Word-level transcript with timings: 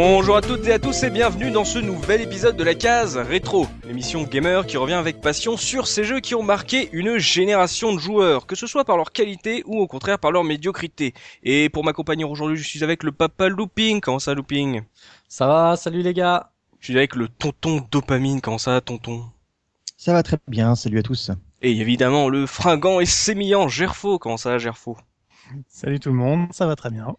Bonjour 0.00 0.36
à 0.36 0.42
toutes 0.42 0.64
et 0.68 0.72
à 0.72 0.78
tous 0.78 1.02
et 1.02 1.10
bienvenue 1.10 1.50
dans 1.50 1.64
ce 1.64 1.80
nouvel 1.80 2.20
épisode 2.20 2.56
de 2.56 2.62
la 2.62 2.76
case 2.76 3.16
rétro, 3.16 3.66
l'émission 3.84 4.22
gamer 4.22 4.64
qui 4.64 4.76
revient 4.76 4.94
avec 4.94 5.20
passion 5.20 5.56
sur 5.56 5.88
ces 5.88 6.04
jeux 6.04 6.20
qui 6.20 6.36
ont 6.36 6.42
marqué 6.44 6.88
une 6.92 7.18
génération 7.18 7.92
de 7.92 7.98
joueurs, 7.98 8.46
que 8.46 8.54
ce 8.54 8.68
soit 8.68 8.84
par 8.84 8.96
leur 8.96 9.10
qualité 9.10 9.64
ou 9.66 9.80
au 9.80 9.88
contraire 9.88 10.20
par 10.20 10.30
leur 10.30 10.44
médiocrité. 10.44 11.14
Et 11.42 11.68
pour 11.68 11.82
m'accompagner 11.82 12.22
aujourd'hui, 12.22 12.56
je 12.56 12.62
suis 12.62 12.84
avec 12.84 13.02
le 13.02 13.10
papa 13.10 13.48
Looping. 13.48 14.00
Comment 14.00 14.20
ça, 14.20 14.34
Looping? 14.34 14.82
Ça 15.26 15.48
va, 15.48 15.76
salut 15.76 16.02
les 16.02 16.14
gars. 16.14 16.52
Je 16.78 16.84
suis 16.86 16.96
avec 16.96 17.16
le 17.16 17.26
tonton 17.26 17.84
Dopamine. 17.90 18.40
Comment 18.40 18.58
ça, 18.58 18.80
tonton? 18.80 19.24
Ça 19.96 20.12
va 20.12 20.22
très 20.22 20.36
bien, 20.46 20.76
salut 20.76 21.00
à 21.00 21.02
tous. 21.02 21.32
Et 21.60 21.72
évidemment, 21.72 22.28
le 22.28 22.46
fringant 22.46 23.00
et 23.00 23.06
sémillant 23.06 23.66
Gerfo. 23.66 24.20
Comment 24.20 24.36
ça, 24.36 24.58
Gerfo? 24.58 24.96
Salut 25.66 25.98
tout 25.98 26.10
le 26.10 26.14
monde, 26.14 26.52
ça 26.52 26.66
va 26.66 26.76
très 26.76 26.90
bien. 26.90 27.16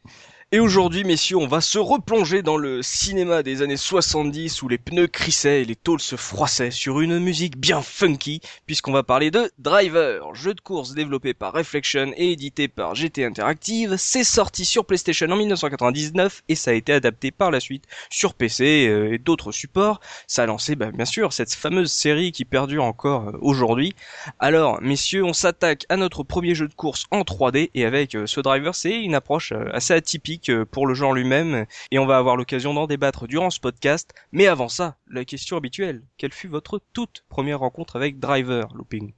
Et 0.52 0.60
aujourd'hui, 0.60 1.04
messieurs, 1.04 1.38
on 1.38 1.46
va 1.46 1.62
se 1.62 1.78
replonger 1.78 2.42
dans 2.42 2.58
le 2.58 2.82
cinéma 2.82 3.44
des 3.44 3.62
années 3.62 3.78
70 3.78 4.64
où 4.64 4.68
les 4.68 4.80
pneus 4.80 5.06
crissaient 5.06 5.62
et 5.62 5.66
les 5.66 5.76
tôles 5.76 6.00
se 6.00 6.16
froissaient 6.16 6.72
sur 6.72 7.02
une 7.02 7.20
musique 7.20 7.56
bien 7.56 7.84
funky, 7.84 8.42
puisqu'on 8.66 8.92
va 8.92 9.04
parler 9.04 9.30
de 9.30 9.52
Driver, 9.60 10.34
jeu 10.34 10.56
de 10.56 10.60
course 10.60 10.96
développé 10.96 11.36
par 11.36 11.54
Reflection 11.54 12.14
et 12.18 12.32
édité 12.32 12.68
par 12.68 12.96
GT 12.96 13.26
Interactive. 13.26 13.94
C'est 14.00 14.24
sorti 14.24 14.66
sur 14.66 14.86
PlayStation 14.86 15.30
en 15.30 15.36
1999 15.36 16.42
et 16.50 16.56
ça 16.56 16.72
a 16.72 16.74
été 16.74 16.94
adapté 16.94 17.30
par 17.30 17.52
la 17.52 17.60
suite 17.60 17.84
sur 18.10 18.34
PC 18.34 18.88
euh, 18.88 19.14
et 19.14 19.20
d'autres 19.20 19.52
supports. 19.52 20.00
Ça 20.26 20.42
a 20.42 20.46
lancé, 20.48 20.76
bah, 20.76 20.90
bien 20.90 21.06
sûr, 21.06 21.32
cette 21.32 21.54
fameuse 21.54 21.92
série 21.92 22.32
qui 22.32 22.44
perdure 22.44 22.86
encore 22.86 23.28
euh, 23.28 23.38
aujourd'hui. 23.42 23.94
Alors, 24.40 24.82
messieurs, 24.82 25.24
on 25.24 25.34
s'attaque 25.34 25.86
à 25.90 25.96
notre 25.96 26.24
premier 26.24 26.56
jeu 26.56 26.68
de 26.68 26.74
course 26.74 27.06
en 27.12 27.22
3D 27.22 27.70
et 27.76 27.86
avec 27.86 28.16
euh, 28.16 28.26
ce 28.26 28.42
Driver, 28.42 28.74
c'est 28.74 29.00
une 29.00 29.14
approche 29.14 29.54
assez 29.74 29.94
atypique 29.94 30.39
pour 30.72 30.88
le 30.88 30.94
genre 30.94 31.14
lui-même 31.14 31.66
et 31.92 32.00
on 32.00 32.06
va 32.06 32.18
avoir 32.18 32.36
l'occasion 32.36 32.74
d'en 32.74 32.88
débattre 32.88 33.28
durant 33.28 33.50
ce 33.50 33.60
podcast. 33.60 34.14
Mais 34.32 34.48
avant 34.48 34.70
ça, 34.70 34.98
la 35.10 35.26
question 35.26 35.58
habituelle, 35.58 36.04
quelle 36.18 36.34
fut 36.34 36.48
votre 36.48 36.82
toute 36.94 37.24
première 37.30 37.60
rencontre 37.60 37.96
avec 37.96 38.20
Driver, 38.20 38.68
Looping? 38.76 39.14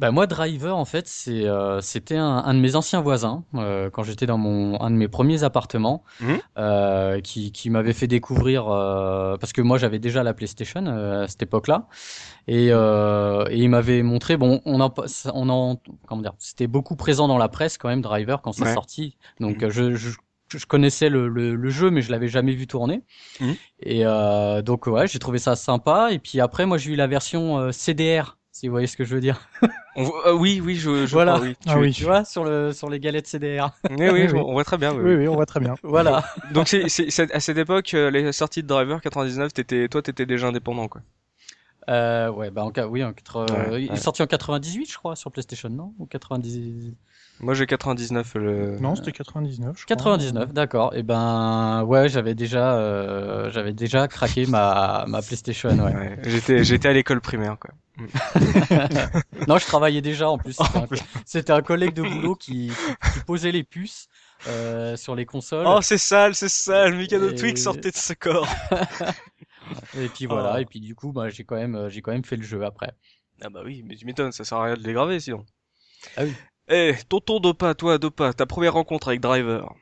Bah 0.00 0.10
moi 0.12 0.26
Driver 0.26 0.74
en 0.78 0.86
fait 0.86 1.06
c'est 1.06 1.46
euh, 1.46 1.82
c'était 1.82 2.16
un, 2.16 2.38
un, 2.38 2.54
de 2.54 2.58
mes 2.58 2.74
anciens 2.74 3.02
voisins 3.02 3.44
euh, 3.54 3.90
quand 3.90 4.02
j'étais 4.02 4.24
dans 4.24 4.38
mon 4.38 4.80
un 4.80 4.90
de 4.90 4.96
mes 4.96 5.08
premiers 5.08 5.42
appartements 5.42 6.04
mmh. 6.20 6.34
euh, 6.56 7.20
qui, 7.20 7.52
qui 7.52 7.68
m'avait 7.68 7.92
fait 7.92 8.06
découvrir 8.06 8.68
euh, 8.68 9.36
parce 9.36 9.52
que 9.52 9.60
moi 9.60 9.76
j'avais 9.76 9.98
déjà 9.98 10.22
la 10.22 10.32
PlayStation 10.32 10.86
euh, 10.86 11.24
à 11.24 11.28
cette 11.28 11.42
époque-là 11.42 11.86
et, 12.48 12.68
et 12.68 13.56
il 13.56 13.68
m'avait 13.68 14.02
montré 14.02 14.38
bon 14.38 14.62
on 14.64 14.80
en 14.80 14.90
on 15.34 15.48
en 15.50 15.76
comment 16.06 16.22
dire 16.22 16.32
c'était 16.38 16.66
beaucoup 16.66 16.96
présent 16.96 17.28
dans 17.28 17.36
la 17.36 17.50
presse 17.50 17.76
quand 17.76 17.88
même 17.88 18.00
Driver 18.00 18.40
quand 18.40 18.52
c'est 18.52 18.64
ouais. 18.64 18.72
sorti 18.72 19.18
donc 19.38 19.62
mmh. 19.62 19.68
je, 19.68 19.94
je 19.96 20.10
je 20.58 20.66
connaissais 20.66 21.08
le, 21.08 21.28
le, 21.28 21.54
le, 21.54 21.70
jeu, 21.70 21.90
mais 21.90 22.02
je 22.02 22.10
l'avais 22.10 22.28
jamais 22.28 22.52
vu 22.52 22.66
tourner. 22.66 23.02
Mmh. 23.40 23.52
Et 23.80 24.06
euh, 24.06 24.62
donc 24.62 24.86
ouais, 24.86 25.06
j'ai 25.06 25.18
trouvé 25.18 25.38
ça 25.38 25.56
sympa. 25.56 26.08
Et 26.12 26.18
puis 26.18 26.40
après, 26.40 26.66
moi, 26.66 26.78
j'ai 26.78 26.92
eu 26.92 26.96
la 26.96 27.06
version 27.06 27.58
euh, 27.58 27.72
CDR, 27.72 28.36
si 28.52 28.66
vous 28.66 28.72
voyez 28.72 28.86
ce 28.86 28.96
que 28.96 29.04
je 29.04 29.14
veux 29.14 29.20
dire. 29.20 29.48
on, 29.96 30.10
euh, 30.26 30.32
oui, 30.32 30.60
oui, 30.62 30.76
je, 30.76 31.06
je 31.06 31.12
voilà. 31.12 31.34
Crois, 31.34 31.46
oui. 31.46 31.56
Tu, 31.60 31.68
ah, 31.68 31.78
oui. 31.78 31.92
tu, 31.92 32.04
vois 32.04 32.24
sur 32.24 32.44
le 32.44 32.72
sur 32.72 32.90
les 32.90 33.00
galettes 33.00 33.26
CDR. 33.26 33.70
Oui, 33.90 34.08
oui, 34.10 34.28
oui, 34.32 34.38
on 34.38 34.52
voit 34.52 34.64
très 34.64 34.78
bien. 34.78 34.92
Oui, 34.94 35.14
oui, 35.14 35.28
on 35.28 35.34
voit 35.34 35.46
très 35.46 35.60
bien. 35.60 35.74
voilà. 35.82 36.24
donc 36.52 36.68
c'est 36.68 37.32
à 37.32 37.40
cette 37.40 37.58
époque, 37.58 37.94
euh, 37.94 38.10
les 38.10 38.32
sorties 38.32 38.62
de 38.62 38.68
Driver 38.68 39.00
99, 39.00 39.52
t'étais, 39.52 39.88
toi, 39.88 40.02
t'étais 40.02 40.26
déjà 40.26 40.48
indépendant, 40.48 40.88
quoi. 40.88 41.02
Euh, 41.88 42.30
ouais, 42.30 42.50
bah 42.50 42.64
en 42.64 42.72
oui, 42.88 43.02
en 43.02 43.12
80, 43.12 43.70
ouais, 43.70 43.84
il 43.84 43.92
est 43.92 43.96
sorti 43.96 44.22
en 44.22 44.26
98, 44.26 44.92
je 44.92 44.98
crois, 44.98 45.16
sur 45.16 45.32
PlayStation, 45.32 45.70
non? 45.70 45.94
Ou 45.98 46.06
90. 46.06 46.94
Moi 47.40 47.54
j'ai 47.54 47.66
99 47.66 48.34
le. 48.34 48.78
Non, 48.80 48.94
c'était 48.96 49.12
99. 49.12 49.78
Je 49.80 49.86
99, 49.86 50.52
d'accord. 50.52 50.94
Et 50.94 51.02
ben 51.02 51.84
ouais, 51.84 52.08
j'avais 52.08 52.34
déjà 52.34 52.74
euh, 52.74 53.50
j'avais 53.50 53.72
déjà 53.72 54.08
craqué 54.08 54.46
ma 54.46 55.04
ma 55.08 55.22
PlayStation. 55.22 55.70
Ouais. 55.70 55.94
ouais 55.94 56.18
j'étais 56.24 56.64
j'étais 56.64 56.88
à 56.88 56.92
l'école 56.92 57.20
primaire 57.20 57.56
quoi. 57.58 57.70
non, 59.48 59.58
je 59.58 59.66
travaillais 59.66 60.00
déjà 60.00 60.30
en 60.30 60.38
plus. 60.38 60.58
C'était 61.26 61.52
un, 61.52 61.56
un, 61.56 61.62
collègue 61.62 61.92
de 61.92 62.02
boulot 62.02 62.34
qui, 62.34 62.72
qui 63.12 63.20
posait 63.26 63.52
les 63.52 63.64
puces. 63.64 64.08
Euh, 64.46 64.96
sur 64.96 65.14
les 65.14 65.26
consoles. 65.26 65.66
Oh, 65.68 65.80
c'est 65.82 65.98
sale, 65.98 66.34
c'est 66.34 66.48
sale. 66.48 66.96
Mikado 66.96 67.28
et... 67.28 67.34
Twix 67.34 67.62
sortait 67.62 67.90
de 67.90 67.96
ce 67.96 68.14
corps. 68.14 68.48
et 69.98 70.08
puis 70.08 70.24
voilà, 70.24 70.54
oh. 70.56 70.60
et 70.60 70.64
puis 70.64 70.80
du 70.80 70.94
coup, 70.94 71.12
bah, 71.12 71.28
j'ai 71.28 71.44
quand 71.44 71.56
même, 71.56 71.90
j'ai 71.90 72.00
quand 72.00 72.12
même 72.12 72.24
fait 72.24 72.36
le 72.36 72.42
jeu 72.42 72.64
après. 72.64 72.90
Ah 73.42 73.50
bah 73.50 73.60
oui, 73.66 73.82
mais 73.84 73.96
tu 73.96 74.06
m'étonnes, 74.06 74.32
ça 74.32 74.44
sert 74.44 74.56
à 74.56 74.64
rien 74.64 74.74
de 74.76 74.82
les 74.82 74.94
graver 74.94 75.20
sinon. 75.20 75.44
Ah 76.16 76.22
oui. 76.24 76.34
Eh, 76.72 76.94
tonton 77.08 77.40
Dopa, 77.40 77.74
toi 77.74 77.98
Dopa, 77.98 78.32
ta 78.32 78.46
première 78.46 78.74
rencontre 78.74 79.08
avec 79.08 79.20
Driver 79.20 79.74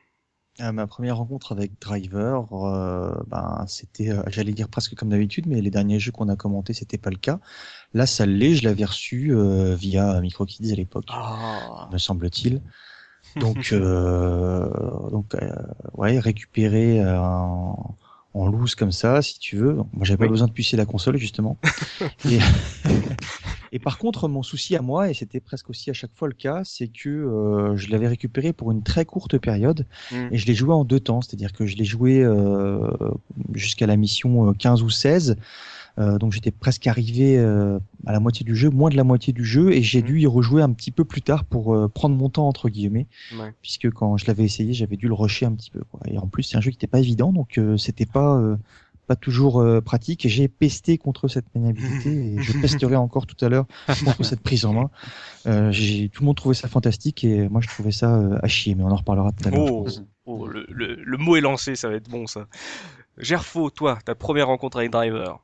euh, 0.59 0.71
Ma 0.71 0.87
première 0.87 1.17
rencontre 1.17 1.51
avec 1.51 1.79
Driver, 1.79 2.51
euh, 2.51 3.13
ben 3.27 3.63
c'était, 3.67 4.09
euh, 4.09 4.23
j'allais 4.25 4.53
dire 4.53 4.67
presque 4.69 4.95
comme 4.95 5.09
d'habitude, 5.09 5.45
mais 5.45 5.61
les 5.61 5.69
derniers 5.69 5.99
jeux 5.99 6.11
qu'on 6.11 6.29
a 6.29 6.35
commentés, 6.35 6.73
c'était 6.73 6.97
pas 6.97 7.11
le 7.11 7.17
cas. 7.17 7.39
Là, 7.93 8.07
ça 8.07 8.25
l'est, 8.25 8.55
je 8.55 8.63
l'avais 8.63 8.85
reçu 8.85 9.31
euh, 9.31 9.75
via 9.75 10.19
MicroKids 10.19 10.71
à 10.71 10.75
l'époque, 10.75 11.05
oh. 11.13 11.93
me 11.93 11.99
semble-t-il. 11.99 12.61
Donc, 13.35 13.71
donc, 13.75 15.35
ouais, 15.93 16.17
récupérer 16.17 17.05
en, 17.05 17.95
en 18.33 18.47
loose 18.47 18.73
comme 18.73 18.91
ça, 18.91 19.21
si 19.21 19.37
tu 19.37 19.55
veux. 19.55 19.75
Moi, 19.75 19.85
j'avais 20.01 20.17
pas 20.17 20.27
besoin 20.27 20.47
de 20.47 20.51
pucer 20.51 20.77
la 20.77 20.85
console 20.85 21.17
justement. 21.17 21.59
et... 22.25 22.39
Et 23.71 23.79
par 23.79 23.97
contre, 23.97 24.27
mon 24.27 24.43
souci 24.43 24.75
à 24.75 24.81
moi, 24.81 25.09
et 25.09 25.13
c'était 25.13 25.39
presque 25.39 25.69
aussi 25.69 25.89
à 25.89 25.93
chaque 25.93 26.15
fois 26.15 26.27
le 26.27 26.33
cas, 26.33 26.61
c'est 26.63 26.87
que 26.87 27.09
euh, 27.09 27.75
je 27.75 27.89
l'avais 27.91 28.07
récupéré 28.07 28.53
pour 28.53 28.71
une 28.71 28.83
très 28.83 29.05
courte 29.05 29.37
période 29.37 29.69
Hmm. 30.11 30.15
mm. 30.15 30.29
et 30.31 30.37
je 30.37 30.45
l'ai 30.45 30.55
joué 30.55 30.73
en 30.73 30.83
deux 30.83 30.99
temps, 30.99 31.21
c'est-à-dire 31.21 31.53
que 31.53 31.65
je 31.65 31.75
l'ai 31.75 31.85
joué 31.85 32.23
euh, 32.23 32.79
jusqu'à 33.53 33.87
la 33.87 33.97
mission 33.97 34.53
15 34.53 34.83
ou 34.83 34.89
16. 34.89 35.37
Euh, 35.97 36.17
donc 36.17 36.31
j'étais 36.31 36.51
presque 36.51 36.87
arrivé 36.87 37.37
euh, 37.37 37.77
à 38.05 38.13
la 38.13 38.19
moitié 38.21 38.45
du 38.45 38.55
jeu, 38.55 38.69
moins 38.69 38.89
de 38.89 38.95
la 38.95 39.03
moitié 39.03 39.33
du 39.33 39.43
jeu, 39.43 39.71
et 39.73 39.81
j'ai 39.81 40.01
mmh. 40.01 40.05
dû 40.05 40.19
y 40.21 40.27
rejouer 40.27 40.61
un 40.61 40.71
petit 40.71 40.91
peu 40.91 41.03
plus 41.03 41.21
tard 41.21 41.43
pour 41.43 41.75
euh, 41.75 41.89
prendre 41.89 42.15
mon 42.15 42.29
temps 42.29 42.47
entre 42.47 42.69
guillemets, 42.69 43.07
ouais. 43.37 43.53
puisque 43.61 43.89
quand 43.89 44.15
je 44.15 44.25
l'avais 44.27 44.45
essayé, 44.45 44.71
j'avais 44.73 44.95
dû 44.95 45.07
le 45.07 45.13
rusher 45.13 45.45
un 45.45 45.53
petit 45.53 45.71
peu. 45.71 45.81
Quoi. 45.91 45.99
Et 46.07 46.17
en 46.17 46.27
plus, 46.27 46.43
c'est 46.43 46.57
un 46.57 46.61
jeu 46.61 46.71
qui 46.71 46.77
n'était 46.77 46.87
pas 46.87 46.99
évident, 46.99 47.33
donc 47.33 47.57
euh, 47.57 47.75
c'était 47.75 48.05
pas 48.05 48.41
pas 49.09 49.15
toujours 49.15 49.59
euh, 49.59 49.81
pratique. 49.81 50.27
J'ai 50.27 50.47
pesté 50.47 50.99
contre 50.99 51.27
cette 51.27 51.45
maniabilité 51.55 52.09
et 52.35 52.41
je 52.41 52.53
pesterai 52.61 52.95
encore 52.95 53.25
tout 53.25 53.43
à 53.43 53.49
l'heure 53.49 53.65
contre 54.05 54.23
cette 54.23 54.41
prise 54.41 54.65
en 54.65 54.73
main. 54.73 54.91
Euh, 55.47 55.71
tout 56.13 56.21
le 56.21 56.25
monde 56.25 56.37
trouvait 56.37 56.53
ça 56.53 56.67
fantastique 56.67 57.23
et 57.23 57.49
moi 57.49 57.59
je 57.59 57.67
trouvais 57.67 57.91
ça 57.91 58.15
euh, 58.15 58.37
à 58.43 58.47
chier, 58.47 58.75
mais 58.75 58.83
on 58.83 58.91
en 58.91 58.95
reparlera 58.95 59.31
tout 59.31 59.47
à 59.47 59.51
l'heure. 59.51 59.65
Oh, 59.67 59.87
oh 60.27 60.47
le, 60.47 60.67
le, 60.69 60.93
le, 60.93 61.17
mot 61.17 61.35
est 61.35 61.41
lancé, 61.41 61.75
ça 61.75 61.89
va 61.89 61.95
être 61.95 62.07
bon 62.07 62.27
ça. 62.27 62.45
Gerfo, 63.17 63.71
toi, 63.71 63.97
ta 64.05 64.13
première 64.13 64.45
rencontre 64.45 64.77
avec 64.77 64.91
Driver 64.91 65.39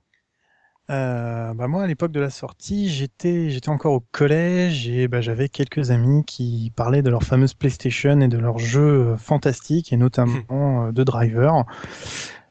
euh, 0.92 1.52
bah 1.56 1.68
moi 1.68 1.82
à 1.82 1.88
l'époque 1.88 2.12
de 2.12 2.20
la 2.20 2.30
sortie 2.30 2.90
j'étais 2.90 3.50
j'étais 3.50 3.70
encore 3.70 3.94
au 3.94 4.04
collège 4.12 4.88
et 4.88 5.08
bah, 5.08 5.20
j'avais 5.20 5.50
quelques 5.50 5.90
amis 5.90 6.24
qui 6.26 6.72
parlaient 6.76 7.02
de 7.02 7.10
leur 7.10 7.24
fameuse 7.24 7.56
PlayStation 7.56 8.22
et 8.22 8.28
de 8.28 8.38
leurs 8.38 8.60
jeux 8.60 9.16
fantastiques 9.18 9.92
et 9.92 9.98
notamment 9.98 10.92
de 10.92 11.04
Driver 11.04 11.66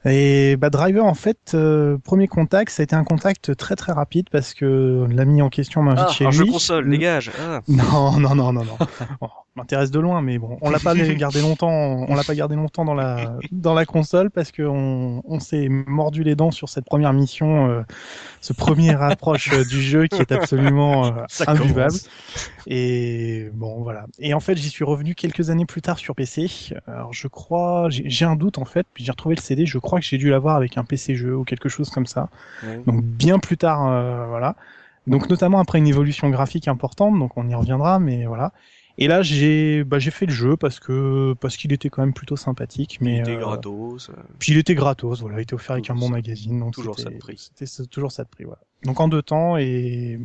et 0.07 0.57
bah, 0.57 0.71
Driver, 0.71 1.05
en 1.05 1.15
fait, 1.15 1.53
euh, 1.55 1.97
premier 1.99 2.29
contact, 2.29 2.71
ça 2.71 2.83
a 2.83 2.85
été 2.85 2.95
un 2.95 3.05
contact 3.05 3.57
très 3.57 3.75
très 3.75 3.93
rapide 3.93 4.29
parce 4.31 4.53
que 4.53 5.07
l'ami 5.11 5.41
en 5.41 5.49
question 5.49 5.83
m'invite 5.83 6.05
ah, 6.09 6.13
chez 6.13 6.27
un 6.27 6.31
lui. 6.31 6.37
jeu 6.37 6.47
console, 6.47 6.91
dégage. 6.91 7.31
Ah. 7.41 7.61
Non, 7.69 8.19
non, 8.19 8.35
non, 8.35 8.53
non, 8.53 8.65
non. 8.65 8.79
m'intéresse 9.57 9.91
de 9.91 10.01
loin, 10.01 10.21
mais 10.21 10.39
bon, 10.39 10.59
on 10.61 10.71
l'a 10.71 10.79
pas 10.79 10.95
gardé 11.17 11.41
longtemps. 11.41 11.69
On 11.69 12.15
l'a 12.15 12.25
pas 12.25 12.35
gardé 12.35 12.57
longtemps 12.57 12.85
dans 12.85 12.95
la 12.95 13.37
dans 13.53 13.75
la 13.75 13.85
console 13.85 14.31
parce 14.31 14.51
que 14.51 14.63
on, 14.63 15.23
on 15.25 15.41
s'est 15.41 15.69
mordu 15.69 16.23
les 16.23 16.35
dents 16.35 16.51
sur 16.51 16.69
cette 16.69 16.85
première 16.85 17.13
mission, 17.13 17.69
euh, 17.69 17.83
ce 18.41 18.53
premier 18.53 18.95
approche 19.01 19.51
du 19.69 19.81
jeu 19.81 20.07
qui 20.07 20.21
est 20.21 20.33
absolument 20.33 21.07
euh, 21.07 21.11
imbuvable. 21.47 21.95
Et 22.67 23.51
bon, 23.53 23.83
voilà. 23.83 24.07
Et 24.19 24.35
en 24.35 24.41
fait, 24.41 24.57
j'y 24.57 24.71
suis 24.71 24.85
revenu 24.85 25.15
quelques 25.15 25.51
années 25.51 25.67
plus 25.67 25.83
tard 25.83 25.99
sur 25.99 26.15
PC. 26.15 26.51
Alors, 26.87 27.13
je 27.13 27.29
crois, 27.29 27.89
j'ai 27.91 28.25
un 28.25 28.37
doute 28.37 28.59
en 28.59 28.65
fait, 28.65 28.87
puis 28.95 29.05
j'ai 29.05 29.13
retrouvé 29.13 29.35
le 29.37 29.41
CD. 29.41 29.67
Je 29.67 29.79
crois 29.79 30.01
que 30.01 30.07
j'ai 30.07 30.19
dû 30.19 30.31
l'avoir 30.31 30.57
avec 30.57 30.79
un 30.79 30.85
PC 30.85 31.15
jeu 31.15 31.37
ou 31.37 31.45
quelque 31.45 31.69
chose 31.69 31.91
comme 31.91 32.07
ça. 32.07 32.29
Ouais. 32.63 32.81
Donc 32.87 33.03
bien 33.03 33.39
plus 33.39 33.57
tard, 33.57 33.87
euh, 33.87 34.27
voilà. 34.27 34.57
Donc 35.07 35.29
notamment 35.29 35.61
après 35.61 35.79
une 35.79 35.87
évolution 35.87 36.31
graphique 36.31 36.69
importante, 36.69 37.19
donc 37.19 37.37
on 37.37 37.49
y 37.49 37.55
reviendra, 37.55 37.99
mais 37.99 38.25
voilà. 38.25 38.53
Et 38.97 39.09
là 39.09 39.23
j'ai 39.23 39.83
bah, 39.85 39.99
j'ai 39.99 40.11
fait 40.11 40.27
le 40.27 40.33
jeu 40.33 40.57
parce 40.57 40.79
que 40.79 41.35
parce 41.41 41.57
qu'il 41.57 41.73
était 41.73 41.91
quand 41.91 42.03
même 42.03 42.15
plutôt 42.15 42.37
sympathique, 42.37 42.99
mais 43.01 43.17
il 43.17 43.21
était 43.21 43.33
euh, 43.33 43.41
gratos. 43.41 44.11
Puis 44.39 44.53
il 44.53 44.59
était 44.59 44.75
gratos, 44.75 45.21
voilà, 45.21 45.39
il 45.39 45.43
était 45.43 45.55
offert 45.55 45.73
avec 45.73 45.91
un 45.91 45.95
bon 45.95 46.09
magazine, 46.09 46.61
donc 46.61 46.75
toujours 46.75 46.99
ça 46.99 47.11
de 47.11 47.19
prix. 47.19 47.51
C'était 47.55 47.87
toujours 47.89 48.13
ça 48.13 48.25
de 48.25 48.29
prix, 48.29 48.45
voilà. 48.45 48.61
Donc 48.85 49.01
en 49.01 49.09
deux 49.09 49.23
temps 49.23 49.57
et 49.57 50.21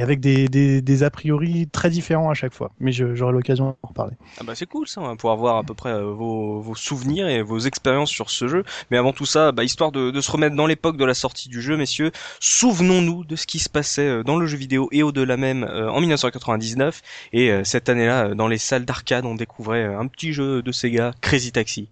et 0.00 0.02
avec 0.02 0.20
des, 0.20 0.48
des, 0.48 0.80
des, 0.80 1.02
a 1.02 1.10
priori 1.10 1.68
très 1.68 1.90
différents 1.90 2.30
à 2.30 2.34
chaque 2.34 2.54
fois. 2.54 2.72
Mais 2.80 2.90
j'aurai 2.90 3.32
l'occasion 3.32 3.66
d'en 3.66 3.88
reparler. 3.88 4.16
Ah 4.40 4.44
bah 4.44 4.54
c'est 4.54 4.64
cool 4.64 4.88
ça, 4.88 5.02
on 5.02 5.06
va 5.06 5.14
pouvoir 5.14 5.36
voir 5.36 5.56
à 5.58 5.62
peu 5.62 5.74
près 5.74 5.90
euh, 5.90 6.10
vos, 6.10 6.60
vos, 6.60 6.74
souvenirs 6.74 7.28
et 7.28 7.42
vos 7.42 7.58
expériences 7.58 8.08
sur 8.08 8.30
ce 8.30 8.48
jeu. 8.48 8.64
Mais 8.90 8.96
avant 8.96 9.12
tout 9.12 9.26
ça, 9.26 9.52
bah, 9.52 9.62
histoire 9.62 9.92
de, 9.92 10.10
de, 10.10 10.20
se 10.22 10.30
remettre 10.30 10.56
dans 10.56 10.66
l'époque 10.66 10.96
de 10.96 11.04
la 11.04 11.12
sortie 11.12 11.50
du 11.50 11.60
jeu, 11.60 11.76
messieurs, 11.76 12.12
souvenons-nous 12.40 13.24
de 13.24 13.36
ce 13.36 13.46
qui 13.46 13.58
se 13.58 13.68
passait 13.68 14.08
euh, 14.08 14.22
dans 14.22 14.38
le 14.38 14.46
jeu 14.46 14.56
vidéo 14.56 14.88
et 14.90 15.02
au-delà 15.02 15.36
même 15.36 15.64
euh, 15.64 15.90
en 15.90 16.00
1999. 16.00 17.02
Et 17.34 17.50
euh, 17.50 17.64
cette 17.64 17.90
année-là, 17.90 18.34
dans 18.34 18.48
les 18.48 18.58
salles 18.58 18.86
d'arcade, 18.86 19.26
on 19.26 19.34
découvrait 19.34 19.84
un 19.84 20.06
petit 20.06 20.32
jeu 20.32 20.62
de 20.62 20.72
Sega, 20.72 21.12
Crazy 21.20 21.52
Taxi. 21.52 21.90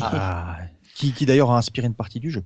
ah. 0.00 0.58
qui, 0.94 1.12
qui 1.12 1.26
d'ailleurs 1.26 1.50
a 1.50 1.58
inspiré 1.58 1.88
une 1.88 1.94
partie 1.94 2.20
du 2.20 2.30
jeu, 2.30 2.44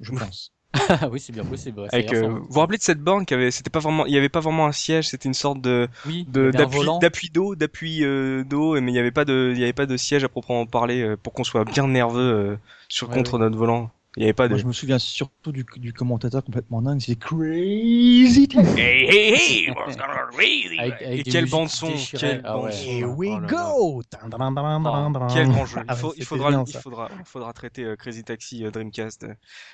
je 0.00 0.10
pense. 0.10 0.52
Ah 0.72 1.08
oui, 1.10 1.20
c'est 1.20 1.32
bien 1.32 1.44
possible. 1.44 1.80
ouais, 1.80 1.88
Avec, 1.92 2.12
euh, 2.12 2.28
vous 2.28 2.46
vous 2.48 2.60
rappelez 2.60 2.78
de 2.78 2.82
cette 2.82 3.00
borne 3.00 3.26
qui 3.26 3.34
avait, 3.34 3.50
c'était 3.50 3.70
pas 3.70 3.80
vraiment, 3.80 4.06
il 4.06 4.12
y 4.14 4.18
avait 4.18 4.28
pas 4.28 4.40
vraiment 4.40 4.66
un 4.66 4.72
siège, 4.72 5.08
c'était 5.08 5.28
une 5.28 5.34
sorte 5.34 5.60
de, 5.60 5.88
oui, 6.06 6.26
d'appui, 6.32 7.28
d'eau, 7.30 7.54
d'appui 7.56 8.04
euh, 8.04 8.44
d'eau, 8.44 8.80
mais 8.80 8.92
il 8.92 8.94
y 8.94 8.98
avait 8.98 9.10
pas 9.10 9.24
de, 9.24 9.52
il 9.54 9.58
y 9.60 9.64
avait 9.64 9.72
pas 9.72 9.86
de 9.86 9.96
siège 9.96 10.22
à 10.24 10.28
proprement 10.28 10.66
parler 10.66 11.02
euh, 11.02 11.16
pour 11.16 11.32
qu'on 11.32 11.44
soit 11.44 11.64
bien 11.64 11.88
nerveux 11.88 12.58
sur 12.88 13.08
Ouais, 13.08 13.14
contre 13.14 13.38
notre 13.38 13.56
volant. 13.56 13.90
Il 14.16 14.22
y 14.22 14.24
avait 14.24 14.32
pas 14.32 14.48
de... 14.48 14.54
Moi, 14.54 14.58
je 14.58 14.66
me 14.66 14.72
souviens 14.72 14.98
surtout 14.98 15.52
du, 15.52 15.64
du 15.76 15.92
commentateur 15.92 16.42
complètement 16.42 16.82
dingue, 16.82 17.00
c'est 17.00 17.16
Crazy 17.16 18.48
Hey, 18.76 19.04
hey, 19.08 19.34
hey 19.34 19.70
what's 19.76 19.96
gonna 19.96 20.26
crazy 20.32 20.78
avec, 20.80 21.02
Et 21.02 21.22
quelle 21.22 21.48
bande-son 21.48 21.92
Quelle 22.18 22.40
ah 22.44 22.58
ouais. 22.58 22.74
Here 22.74 23.06
we 23.06 23.30
go. 23.46 24.02
Quel 25.32 25.48
bon 25.48 25.64
jeu. 25.64 25.80
Ah, 25.86 25.94
il, 26.16 26.24
faudra, 26.24 26.50
il, 26.50 26.76
faudra, 26.76 27.08
faudra, 27.24 27.52
traiter 27.52 27.84
euh, 27.84 27.94
Crazy 27.94 28.24
Taxi 28.24 28.64
euh, 28.64 28.72
Dreamcast. 28.72 29.24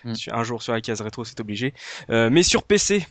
Euh, 0.04 0.14
un 0.30 0.42
jour 0.42 0.62
sur 0.62 0.74
la 0.74 0.82
case 0.82 1.00
rétro, 1.00 1.24
c'est 1.24 1.40
obligé. 1.40 1.72
Euh, 2.10 2.28
mais 2.30 2.42
sur 2.42 2.62
PC, 2.62 3.06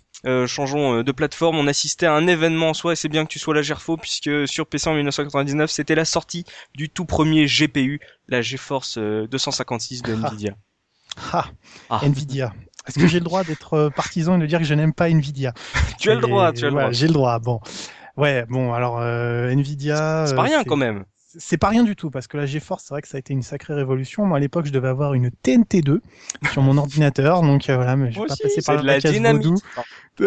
changeons 0.46 1.02
de 1.02 1.12
plateforme, 1.12 1.58
on 1.58 1.66
assistait 1.66 2.06
à 2.06 2.14
un 2.14 2.28
événement 2.28 2.70
en 2.70 2.74
soi, 2.76 2.94
et 2.94 2.96
c'est 2.96 3.10
bien 3.10 3.26
que 3.26 3.32
tu 3.32 3.40
sois 3.40 3.56
la 3.56 3.64
Gerfo, 3.64 3.98
puisque 3.98 4.48
sur 4.48 4.68
PC 4.68 4.90
en 4.90 4.94
1999, 4.94 5.72
c'était 5.72 5.96
la 5.96 6.06
sortie 6.06 6.46
du 6.76 6.90
tout 6.90 7.06
premier 7.06 7.46
GPU, 7.48 8.00
la 8.28 8.44
GeForce 8.44 9.00
256 9.00 10.04
de 10.04 10.14
Nvidia. 10.24 10.56
Ah, 11.34 11.46
Ah. 11.90 12.02
Nvidia. 12.04 12.54
Est-ce 12.88 13.00
que 13.00 13.08
j'ai 13.08 13.20
le 13.20 13.26
droit 13.26 13.44
d'être 13.44 13.74
euh, 13.74 13.90
partisan 13.90 14.38
et 14.38 14.40
de 14.42 14.46
dire 14.46 14.60
que 14.60 14.66
je 14.66 14.74
n'aime 14.76 14.94
pas 14.94 15.10
Nvidia? 15.10 15.54
Tu 16.00 16.12
as 16.12 16.16
le 16.16 16.22
droit, 16.22 16.52
tu 16.54 16.66
as 16.66 16.70
le 16.70 16.76
droit. 16.76 16.92
J'ai 16.92 17.08
le 17.08 17.14
droit. 17.14 17.40
Bon, 17.40 17.60
ouais, 18.18 18.46
bon, 18.48 18.74
alors 18.74 19.00
euh, 19.00 19.50
Nvidia. 19.50 20.26
C'est 20.28 20.36
pas 20.36 20.42
euh, 20.42 20.46
rien 20.46 20.64
quand 20.64 20.78
même. 20.78 21.06
C'est 21.38 21.58
pas 21.58 21.68
rien 21.70 21.84
du 21.84 21.96
tout 21.98 22.12
parce 22.12 22.28
que 22.28 22.38
la 22.38 22.46
GeForce, 22.46 22.86
c'est 22.86 22.94
vrai 22.94 23.02
que 23.02 23.08
ça 23.10 23.18
a 23.18 23.20
été 23.20 23.34
une 23.34 23.42
sacrée 23.42 23.74
révolution. 23.74 24.26
Moi, 24.26 24.38
à 24.38 24.40
l'époque, 24.40 24.68
je 24.68 24.72
devais 24.72 24.88
avoir 24.88 25.16
une 25.16 25.32
TNT2 25.44 26.00
sur 26.52 26.62
mon 26.62 26.78
ordinateur, 26.86 27.42
donc 27.42 27.70
euh, 27.70 27.76
voilà, 27.76 27.96
mais 27.98 28.12
je 28.12 28.20
vais 28.22 28.28
pas 28.28 28.36
passer 28.42 28.62
par 28.62 28.82
de 28.82 28.86
la, 28.86 29.00
la 29.00 29.12
dynamite. 29.12 29.62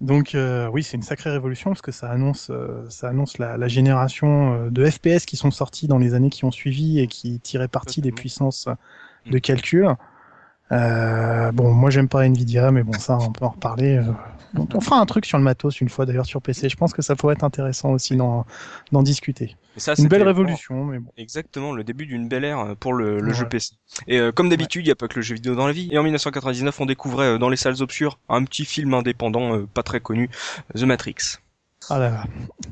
Donc 0.00 0.36
euh, 0.36 0.68
oui, 0.72 0.84
c'est 0.84 0.96
une 0.96 1.02
sacrée 1.02 1.30
révolution 1.30 1.70
parce 1.70 1.82
que 1.82 1.90
ça 1.90 2.08
annonce, 2.08 2.52
ça 2.88 3.08
annonce 3.08 3.38
la, 3.38 3.56
la 3.56 3.66
génération 3.66 4.68
de 4.70 4.88
FPS 4.88 5.26
qui 5.26 5.36
sont 5.36 5.50
sortis 5.50 5.88
dans 5.88 5.98
les 5.98 6.14
années 6.14 6.30
qui 6.30 6.44
ont 6.44 6.52
suivi 6.52 7.00
et 7.00 7.08
qui 7.08 7.40
tiraient 7.40 7.66
parti 7.66 8.00
des 8.00 8.12
puissances 8.12 8.68
de 9.26 9.38
calcul. 9.38 9.88
Euh, 10.70 11.50
bon, 11.52 11.72
moi 11.72 11.90
j'aime 11.90 12.08
pas 12.08 12.26
Nvidia, 12.26 12.70
mais 12.70 12.82
bon 12.82 12.92
ça 12.92 13.16
on 13.20 13.32
peut 13.32 13.44
en 13.44 13.50
reparler. 13.50 13.96
euh. 13.96 14.12
Donc, 14.54 14.70
on 14.74 14.80
fera 14.80 14.98
un 14.98 15.04
truc 15.06 15.26
sur 15.26 15.36
le 15.36 15.44
matos 15.44 15.80
une 15.82 15.90
fois 15.90 16.06
d'ailleurs 16.06 16.24
sur 16.24 16.40
PC. 16.40 16.68
Je 16.70 16.76
pense 16.76 16.94
que 16.94 17.02
ça 17.02 17.14
pourrait 17.16 17.34
être 17.34 17.44
intéressant 17.44 17.90
aussi 17.90 18.16
d'en 18.16 18.46
discuter. 19.02 19.56
Ça, 19.76 19.92
Une 19.98 20.08
belle 20.08 20.22
révolution, 20.22 20.86
mais 20.86 20.98
bon. 20.98 21.12
Exactement, 21.18 21.72
le 21.72 21.84
début 21.84 22.06
d'une 22.06 22.28
belle 22.28 22.44
ère 22.44 22.58
euh, 22.60 22.74
pour 22.74 22.94
le, 22.94 23.20
le 23.20 23.32
jeu. 23.32 23.46
PC. 23.46 23.74
Et 24.06 24.18
euh, 24.18 24.32
comme 24.32 24.48
d'habitude, 24.48 24.82
il 24.84 24.88
n'y 24.88 24.92
a 24.92 24.96
pas 24.96 25.06
que 25.06 25.16
le 25.16 25.22
jeu 25.22 25.34
vidéo 25.34 25.54
dans 25.54 25.66
la 25.66 25.72
vie. 25.72 25.88
Et 25.92 25.98
en 25.98 26.02
1999, 26.02 26.80
on 26.80 26.86
découvrait 26.86 27.26
euh, 27.26 27.38
dans 27.38 27.50
les 27.50 27.56
salles 27.58 27.80
obscures 27.82 28.18
un 28.30 28.42
petit 28.44 28.64
film 28.64 28.94
indépendant, 28.94 29.66
pas 29.66 29.82
très 29.82 30.00
connu, 30.00 30.30
The 30.74 30.82
Matrix. 30.84 31.36
Ah 31.90 31.98
là 31.98 32.10
là. 32.10 32.24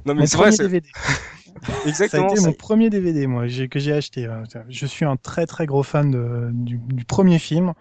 Non 0.07 0.15
mais 0.15 0.27
c'est 0.27 0.37
vrai, 0.39 0.51
Ça 1.67 1.73
a 1.85 1.89
exactement 1.89 2.29
été 2.29 2.41
ça. 2.41 2.47
mon 2.49 2.53
premier 2.55 2.91
DVD, 2.91 3.27
moi, 3.27 3.45
que 3.71 3.79
j'ai 3.79 3.93
acheté. 3.93 4.27
euh, 4.27 4.43
Je 4.69 4.87
suis 4.87 5.05
un 5.05 5.17
très 5.17 5.47
très 5.47 5.67
gros 5.67 5.83
fan 5.83 6.11
de- 6.11 6.51
du, 6.53 6.79
du 6.79 7.05
premier 7.05 7.39
film. 7.39 7.73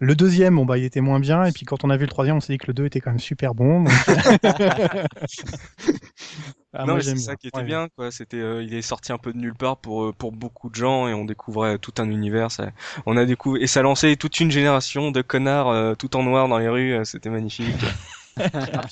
Le 0.00 0.14
deuxième, 0.16 0.56
bon 0.56 0.66
bah, 0.66 0.76
il 0.76 0.84
était 0.84 1.00
moins 1.00 1.20
bien, 1.20 1.44
et 1.44 1.52
puis 1.52 1.64
quand 1.64 1.84
on 1.84 1.88
a 1.90 1.96
vu 1.96 2.02
le 2.02 2.10
troisième, 2.10 2.36
on 2.36 2.40
s'est 2.40 2.52
dit 2.52 2.58
que 2.58 2.66
le 2.66 2.74
2 2.74 2.86
était 2.86 3.00
quand 3.00 3.10
même 3.10 3.20
super 3.20 3.54
bon. 3.54 3.84
donc- 3.84 3.92
Ah, 6.76 6.86
non 6.86 6.96
c'est 6.96 7.02
j'aime 7.10 7.18
ça 7.18 7.36
qui 7.36 7.46
était 7.46 7.58
Ouais. 7.58 7.64
bien, 7.64 7.86
quoi. 7.96 8.10
C'était, 8.10 8.38
euh, 8.38 8.60
il 8.60 8.74
est 8.74 8.82
sorti 8.82 9.12
un 9.12 9.18
peu 9.18 9.32
de 9.32 9.38
nulle 9.38 9.54
part 9.54 9.76
pour 9.76 10.06
euh, 10.06 10.12
pour 10.12 10.32
beaucoup 10.32 10.68
de 10.70 10.74
gens 10.74 11.06
et 11.06 11.14
on 11.14 11.24
découvrait 11.24 11.78
tout 11.78 11.92
un 11.98 12.10
univers. 12.10 12.50
Ça, 12.50 12.70
on 13.06 13.16
a 13.16 13.24
découvert 13.24 13.62
et 13.62 13.68
ça 13.68 13.80
lançait 13.82 14.16
toute 14.16 14.40
une 14.40 14.50
génération 14.50 15.12
de 15.12 15.22
connards 15.22 15.68
euh, 15.70 15.94
tout 15.94 16.16
en 16.16 16.24
noir 16.24 16.48
dans 16.48 16.58
les 16.58 16.68
rues. 16.68 16.98
C'était 17.04 17.30
magnifique. 17.30 17.76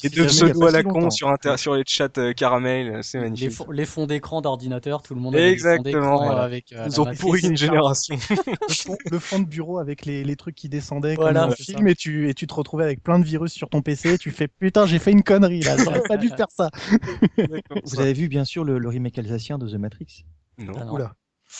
et 0.04 0.08
de 0.08 0.14
jamais 0.14 0.14
il 0.14 0.24
y 0.24 0.24
a 0.24 0.26
pseudo 0.28 0.60
pas 0.60 0.68
à 0.68 0.70
la 0.70 0.82
con 0.82 1.10
sur 1.10 1.28
inter 1.28 1.56
sur 1.56 1.74
les 1.74 1.82
chats 1.86 2.08
euh, 2.18 2.32
caramel. 2.32 2.88
euh, 2.96 3.02
C'est 3.02 3.18
Les, 3.18 3.24
magnifique. 3.24 3.50
fo- 3.50 3.72
les 3.72 3.84
fonds 3.86 4.06
d'écran 4.06 4.40
d'ordinateur, 4.40 5.02
tout 5.02 5.14
le 5.14 5.20
monde 5.20 5.34
avait 5.34 5.50
Exactement, 5.50 5.82
d'écran 6.12 6.24
voilà. 6.26 6.42
avec. 6.42 6.72
euh, 6.72 6.84
Ils 6.86 7.00
ont 7.00 7.06
pourri 7.14 7.40
une 7.42 7.56
génération. 7.56 8.16
le, 8.68 8.74
fond, 8.74 8.96
le 9.10 9.18
fond 9.18 9.38
de 9.40 9.46
bureau 9.46 9.78
avec 9.78 10.06
les, 10.06 10.24
les 10.24 10.36
trucs 10.36 10.54
qui 10.54 10.68
descendaient 10.68 11.14
Voilà, 11.16 11.46
comme 11.46 11.54
c'est 11.56 11.64
film, 11.74 11.88
et 11.88 11.94
tu, 11.94 12.28
et 12.28 12.34
tu 12.34 12.46
te 12.46 12.54
retrouvais 12.54 12.84
avec 12.84 13.02
plein 13.02 13.18
de 13.18 13.24
virus 13.24 13.52
sur 13.52 13.68
ton 13.68 13.82
PC, 13.82 14.14
et 14.14 14.18
tu 14.18 14.30
fais 14.30 14.48
putain, 14.48 14.86
j'ai 14.86 14.98
fait 14.98 15.12
une 15.12 15.22
connerie 15.22 15.60
là, 15.60 15.76
j'aurais 15.76 16.02
pas 16.02 16.16
dû 16.16 16.28
faire 16.28 16.48
ça. 16.50 16.70
Vous 17.84 18.00
avez 18.00 18.12
vu 18.12 18.28
bien 18.28 18.44
sûr 18.44 18.64
le, 18.64 18.78
le 18.78 18.88
remake 18.88 19.18
alsacien 19.18 19.58
de 19.58 19.68
The 19.68 19.74
Matrix? 19.74 20.24
Non. 20.58 20.72
Ah 20.78 20.84
non. 20.84 20.92
Oula. 20.94 21.14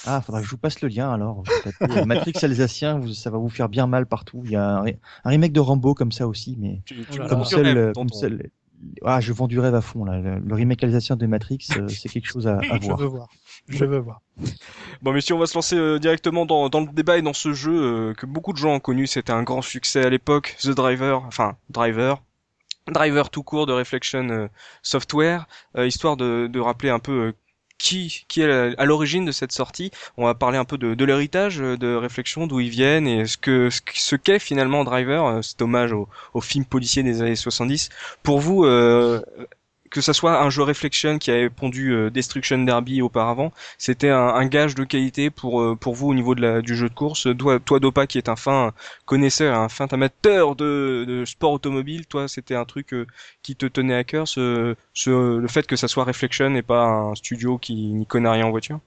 Ah, 0.06 0.20
faudra 0.20 0.40
que 0.40 0.46
je 0.46 0.50
vous 0.50 0.58
passe 0.58 0.80
le 0.80 0.88
lien 0.88 1.12
alors. 1.12 1.42
Euh, 1.82 2.04
Matrix 2.06 2.32
alsacien, 2.42 2.98
vous- 2.98 3.12
ça 3.14 3.30
va 3.30 3.38
vous 3.38 3.48
faire 3.50 3.68
bien 3.68 3.86
mal 3.86 4.06
partout. 4.06 4.42
Il 4.44 4.50
y 4.50 4.56
a 4.56 4.66
un, 4.78 4.84
re- 4.84 4.96
un 5.24 5.30
remake 5.30 5.52
de 5.52 5.60
Rambo 5.60 5.94
comme 5.94 6.12
ça 6.12 6.26
aussi, 6.26 6.56
mais 6.58 6.80
Tu, 6.86 7.04
comme 7.28 7.44
seul, 7.44 7.66
rêve, 7.66 7.76
euh, 7.76 7.92
comme 7.92 8.08
seul. 8.08 8.50
Ah, 9.04 9.20
je 9.20 9.32
vends 9.32 9.46
du 9.46 9.60
rêve 9.60 9.74
à 9.76 9.80
fond 9.80 10.04
là. 10.04 10.18
Le, 10.18 10.38
le 10.40 10.54
remake 10.54 10.82
alsacien 10.82 11.14
de 11.16 11.26
Matrix, 11.26 11.68
euh, 11.76 11.86
c'est 11.88 12.08
quelque 12.08 12.26
chose 12.26 12.46
à, 12.48 12.58
à 12.58 12.78
Je 12.80 12.86
voir. 12.86 12.98
veux 12.98 13.06
voir. 13.06 13.28
Je 13.68 13.84
veux 13.84 13.98
voir. 13.98 14.20
Bon, 15.02 15.12
messieurs, 15.12 15.36
on 15.36 15.38
va 15.38 15.46
se 15.46 15.54
lancer 15.54 15.76
euh, 15.76 15.98
directement 16.00 16.46
dans, 16.46 16.68
dans 16.68 16.80
le 16.80 16.86
débat 16.88 17.18
et 17.18 17.22
dans 17.22 17.32
ce 17.32 17.52
jeu 17.52 17.72
euh, 18.10 18.14
que 18.14 18.26
beaucoup 18.26 18.52
de 18.52 18.58
gens 18.58 18.74
ont 18.74 18.80
connu. 18.80 19.06
C'était 19.06 19.32
un 19.32 19.44
grand 19.44 19.62
succès 19.62 20.04
à 20.04 20.10
l'époque. 20.10 20.56
The 20.62 20.70
Driver, 20.70 21.22
enfin, 21.26 21.56
Driver. 21.70 22.20
Driver 22.90 23.30
tout 23.30 23.44
court 23.44 23.66
de 23.66 23.72
Reflection 23.72 24.48
Software, 24.82 25.46
euh, 25.76 25.86
histoire 25.86 26.16
de, 26.16 26.48
de 26.52 26.58
rappeler 26.58 26.90
un 26.90 26.98
peu 26.98 27.12
euh, 27.28 27.32
qui, 27.82 28.24
qui 28.28 28.40
est 28.42 28.50
à 28.50 28.70
à 28.78 28.84
l'origine 28.84 29.24
de 29.24 29.32
cette 29.32 29.52
sortie. 29.52 29.90
On 30.16 30.24
va 30.26 30.34
parler 30.34 30.58
un 30.58 30.64
peu 30.64 30.78
de, 30.78 30.94
de 30.94 31.04
l'héritage 31.04 31.60
euh, 31.60 31.76
de 31.76 31.94
Reflection, 31.94 32.46
d'où 32.46 32.60
ils 32.60 32.70
viennent 32.70 33.06
et 33.06 33.26
ce, 33.26 33.36
que- 33.36 33.68
ce 33.94 34.16
qu'est 34.16 34.38
finalement 34.38 34.84
Driver, 34.84 35.26
euh, 35.26 35.42
cet 35.42 35.60
hommage 35.62 35.92
au, 35.92 36.08
au 36.34 36.40
film 36.40 36.64
policier 36.64 37.02
des 37.02 37.22
années 37.22 37.36
70. 37.36 37.88
Pour 38.22 38.40
vous, 38.40 38.64
euh, 38.64 39.20
que 39.92 40.00
ça 40.00 40.12
soit 40.12 40.40
un 40.42 40.50
jeu 40.50 40.62
Reflection 40.62 41.18
qui 41.18 41.30
avait 41.30 41.50
pondu 41.50 41.92
euh, 41.92 42.10
Destruction 42.10 42.58
Derby 42.64 43.02
auparavant, 43.02 43.52
c'était 43.78 44.08
un, 44.10 44.46
gage 44.46 44.74
de 44.74 44.84
qualité 44.84 45.30
pour 45.30 45.60
euh, 45.62 45.76
pour 45.76 45.94
vous 45.94 46.08
au 46.08 46.14
niveau 46.14 46.34
de 46.34 46.40
la, 46.40 46.62
du 46.62 46.74
jeu 46.74 46.88
de 46.88 46.94
course. 46.94 47.28
Toi, 47.38 47.60
toi 47.60 47.78
Dopa 47.78 48.06
qui 48.06 48.18
est 48.18 48.28
un 48.28 48.36
fin 48.36 48.72
connaisseur, 49.04 49.56
un 49.58 49.68
fin 49.68 49.86
amateur 49.92 50.56
de, 50.56 51.04
de 51.06 51.24
sport 51.24 51.52
automobile, 51.52 52.06
toi 52.06 52.26
c'était 52.28 52.54
un 52.54 52.64
truc 52.64 52.94
euh, 52.94 53.06
qui 53.42 53.54
te 53.56 53.66
tenait 53.66 53.94
à 53.94 54.04
cœur, 54.04 54.26
ce, 54.26 54.74
ce 54.94 55.10
le 55.38 55.48
fait 55.48 55.66
que 55.66 55.76
ça 55.76 55.88
soit 55.88 56.04
Reflection 56.04 56.54
et 56.56 56.62
pas 56.62 56.84
un 56.84 57.14
studio 57.14 57.58
qui 57.58 57.74
n'y 57.74 58.06
connaît 58.06 58.30
rien 58.30 58.46
en 58.46 58.50
voiture? 58.50 58.80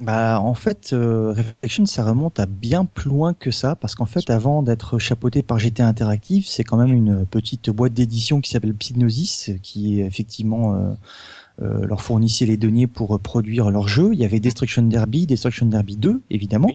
Bah, 0.00 0.40
en 0.40 0.54
fait, 0.54 0.92
euh, 0.92 1.32
Reflection, 1.32 1.84
ça 1.84 2.04
remonte 2.04 2.38
à 2.38 2.46
bien 2.46 2.84
plus 2.84 3.08
loin 3.10 3.34
que 3.34 3.50
ça, 3.50 3.74
parce 3.74 3.96
qu'en 3.96 4.06
fait, 4.06 4.30
avant 4.30 4.62
d'être 4.62 5.00
chapeauté 5.00 5.42
par 5.42 5.58
GT 5.58 5.82
Interactive, 5.82 6.46
c'est 6.46 6.62
quand 6.62 6.76
même 6.76 6.92
une 6.94 7.26
petite 7.26 7.70
boîte 7.70 7.94
d'édition 7.94 8.40
qui 8.40 8.50
s'appelle 8.50 8.74
Psygnosis, 8.76 9.50
qui 9.60 10.00
effectivement 10.00 10.74
euh, 10.76 10.94
euh, 11.62 11.86
leur 11.86 12.02
fournissait 12.02 12.46
les 12.46 12.56
deniers 12.56 12.86
pour 12.86 13.14
euh, 13.14 13.18
produire 13.18 13.70
leurs 13.70 13.88
jeux. 13.88 14.10
Il 14.12 14.18
y 14.18 14.24
avait 14.24 14.40
Destruction 14.40 14.82
Derby, 14.82 15.26
Destruction 15.26 15.66
Derby 15.66 15.96
2, 15.96 16.22
évidemment. 16.30 16.70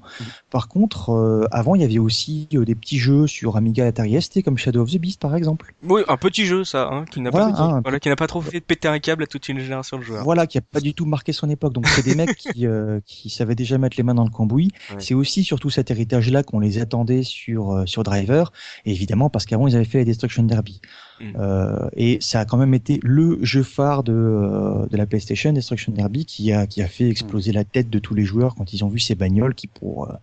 Par 0.49 0.67
contre, 0.67 1.11
euh, 1.11 1.47
avant, 1.51 1.75
il 1.75 1.81
y 1.81 1.85
avait 1.85 1.99
aussi 1.99 2.47
euh, 2.53 2.65
des 2.65 2.75
petits 2.75 2.99
jeux 2.99 3.27
sur 3.27 3.57
Amiga 3.57 3.85
et 3.85 3.87
Atari 3.87 4.21
ST, 4.21 4.43
comme 4.43 4.57
Shadow 4.57 4.81
of 4.81 4.91
the 4.91 4.97
Beast, 4.97 5.19
par 5.19 5.35
exemple. 5.35 5.73
Oui, 5.83 6.01
un 6.07 6.17
petit 6.17 6.45
jeu 6.45 6.63
ça, 6.63 6.89
hein, 6.91 7.05
qui 7.05 7.21
n'a 7.21 7.29
Voilà, 7.29 7.51
pas 7.51 7.61
hein, 7.61 7.81
voilà, 7.83 7.99
n'a 8.05 8.15
pas 8.15 8.27
trop 8.27 8.41
fait 8.41 8.59
de 8.59 8.65
péter 8.65 8.87
un 8.87 8.99
câble 8.99 9.23
à 9.23 9.27
toute 9.27 9.47
une 9.49 9.59
génération 9.59 9.97
de 9.97 10.03
joueurs. 10.03 10.23
Voilà, 10.23 10.47
qui 10.47 10.57
a 10.57 10.61
pas 10.61 10.79
du 10.79 10.93
tout 10.93 11.05
marqué 11.05 11.33
son 11.33 11.49
époque. 11.49 11.73
Donc, 11.73 11.87
c'est 11.87 12.03
des 12.03 12.15
mecs 12.15 12.35
qui, 12.35 12.67
euh, 12.67 12.99
qui 13.05 13.29
savaient 13.29 13.55
déjà 13.55 13.77
mettre 13.77 13.97
les 13.97 14.03
mains 14.03 14.15
dans 14.15 14.23
le 14.23 14.29
cambouis. 14.29 14.71
C'est 14.99 15.13
aussi 15.13 15.43
surtout 15.43 15.69
cet 15.69 15.91
héritage-là 15.91 16.43
qu'on 16.43 16.59
les 16.59 16.79
attendait 16.79 17.23
sur 17.23 17.71
euh, 17.71 17.85
sur 17.85 18.03
Driver, 18.03 18.51
et 18.85 18.91
évidemment 18.91 19.29
parce 19.29 19.45
qu'avant 19.45 19.67
ils 19.67 19.75
avaient 19.75 19.85
fait 19.85 19.99
la 19.99 20.05
Destruction 20.05 20.43
Derby. 20.43 20.81
Mm. 21.19 21.33
Euh, 21.39 21.89
et 21.95 22.17
ça 22.21 22.39
a 22.39 22.45
quand 22.45 22.57
même 22.57 22.73
été 22.73 22.99
le 23.03 23.37
jeu 23.43 23.63
phare 23.63 24.03
de 24.03 24.13
euh, 24.13 24.87
de 24.87 24.97
la 24.97 25.05
PlayStation, 25.05 25.53
Destruction 25.53 25.91
Derby, 25.93 26.25
qui 26.25 26.51
a 26.51 26.65
qui 26.67 26.81
a 26.81 26.87
fait 26.87 27.07
exploser 27.09 27.51
la 27.51 27.63
tête 27.63 27.89
de 27.89 27.99
tous 27.99 28.15
les 28.15 28.25
joueurs 28.25 28.55
quand 28.55 28.73
ils 28.73 28.83
ont 28.83 28.89
vu 28.89 28.99
ces 28.99 29.15
bagnoles 29.15 29.53
qui 29.55 29.67
pour 29.67 30.09
euh, 30.09 30.13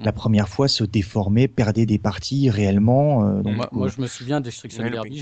la 0.00 0.12
première 0.12 0.48
fois 0.48 0.68
se 0.68 0.84
déformaient, 0.84 1.48
perdaient 1.48 1.86
des 1.86 1.98
parties 1.98 2.48
réellement. 2.50 3.26
euh, 3.26 3.42
donc, 3.42 3.56
Moi, 3.56 3.68
moi, 3.72 3.88
je 3.88 4.00
me 4.00 4.06
souviens 4.06 4.40
Destruction 4.40 4.84
Ouais, 4.84 4.90
Derby, 4.90 5.18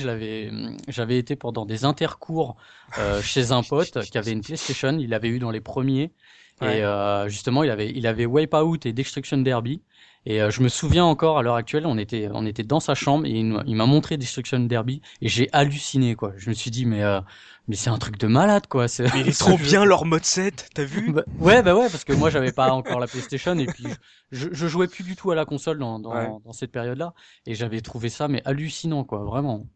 j'avais 0.88 1.18
été 1.18 1.36
pendant 1.36 1.66
des 1.66 1.84
intercours 1.84 2.56
euh, 2.98 3.22
chez 3.22 3.52
un 3.52 3.62
pote 3.62 4.00
qui 4.02 4.18
avait 4.18 4.32
une 4.32 4.42
PlayStation, 4.42 4.96
il 4.98 5.08
l'avait 5.08 5.28
eu 5.28 5.38
dans 5.38 5.50
les 5.50 5.60
premiers, 5.60 6.12
Ouais. 6.60 6.78
et 6.78 6.82
euh, 6.84 7.28
justement, 7.28 7.64
il 7.64 7.70
avait, 7.70 7.90
il 7.90 8.06
avait 8.06 8.26
Wipeout 8.26 8.86
et 8.86 8.92
Destruction 8.92 9.38
Derby. 9.38 9.82
Et 10.26 10.40
euh, 10.42 10.50
je 10.50 10.62
me 10.62 10.68
souviens 10.68 11.04
encore 11.04 11.38
à 11.38 11.42
l'heure 11.42 11.54
actuelle, 11.56 11.86
on 11.86 11.98
était, 11.98 12.28
on 12.32 12.46
était 12.46 12.62
dans 12.62 12.80
sa 12.80 12.94
chambre 12.94 13.26
et 13.26 13.30
il, 13.30 13.44
m'a- 13.44 13.62
il 13.66 13.76
m'a 13.76 13.86
montré 13.86 14.16
Destruction 14.16 14.60
Derby 14.60 15.00
et 15.20 15.28
j'ai 15.28 15.48
halluciné 15.52 16.14
quoi. 16.14 16.32
Je 16.36 16.48
me 16.50 16.54
suis 16.54 16.70
dit 16.70 16.86
mais, 16.86 17.02
euh, 17.02 17.20
mais 17.68 17.76
c'est 17.76 17.90
un 17.90 17.98
truc 17.98 18.18
de 18.18 18.26
malade 18.26 18.66
quoi. 18.66 18.88
C'est 18.88 19.12
Mais 19.12 19.20
il 19.20 19.28
est 19.28 19.38
trop 19.38 19.58
bien 19.58 19.84
leur 19.84 20.04
mode 20.06 20.24
7, 20.24 20.70
t'as 20.74 20.84
vu? 20.84 21.12
Bah, 21.12 21.24
ouais, 21.38 21.62
bah 21.62 21.74
ouais, 21.76 21.90
parce 21.90 22.04
que 22.04 22.12
moi 22.12 22.30
j'avais 22.30 22.52
pas 22.52 22.72
encore 22.72 23.00
la 23.00 23.06
PlayStation 23.08 23.58
et 23.58 23.66
puis 23.66 23.84
je, 24.32 24.48
je 24.52 24.66
jouais 24.66 24.88
plus 24.88 25.04
du 25.04 25.16
tout 25.16 25.30
à 25.30 25.34
la 25.34 25.44
console 25.44 25.78
dans, 25.78 25.98
dans, 25.98 26.10
Ouais. 26.14 26.30
dans 26.44 26.52
cette 26.52 26.72
période-là 26.72 27.12
et 27.46 27.54
j'avais 27.54 27.80
trouvé 27.82 28.08
ça 28.08 28.26
mais 28.28 28.40
hallucinant 28.46 29.04
quoi, 29.04 29.24
vraiment. 29.24 29.66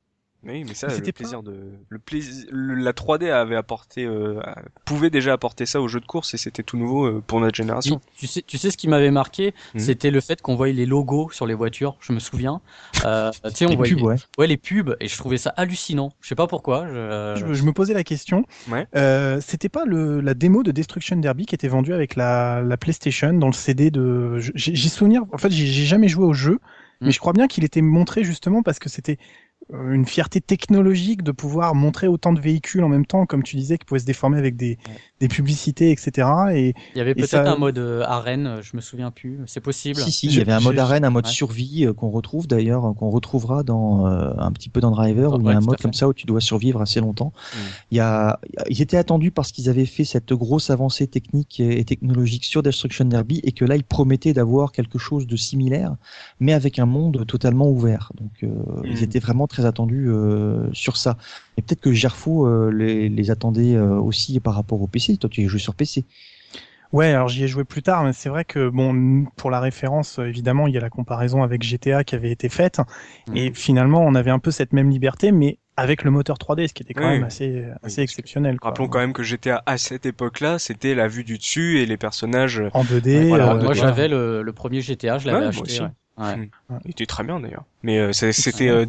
Oui, 0.45 0.65
mais 0.65 0.75
ça, 0.75 0.87
le 0.87 1.13
plaisir 1.13 1.43
de, 1.43 1.73
le 1.89 1.99
plaisir, 1.99 2.47
la 2.53 2.93
3D 2.93 3.31
avait 3.31 3.57
apporté, 3.57 4.05
euh, 4.05 4.41
pouvait 4.85 5.11
déjà 5.11 5.33
apporter 5.33 5.67
ça 5.67 5.81
au 5.81 5.89
jeu 5.89 5.99
de 5.99 6.07
course 6.07 6.33
et 6.33 6.37
c'était 6.37 6.63
tout 6.63 6.77
nouveau 6.77 7.07
euh, 7.07 7.23
pour 7.27 7.41
notre 7.41 7.57
génération. 7.57 8.01
Tu 8.17 8.29
sais, 8.29 8.43
tu 8.43 8.57
sais 8.57 8.71
ce 8.71 8.77
qui 8.77 8.87
m'avait 8.87 9.11
marqué, 9.11 9.53
hmm. 9.75 9.81
c'était 9.81 10.13
le 10.13 10.21
fait 10.21 10.41
qu'on 10.41 10.55
voyait 10.55 10.75
les 10.75 10.87
logos 10.87 11.31
sur 11.33 11.45
les 11.45 11.55
voitures. 11.55 11.97
Je 12.01 12.13
me 12.13 12.21
souviens. 12.21 12.61
Euh, 13.05 13.33
tu 13.47 13.51
sais, 13.53 13.67
on 13.67 13.71
les 13.71 13.77
voyait, 13.77 13.95
pubs, 13.97 14.05
ouais. 14.05 14.17
ouais. 14.39 14.47
les 14.47 14.57
pubs 14.57 14.97
et 15.01 15.09
je 15.09 15.19
trouvais 15.19 15.39
ça 15.39 15.51
hallucinant. 15.57 16.13
Je 16.21 16.29
sais 16.29 16.37
pas 16.37 16.47
pourquoi. 16.47 16.87
Je, 16.87 17.53
je, 17.53 17.63
me 17.65 17.73
posais 17.73 17.95
la 17.95 18.05
question. 18.05 18.45
Ouais. 18.71 18.87
Euh, 18.95 19.41
c'était 19.45 19.69
pas 19.69 19.85
le, 19.87 20.21
la 20.21 20.35
démo 20.35 20.63
de 20.63 20.71
Destruction 20.71 21.17
Derby 21.17 21.47
qui 21.47 21.57
était 21.57 21.69
vendue 21.69 21.95
avec 21.95 22.15
la, 22.15 22.63
la 22.63 22.77
PlayStation 22.77 23.33
dans 23.33 23.49
le 23.49 23.53
CD 23.53 23.91
de. 23.91 24.39
J'ai 24.55 24.89
souvenir. 24.89 25.23
En 25.33 25.39
fait, 25.39 25.51
j'ai 25.51 25.67
jamais 25.67 26.09
joué 26.09 26.25
au 26.25 26.33
jeu. 26.33 26.61
Mais 27.01 27.09
hmm. 27.09 27.13
je 27.13 27.19
crois 27.21 27.33
bien 27.33 27.47
qu'il 27.47 27.65
était 27.65 27.83
montré 27.83 28.25
justement 28.25 28.63
parce 28.63 28.81
que 28.81 28.89
c'était 28.89 29.19
une 29.73 30.07
fierté 30.07 30.41
technologique 30.41 31.23
de 31.23 31.33
pouvoir 31.33 31.75
montrer 31.75 32.09
autant 32.09 32.33
de 32.33 32.41
véhicules 32.41 32.83
en 32.83 32.89
même 32.89 33.05
temps, 33.05 33.27
comme 33.27 33.43
tu 33.43 33.57
disais, 33.57 33.77
qui 33.77 33.85
pouvaient 33.85 34.01
se 34.01 34.07
déformer 34.07 34.39
avec 34.39 34.57
des, 34.57 34.79
des 35.21 35.29
publicités, 35.29 35.91
etc. 35.91 36.29
Et, 36.55 36.75
il 36.95 36.99
y 36.99 37.01
avait 37.01 37.15
peut-être 37.15 37.35
un 37.35 37.57
mode 37.57 37.79
euh, 37.79 38.03
arène, 38.07 38.47
euh, 38.47 38.63
je 38.63 38.77
me 38.77 38.81
souviens 38.81 39.11
plus, 39.11 39.41
c'est 39.47 39.61
possible. 39.61 40.01
Si, 40.01 40.11
si, 40.11 40.27
il 40.27 40.39
y 40.39 40.41
avait 40.41 40.53
un 40.53 40.61
mode 40.61 40.79
arène, 40.79 41.05
un 41.05 41.11
mode 41.11 41.27
survie 41.27 41.87
qu'on 41.97 42.11
retrouve 42.11 42.47
d'ailleurs, 42.47 42.95
qu'on 42.99 43.11
retrouvera 43.11 43.63
dans 43.63 44.07
un 44.07 44.53
petit 44.53 44.71
peu 44.71 44.81
dans 44.81 44.91
Driver, 44.91 45.35
où 45.35 45.41
il 45.41 45.47
y 45.47 45.51
a 45.51 45.57
un 45.57 45.61
mode 45.61 45.81
comme 45.81 45.93
ça 45.93 46.09
où 46.09 46.15
tu 46.15 46.27
dois 46.27 46.41
survivre 46.41 46.81
assez 46.81 47.01
longtemps. 47.01 47.33
Mm. 47.35 47.59
Il 47.91 47.97
y 47.99 48.01
a, 48.01 48.41
ils 48.71 48.81
étaient 48.81 48.97
attendus 48.97 49.31
parce 49.31 49.53
qu'ils 49.53 49.69
avaient 49.69 49.87
fait 49.87 50.05
cette 50.05 50.33
grosse 50.33 50.71
avancée 50.71 51.07
technique 51.07 51.61
et 51.61 51.85
technologique 51.85 52.45
sur 52.45 52.63
Destruction 52.63 53.05
Derby 53.05 53.41
et 53.45 53.53
que 53.53 53.65
là 53.65 53.77
ils 53.77 53.85
promettaient 53.85 54.33
d'avoir 54.33 54.73
quelque 54.73 54.99
chose 54.99 55.27
de 55.27 55.37
similaire, 55.37 55.97
mais 56.41 56.53
avec 56.53 56.79
un 56.79 56.87
monde 56.87 57.27
totalement 57.27 57.69
ouvert. 57.69 58.13
Donc 58.17 58.31
ils 58.85 59.01
mm. 59.01 59.05
étaient 59.05 59.19
vraiment 59.19 59.47
très 59.47 59.58
attendus 59.65 60.11
sur 60.73 60.97
ça. 60.97 61.17
Et 61.57 61.63
peut-être 61.63 61.81
que 61.81 61.93
Gerfo 61.93 62.71
les, 62.71 63.09
les 63.09 63.31
attendait 63.31 63.79
aussi 63.79 64.39
par 64.41 64.55
rapport 64.55 64.81
au 64.81 64.87
PC 64.87 65.17
toi, 65.17 65.29
tu 65.31 65.43
y 65.43 65.47
joué 65.47 65.59
sur 65.59 65.75
PC. 65.75 66.05
Ouais, 66.93 67.13
alors 67.13 67.29
j'y 67.29 67.45
ai 67.45 67.49
joué 67.49 67.65
plus 67.65 67.83
tard, 67.83 68.05
mais 68.05 68.13
c'est 68.13 68.29
vrai 68.29 68.45
que 68.45 68.69
bon, 68.71 69.27
pour 69.37 69.51
la 69.51 69.61
référence, 69.61 70.19
évidemment, 70.19 70.67
il 70.67 70.75
y 70.75 70.79
a 70.79 70.81
la 70.81 70.89
comparaison 70.89 71.43
avec 71.43 71.63
GTA 71.63 72.03
qui 72.03 72.15
avait 72.15 72.31
été 72.31 72.49
faite, 72.49 72.81
mhm. 73.29 73.37
et 73.37 73.53
finalement, 73.53 74.03
on 74.03 74.15
avait 74.15 74.31
un 74.31 74.39
peu 74.39 74.51
cette 74.51 74.73
même 74.73 74.89
liberté, 74.89 75.31
mais 75.31 75.59
avec 75.77 76.03
le 76.03 76.11
moteur 76.11 76.39
3D, 76.39 76.69
ce 76.69 76.75
qui 76.75 76.83
était 76.83 76.95
quand 76.95 77.09
même 77.09 77.25
assez, 77.25 77.65
assez 77.83 78.03
exceptionnel. 78.03 78.57
Rappelons 78.61 78.89
quand 78.89 78.99
même 78.99 79.13
que 79.13 79.23
GTA 79.23 79.63
à 79.65 79.79
cette 79.79 80.07
époque-là, 80.07 80.59
c'était 80.59 80.95
la 80.95 81.07
vue 81.07 81.25
du 81.25 81.39
dessus 81.39 81.79
et 81.79 81.87
les 81.87 81.97
personnages 81.97 82.61
en 82.73 82.83
2D. 82.83 83.33
Euh, 83.33 83.63
moi, 83.63 83.75
j'avais 83.75 84.09
le, 84.09 84.51
premier 84.53 84.81
GTA, 84.81 85.19
je 85.19 85.31
l'avais 85.31 85.47
acheté. 85.47 85.81
Ouais. 86.17 86.51
Il 86.85 86.91
était 86.91 87.07
très 87.07 87.23
bien 87.23 87.39
d'ailleurs. 87.39 87.65
Mais 87.85 88.01
euh, 88.01 88.13
c'était 88.13 88.69
euh, 88.69 88.87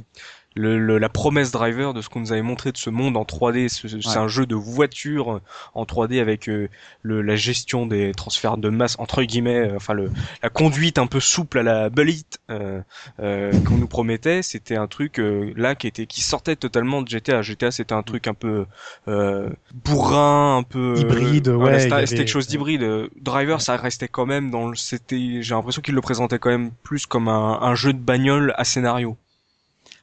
le, 0.55 0.97
la 0.97 1.09
promesse 1.09 1.51
driver 1.51 1.93
de 1.93 2.01
ce 2.01 2.09
qu'on 2.09 2.21
nous 2.21 2.31
avait 2.31 2.41
montré 2.41 2.71
de 2.71 2.77
ce 2.77 2.89
monde 2.89 3.17
en 3.17 3.23
3D. 3.23 3.69
C'est 3.69 4.17
un 4.17 4.27
jeu 4.27 4.45
de 4.45 4.55
voiture 4.55 5.41
en 5.73 5.83
3D 5.83 6.19
avec 6.19 6.49
euh, 6.49 6.69
le, 7.01 7.21
la 7.21 7.35
gestion 7.35 7.85
des 7.85 8.11
transferts 8.13 8.57
de 8.57 8.69
masse 8.69 8.95
entre 8.99 9.23
guillemets, 9.23 9.69
euh, 9.69 9.75
enfin 9.75 9.93
le, 9.93 10.11
la 10.43 10.49
conduite 10.49 10.97
un 10.97 11.07
peu 11.07 11.19
souple 11.19 11.59
à 11.59 11.63
la 11.63 11.89
Bullet 11.89 12.15
euh, 12.49 12.81
euh, 13.19 13.51
qu'on 13.63 13.77
nous 13.77 13.87
promettait. 13.87 14.41
C'était 14.41 14.75
un 14.75 14.87
truc 14.87 15.21
là 15.55 15.75
qui 15.75 15.87
était 15.87 16.05
qui 16.07 16.21
sortait 16.21 16.55
totalement 16.55 17.01
de 17.01 17.07
GTA. 17.07 17.41
GTA 17.41 17.71
c'était 17.71 17.93
un 17.93 18.03
truc 18.03 18.27
un 18.27 18.33
peu 18.33 18.65
bourrin, 19.85 20.57
un 20.57 20.63
peu 20.63 20.95
hybride. 20.97 21.49
ouais, 21.49 21.79
c'était 21.79 22.05
quelque 22.05 22.27
chose 22.27 22.47
d'hybride. 22.47 23.09
Driver 23.21 23.61
ça 23.61 23.77
restait 23.77 24.07
quand 24.07 24.25
même 24.25 24.49
dans 24.49 24.69
le. 24.69 24.75
C'était 24.75 25.41
j'ai 25.41 25.55
l'impression 25.55 25.81
qu'il 25.81 25.95
le 25.95 26.01
présentait 26.01 26.39
quand 26.39 26.49
même 26.49 26.71
plus 26.83 27.05
comme 27.05 27.27
un, 27.27 27.59
un 27.61 27.75
jeu 27.75 27.93
de 27.93 27.99
bagnole 27.99 28.53
à 28.57 28.63
scénario. 28.63 29.17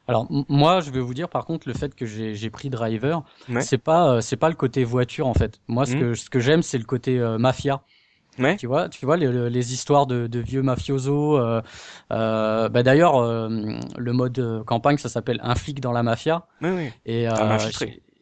Alors 0.09 0.27
moi, 0.49 0.81
je 0.81 0.91
vais 0.91 1.01
vous 1.01 1.15
dire 1.15 1.29
par 1.29 1.45
contre 1.45 1.67
le 1.69 1.75
fait 1.75 1.95
que 1.95 2.07
j'ai 2.07 2.51
pris 2.51 2.71
Driver, 2.71 3.23
c'est 3.61 3.79
pas 3.79 4.09
euh, 4.09 4.21
c'est 4.21 4.37
pas 4.37 4.49
le 4.49 4.55
côté 4.55 4.85
voiture 4.85 5.27
en 5.27 5.35
fait. 5.35 5.61
Moi, 5.69 5.85
ce 5.87 5.97
mmh. 5.97 6.01
que 6.01 6.15
ce 6.15 6.31
que 6.31 6.41
j'aime, 6.41 6.63
c'est 6.63 6.79
le 6.79 6.85
côté 6.85 7.19
euh, 7.19 7.39
mafia. 7.39 7.83
Ouais. 8.39 8.57
Tu 8.57 8.67
vois, 8.67 8.91
tu 8.91 9.07
vois 9.07 9.17
les, 9.17 9.49
les 9.49 9.73
histoires 9.73 10.07
de, 10.07 10.27
de, 10.27 10.39
vieux 10.41 10.61
mafiosos. 10.61 11.39
Euh, 11.39 11.63
euh 12.13 12.69
bah 12.69 12.83
d'ailleurs, 12.83 13.23
le 13.49 14.13
mode 14.13 14.63
campagne, 14.67 14.99
ça 14.99 15.09
s'appelle 15.09 15.41
un 15.43 15.55
flic 15.55 15.81
dans 15.81 15.93
la 15.93 16.03
mafia. 16.03 16.47
Oui, 16.61 16.69
oui. 16.71 16.91
Et 17.07 17.27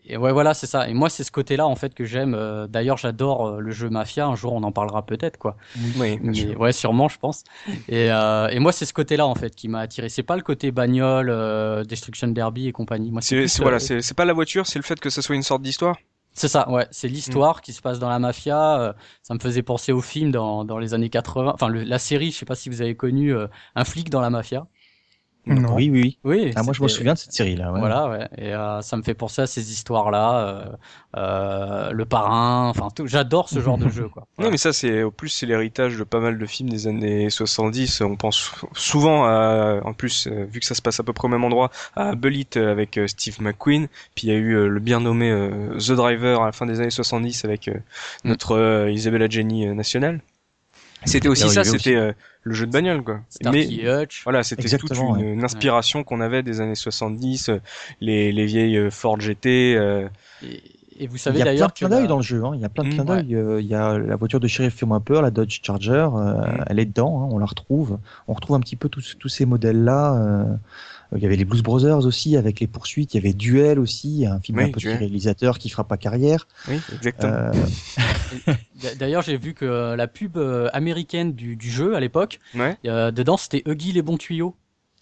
et 0.06 0.16
ouais, 0.18 0.32
voilà, 0.32 0.52
c'est 0.52 0.66
ça. 0.66 0.88
Et 0.88 0.94
moi, 0.94 1.08
c'est 1.08 1.25
ce 1.25 1.32
côté-là 1.32 1.66
en 1.66 1.76
fait 1.76 1.94
que 1.94 2.04
j'aime. 2.04 2.34
Euh, 2.34 2.66
d'ailleurs, 2.66 2.99
j'adore 2.99 3.46
euh, 3.46 3.61
le 3.61 3.70
jeu 3.70 3.88
Mafia. 3.88 4.26
Un 4.26 4.37
jour, 4.37 4.52
on 4.52 4.62
en 4.62 4.73
parlera 4.73 5.06
peut-être, 5.06 5.38
quoi. 5.38 5.56
Oui, 5.96 6.18
Mais, 6.23 6.54
ouais, 6.56 6.73
sûrement, 6.73 7.08
je 7.08 7.18
pense. 7.18 7.44
Et, 7.88 8.11
euh, 8.11 8.49
et 8.49 8.58
moi, 8.58 8.73
c'est 8.73 8.84
ce 8.84 8.92
côté-là 8.92 9.26
en 9.26 9.34
fait 9.34 9.54
qui 9.54 9.68
m'a 9.68 9.80
attiré. 9.80 10.11
C'est 10.11 10.23
pas 10.23 10.37
le 10.37 10.42
côté 10.42 10.73
bagnole, 10.73 11.87
Destruction 11.87 12.28
Derby 12.28 12.68
et 12.68 12.73
compagnie. 12.73 13.11
Moi, 13.11 13.23
c'est 13.23 13.46
voilà, 13.61 13.78
c'est 13.80 14.14
pas 14.14 14.26
la 14.26 14.34
voiture, 14.34 14.66
c'est 14.66 14.78
le 14.78 14.84
fait 14.84 15.00
que 15.00 15.11
ça 15.11 15.23
soit 15.23 15.37
une 15.37 15.42
sorte 15.42 15.62
d'histoire. 15.62 15.96
C'est 16.37 16.49
ça, 16.49 16.68
ouais. 16.68 16.87
C'est 16.90 17.06
l'histoire 17.06 17.61
qui 17.61 17.73
se 17.73 17.80
passe 17.80 18.00
dans 18.00 18.08
la 18.08 18.18
mafia. 18.18 18.94
ça 19.23 19.34
me 19.34 19.38
faisait 19.38 19.62
penser 19.62 19.92
au 19.92 20.00
film 20.00 20.32
dans, 20.32 20.64
dans 20.64 20.78
les 20.78 20.92
années 20.92 21.08
80. 21.08 21.52
Enfin, 21.54 21.68
la 21.70 21.99
série, 21.99 22.32
je 22.32 22.38
sais 22.38 22.44
pas 22.46 22.56
si 22.56 22.68
vous 22.68 22.82
avez 22.82 22.96
connu 22.96 23.32
Un 23.75 23.84
flic 23.84 24.11
dans 24.11 24.20
la 24.20 24.30
mafia. 24.30 24.66
Oui, 25.46 25.90
oui, 25.90 26.18
oui. 26.24 26.52
Ah, 26.56 26.62
moi, 26.62 26.72
je 26.72 26.82
me 26.82 26.88
souviens 26.88 27.12
de 27.12 27.18
cette 27.18 27.32
série-là. 27.32 27.72
Ouais. 27.72 27.78
Voilà, 27.78 28.08
ouais. 28.08 28.28
Et 28.38 28.54
euh, 28.54 28.80
ça 28.80 28.96
me 28.96 29.02
fait 29.02 29.14
penser 29.14 29.42
à 29.42 29.46
ces 29.46 29.72
histoires-là, 29.72 30.38
euh, 30.38 30.64
euh, 31.16 31.90
le 31.92 32.04
parrain. 32.06 32.68
Enfin, 32.70 32.88
j'adore 33.04 33.48
ce 33.48 33.60
genre 33.60 33.76
de 33.76 33.88
jeu, 33.90 34.08
quoi. 34.08 34.26
Non, 34.38 34.50
mais 34.50 34.56
ça, 34.56 34.72
c'est 34.72 35.02
au 35.02 35.10
plus 35.10 35.28
c'est 35.28 35.46
l'héritage 35.46 35.98
de 35.98 36.04
pas 36.04 36.20
mal 36.20 36.38
de 36.38 36.46
films 36.46 36.70
des 36.70 36.86
années 36.86 37.28
70. 37.28 38.00
On 38.00 38.16
pense 38.16 38.52
souvent, 38.74 39.24
à, 39.24 39.80
en 39.84 39.92
plus, 39.92 40.28
euh, 40.28 40.46
vu 40.50 40.60
que 40.60 40.66
ça 40.66 40.74
se 40.74 40.82
passe 40.82 40.98
à 41.00 41.02
peu 41.02 41.12
près 41.12 41.26
au 41.26 41.30
même 41.30 41.44
endroit, 41.44 41.70
à 41.94 42.14
Bullet 42.14 42.56
avec 42.56 42.96
euh, 42.96 43.06
Steve 43.06 43.40
McQueen. 43.40 43.88
Puis 44.14 44.28
il 44.28 44.32
y 44.32 44.32
a 44.32 44.38
eu 44.38 44.68
le 44.68 44.80
bien 44.80 45.00
nommé 45.00 45.30
The 45.78 45.92
Driver 45.92 46.42
à 46.42 46.46
la 46.46 46.52
fin 46.52 46.66
des 46.66 46.80
années 46.80 46.90
70 46.90 47.44
avec 47.44 47.68
mm. 47.68 47.80
notre 48.24 48.88
Isabella 48.90 49.28
Jenny 49.28 49.66
nationale. 49.66 50.20
C'était 51.04 51.28
aussi 51.28 51.49
ça, 51.49 51.64
c'était 51.64 51.96
euh, 51.96 52.12
le 52.42 52.54
jeu 52.54 52.66
de 52.66 52.73
bagnole 52.73 53.02
quoi. 53.02 53.20
Mais 53.52 53.68
voilà, 54.25 54.42
c'était 54.42 54.76
toute 54.78 54.96
une, 54.96 55.44
inspiration 55.44 56.04
qu'on 56.04 56.20
avait 56.20 56.42
des 56.42 56.61
années 56.61 56.75
70, 56.75 57.49
euh, 57.49 57.58
les, 58.00 58.32
les 58.32 58.46
vieilles 58.46 58.76
euh, 58.76 58.90
Ford 58.90 59.20
GT. 59.20 59.78
Et, 60.42 60.62
et, 61.00 61.06
vous 61.06 61.16
savez 61.16 61.42
d'ailleurs 61.42 61.54
il 61.54 61.58
y 61.58 61.62
a 61.62 61.68
plein 61.68 61.88
de 61.88 61.94
clins 61.94 62.00
d'œil 62.00 62.08
dans 62.08 62.16
le 62.16 62.23
jeu. 62.23 62.44
Hein. 62.44 62.52
Il 62.54 62.61
y 62.61 62.64
a 62.64 62.68
plein 62.68 62.84
de 62.84 62.90
clins 62.90 63.04
d'œil. 63.04 63.37
Il 63.61 63.66
y 63.66 63.75
a 63.75 63.99
la 63.99 64.16
voiture 64.16 64.40
de 64.40 64.49
shérif 64.49 64.75
fait 64.75 64.87
moins 64.87 65.00
peur, 65.00 65.23
la 65.23 65.30
Dodge 65.30 65.61
Charger, 65.62 66.08
mm. 66.12 66.64
elle 66.68 66.78
est 66.78 66.87
dedans. 66.87 67.23
Hein, 67.23 67.28
on 67.32 67.38
la 67.38 67.46
retrouve. 67.46 67.99
On 68.28 68.34
retrouve 68.34 68.56
un 68.56 68.61
petit 68.61 68.76
peu 68.76 68.88
tous, 68.88 69.16
tous 69.18 69.28
ces 69.28 69.46
modèles 69.46 69.82
là. 69.84 70.46
Il 71.14 71.23
y 71.23 71.26
avait 71.26 71.37
les 71.37 71.44
Blues 71.44 71.62
Brothers 71.62 72.04
aussi 72.06 72.37
avec 72.37 72.61
les 72.61 72.66
poursuites. 72.66 73.14
Il 73.14 73.18
y 73.18 73.21
avait 73.21 73.33
Duel 73.33 73.78
aussi, 73.78 74.26
un 74.26 74.40
film 74.40 74.59
un 74.59 74.71
peu 74.71 74.80
réalisateur 74.85 75.59
qui 75.59 75.68
fera 75.68 75.85
pas 75.85 75.97
carrière. 75.97 76.47
Oui, 76.68 76.80
exactement. 76.92 77.33
Euh, 77.33 78.54
d'ailleurs, 78.99 79.23
j'ai 79.23 79.37
vu 79.37 79.54
que 79.54 79.94
la 79.94 80.09
pub 80.09 80.37
euh, 80.37 80.68
américaine 80.73 81.33
du, 81.33 81.59
jeu 81.61 81.94
à 81.94 82.00
l'époque, 82.00 82.40
euh, 82.87 83.11
dedans 83.11 83.37
c'était 83.37 83.62
Huggy 83.66 83.92
les 83.92 84.02
bons 84.02 84.18
tuyaux 84.18 84.56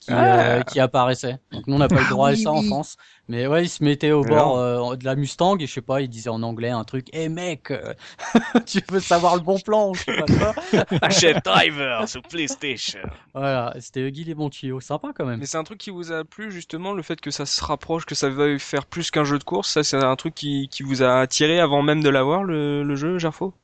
qui, 0.07 0.13
ah. 0.13 0.63
qui 0.65 0.81
apparaissait. 0.81 1.39
Donc 1.53 1.67
nous 1.67 1.77
on 1.77 1.79
n'a 1.79 1.89
pas 1.89 2.01
le 2.01 2.09
droit 2.09 2.31
à 2.31 2.37
ça 2.37 2.51
en 2.51 2.63
France. 2.63 2.97
Mais 3.29 3.47
ouais, 3.47 3.65
il 3.65 3.69
se 3.69 3.85
mettait 3.85 4.11
au 4.11 4.23
bord 4.23 4.59
euh, 4.59 4.97
de 4.97 5.05
la 5.05 5.15
Mustang 5.15 5.57
et 5.59 5.67
je 5.67 5.73
sais 5.73 5.81
pas, 5.81 6.01
il 6.01 6.09
disait 6.09 6.29
en 6.29 6.43
anglais 6.43 6.71
un 6.71 6.85
truc 6.85 7.07
"Eh 7.13 7.29
mec, 7.29 7.71
euh, 7.71 7.95
tu 8.67 8.81
veux 8.91 9.01
savoir 9.01 9.37
le 9.37 9.43
bon 9.43 9.59
plan 9.59 9.95
je 9.95 10.03
sais 10.03 10.17
pas 10.17 10.53
quoi 10.53 10.55
Achète 11.03 11.45
Driver 11.45 12.09
sur 12.09 12.23
PlayStation." 12.23 13.01
Voilà, 13.35 13.75
c'était 13.79 14.11
Guy 14.11 14.25
les 14.25 14.35
bons 14.35 14.51
tuyaux, 14.51 14.81
sympa 14.81 15.13
quand 15.15 15.25
même. 15.25 15.39
Mais 15.39 15.47
c'est 15.47 15.59
un 15.59 15.65
truc 15.65 15.79
qui 15.79 15.91
vous 15.91 16.13
a 16.13 16.25
plu 16.25 16.51
justement 16.51 16.93
le 16.93 17.03
fait 17.03 17.21
que 17.21 17.31
ça 17.31 17.47
se 17.47 17.65
rapproche, 17.65 18.05
que 18.05 18.15
ça 18.15 18.29
veuille 18.29 18.59
faire 18.59 18.87
plus 18.87 19.11
qu'un 19.11 19.25
jeu 19.25 19.39
de 19.39 19.45
course, 19.45 19.71
ça 19.71 19.85
c'est 19.85 19.97
un 19.97 20.17
truc 20.17 20.35
qui, 20.35 20.69
qui 20.69 20.83
vous 20.83 21.03
a 21.03 21.21
attiré 21.21 21.61
avant 21.61 21.83
même 21.83 22.03
de 22.03 22.09
l'avoir 22.09 22.45
le, 22.45 22.83
le 22.83 22.97
jeu 22.97 23.19
Jarfo 23.19 23.55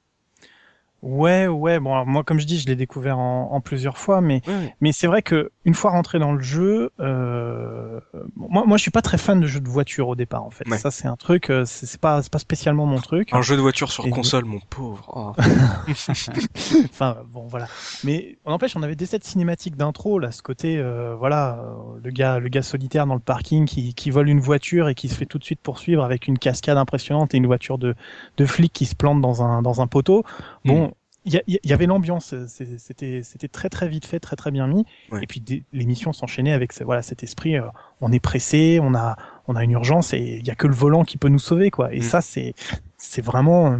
Ouais, 1.02 1.46
ouais. 1.46 1.78
Bon, 1.78 2.04
moi, 2.06 2.24
comme 2.24 2.40
je 2.40 2.46
dis, 2.46 2.58
je 2.58 2.66
l'ai 2.66 2.74
découvert 2.74 3.18
en, 3.18 3.52
en, 3.52 3.60
plusieurs 3.60 3.98
fois, 3.98 4.20
mais 4.20 4.42
mais 4.80 4.92
c'est 4.92 5.06
vrai 5.06 5.22
que 5.22 5.52
une 5.64 5.74
fois 5.74 5.92
rentré 5.92 6.18
dans 6.18 6.32
le 6.32 6.42
jeu, 6.42 6.90
euh, 6.98 8.00
moi, 8.36 8.64
moi, 8.66 8.76
je 8.76 8.82
suis 8.82 8.90
pas 8.90 9.02
très 9.02 9.18
fan 9.18 9.38
de 9.38 9.46
jeux 9.46 9.60
de 9.60 9.68
voiture 9.68 10.08
au 10.08 10.16
départ, 10.16 10.42
en 10.44 10.50
fait. 10.50 10.68
Ça, 10.76 10.90
c'est 10.90 11.06
un 11.06 11.16
truc, 11.16 11.50
euh, 11.50 11.64
c'est 11.66 12.00
pas, 12.00 12.22
c'est 12.22 12.32
pas 12.32 12.38
spécialement 12.38 12.86
mon 12.86 13.00
truc. 13.00 13.32
Un 13.32 13.42
jeu 13.42 13.56
de 13.56 13.60
voiture 13.60 13.92
sur 13.92 14.08
console, 14.10 14.44
mon 14.44 14.60
pauvre. 14.70 15.04
Oh. 15.14 15.42
enfin, 16.84 17.18
bon, 17.28 17.46
voilà. 17.46 17.68
Mais 18.02 18.38
on 18.44 18.52
empêche, 18.52 18.74
on 18.76 18.82
avait 18.82 18.96
des 18.96 19.06
sets 19.06 19.20
cinématiques 19.22 19.76
d'intro, 19.76 20.18
là, 20.18 20.32
ce 20.32 20.42
côté, 20.42 20.78
euh, 20.78 21.14
voilà, 21.16 21.62
le 22.02 22.10
gars, 22.10 22.38
le 22.38 22.48
gars 22.48 22.62
solitaire 22.62 23.06
dans 23.06 23.14
le 23.14 23.20
parking 23.20 23.66
qui, 23.66 23.94
qui 23.94 24.10
vole 24.10 24.28
une 24.28 24.40
voiture 24.40 24.88
et 24.88 24.94
qui 24.94 25.08
se 25.08 25.14
fait 25.14 25.26
tout 25.26 25.38
de 25.38 25.44
suite 25.44 25.60
poursuivre 25.60 26.02
avec 26.02 26.26
une 26.26 26.38
cascade 26.38 26.78
impressionnante 26.78 27.34
et 27.34 27.36
une 27.36 27.46
voiture 27.46 27.78
de, 27.78 27.94
de 28.36 28.46
flic 28.46 28.72
qui 28.72 28.86
se 28.86 28.94
plante 28.94 29.20
dans 29.20 29.42
un, 29.42 29.62
dans 29.62 29.80
un 29.80 29.86
poteau. 29.86 30.24
Bon. 30.68 30.92
Il 31.24 31.42
y, 31.46 31.72
avait 31.74 31.84
l'ambiance, 31.84 32.34
c'était 32.46 33.22
c'était 33.22 33.48
très 33.48 33.68
très 33.68 33.86
vite 33.86 34.06
fait, 34.06 34.18
très 34.18 34.36
très 34.36 34.50
bien 34.50 34.66
mis. 34.66 34.86
Et 35.20 35.26
puis 35.26 35.42
l'émission 35.74 36.14
s'enchaînait 36.14 36.52
avec 36.52 36.72
voilà 36.82 37.02
cet 37.02 37.22
esprit, 37.22 37.58
euh, 37.58 37.66
on 38.00 38.12
est 38.12 38.20
pressé, 38.20 38.78
on 38.80 38.94
a 38.94 39.16
on 39.46 39.54
a 39.54 39.62
une 39.62 39.72
urgence 39.72 40.14
et 40.14 40.38
il 40.40 40.46
y 40.46 40.50
a 40.50 40.54
que 40.54 40.66
le 40.66 40.74
volant 40.74 41.04
qui 41.04 41.18
peut 41.18 41.28
nous 41.28 41.40
sauver 41.40 41.70
quoi. 41.70 41.92
Et 41.92 41.98
mm. 41.98 42.02
ça 42.02 42.22
c'est 42.22 42.54
c'est 42.96 43.20
vraiment 43.20 43.72
euh, 43.72 43.78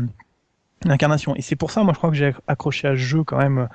l'incarnation. 0.84 1.34
Et 1.36 1.40
c'est 1.40 1.56
pour 1.56 1.70
ça 1.70 1.82
moi 1.84 1.94
je 1.94 1.98
crois 1.98 2.10
que 2.10 2.16
j'ai 2.16 2.34
accroché 2.48 2.86
à 2.86 2.90
ce 2.90 2.96
jeu 2.96 3.24
quand 3.24 3.38
même 3.38 3.68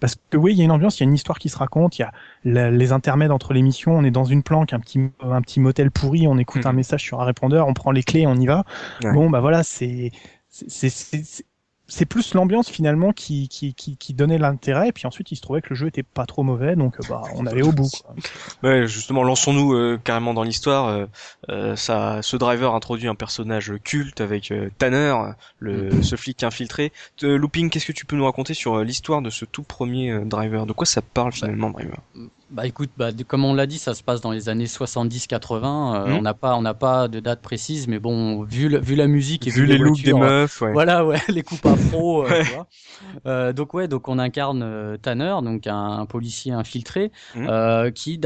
Parce 0.00 0.16
que 0.30 0.38
oui, 0.38 0.52
il 0.52 0.58
y 0.58 0.62
a 0.62 0.64
une 0.64 0.70
ambiance, 0.70 0.98
il 0.98 1.02
y 1.02 1.06
a 1.06 1.08
une 1.08 1.14
histoire 1.14 1.38
qui 1.38 1.50
se 1.50 1.58
raconte, 1.58 1.98
il 1.98 2.02
y 2.02 2.04
a 2.04 2.70
les 2.70 2.92
intermèdes 2.92 3.32
entre 3.32 3.52
les 3.52 3.62
missions, 3.62 3.92
on 3.92 4.04
est 4.04 4.10
dans 4.10 4.24
une 4.24 4.42
planque, 4.42 4.72
un 4.72 4.80
petit, 4.80 5.00
un 5.20 5.42
petit 5.42 5.60
motel 5.60 5.90
pourri, 5.90 6.26
on 6.28 6.38
écoute 6.38 6.64
un 6.64 6.70
mhm. 6.70 6.76
message 6.76 7.02
sur 7.02 7.20
un 7.20 7.24
répondeur, 7.24 7.66
on 7.66 7.74
prend 7.74 7.90
les 7.90 8.04
clés, 8.04 8.26
on 8.26 8.36
y 8.36 8.46
va. 8.46 8.64
Bon, 9.02 9.28
bah 9.28 9.40
voilà, 9.40 9.62
c'est, 9.64 10.12
c'est, 10.48 11.44
c'est 11.88 12.04
plus 12.04 12.34
l'ambiance 12.34 12.68
finalement 12.68 13.12
qui, 13.12 13.48
qui, 13.48 13.74
qui, 13.74 13.96
qui 13.96 14.14
donnait 14.14 14.38
l'intérêt 14.38 14.88
et 14.88 14.92
puis 14.92 15.06
ensuite 15.06 15.32
il 15.32 15.36
se 15.36 15.40
trouvait 15.40 15.62
que 15.62 15.70
le 15.70 15.74
jeu 15.74 15.86
était 15.88 16.02
pas 16.02 16.26
trop 16.26 16.42
mauvais 16.42 16.76
donc 16.76 16.96
euh, 16.96 17.02
bah 17.08 17.22
on 17.34 17.46
allait 17.46 17.62
au 17.62 17.72
bout 17.72 17.88
quoi. 17.88 18.14
Ouais, 18.62 18.86
justement 18.86 19.24
lançons-nous 19.24 19.72
euh, 19.72 19.98
carrément 20.02 20.34
dans 20.34 20.42
l'histoire 20.42 21.06
euh, 21.48 21.76
ça 21.76 22.20
ce 22.22 22.36
driver 22.36 22.74
introduit 22.74 23.08
un 23.08 23.14
personnage 23.14 23.72
culte 23.82 24.20
avec 24.20 24.52
Tanner 24.76 25.14
le 25.58 25.90
mm-hmm. 25.90 26.02
ce 26.02 26.16
flic 26.16 26.42
infiltré 26.44 26.92
Looping 27.22 27.70
qu'est-ce 27.70 27.86
que 27.86 27.92
tu 27.92 28.04
peux 28.04 28.16
nous 28.16 28.26
raconter 28.26 28.52
sur 28.52 28.84
l'histoire 28.84 29.22
de 29.22 29.30
ce 29.30 29.44
tout 29.44 29.62
premier 29.62 30.20
driver? 30.24 30.66
De 30.66 30.72
quoi 30.72 30.86
ça 30.86 31.00
parle 31.02 31.32
finalement 31.32 31.70
driver? 31.70 31.98
Bah 32.50 32.66
écoute, 32.66 32.90
bah, 32.96 33.10
comme 33.26 33.44
on 33.44 33.54
l'a 33.54 33.66
dit, 33.66 33.78
ça 33.78 33.94
se 33.94 34.02
passe 34.02 34.20
dans 34.20 34.30
les 34.30 34.48
années 34.48 34.64
70-80. 34.64 35.34
Euh, 35.64 36.06
mmh. 36.06 36.12
On 36.14 36.22
n'a 36.22 36.34
pas, 36.34 36.56
on 36.56 36.62
n'a 36.62 36.74
pas 36.74 37.08
de 37.08 37.20
date 37.20 37.42
précise, 37.42 37.88
mais 37.88 37.98
bon, 37.98 38.42
vu, 38.42 38.78
vu 38.80 38.94
la 38.94 39.06
musique 39.06 39.46
et 39.46 39.50
vu, 39.50 39.66
les, 39.66 39.76
looks 39.76 40.02
des 40.02 40.14
meufs, 40.14 40.62
ouais. 40.62 40.72
voilà, 40.72 41.04
ouais, 41.04 41.20
les 41.28 41.42
coupes 41.42 41.66
afro. 41.66 42.24
euh, 42.26 42.42
euh, 43.26 43.52
donc 43.52 43.74
ouais, 43.74 43.88
donc 43.88 44.08
on 44.08 44.18
incarne 44.18 44.62
euh, 44.62 44.96
Tanner, 44.96 45.36
donc 45.42 45.66
un, 45.66 46.06
policier 46.06 46.52
infiltré, 46.52 47.12
mmh. 47.34 47.46
euh, 47.48 47.90
qui 47.90 48.18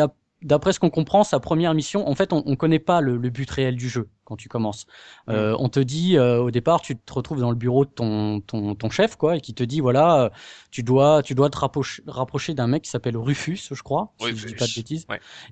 d'après 0.43 0.73
ce 0.73 0.81
qu'on 0.81 0.91
comprend, 0.91 1.25
sa 1.25 1.41
première 1.41 1.75
mission, 1.75 2.09
en 2.09 2.15
fait, 2.15 2.33
on, 2.33 2.43
on 2.47 2.57
connaît 2.57 2.79
pas 2.79 3.01
le, 3.01 3.17
le, 3.17 3.31
but 3.31 3.51
réel 3.51 3.77
du 3.77 3.89
jeu 3.89 4.09
quand 4.25 4.37
tu 4.37 4.49
commences. 4.49 4.87
Euh, 5.29 5.57
on 5.59 5.69
te 5.69 5.81
dit 5.81 6.17
euh, 6.17 6.39
au 6.39 6.51
départ, 6.51 6.81
tu 6.81 6.97
te 6.97 7.13
retrouves 7.13 7.41
dans 7.41 7.51
le 7.51 7.57
bureau 7.57 7.85
de 7.85 7.91
ton, 7.91 8.41
ton, 8.41 8.75
ton 8.75 8.91
chef, 8.91 9.17
quoi, 9.17 9.37
et 9.37 9.41
qui 9.41 9.55
te 9.55 9.65
dit 9.65 9.81
voilà, 9.81 10.31
tu 10.71 10.83
dois 10.83 11.23
tu 11.23 11.35
dois 11.35 11.51
te 11.51 11.59
rapprocher, 11.59 12.03
rapprocher 12.07 12.55
d'un 12.55 12.67
mec 12.67 12.83
qui 12.83 12.91
s'appelle 12.91 13.17
Rufus, 13.17 13.69
je 13.71 13.83
crois, 13.83 14.13
si 14.21 14.37
je 14.37 14.47
dis 14.47 14.55
pas 14.55 14.67
de 14.67 14.75
bêtises. 14.75 15.07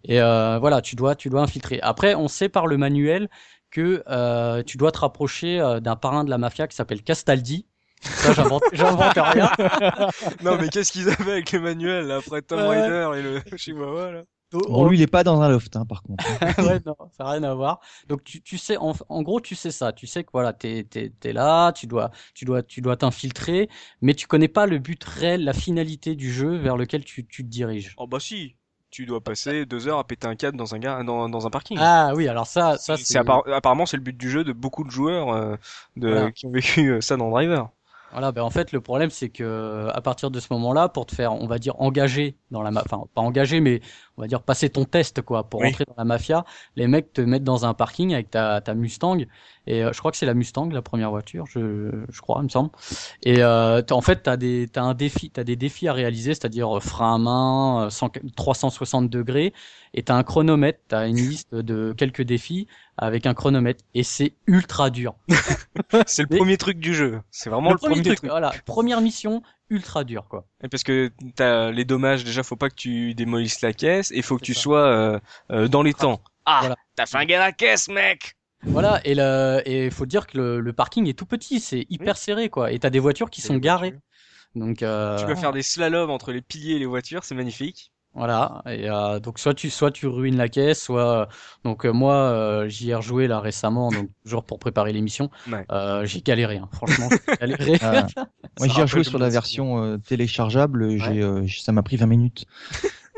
Et 0.04 0.20
euh, 0.20 0.58
voilà, 0.58 0.80
tu 0.80 0.96
dois 0.96 1.14
tu 1.14 1.28
dois 1.30 1.42
infiltrer. 1.42 1.80
Après, 1.82 2.14
on 2.14 2.28
sait 2.28 2.48
par 2.48 2.66
le 2.66 2.76
manuel 2.76 3.28
que 3.70 4.02
euh, 4.08 4.62
tu 4.62 4.76
dois 4.76 4.92
te 4.92 4.98
rapprocher 4.98 5.60
euh, 5.60 5.80
d'un 5.80 5.96
parrain 5.96 6.24
de 6.24 6.30
la 6.30 6.38
mafia 6.38 6.66
qui 6.66 6.76
s'appelle 6.76 7.02
Castaldi. 7.02 7.66
Ça, 8.02 8.32
j'invente, 8.32 8.62
j'invente 8.72 9.14
rien. 9.14 9.50
non, 10.42 10.56
mais 10.58 10.68
qu'est-ce 10.68 10.90
qu'ils 10.92 11.08
avaient 11.08 11.32
avec 11.32 11.52
le 11.52 11.60
manuel 11.60 12.10
après 12.10 12.42
Tom 12.42 12.60
Rider 12.60 13.10
et 13.16 13.22
le 13.22 13.42
Chihuahua 13.56 14.10
là? 14.10 14.22
Bon, 14.52 14.88
lui, 14.88 14.98
il 14.98 15.02
est 15.02 15.06
pas 15.06 15.22
dans 15.22 15.40
un 15.40 15.48
loft, 15.48 15.76
hein, 15.76 15.86
par 15.86 16.02
contre. 16.02 16.24
ouais, 16.58 16.80
non, 16.84 16.96
ça 17.16 17.24
n'a 17.24 17.30
rien 17.30 17.42
à 17.44 17.54
voir. 17.54 17.80
Donc, 18.08 18.24
tu, 18.24 18.42
tu 18.42 18.58
sais, 18.58 18.76
en, 18.76 18.94
en, 19.08 19.22
gros, 19.22 19.40
tu 19.40 19.54
sais 19.54 19.70
ça. 19.70 19.92
Tu 19.92 20.06
sais 20.06 20.24
que 20.24 20.30
voilà, 20.32 20.52
t'es, 20.52 20.84
t'es, 20.88 21.12
t'es 21.20 21.32
là, 21.32 21.72
tu 21.72 21.86
dois, 21.86 22.10
tu 22.34 22.44
dois, 22.44 22.62
tu 22.62 22.80
dois 22.80 22.96
t'infiltrer, 22.96 23.68
mais 24.00 24.14
tu 24.14 24.26
connais 24.26 24.48
pas 24.48 24.66
le 24.66 24.78
but 24.78 25.02
réel, 25.04 25.44
la 25.44 25.52
finalité 25.52 26.16
du 26.16 26.32
jeu 26.32 26.56
vers 26.56 26.76
lequel 26.76 27.04
tu, 27.04 27.26
tu 27.26 27.44
te 27.44 27.48
diriges. 27.48 27.94
Oh 27.96 28.06
bah 28.06 28.20
si. 28.20 28.56
Tu 28.90 29.06
dois 29.06 29.20
passer 29.20 29.66
deux 29.66 29.86
heures 29.86 30.00
à 30.00 30.04
péter 30.04 30.26
un 30.26 30.34
câble 30.34 30.56
dans 30.56 30.74
un 30.74 30.80
gars, 30.80 31.04
dans, 31.04 31.28
dans 31.28 31.46
un 31.46 31.50
parking. 31.50 31.78
Ah 31.80 32.12
oui, 32.16 32.26
alors 32.26 32.48
ça, 32.48 32.76
ça 32.76 32.96
c'est. 32.96 33.18
apparemment, 33.18 33.86
c'est 33.86 33.96
le 33.96 34.02
but 34.02 34.16
du 34.16 34.28
jeu 34.28 34.42
de 34.42 34.52
beaucoup 34.52 34.82
de 34.82 34.90
joueurs 34.90 35.28
euh, 35.28 35.54
de, 35.94 36.28
qui 36.30 36.46
ont 36.46 36.50
vécu 36.50 36.90
euh, 36.90 37.00
ça 37.00 37.16
dans 37.16 37.30
Driver. 37.30 37.70
Voilà, 38.12 38.32
ben 38.32 38.42
en 38.42 38.50
fait 38.50 38.72
le 38.72 38.80
problème 38.80 39.10
c'est 39.10 39.28
que 39.28 39.88
à 39.92 40.00
partir 40.00 40.30
de 40.30 40.40
ce 40.40 40.48
moment-là, 40.50 40.88
pour 40.88 41.06
te 41.06 41.14
faire, 41.14 41.32
on 41.32 41.46
va 41.46 41.58
dire 41.58 41.80
engager 41.80 42.36
dans 42.50 42.62
la, 42.62 42.70
enfin 42.70 43.04
pas 43.14 43.20
engager, 43.20 43.60
mais 43.60 43.80
on 44.20 44.24
va 44.24 44.28
dire 44.28 44.42
passer 44.42 44.68
ton 44.68 44.84
test 44.84 45.22
quoi, 45.22 45.44
pour 45.44 45.64
entrer 45.64 45.84
dans 45.86 45.94
la 45.96 46.04
mafia, 46.04 46.44
les 46.76 46.86
mecs 46.86 47.12
te 47.14 47.22
mettent 47.22 47.44
dans 47.44 47.64
un 47.64 47.72
parking 47.72 48.12
avec 48.12 48.30
ta, 48.30 48.60
ta 48.60 48.74
Mustang 48.74 49.24
et 49.66 49.82
euh, 49.82 49.92
je 49.94 49.98
crois 49.98 50.10
que 50.10 50.18
c'est 50.18 50.26
la 50.26 50.34
Mustang 50.34 50.68
la 50.70 50.82
première 50.82 51.10
voiture, 51.10 51.46
je, 51.46 52.04
je 52.10 52.20
crois, 52.20 52.40
il 52.40 52.44
me 52.44 52.48
semble. 52.50 52.70
Et 53.22 53.42
euh, 53.42 53.80
en 53.90 54.00
fait 54.02 54.22
t'as 54.22 54.36
des, 54.36 54.68
t'as 54.70 54.82
un 54.82 54.92
défi, 54.92 55.30
t'as 55.30 55.42
des 55.42 55.56
défis 55.56 55.88
à 55.88 55.94
réaliser, 55.94 56.34
c'est-à-dire 56.34 56.76
euh, 56.76 56.80
frein 56.80 57.14
à 57.14 57.18
main, 57.18 57.88
360 58.36 59.08
degrés, 59.08 59.54
et 59.94 60.02
t'as 60.02 60.16
un 60.16 60.22
chronomètre, 60.22 60.80
t'as 60.88 61.08
une 61.08 61.16
liste 61.16 61.54
de 61.54 61.94
quelques 61.96 62.22
défis 62.22 62.68
avec 62.98 63.24
un 63.24 63.32
chronomètre 63.32 63.82
et 63.94 64.02
c'est 64.02 64.34
ultra 64.46 64.90
dur. 64.90 65.14
c'est 66.06 66.30
le 66.30 66.36
premier 66.36 66.58
truc 66.58 66.78
du 66.78 66.94
jeu. 66.94 67.20
C'est 67.30 67.48
vraiment 67.48 67.72
le, 67.72 67.78
premier, 67.78 68.02
truc. 68.02 68.18
Voilà, 68.22 68.52
première 68.66 69.00
mission 69.00 69.42
ultra 69.70 70.04
dur 70.04 70.26
quoi. 70.28 70.44
Et 70.62 70.68
parce 70.68 70.82
que 70.82 71.10
t'as 71.36 71.70
les 71.70 71.84
dommages 71.84 72.24
déjà, 72.24 72.42
faut 72.42 72.56
pas 72.56 72.68
que 72.68 72.74
tu 72.74 73.14
démolisses 73.14 73.62
la 73.62 73.72
caisse 73.72 74.10
et 74.12 74.22
faut 74.22 74.36
que 74.36 74.44
tu 74.44 74.54
sois 74.54 74.86
euh, 74.86 75.20
euh, 75.50 75.68
dans 75.68 75.82
les 75.82 75.94
temps. 75.94 76.20
Ah, 76.44 76.74
t'as 76.96 77.06
flingué 77.06 77.36
la 77.36 77.52
caisse, 77.52 77.88
mec. 77.88 78.34
Voilà, 78.62 79.00
et 79.04 79.14
le, 79.14 79.62
et 79.64 79.88
faut 79.90 80.04
dire 80.04 80.26
que 80.26 80.36
le, 80.36 80.60
le 80.60 80.72
parking 80.72 81.08
est 81.08 81.18
tout 81.18 81.24
petit, 81.24 81.60
c'est 81.60 81.86
hyper 81.88 82.18
serré 82.18 82.50
quoi, 82.50 82.72
et 82.72 82.78
t'as 82.78 82.90
des 82.90 82.98
voitures 82.98 83.30
qui 83.30 83.40
sont 83.40 83.56
garées. 83.56 83.94
Donc 84.54 84.82
euh... 84.82 85.16
tu 85.18 85.26
peux 85.26 85.36
faire 85.36 85.52
des 85.52 85.62
slaloms 85.62 86.10
entre 86.10 86.32
les 86.32 86.42
piliers 86.42 86.74
et 86.74 86.78
les 86.78 86.86
voitures, 86.86 87.24
c'est 87.24 87.34
magnifique. 87.34 87.92
Voilà, 88.12 88.62
et 88.66 88.90
euh, 88.90 89.20
donc 89.20 89.38
soit 89.38 89.54
tu 89.54 89.70
soit 89.70 89.92
tu 89.92 90.08
ruines 90.08 90.36
la 90.36 90.48
caisse, 90.48 90.82
soit 90.82 91.28
donc 91.62 91.86
euh, 91.86 91.92
moi 91.92 92.14
euh, 92.14 92.68
j'y 92.68 92.90
ai 92.90 92.94
rejoué 92.96 93.28
là 93.28 93.38
récemment, 93.38 93.90
donc 93.90 94.08
toujours 94.24 94.42
pour 94.42 94.58
préparer 94.58 94.92
l'émission, 94.92 95.30
euh, 95.70 96.04
j'ai 96.04 96.20
galéré, 96.20 96.56
hein. 96.56 96.68
franchement, 96.72 97.08
j'ai 97.08 97.36
galéré. 97.40 97.78
Ah. 97.80 98.06
moi 98.58 98.66
j'y 98.66 98.80
ai 98.80 98.82
rejoué 98.82 99.04
sur 99.04 99.18
la 99.20 99.28
version 99.28 99.84
euh, 99.84 99.96
téléchargeable, 99.98 100.98
j'ai 100.98 101.22
ça 101.60 101.70
m'a 101.70 101.84
pris 101.84 101.96
20 101.96 102.06
minutes. 102.06 102.46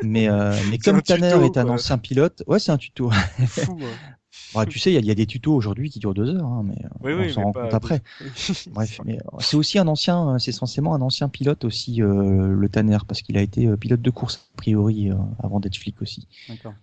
Mais 0.03 0.27
mais 0.69 0.77
comme 0.77 1.01
Tanner 1.01 1.43
est 1.43 1.57
un 1.57 1.69
ancien 1.69 1.97
pilote, 1.97 2.43
ouais 2.45 2.59
c'est 2.59 2.71
un 2.71 2.77
tuto. 2.77 3.09
Fou, 3.47 3.79
Bah, 4.53 4.65
tu 4.65 4.79
sais, 4.79 4.93
il 4.93 5.03
y, 5.03 5.07
y, 5.07 5.11
a 5.11 5.15
des 5.15 5.25
tutos 5.25 5.53
aujourd'hui 5.53 5.89
qui 5.89 5.99
durent 5.99 6.13
deux 6.13 6.29
heures, 6.29 6.45
hein, 6.45 6.63
mais 6.65 6.75
oui, 7.01 7.13
on 7.13 7.19
oui, 7.19 7.33
s'en 7.33 7.43
rend 7.43 7.53
compte 7.53 7.73
après. 7.73 8.01
Bref, 8.71 8.99
mais 9.05 9.19
c'est 9.39 9.57
aussi 9.57 9.79
un 9.79 9.87
ancien, 9.87 10.37
c'est 10.39 10.51
censément 10.51 10.93
un 10.93 11.01
ancien 11.01 11.29
pilote 11.29 11.65
aussi, 11.65 12.01
euh, 12.01 12.53
le 12.53 12.69
Tanner, 12.69 12.97
parce 13.07 13.21
qu'il 13.21 13.37
a 13.37 13.41
été 13.41 13.67
euh, 13.67 13.77
pilote 13.77 14.01
de 14.01 14.09
course 14.09 14.49
a 14.53 14.57
priori 14.57 15.09
euh, 15.09 15.15
avant 15.43 15.59
d'être 15.59 15.77
flic 15.77 16.01
aussi. 16.01 16.27
D'accord. 16.49 16.73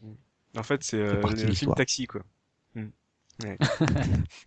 En 0.57 0.63
fait, 0.63 0.83
c'est 0.83 0.99
euh, 0.99 1.23
le 1.23 1.55
film 1.55 1.75
Taxi, 1.75 2.07
quoi. 2.07 2.23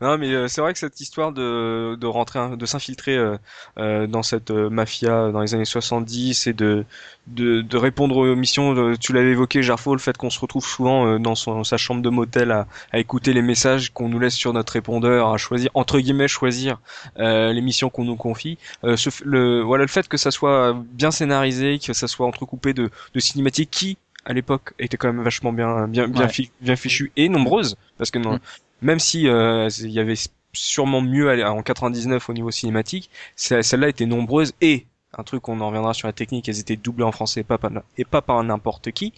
Non, 0.00 0.18
mais 0.18 0.32
euh, 0.32 0.48
c'est 0.48 0.60
vrai 0.60 0.72
que 0.72 0.78
cette 0.78 1.00
histoire 1.00 1.32
de, 1.32 1.96
de 1.96 2.06
rentrer, 2.06 2.56
de 2.56 2.66
s'infiltrer 2.66 3.16
euh, 3.16 3.36
euh, 3.78 4.06
dans 4.06 4.22
cette 4.22 4.50
mafia 4.50 5.30
dans 5.32 5.40
les 5.40 5.54
années 5.54 5.64
70 5.64 6.46
et 6.46 6.52
de, 6.52 6.84
de, 7.26 7.60
de 7.62 7.76
répondre 7.76 8.16
aux 8.16 8.36
missions, 8.36 8.96
tu 8.96 9.12
l'avais 9.12 9.30
évoqué, 9.30 9.62
Jarfo, 9.62 9.94
le 9.94 10.00
fait 10.00 10.16
qu'on 10.16 10.30
se 10.30 10.40
retrouve 10.40 10.66
souvent 10.66 11.18
dans 11.18 11.34
son, 11.34 11.64
sa 11.64 11.76
chambre 11.76 12.02
de 12.02 12.10
motel 12.10 12.50
à, 12.50 12.66
à 12.92 12.98
écouter 12.98 13.32
les 13.32 13.42
messages 13.42 13.92
qu'on 13.92 14.08
nous 14.08 14.18
laisse 14.18 14.34
sur 14.34 14.52
notre 14.52 14.72
répondeur, 14.72 15.32
à 15.32 15.36
choisir, 15.36 15.70
entre 15.74 15.98
guillemets, 16.00 16.28
choisir 16.28 16.78
les 17.18 17.60
missions 17.60 17.90
qu'on 17.90 18.04
nous 18.04 18.16
confie. 18.16 18.58
Ce, 18.96 19.10
le, 19.24 19.60
voilà, 19.62 19.84
le 19.84 19.88
fait 19.88 20.08
que 20.08 20.16
ça 20.16 20.30
soit 20.30 20.74
bien 20.92 21.10
scénarisé, 21.10 21.78
que 21.78 21.92
ça 21.92 22.08
soit 22.08 22.26
entrecoupé 22.26 22.74
de, 22.74 22.90
de 23.14 23.20
cinématiques 23.20 23.70
qui 23.70 23.98
à 24.24 24.32
l'époque 24.32 24.74
était 24.78 24.96
quand 24.96 25.12
même 25.12 25.22
vachement 25.22 25.52
bien 25.52 25.88
bien 25.88 26.08
bien, 26.08 26.28
bien 26.60 26.76
fichu 26.76 27.12
et 27.16 27.28
nombreuse 27.28 27.76
parce 27.98 28.10
que 28.10 28.18
non, 28.18 28.34
mm. 28.34 28.40
même 28.82 28.98
si 28.98 29.28
euh, 29.28 29.68
il 29.80 29.90
y 29.90 30.00
avait 30.00 30.16
sûrement 30.52 31.00
mieux 31.00 31.44
en 31.44 31.62
99 31.62 32.28
au 32.28 32.32
niveau 32.32 32.50
cinématique, 32.50 33.10
celle-là 33.36 33.88
était 33.88 34.06
nombreuse 34.06 34.52
et 34.60 34.86
un 35.18 35.24
truc 35.24 35.48
on 35.48 35.60
en 35.60 35.68
reviendra 35.68 35.92
sur 35.92 36.06
la 36.06 36.12
technique, 36.12 36.48
elles 36.48 36.60
étaient 36.60 36.76
doublées 36.76 37.04
en 37.04 37.12
français 37.12 37.40
et 37.40 37.44
pas 37.44 37.58
par, 37.58 37.70
et 37.98 38.04
pas 38.04 38.22
par 38.22 38.42
n'importe 38.44 38.92
qui. 38.92 39.12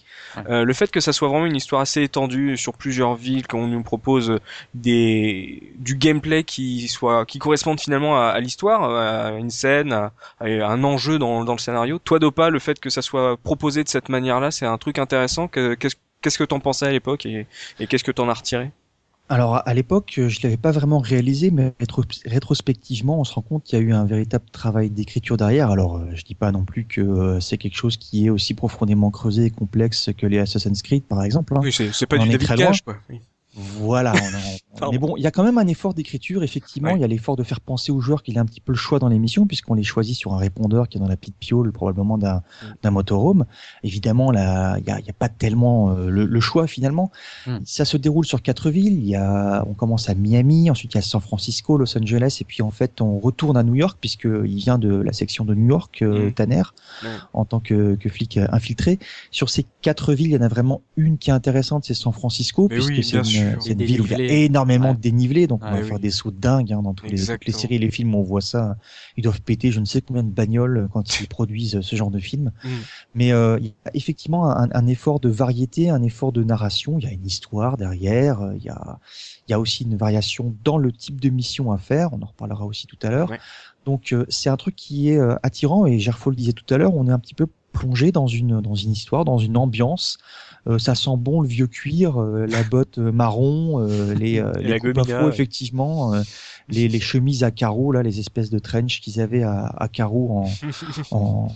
Euh, 0.49 0.63
le 0.63 0.73
fait 0.73 0.89
que 0.89 0.99
ça 0.99 1.13
soit 1.13 1.27
vraiment 1.27 1.45
une 1.45 1.55
histoire 1.55 1.81
assez 1.81 2.01
étendue 2.01 2.57
sur 2.57 2.73
plusieurs 2.73 3.15
villes, 3.15 3.47
qu'on 3.47 3.67
nous 3.67 3.83
propose 3.83 4.39
des 4.73 5.73
du 5.77 5.95
gameplay 5.95 6.43
qui 6.43 6.87
soit 6.87 7.25
qui 7.25 7.39
corresponde 7.39 7.79
finalement 7.79 8.19
à, 8.19 8.39
l'histoire, 8.39 8.83
à 8.83 9.31
une 9.37 9.51
scène, 9.51 9.93
à, 9.93 10.11
un 10.41 10.83
enjeu 10.83 11.19
dans, 11.19 11.43
dans 11.43 11.53
le 11.53 11.59
scénario. 11.59 11.99
Toi 11.99 12.19
Dopa, 12.19 12.49
le 12.49 12.59
fait 12.59 12.79
que 12.79 12.89
ça 12.89 13.01
soit 13.01 13.37
proposé 13.37 13.83
de 13.83 13.89
cette 13.89 14.09
manière-là, 14.09 14.51
c'est 14.51 14.65
un 14.65 14.77
truc 14.77 14.97
intéressant. 14.97 15.47
Qu'est-ce 15.47 15.95
qu'est-ce 16.21 16.37
que 16.37 16.43
t'en 16.43 16.59
pensais 16.59 16.87
à 16.87 16.91
l'époque 16.91 17.25
et, 17.25 17.47
et 17.79 17.87
qu'est-ce 17.87 18.03
que 18.03 18.11
t'en 18.11 18.29
as 18.29 18.33
retiré? 18.33 18.71
Alors 19.33 19.61
à 19.65 19.73
l'époque, 19.73 20.13
je 20.15 20.39
l'avais 20.43 20.57
pas 20.57 20.71
vraiment 20.71 20.99
réalisé, 20.99 21.49
mais 21.49 21.73
rétrospectivement, 22.25 23.19
on 23.19 23.23
se 23.23 23.33
rend 23.33 23.41
compte 23.41 23.63
qu'il 23.63 23.79
y 23.79 23.81
a 23.81 23.85
eu 23.85 23.91
un 23.91 24.05
véritable 24.05 24.45
travail 24.51 24.89
d'écriture 24.89 25.37
derrière. 25.37 25.71
Alors 25.71 25.97
euh, 25.97 26.05
je 26.13 26.23
dis 26.23 26.35
pas 26.35 26.51
non 26.51 26.65
plus 26.65 26.85
que 26.85 27.01
euh, 27.01 27.39
c'est 27.39 27.57
quelque 27.57 27.75
chose 27.75 27.97
qui 27.97 28.27
est 28.27 28.29
aussi 28.29 28.53
profondément 28.53 29.11
creusé 29.11 29.45
et 29.45 29.49
complexe 29.49 30.11
que 30.17 30.27
les 30.27 30.37
Assassin's 30.39 30.81
Creed, 30.83 31.03
par 31.03 31.23
exemple. 31.23 31.57
Hein. 31.57 31.61
Oui, 31.63 31.71
c'est 31.71 32.05
pas 32.05 32.17
du 32.17 32.29
David 32.29 32.47
Cage, 32.47 32.83
quoi. 32.83 32.97
Oui. 33.09 33.21
Voilà. 33.55 34.13
mais 34.91 34.97
bon, 34.97 35.15
il 35.17 35.23
y 35.23 35.27
a 35.27 35.31
quand 35.31 35.43
même 35.43 35.57
un 35.57 35.67
effort 35.67 35.93
d'écriture, 35.93 36.43
effectivement. 36.43 36.95
Il 36.95 37.01
y 37.01 37.03
a 37.03 37.07
l'effort 37.07 37.35
de 37.35 37.43
faire 37.43 37.61
penser 37.61 37.91
aux 37.91 37.99
joueurs 37.99 38.23
qu'il 38.23 38.37
a 38.37 38.41
un 38.41 38.45
petit 38.45 38.61
peu 38.61 38.71
le 38.71 38.77
choix 38.77 38.99
dans 38.99 39.09
l'émission, 39.09 39.45
puisqu'on 39.45 39.75
les 39.75 39.83
choisit 39.83 40.15
sur 40.15 40.33
un 40.33 40.37
répondeur 40.37 40.89
qui 40.89 40.97
est 40.97 41.01
dans 41.01 41.07
la 41.07 41.17
petite 41.17 41.37
piole, 41.37 41.71
probablement 41.71 42.17
d'un 42.17 42.37
mm. 42.37 42.73
d'un 42.81 42.91
motorhome. 42.91 43.45
Évidemment, 43.83 44.31
là, 44.31 44.77
il 44.79 44.83
n'y 44.85 44.91
a, 44.91 44.99
y 44.99 45.09
a, 45.09 45.13
pas 45.13 45.29
tellement 45.29 45.91
euh, 45.91 46.09
le, 46.09 46.39
choix 46.39 46.67
finalement. 46.67 47.11
Mm. 47.45 47.57
Ça 47.65 47.85
se 47.85 47.97
déroule 47.97 48.25
sur 48.25 48.41
quatre 48.41 48.69
villes. 48.69 48.97
Il 48.97 49.07
y 49.07 49.15
a, 49.15 49.63
on 49.67 49.73
commence 49.73 50.09
à 50.09 50.15
Miami, 50.15 50.69
ensuite 50.69 50.93
il 50.93 50.97
y 50.97 50.99
a 50.99 51.03
San 51.03 51.21
Francisco, 51.21 51.77
Los 51.77 51.97
Angeles, 51.97 52.37
et 52.41 52.43
puis 52.43 52.63
en 52.63 52.71
fait 52.71 53.01
on 53.01 53.19
retourne 53.19 53.57
à 53.57 53.63
New 53.63 53.75
York 53.75 53.97
puisqu'il 54.01 54.55
vient 54.55 54.77
de 54.77 54.93
la 54.95 55.13
section 55.13 55.45
de 55.45 55.53
New 55.53 55.67
York, 55.67 56.01
euh, 56.01 56.29
mm. 56.29 56.33
Tanner, 56.33 56.63
en 57.33 57.45
tant 57.45 57.59
que, 57.59 57.95
que, 57.95 58.09
flic 58.09 58.37
infiltré. 58.37 58.99
Sur 59.31 59.49
ces 59.49 59.65
quatre 59.81 60.13
villes, 60.13 60.27
il 60.27 60.33
y 60.33 60.37
en 60.37 60.41
a 60.41 60.47
vraiment 60.47 60.81
une 60.97 61.17
qui 61.17 61.29
est 61.29 61.33
intéressante, 61.33 61.85
c'est 61.85 61.93
San 61.93 62.13
Francisco, 62.13 62.67
puisque 62.67 63.03
c'est 63.03 63.42
une, 63.43 63.61
c'est 63.61 63.71
une 63.73 63.83
ville 63.83 64.01
où 64.01 64.05
il 64.05 64.11
y 64.11 64.15
a 64.15 64.33
énormément 64.45 64.93
de 64.93 64.99
dénivelé, 64.99 65.47
donc 65.47 65.61
on 65.63 65.71
va 65.71 65.83
faire 65.83 65.99
des 65.99 66.11
sauts 66.11 66.31
dingues 66.31 66.73
hein, 66.73 66.81
dans 66.81 66.93
tous 66.93 67.05
les, 67.05 67.25
toutes 67.25 67.45
les 67.45 67.53
séries 67.53 67.75
et 67.75 67.79
les 67.79 67.91
films. 67.91 68.15
On 68.15 68.23
voit 68.23 68.41
ça, 68.41 68.77
ils 69.17 69.23
doivent 69.23 69.41
péter 69.41 69.71
je 69.71 69.79
ne 69.79 69.85
sais 69.85 70.01
combien 70.01 70.23
de 70.23 70.31
bagnoles 70.31 70.87
quand 70.91 71.19
ils 71.19 71.27
produisent 71.27 71.81
ce 71.81 71.95
genre 71.95 72.11
de 72.11 72.19
film. 72.19 72.51
Mm. 72.63 72.69
Mais 73.15 73.31
euh, 73.31 73.57
il 73.59 73.67
y 73.67 73.73
a 73.85 73.91
effectivement 73.93 74.49
un, 74.49 74.69
un, 74.71 74.87
effort 74.87 75.19
de 75.19 75.29
variété, 75.29 75.89
un 75.89 76.03
effort 76.03 76.31
de 76.31 76.43
narration. 76.43 76.97
Il 76.99 77.05
y 77.05 77.07
a 77.07 77.11
une 77.11 77.25
histoire 77.25 77.77
derrière. 77.77 78.51
Il 78.55 78.63
y 78.63 78.69
a, 78.69 78.99
il 79.47 79.51
y 79.51 79.53
a 79.53 79.59
aussi 79.59 79.83
une 79.83 79.97
variation 79.97 80.55
dans 80.63 80.77
le 80.77 80.91
type 80.91 81.19
de 81.19 81.29
mission 81.29 81.71
à 81.71 81.77
faire. 81.77 82.13
On 82.13 82.21
en 82.21 82.27
reparlera 82.27 82.65
aussi 82.65 82.87
tout 82.87 82.99
à 83.01 83.09
l'heure. 83.09 83.31
Donc 83.85 84.13
euh, 84.13 84.25
c'est 84.29 84.49
un 84.49 84.57
truc 84.57 84.75
qui 84.75 85.09
est 85.09 85.17
euh, 85.17 85.35
attirant 85.43 85.85
et 85.85 85.99
Gerfo 85.99 86.29
le 86.29 86.35
disait 86.35 86.53
tout 86.53 86.71
à 86.73 86.77
l'heure. 86.77 86.95
On 86.95 87.07
est 87.07 87.11
un 87.11 87.19
petit 87.19 87.33
peu 87.33 87.47
plongé 87.73 88.11
dans 88.11 88.27
une 88.27 88.61
dans 88.61 88.75
une 88.75 88.91
histoire, 88.91 89.25
dans 89.25 89.39
une 89.39 89.57
ambiance. 89.57 90.17
Euh, 90.67 90.79
ça 90.79 90.95
sent 90.95 91.17
bon 91.17 91.41
le 91.41 91.47
vieux 91.47 91.67
cuir, 91.67 92.21
euh, 92.21 92.45
la 92.47 92.63
botte 92.63 92.97
euh, 92.97 93.11
marron, 93.11 93.85
les, 94.15 94.41
les 94.61 94.79
coupes 94.79 95.09
effectivement, 95.27 96.13
les, 96.69 96.87
les, 96.87 96.99
chemises 97.01 97.43
à 97.43 97.51
carreaux, 97.51 97.91
là, 97.91 98.01
les 98.01 98.19
espèces 98.19 98.49
de 98.49 98.59
trench 98.59 99.01
qu'ils 99.01 99.19
avaient 99.19 99.43
à, 99.43 99.65
à 99.77 99.89
carreaux 99.89 100.29
en, 100.31 100.49
en, 101.11 101.47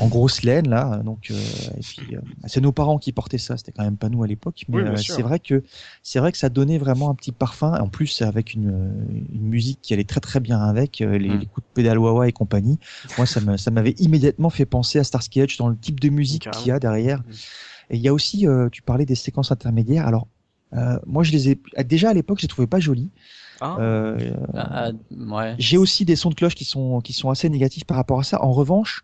en, 0.00 0.08
grosse 0.08 0.42
laine, 0.42 0.68
là. 0.68 1.00
Donc, 1.04 1.30
et 1.30 1.80
puis, 1.80 2.16
c'est 2.46 2.60
nos 2.60 2.72
parents 2.72 2.98
qui 2.98 3.12
portaient 3.12 3.38
ça, 3.38 3.56
c'était 3.56 3.70
quand 3.70 3.84
même 3.84 3.96
pas 3.96 4.08
nous 4.08 4.24
à 4.24 4.26
l'époque, 4.26 4.64
mais 4.68 4.96
c'est 4.96 5.22
vrai 5.22 5.38
que 5.38 5.62
c'est 6.02 6.18
vrai 6.18 6.32
que 6.32 6.38
ça 6.38 6.48
donnait 6.48 6.78
vraiment 6.78 7.10
un 7.10 7.14
petit 7.14 7.32
parfum. 7.32 7.78
En 7.78 7.88
plus, 7.88 8.22
avec 8.22 8.54
une, 8.54 9.28
une 9.32 9.48
musique 9.48 9.78
qui 9.82 9.94
allait 9.94 10.02
très 10.02 10.20
très 10.20 10.40
bien 10.40 10.60
avec 10.60 10.98
les, 10.98 11.06
mm. 11.06 11.38
les 11.38 11.46
coups 11.46 11.64
de 11.64 11.72
pédale 11.74 11.98
wah 11.98 12.26
et 12.26 12.32
compagnie. 12.32 12.80
Moi, 13.16 13.26
ça 13.26 13.70
m'avait 13.70 13.94
immédiatement 13.98 14.50
fait 14.50 14.66
penser 14.66 14.98
à 14.98 15.04
Starsky 15.04 15.42
Hutch 15.42 15.58
dans 15.58 15.68
le 15.68 15.76
type 15.76 16.00
de 16.00 16.08
musique 16.08 16.50
qu'il 16.50 16.66
y 16.66 16.70
a 16.72 16.80
derrière. 16.80 17.22
Et 17.90 17.96
il 17.96 18.02
y 18.02 18.08
a 18.08 18.12
aussi, 18.12 18.46
euh, 18.46 18.68
tu 18.70 18.82
parlais 18.82 19.06
des 19.06 19.14
séquences 19.14 19.52
intermédiaires. 19.52 20.06
Alors, 20.06 20.28
euh, 20.74 20.98
moi, 21.06 21.22
je 21.22 21.32
les 21.32 21.50
ai 21.50 21.58
déjà 21.84 22.10
à 22.10 22.14
l'époque, 22.14 22.38
je 22.38 22.42
les 22.42 22.48
trouvais 22.48 22.66
pas 22.66 22.80
jolies. 22.80 23.10
Ah. 23.60 23.76
Euh, 23.80 24.32
ah, 24.54 24.90
ouais. 25.10 25.54
J'ai 25.58 25.78
aussi 25.78 26.04
des 26.04 26.16
sons 26.16 26.30
de 26.30 26.34
cloche 26.34 26.54
qui 26.54 26.64
sont 26.64 27.00
qui 27.00 27.12
sont 27.12 27.30
assez 27.30 27.48
négatifs 27.48 27.84
par 27.84 27.96
rapport 27.96 28.20
à 28.20 28.22
ça. 28.22 28.42
En 28.44 28.52
revanche, 28.52 29.02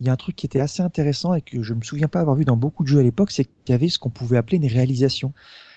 il 0.00 0.06
y 0.06 0.10
a 0.10 0.12
un 0.12 0.16
truc 0.16 0.36
qui 0.36 0.46
était 0.46 0.60
assez 0.60 0.82
intéressant 0.82 1.34
et 1.34 1.40
que 1.40 1.62
je 1.62 1.74
me 1.74 1.82
souviens 1.82 2.08
pas 2.08 2.20
avoir 2.20 2.36
vu 2.36 2.44
dans 2.44 2.56
beaucoup 2.56 2.84
de 2.84 2.88
jeux 2.88 3.00
à 3.00 3.02
l'époque, 3.02 3.30
c'est 3.30 3.44
qu'il 3.44 3.70
y 3.70 3.72
avait 3.72 3.88
ce 3.88 3.98
qu'on 3.98 4.10
pouvait 4.10 4.36
appeler 4.36 4.58
une 4.58 4.66
réalisation. 4.66 5.32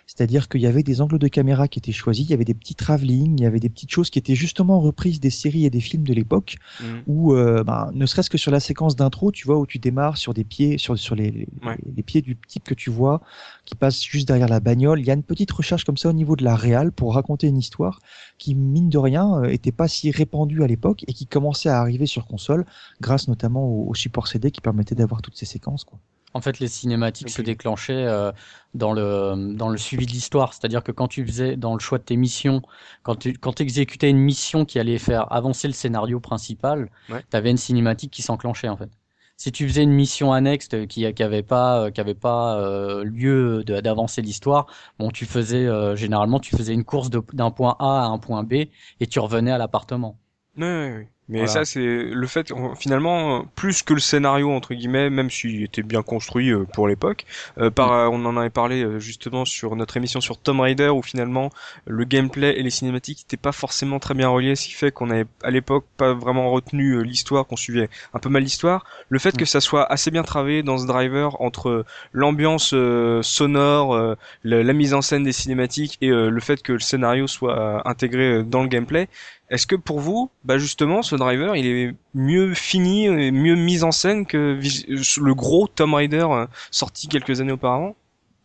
C'est-à-dire 0.09 0.49
qu'il 0.49 0.61
y 0.61 0.65
avait 0.65 0.81
des 0.81 1.01
angles 1.01 1.19
de 1.19 1.27
caméra 1.27 1.67
qui 1.67 1.77
étaient 1.77 1.91
choisis, 1.91 2.25
il 2.25 2.31
y 2.31 2.33
avait 2.33 2.43
des 2.43 2.55
petits 2.55 2.73
travelling, 2.73 3.37
il 3.37 3.43
y 3.43 3.45
avait 3.45 3.59
des 3.59 3.69
petites 3.69 3.91
choses 3.91 4.09
qui 4.09 4.17
étaient 4.17 4.33
justement 4.33 4.79
reprises 4.79 5.19
des 5.19 5.29
séries 5.29 5.65
et 5.65 5.69
des 5.69 5.81
films 5.81 6.01
de 6.01 6.15
l'époque, 6.15 6.57
mm. 6.81 6.85
où 7.05 7.35
euh, 7.35 7.63
bah, 7.63 7.91
ne 7.93 8.07
serait-ce 8.07 8.31
que 8.31 8.39
sur 8.39 8.49
la 8.49 8.59
séquence 8.59 8.95
d'intro, 8.95 9.31
tu 9.31 9.45
vois, 9.45 9.59
où 9.59 9.67
tu 9.67 9.77
démarres 9.77 10.17
sur 10.17 10.33
des 10.33 10.43
pieds, 10.43 10.79
sur, 10.79 10.97
sur 10.97 11.13
les, 11.13 11.47
les, 11.95 12.01
pieds 12.01 12.23
du 12.23 12.35
type 12.35 12.63
que 12.63 12.73
tu 12.73 12.89
vois, 12.89 13.21
qui 13.65 13.75
passe 13.75 14.03
juste 14.03 14.27
derrière 14.27 14.47
la 14.47 14.59
bagnole. 14.59 14.99
Il 14.99 15.05
y 15.05 15.11
a 15.11 15.13
une 15.13 15.21
petite 15.21 15.51
recherche 15.51 15.83
comme 15.83 15.97
ça 15.97 16.09
au 16.09 16.13
niveau 16.13 16.35
de 16.35 16.43
la 16.43 16.55
réal 16.55 16.91
pour 16.91 17.13
raconter 17.13 17.45
une 17.45 17.59
histoire 17.59 17.99
qui, 18.39 18.55
mine 18.55 18.89
de 18.89 18.97
rien, 18.97 19.43
euh, 19.43 19.49
était 19.49 19.71
pas 19.71 19.87
si 19.87 20.09
répandue 20.09 20.63
à 20.63 20.67
l'époque 20.67 21.05
et 21.07 21.13
qui 21.13 21.27
commençait 21.27 21.69
à 21.69 21.79
arriver 21.79 22.07
sur 22.07 22.25
console, 22.25 22.65
grâce 22.99 23.27
notamment 23.27 23.63
au, 23.63 23.87
au 23.91 23.93
support 23.93 24.27
CD 24.27 24.49
qui 24.49 24.61
permettait 24.61 24.95
d'avoir 24.95 25.21
toutes 25.21 25.37
ces 25.37 25.45
séquences. 25.45 25.83
Quoi. 25.83 25.99
En 26.33 26.41
fait, 26.41 26.59
les 26.59 26.67
cinématiques 26.67 27.29
se 27.29 27.41
déclenchaient 27.41 28.05
euh, 28.05 28.31
dans 28.75 28.93
le 28.93 29.53
dans 29.55 29.69
le 29.69 29.77
suivi 29.77 30.05
de 30.05 30.11
l'histoire, 30.11 30.53
c'est-à-dire 30.53 30.83
que 30.83 30.91
quand 30.91 31.07
tu 31.07 31.25
faisais 31.25 31.55
dans 31.57 31.73
le 31.73 31.79
choix 31.79 31.97
de 31.97 32.03
tes 32.03 32.17
missions, 32.17 32.61
quand 33.03 33.15
tu 33.15 33.33
quand 33.33 33.59
exécutais 33.61 34.09
une 34.09 34.19
mission 34.19 34.63
qui 34.65 34.79
allait 34.79 34.99
faire 34.99 35.31
avancer 35.33 35.67
le 35.67 35.73
scénario 35.73 36.19
principal, 36.19 36.89
tu 37.31 37.37
avais 37.37 37.49
une 37.51 37.57
cinématique 37.57 38.11
qui 38.11 38.21
s'enclenchait 38.21 38.69
en 38.69 38.77
fait. 38.77 38.91
Si 39.37 39.51
tu 39.51 39.67
faisais 39.67 39.83
une 39.83 39.91
mission 39.91 40.31
annexe 40.33 40.67
qui 40.87 41.11
qui 41.13 41.23
avait 41.23 41.43
pas 41.43 41.89
qui 41.91 41.99
avait 42.01 42.13
pas 42.13 42.59
euh, 42.59 43.03
lieu 43.03 43.63
d'avancer 43.63 44.21
l'histoire, 44.21 44.67
bon, 44.99 45.09
tu 45.11 45.25
faisais 45.25 45.65
euh, 45.65 45.95
généralement 45.95 46.39
tu 46.39 46.55
faisais 46.55 46.73
une 46.73 46.83
course 46.85 47.09
d'un 47.09 47.51
point 47.51 47.75
A 47.79 48.03
à 48.03 48.07
un 48.07 48.19
point 48.19 48.43
B 48.43 48.53
et 48.99 49.07
tu 49.07 49.19
revenais 49.19 49.51
à 49.51 49.57
l'appartement. 49.57 50.19
Oui, 50.57 50.67
oui, 50.67 50.91
oui. 50.97 51.07
Mais 51.29 51.45
ça, 51.45 51.63
c'est 51.63 51.79
le 51.79 52.27
fait, 52.27 52.51
finalement, 52.79 53.45
plus 53.55 53.83
que 53.83 53.93
le 53.93 53.99
scénario, 53.99 54.51
entre 54.51 54.73
guillemets, 54.73 55.11
même 55.11 55.29
s'il 55.29 55.61
était 55.63 55.83
bien 55.83 56.01
construit 56.01 56.49
euh, 56.49 56.65
pour 56.73 56.87
l'époque, 56.87 57.25
euh, 57.59 57.69
par, 57.69 57.91
mm. 57.91 58.15
on 58.15 58.25
en 58.25 58.35
avait 58.35 58.49
parlé 58.49 58.83
euh, 58.83 58.99
justement 58.99 59.45
sur 59.45 59.75
notre 59.75 59.95
émission 59.95 60.21
sur 60.21 60.39
Tomb 60.39 60.59
Raider, 60.59 60.89
où 60.89 61.03
finalement, 61.03 61.51
le 61.85 62.03
gameplay 62.03 62.59
et 62.59 62.63
les 62.63 62.71
cinématiques 62.71 63.19
n'étaient 63.19 63.37
pas 63.37 63.51
forcément 63.51 63.99
très 63.99 64.15
bien 64.15 64.27
reliés, 64.27 64.55
ce 64.55 64.65
qui 64.65 64.73
fait 64.73 64.91
qu'on 64.91 65.11
avait, 65.11 65.25
à 65.43 65.51
l'époque, 65.51 65.85
pas 65.97 66.15
vraiment 66.15 66.49
retenu 66.49 67.03
l'histoire, 67.03 67.45
qu'on 67.45 67.55
suivait 67.55 67.89
un 68.15 68.19
peu 68.19 68.29
mal 68.29 68.41
l'histoire. 68.41 68.83
Le 69.09 69.19
fait 69.19 69.35
mm. 69.35 69.37
que 69.37 69.45
ça 69.45 69.61
soit 69.61 69.85
assez 69.91 70.09
bien 70.09 70.23
travaillé 70.23 70.63
dans 70.63 70.79
ce 70.79 70.87
driver 70.87 71.39
entre 71.41 71.85
l'ambiance 72.11 72.73
sonore, 73.21 74.15
la, 74.43 74.73
mise 74.73 74.95
en 74.95 75.03
scène 75.03 75.23
des 75.23 75.31
cinématiques 75.31 75.97
et 76.01 76.09
le 76.09 76.39
fait 76.39 76.63
que 76.63 76.73
le 76.73 76.79
scénario 76.79 77.27
soit 77.27 77.87
intégré 77.87 78.43
dans 78.43 78.63
le 78.63 78.67
gameplay, 78.67 79.07
est-ce 79.49 79.65
que 79.65 79.75
pour 79.75 79.99
vous, 79.99 80.29
bah 80.43 80.57
justement, 80.57 81.01
ce 81.01 81.15
driver, 81.19 81.55
il 81.55 81.65
est 81.65 81.95
mieux 82.13 82.53
fini, 82.53 83.05
et 83.05 83.31
mieux 83.31 83.55
mis 83.55 83.83
en 83.83 83.91
scène 83.91 84.25
que 84.25 84.59
le 84.59 85.33
gros 85.35 85.67
Tomb 85.67 85.93
Raider 85.93 86.25
euh, 86.29 86.47
sorti 86.71 87.07
quelques 87.07 87.41
années 87.41 87.51
auparavant? 87.51 87.95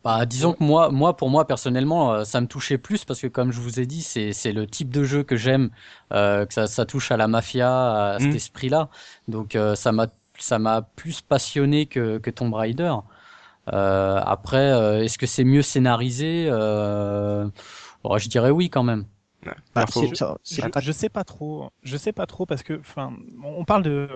Bah, 0.04 0.26
disons 0.26 0.52
que 0.52 0.62
moi, 0.62 0.90
moi, 0.90 1.16
pour 1.16 1.30
moi 1.30 1.46
personnellement, 1.46 2.12
euh, 2.12 2.24
ça 2.24 2.40
me 2.42 2.46
touchait 2.46 2.76
plus 2.76 3.06
parce 3.06 3.20
que, 3.20 3.26
comme 3.26 3.52
je 3.52 3.60
vous 3.60 3.80
ai 3.80 3.87
dit, 3.87 4.02
c'est 4.02 4.52
le 4.52 4.66
type 4.66 4.90
de 4.90 5.02
jeu 5.04 5.22
que 5.22 5.37
j'aime, 5.37 5.70
euh, 6.12 6.44
que 6.44 6.52
ça, 6.52 6.66
ça, 6.66 6.84
touche 6.84 7.10
à 7.10 7.16
la 7.16 7.26
mafia, 7.26 8.12
à 8.12 8.18
cet 8.18 8.32
mm. 8.32 8.37
esprit-là. 8.37 8.90
Donc, 9.28 9.56
ça 9.74 9.92
m'a, 9.92 10.08
ça 10.38 10.58
m'a 10.58 10.82
plus 10.82 11.22
passionné 11.22 11.87
que, 11.87 12.18
que 12.18 12.30
Tomb 12.30 12.52
Raider. 12.52 12.94
après, 13.66 15.04
est-ce 15.04 15.16
que 15.16 15.26
c'est 15.26 15.44
mieux 15.44 15.62
scénarisé? 15.62 16.48
Je 16.48 18.28
dirais 18.28 18.50
oui 18.50 18.68
quand 18.68 18.82
même. 18.82 19.06
Bah, 19.74 19.85
je, 20.80 20.92
sais 20.92 21.09
pas 21.09 21.24
trop. 21.24 21.70
Je 21.83 21.96
sais 21.96 22.12
pas 22.12 22.26
trop 22.26 22.46
parce 22.46 22.62
que, 22.62 22.78
enfin, 22.78 23.12
on 23.42 23.64
parle 23.64 23.83
de, 23.83 24.09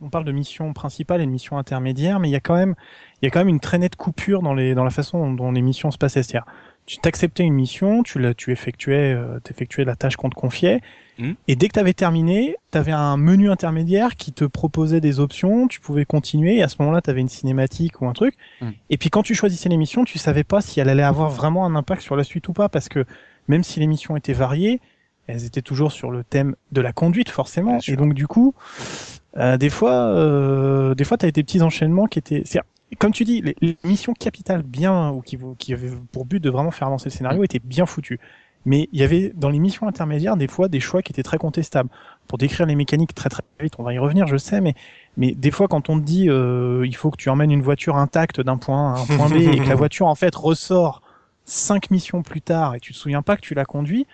on 0.00 0.10
parle 0.10 0.24
de 0.24 0.32
mission 0.32 0.72
principale 0.72 1.20
et 1.20 1.26
de 1.26 1.30
mission 1.30 1.58
intermédiaire, 1.58 2.20
mais 2.20 2.28
il 2.28 2.32
y 2.32 2.36
a 2.36 2.40
quand 2.40 2.56
même, 2.56 2.74
il 3.22 3.26
y 3.26 3.28
a 3.28 3.30
quand 3.30 3.40
même 3.40 3.48
une 3.48 3.60
très 3.60 3.78
nette 3.78 3.96
coupure 3.96 4.42
dans 4.42 4.54
les, 4.54 4.74
dans 4.74 4.84
la 4.84 4.90
façon 4.90 5.32
dont 5.32 5.52
les 5.52 5.62
missions 5.62 5.90
se 5.90 5.98
passaient. 5.98 6.22
C'est-à-dire, 6.22 6.46
tu 6.86 6.98
t'acceptais 6.98 7.42
une 7.42 7.54
mission, 7.54 8.02
tu 8.02 8.20
la, 8.20 8.32
tu 8.32 8.52
effectuais, 8.52 9.12
euh, 9.12 9.40
effectuais 9.50 9.84
la 9.84 9.96
tâche 9.96 10.16
qu'on 10.16 10.30
te 10.30 10.36
confiait, 10.36 10.80
hmm. 11.18 11.32
et 11.48 11.56
dès 11.56 11.66
que 11.68 11.74
tu 11.74 11.80
avais 11.80 11.92
terminé, 11.92 12.56
tu 12.70 12.78
avais 12.78 12.92
un 12.92 13.16
menu 13.16 13.50
intermédiaire 13.50 14.16
qui 14.16 14.32
te 14.32 14.44
proposait 14.44 15.00
des 15.00 15.18
options, 15.18 15.66
tu 15.66 15.80
pouvais 15.80 16.04
continuer, 16.04 16.58
et 16.58 16.62
à 16.62 16.68
ce 16.68 16.76
moment-là, 16.80 17.02
tu 17.02 17.10
avais 17.10 17.20
une 17.20 17.28
cinématique 17.28 18.00
ou 18.00 18.06
un 18.06 18.12
truc. 18.12 18.34
Hmm. 18.60 18.70
Et 18.88 18.96
puis 18.98 19.10
quand 19.10 19.22
tu 19.22 19.34
choisissais 19.34 19.68
les 19.68 19.76
missions, 19.76 20.04
tu 20.04 20.18
savais 20.18 20.44
pas 20.44 20.60
si 20.60 20.78
elle 20.78 20.88
allait 20.88 21.02
avoir 21.02 21.30
vraiment 21.30 21.66
un 21.66 21.74
impact 21.74 22.02
sur 22.02 22.14
la 22.14 22.24
suite 22.24 22.46
ou 22.48 22.52
pas, 22.52 22.68
parce 22.68 22.88
que 22.88 23.04
même 23.48 23.62
si 23.62 23.80
les 23.80 23.86
missions 23.86 24.16
étaient 24.16 24.32
variées, 24.32 24.80
elles 25.26 25.44
étaient 25.44 25.62
toujours 25.62 25.92
sur 25.92 26.10
le 26.10 26.24
thème 26.24 26.54
de 26.72 26.80
la 26.80 26.92
conduite 26.92 27.30
forcément. 27.30 27.78
Et 27.88 27.96
donc 27.96 28.14
du 28.14 28.26
coup, 28.26 28.54
euh, 29.36 29.56
des 29.56 29.70
fois, 29.70 29.92
euh, 29.92 30.94
des 30.94 31.04
fois, 31.04 31.16
t'as 31.16 31.30
des 31.30 31.42
petits 31.42 31.62
enchaînements 31.62 32.06
qui 32.06 32.18
étaient, 32.18 32.44
comme 32.98 33.12
tu 33.12 33.24
dis, 33.24 33.42
les, 33.42 33.76
missions 33.84 34.14
capitales 34.14 34.62
bien 34.62 35.10
ou 35.10 35.20
qui, 35.20 35.38
qui 35.58 35.72
avaient 35.72 35.90
pour 36.12 36.24
but 36.24 36.40
de 36.40 36.50
vraiment 36.50 36.70
faire 36.70 36.88
avancer 36.88 37.06
le 37.06 37.14
scénario 37.14 37.42
étaient 37.42 37.60
bien 37.62 37.86
foutues. 37.86 38.20
Mais 38.64 38.88
il 38.92 38.98
y 38.98 39.04
avait 39.04 39.32
dans 39.36 39.48
les 39.48 39.60
missions 39.60 39.86
intermédiaires 39.86 40.36
des 40.36 40.48
fois 40.48 40.66
des 40.66 40.80
choix 40.80 41.00
qui 41.00 41.12
étaient 41.12 41.22
très 41.22 41.38
contestables. 41.38 41.88
Pour 42.26 42.36
décrire 42.36 42.66
les 42.66 42.74
mécaniques 42.74 43.14
très 43.14 43.28
très 43.28 43.44
vite, 43.60 43.74
on 43.78 43.84
va 43.84 43.94
y 43.94 43.98
revenir, 43.98 44.26
je 44.26 44.36
sais, 44.36 44.60
mais 44.60 44.74
mais 45.16 45.32
des 45.32 45.52
fois 45.52 45.68
quand 45.68 45.88
on 45.88 46.00
te 46.00 46.04
dit 46.04 46.28
euh, 46.28 46.84
il 46.84 46.96
faut 46.96 47.12
que 47.12 47.16
tu 47.16 47.28
emmènes 47.28 47.52
une 47.52 47.62
voiture 47.62 47.96
intacte 47.96 48.40
d'un 48.40 48.56
point 48.56 48.94
A 48.94 48.98
à 48.98 49.00
un 49.02 49.06
point 49.06 49.28
B 49.28 49.34
et 49.52 49.58
que 49.58 49.68
la 49.68 49.76
voiture 49.76 50.08
en 50.08 50.16
fait 50.16 50.34
ressort 50.34 51.00
cinq 51.46 51.90
missions 51.90 52.22
plus 52.22 52.42
tard 52.42 52.74
et 52.74 52.80
tu 52.80 52.92
te 52.92 52.98
souviens 52.98 53.22
pas 53.22 53.36
que 53.36 53.40
tu 53.40 53.54
l'as 53.54 53.64
conduit 53.64 54.06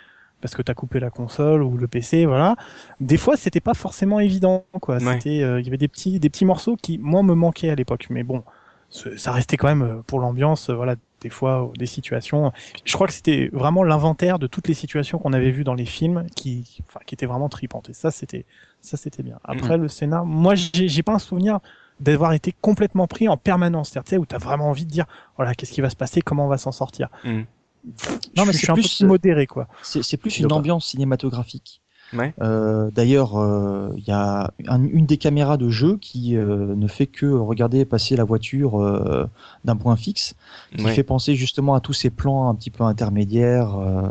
parce 0.43 0.55
que 0.55 0.61
tu 0.61 0.71
as 0.71 0.75
coupé 0.75 1.01
la 1.01 1.11
console 1.11 1.63
ou 1.63 1.79
le 1.79 1.89
PC, 1.89 2.27
voilà. 2.27 2.57
Des 3.01 3.17
fois, 3.17 3.37
c'était 3.37 3.61
pas 3.61 3.75
forcément 3.75 4.21
évident, 4.21 4.67
quoi. 4.81 4.99
C'était, 4.99 5.43
euh, 5.43 5.61
il 5.61 5.65
y 5.65 5.69
avait 5.69 5.79
des 5.79 5.89
petits, 5.89 6.19
des 6.19 6.29
petits 6.29 6.45
morceaux 6.45 6.77
qui, 6.77 6.99
moi, 6.99 7.23
me 7.23 7.35
manquaient 7.35 7.71
à 7.71 7.77
l'époque. 7.77 8.09
Mais 8.11 8.25
bon, 8.25 8.43
ça 8.91 9.31
restait 9.33 9.57
quand 9.57 9.69
même 9.69 9.83
euh, 9.83 10.03
pour 10.05 10.19
l'ambiance, 10.19 10.69
euh, 10.69 10.75
voilà, 10.75 10.97
des 11.21 11.31
fois, 11.31 11.71
des 11.79 11.87
situations. 11.87 12.53
Je 12.85 12.93
crois 12.93 13.07
que 13.07 13.13
c'était 13.13 13.49
vraiment 13.53 13.85
l'inventaire 13.85 14.41
de 14.41 14.49
toutes 14.49 14.67
les 14.67 14.75
situations 14.75 15.19
qu'on 15.19 15.33
avait 15.33 15.53
vues 15.53 15.65
dans 15.65 15.75
les 15.75 15.87
films 15.87 16.27
qui, 16.35 16.83
enfin, 16.89 17.01
qui 17.07 17.15
étaient 17.15 17.27
vraiment 17.27 17.49
tripantes. 17.49 17.91
Et 17.91 17.95
ça, 17.95 18.11
c'était, 18.11 18.45
ça, 18.81 18.97
c'était 18.97 19.23
bien. 19.23 19.39
Après, 19.45 19.79
mm. 19.79 19.83
le 19.83 19.89
scénar, 19.89 20.27
moi, 20.27 20.55
j'ai 20.57 21.03
pas 21.05 21.13
un 21.13 21.21
souvenir 21.21 21.61
d'avoir 22.03 22.33
été 22.33 22.55
complètement 22.61 23.07
pris 23.07 23.29
en 23.29 23.37
permanence, 23.37 23.91
c'est-à-dire 23.91 24.21
où 24.21 24.27
tu 24.27 24.35
as 24.35 24.39
vraiment 24.39 24.69
envie 24.69 24.85
de 24.85 24.91
dire 24.91 25.07
voilà 25.37 25.55
qu'est-ce 25.55 25.73
qui 25.73 25.81
va 25.81 25.91
se 25.91 25.97
passer, 25.97 26.21
comment 26.21 26.47
on 26.47 26.49
va 26.49 26.59
s'en 26.59 26.73
sortir? 26.73 27.09
Mm. 27.25 27.43
Non 28.37 28.47
mais 28.47 28.53
c'est 28.53 28.71
un 28.71 28.75
plus, 28.75 28.99
peu 28.99 29.07
modéré 29.07 29.47
quoi. 29.47 29.69
C'est 29.83 30.17
plus 30.17 30.39
une 30.39 30.53
ambiance 30.53 30.87
cinématographique. 30.87 31.83
Ouais. 32.13 32.35
Euh, 32.43 32.91
D'ailleurs, 32.91 33.39
euh, 33.39 33.91
il 33.97 34.05
y 34.05 34.11
a 34.11 34.51
une 34.69 35.07
des 35.07 35.17
caméras 35.17 35.57
de 35.57 35.69
jeu 35.71 35.97
qui 35.97 36.37
euh, 36.37 36.75
ne 36.75 36.87
fait 36.87 37.07
que 37.07 37.27
regarder 37.27 37.85
passer 37.85 38.17
la 38.17 38.25
voiture 38.25 38.81
euh, 38.83 39.27
d'un 39.65 39.77
point 39.77 39.97
fixe, 39.97 40.35
qui 40.77 40.87
fait 40.89 41.03
penser 41.03 41.37
justement 41.37 41.75
à 41.75 41.81
tous 41.81 41.95
ces 41.95 42.11
plans 42.11 42.49
un 42.49 42.55
petit 42.55 42.71
peu 42.71 42.85
intermédiaires, 42.85 43.77
euh, 43.77 44.03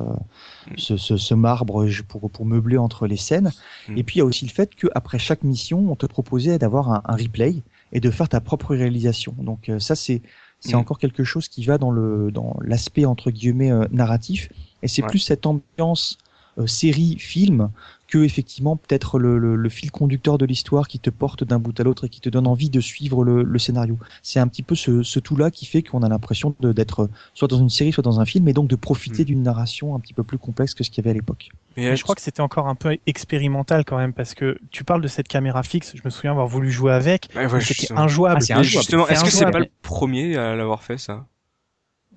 mm. 0.71 0.77
ce, 0.77 0.97
ce, 0.97 1.17
ce, 1.17 1.33
marbre 1.33 1.85
pour, 2.07 2.29
pour 2.29 2.45
meubler 2.45 2.77
entre 2.77 3.05
les 3.05 3.17
scènes. 3.17 3.51
Mm. 3.87 3.97
Et 3.97 4.03
puis 4.03 4.15
il 4.15 4.19
y 4.19 4.21
a 4.21 4.25
aussi 4.25 4.45
le 4.45 4.51
fait 4.51 4.73
qu'après 4.73 5.19
chaque 5.19 5.43
mission, 5.43 5.91
on 5.91 5.95
te 5.95 6.05
proposait 6.05 6.57
d'avoir 6.57 6.91
un, 6.91 7.01
un, 7.05 7.15
replay 7.15 7.61
et 7.91 7.99
de 7.99 8.09
faire 8.09 8.29
ta 8.29 8.41
propre 8.41 8.75
réalisation. 8.75 9.35
Donc 9.39 9.71
ça 9.79 9.95
c'est 9.95 10.21
c'est 10.59 10.75
mm. 10.75 10.79
encore 10.79 10.99
quelque 10.99 11.23
chose 11.23 11.47
qui 11.47 11.65
va 11.65 11.77
dans 11.77 11.91
le 11.91 12.31
dans 12.31 12.57
l'aspect 12.61 13.05
entre 13.05 13.31
guillemets 13.31 13.71
euh, 13.71 13.85
narratif 13.91 14.49
Et 14.83 14.87
c'est 14.87 15.01
plus 15.01 15.19
cette 15.19 15.45
ambiance 15.45 16.17
série 16.65 17.17
film 17.17 17.69
que 18.11 18.19
effectivement 18.19 18.75
peut-être 18.75 19.17
le, 19.17 19.37
le, 19.37 19.69
fil 19.69 19.89
conducteur 19.89 20.37
de 20.37 20.45
l'histoire 20.45 20.89
qui 20.89 20.99
te 20.99 21.09
porte 21.09 21.45
d'un 21.45 21.59
bout 21.59 21.79
à 21.79 21.83
l'autre 21.83 22.05
et 22.05 22.09
qui 22.09 22.19
te 22.19 22.27
donne 22.27 22.45
envie 22.45 22.69
de 22.69 22.81
suivre 22.81 23.23
le, 23.23 23.41
le 23.41 23.59
scénario. 23.59 23.97
C'est 24.21 24.39
un 24.39 24.47
petit 24.49 24.63
peu 24.63 24.75
ce, 24.75 25.01
ce 25.01 25.19
tout-là 25.19 25.49
qui 25.49 25.65
fait 25.65 25.81
qu'on 25.81 26.03
a 26.03 26.09
l'impression 26.09 26.53
d'être 26.59 27.09
soit 27.33 27.47
dans 27.47 27.57
une 27.57 27.69
série, 27.69 27.93
soit 27.93 28.03
dans 28.03 28.19
un 28.19 28.25
film, 28.25 28.49
et 28.49 28.53
donc 28.53 28.67
de 28.67 28.75
profiter 28.75 29.23
hmm. 29.23 29.27
d'une 29.27 29.43
narration 29.43 29.95
un 29.95 29.99
petit 30.01 30.13
peu 30.13 30.23
plus 30.23 30.37
complexe 30.37 30.73
que 30.73 30.83
ce 30.83 30.89
qu'il 30.89 30.97
y 30.97 31.07
avait 31.07 31.11
à 31.11 31.13
l'époque. 31.13 31.49
Mais 31.77 31.95
je 31.95 32.03
crois 32.03 32.15
que 32.15 32.21
c'était 32.21 32.41
encore 32.41 32.67
un 32.67 32.75
peu 32.75 32.97
expérimental 33.07 33.85
quand 33.85 33.97
même 33.97 34.11
parce 34.11 34.33
que 34.33 34.57
tu 34.71 34.83
parles 34.83 35.01
de 35.01 35.07
cette 35.07 35.29
caméra 35.29 35.63
fixe. 35.63 35.93
Je 35.95 36.01
me 36.03 36.09
souviens 36.09 36.31
avoir 36.31 36.47
voulu 36.47 36.69
jouer 36.69 36.91
avec. 36.91 37.29
c'était 37.61 37.93
injouable. 37.93 38.41
Ah, 38.49 38.61
justement, 38.61 39.07
est-ce 39.07 39.23
que 39.23 39.31
c'est 39.31 39.49
pas 39.49 39.59
le 39.59 39.69
premier 39.81 40.35
à 40.35 40.55
l'avoir 40.55 40.83
fait 40.83 40.97
ça? 40.97 41.25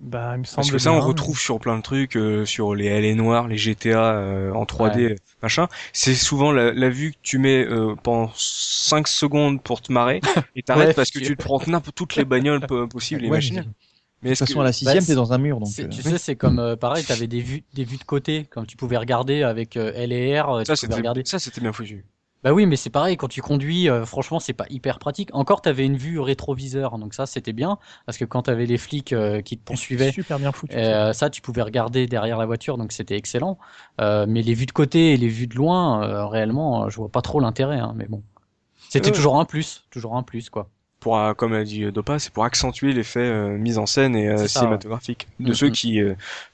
Bah, 0.00 0.32
il 0.34 0.40
me 0.40 0.44
semble 0.44 0.56
Parce 0.56 0.70
que 0.70 0.78
ça, 0.78 0.92
on 0.92 1.00
retrouve 1.00 1.38
sur 1.38 1.58
plein 1.60 1.76
de 1.76 1.82
trucs, 1.82 2.16
euh, 2.16 2.44
sur 2.44 2.74
les 2.74 3.00
LA 3.00 3.14
noirs, 3.14 3.48
les 3.48 3.56
GTA 3.56 4.16
euh, 4.16 4.52
en 4.52 4.64
3D, 4.64 5.16
machin. 5.42 5.68
C'est 5.92 6.14
souvent 6.14 6.52
la, 6.52 6.72
la, 6.72 6.90
vue 6.90 7.12
que 7.12 7.18
tu 7.22 7.38
mets 7.38 7.64
euh, 7.64 7.94
pendant 8.02 8.30
5 8.34 9.06
secondes 9.06 9.62
pour 9.62 9.80
te 9.80 9.92
marrer 9.92 10.20
et 10.56 10.62
t'arrêtes 10.62 10.96
parce 10.96 11.10
que 11.10 11.20
tu 11.20 11.36
te 11.36 11.42
prends 11.42 11.60
n'importe 11.66 11.94
toutes 11.94 12.16
les 12.16 12.24
bagnoles 12.24 12.60
possibles 12.90 13.24
et 13.24 13.28
imaginables. 13.28 13.70
Mais 14.22 14.30
de 14.30 14.36
toute 14.36 14.46
façon, 14.46 14.60
à 14.62 14.64
la 14.64 14.72
sixième, 14.72 15.00
bah, 15.00 15.06
t'es 15.06 15.14
dans 15.14 15.32
un 15.32 15.38
mur. 15.38 15.60
Donc, 15.60 15.68
tu 15.68 16.02
sais, 16.02 16.18
c'est 16.18 16.36
comme 16.36 16.76
pareil, 16.76 17.04
t'avais 17.04 17.26
des 17.26 17.40
vues, 17.40 17.62
des 17.74 17.84
vues 17.84 17.98
de 17.98 18.04
côté, 18.04 18.46
comme 18.50 18.66
tu 18.66 18.76
pouvais 18.76 18.96
regarder 18.96 19.42
avec 19.42 19.76
L 19.76 20.12
et 20.12 20.40
R. 20.40 20.62
Ça, 20.66 20.76
c'était 20.76 21.24
ça, 21.24 21.38
c'était 21.38 21.60
bien 21.60 21.72
foutu. 21.72 22.04
Bah 22.44 22.52
oui, 22.52 22.66
mais 22.66 22.76
c'est 22.76 22.90
pareil, 22.90 23.16
quand 23.16 23.28
tu 23.28 23.40
conduis, 23.40 23.88
euh, 23.88 24.04
franchement, 24.04 24.38
c'est 24.38 24.52
pas 24.52 24.66
hyper 24.68 24.98
pratique. 24.98 25.30
Encore, 25.32 25.62
t'avais 25.62 25.86
une 25.86 25.96
vue 25.96 26.20
rétroviseur, 26.20 26.98
donc 26.98 27.14
ça, 27.14 27.24
c'était 27.24 27.54
bien, 27.54 27.78
parce 28.04 28.18
que 28.18 28.26
quand 28.26 28.42
t'avais 28.42 28.66
les 28.66 28.76
flics 28.76 29.14
euh, 29.14 29.40
qui 29.40 29.56
te 29.56 29.64
poursuivaient, 29.64 30.12
super 30.12 30.38
bien 30.38 30.52
foutu. 30.52 30.76
Euh, 30.76 31.14
ça, 31.14 31.30
tu 31.30 31.40
pouvais 31.40 31.62
regarder 31.62 32.06
derrière 32.06 32.36
la 32.36 32.44
voiture, 32.44 32.76
donc 32.76 32.92
c'était 32.92 33.16
excellent. 33.16 33.56
mais 33.98 34.42
les 34.42 34.52
vues 34.52 34.66
de 34.66 34.72
côté 34.72 35.14
et 35.14 35.16
les 35.16 35.28
vues 35.28 35.46
de 35.46 35.54
loin, 35.54 36.28
réellement, 36.28 36.90
je 36.90 36.96
vois 36.98 37.08
pas 37.08 37.22
trop 37.22 37.40
l'intérêt, 37.40 37.78
hein, 37.78 37.94
mais 37.96 38.06
bon. 38.06 38.22
C'était 38.90 39.10
toujours 39.10 39.40
un 39.40 39.46
plus, 39.46 39.84
toujours 39.90 40.14
un 40.14 40.22
plus, 40.22 40.50
quoi 40.50 40.68
pour, 41.04 41.18
euh, 41.18 41.34
comme 41.34 41.52
a 41.52 41.64
dit 41.64 41.84
Dopa, 41.92 42.18
c'est 42.18 42.32
pour 42.32 42.44
accentuer 42.44 42.94
l'effet 42.94 43.20
euh, 43.20 43.58
mise 43.58 43.76
en 43.76 43.84
scène 43.84 44.16
et 44.16 44.26
euh, 44.26 44.46
cinématographique 44.46 45.28
de 45.38 45.50
mm, 45.50 45.54
ceux 45.54 45.68
mm. 45.68 45.72
qui 45.72 46.00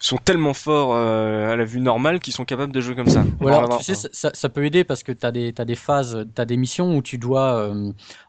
sont 0.00 0.16
tellement 0.16 0.54
forts 0.54 0.96
à 0.96 1.54
la 1.54 1.64
vue 1.64 1.78
normale 1.78 2.18
qu'ils 2.18 2.32
sont 2.32 2.44
capables 2.44 2.72
de 2.72 2.80
jouer 2.80 2.96
comme 2.96 3.08
ça. 3.08 3.22
Voilà, 3.38 3.78
tu 3.78 3.84
sais, 3.84 4.08
ça, 4.12 4.30
ça, 4.34 4.48
peut 4.48 4.64
aider 4.64 4.82
parce 4.82 5.04
que 5.04 5.12
t'as 5.12 5.30
des 5.30 5.52
t'as 5.52 5.64
des 5.64 5.76
phases, 5.76 6.26
t'as 6.34 6.44
des 6.44 6.56
missions 6.56 6.96
où 6.96 7.00
tu 7.00 7.16
dois 7.16 7.72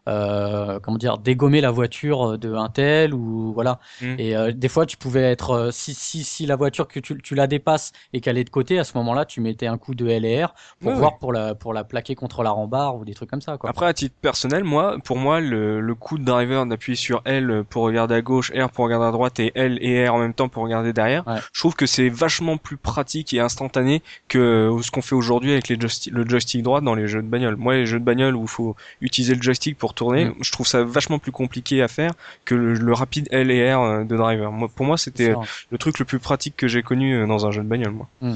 euh, 0.09 0.79
comment 0.79 0.97
dire 0.97 1.19
dégommer 1.19 1.61
la 1.61 1.69
voiture 1.69 2.39
de 2.39 2.55
un 2.55 2.69
tel 2.69 3.13
ou 3.13 3.53
voilà 3.53 3.79
mm. 4.01 4.15
et 4.17 4.35
euh, 4.35 4.51
des 4.51 4.67
fois 4.67 4.87
tu 4.87 4.97
pouvais 4.97 5.21
être 5.21 5.51
euh, 5.51 5.71
si, 5.71 5.93
si, 5.93 6.23
si 6.23 6.47
la 6.47 6.55
voiture 6.55 6.87
que 6.87 6.99
tu, 6.99 7.21
tu 7.21 7.35
la 7.35 7.45
dépasses 7.45 7.91
et 8.11 8.19
qu'elle 8.19 8.39
est 8.39 8.43
de 8.43 8.49
côté 8.49 8.79
à 8.79 8.83
ce 8.83 8.97
moment-là 8.97 9.25
tu 9.25 9.41
mettais 9.41 9.67
un 9.67 9.77
coup 9.77 9.93
de 9.93 10.07
LR 10.07 10.55
pour 10.79 10.93
voir 10.93 11.19
pour 11.19 11.31
la 11.31 11.53
pour 11.53 11.71
la 11.71 11.83
plaquer 11.83 12.15
contre 12.15 12.41
la 12.41 12.49
rambarde 12.49 12.99
ou 12.99 13.05
des 13.05 13.13
trucs 13.13 13.29
comme 13.29 13.41
ça 13.41 13.57
quoi. 13.57 13.69
Après 13.69 13.85
à 13.85 13.93
titre 13.93 14.15
personnel 14.19 14.63
moi 14.63 14.97
pour 15.03 15.17
moi 15.17 15.39
le, 15.39 15.79
le 15.79 15.95
coup 15.95 16.10
de 16.17 16.23
driver 16.23 16.65
d'appuyer 16.65 16.95
sur 16.95 17.21
L 17.25 17.63
pour 17.69 17.83
regarder 17.83 18.15
à 18.15 18.21
gauche 18.21 18.51
R 18.51 18.69
pour 18.69 18.85
regarder 18.85 19.05
à 19.05 19.11
droite 19.11 19.39
et 19.39 19.51
L 19.55 19.77
et 19.81 20.07
R 20.07 20.13
en 20.13 20.19
même 20.19 20.33
temps 20.33 20.49
pour 20.49 20.63
regarder 20.63 20.93
derrière 20.93 21.23
je 21.53 21.59
trouve 21.59 21.75
que 21.75 21.85
c'est 21.85 22.09
vachement 22.09 22.57
plus 22.57 22.77
pratique 22.77 23.33
et 23.33 23.39
instantané 23.39 24.01
que 24.27 24.75
ce 24.81 24.91
qu'on 24.91 25.01
fait 25.01 25.15
aujourd'hui 25.15 25.51
avec 25.51 25.67
les 25.67 25.75
le 25.75 26.27
joystick 26.27 26.63
droit 26.63 26.81
dans 26.81 26.95
les 26.95 27.07
jeux 27.07 27.21
de 27.21 27.27
bagnole 27.27 27.55
moi 27.55 27.75
les 27.75 27.85
jeux 27.85 27.99
de 27.99 28.05
bagnole 28.05 28.35
où 28.35 28.43
il 28.43 28.49
faut 28.49 28.75
utiliser 29.01 29.35
le 29.35 29.41
joystick 29.41 29.77
pour 29.77 29.93
tourner. 29.93 30.25
Mm. 30.25 30.35
Je 30.41 30.51
trouve 30.51 30.67
ça 30.67 30.83
vachement 30.83 31.19
plus 31.19 31.31
compliqué 31.31 31.81
à 31.81 31.87
faire 31.87 32.11
que 32.45 32.55
le, 32.55 32.93
rapide 32.93 33.27
L 33.31 33.51
et 33.51 33.73
R 33.73 33.81
euh, 33.81 34.03
de 34.03 34.15
driver. 34.15 34.51
Moi, 34.51 34.69
pour 34.73 34.85
moi, 34.85 34.97
c'était 34.97 35.33
le 35.69 35.77
truc 35.77 35.99
le 35.99 36.05
plus 36.05 36.19
pratique 36.19 36.55
que 36.55 36.67
j'ai 36.67 36.83
connu 36.83 37.15
euh, 37.15 37.27
dans 37.27 37.45
un 37.45 37.51
jeu 37.51 37.61
de 37.61 37.67
bagnole, 37.67 37.91
moi. 37.91 38.07
Mm. 38.21 38.35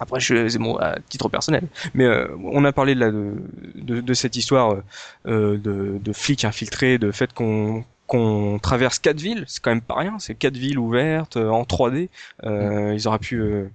Après, 0.00 0.20
c'est 0.20 0.58
mon 0.58 0.76
à 0.78 0.96
titre 1.08 1.28
personnel. 1.28 1.68
Mais 1.94 2.04
euh, 2.04 2.28
on 2.44 2.64
a 2.64 2.72
parlé 2.72 2.94
de, 2.94 3.00
la, 3.00 3.10
de, 3.10 4.00
de, 4.00 4.14
cette 4.14 4.36
histoire 4.36 4.76
euh, 5.26 5.58
de, 5.58 5.98
de 6.02 6.12
flics 6.12 6.44
infiltrés, 6.44 6.98
de 6.98 7.10
fait 7.10 7.32
qu'on 7.32 7.84
qu'on 8.08 8.58
traverse 8.60 8.98
quatre 8.98 9.20
villes, 9.20 9.44
c'est 9.46 9.62
quand 9.62 9.70
même 9.70 9.80
pas 9.80 9.94
rien. 9.94 10.18
C'est 10.18 10.34
quatre 10.34 10.56
villes 10.56 10.78
ouvertes 10.78 11.38
en 11.38 11.62
3D. 11.62 12.10
Euh, 12.44 12.90
mm. 12.90 12.94
Ils 12.94 13.08
auraient 13.08 13.18
pu 13.18 13.70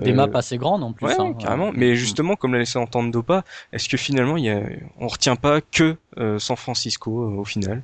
des 0.00 0.12
maps 0.12 0.28
assez 0.34 0.56
grandes 0.56 0.84
en 0.84 0.92
plus. 0.92 1.06
Ouais, 1.06 1.14
hein, 1.18 1.34
carrément. 1.34 1.72
Mais 1.74 1.96
justement, 1.96 2.36
comme 2.36 2.52
l'a 2.52 2.60
laissé 2.60 2.78
entendre 2.78 3.10
Dopa, 3.10 3.44
est-ce 3.72 3.88
que 3.88 3.96
finalement, 3.96 4.36
il 4.36 4.44
y 4.44 4.50
a... 4.50 4.60
on 4.98 5.08
retient 5.08 5.36
pas 5.36 5.60
que 5.60 5.96
euh, 6.18 6.38
San 6.38 6.56
Francisco 6.56 7.24
euh, 7.24 7.40
au 7.40 7.44
final? 7.44 7.82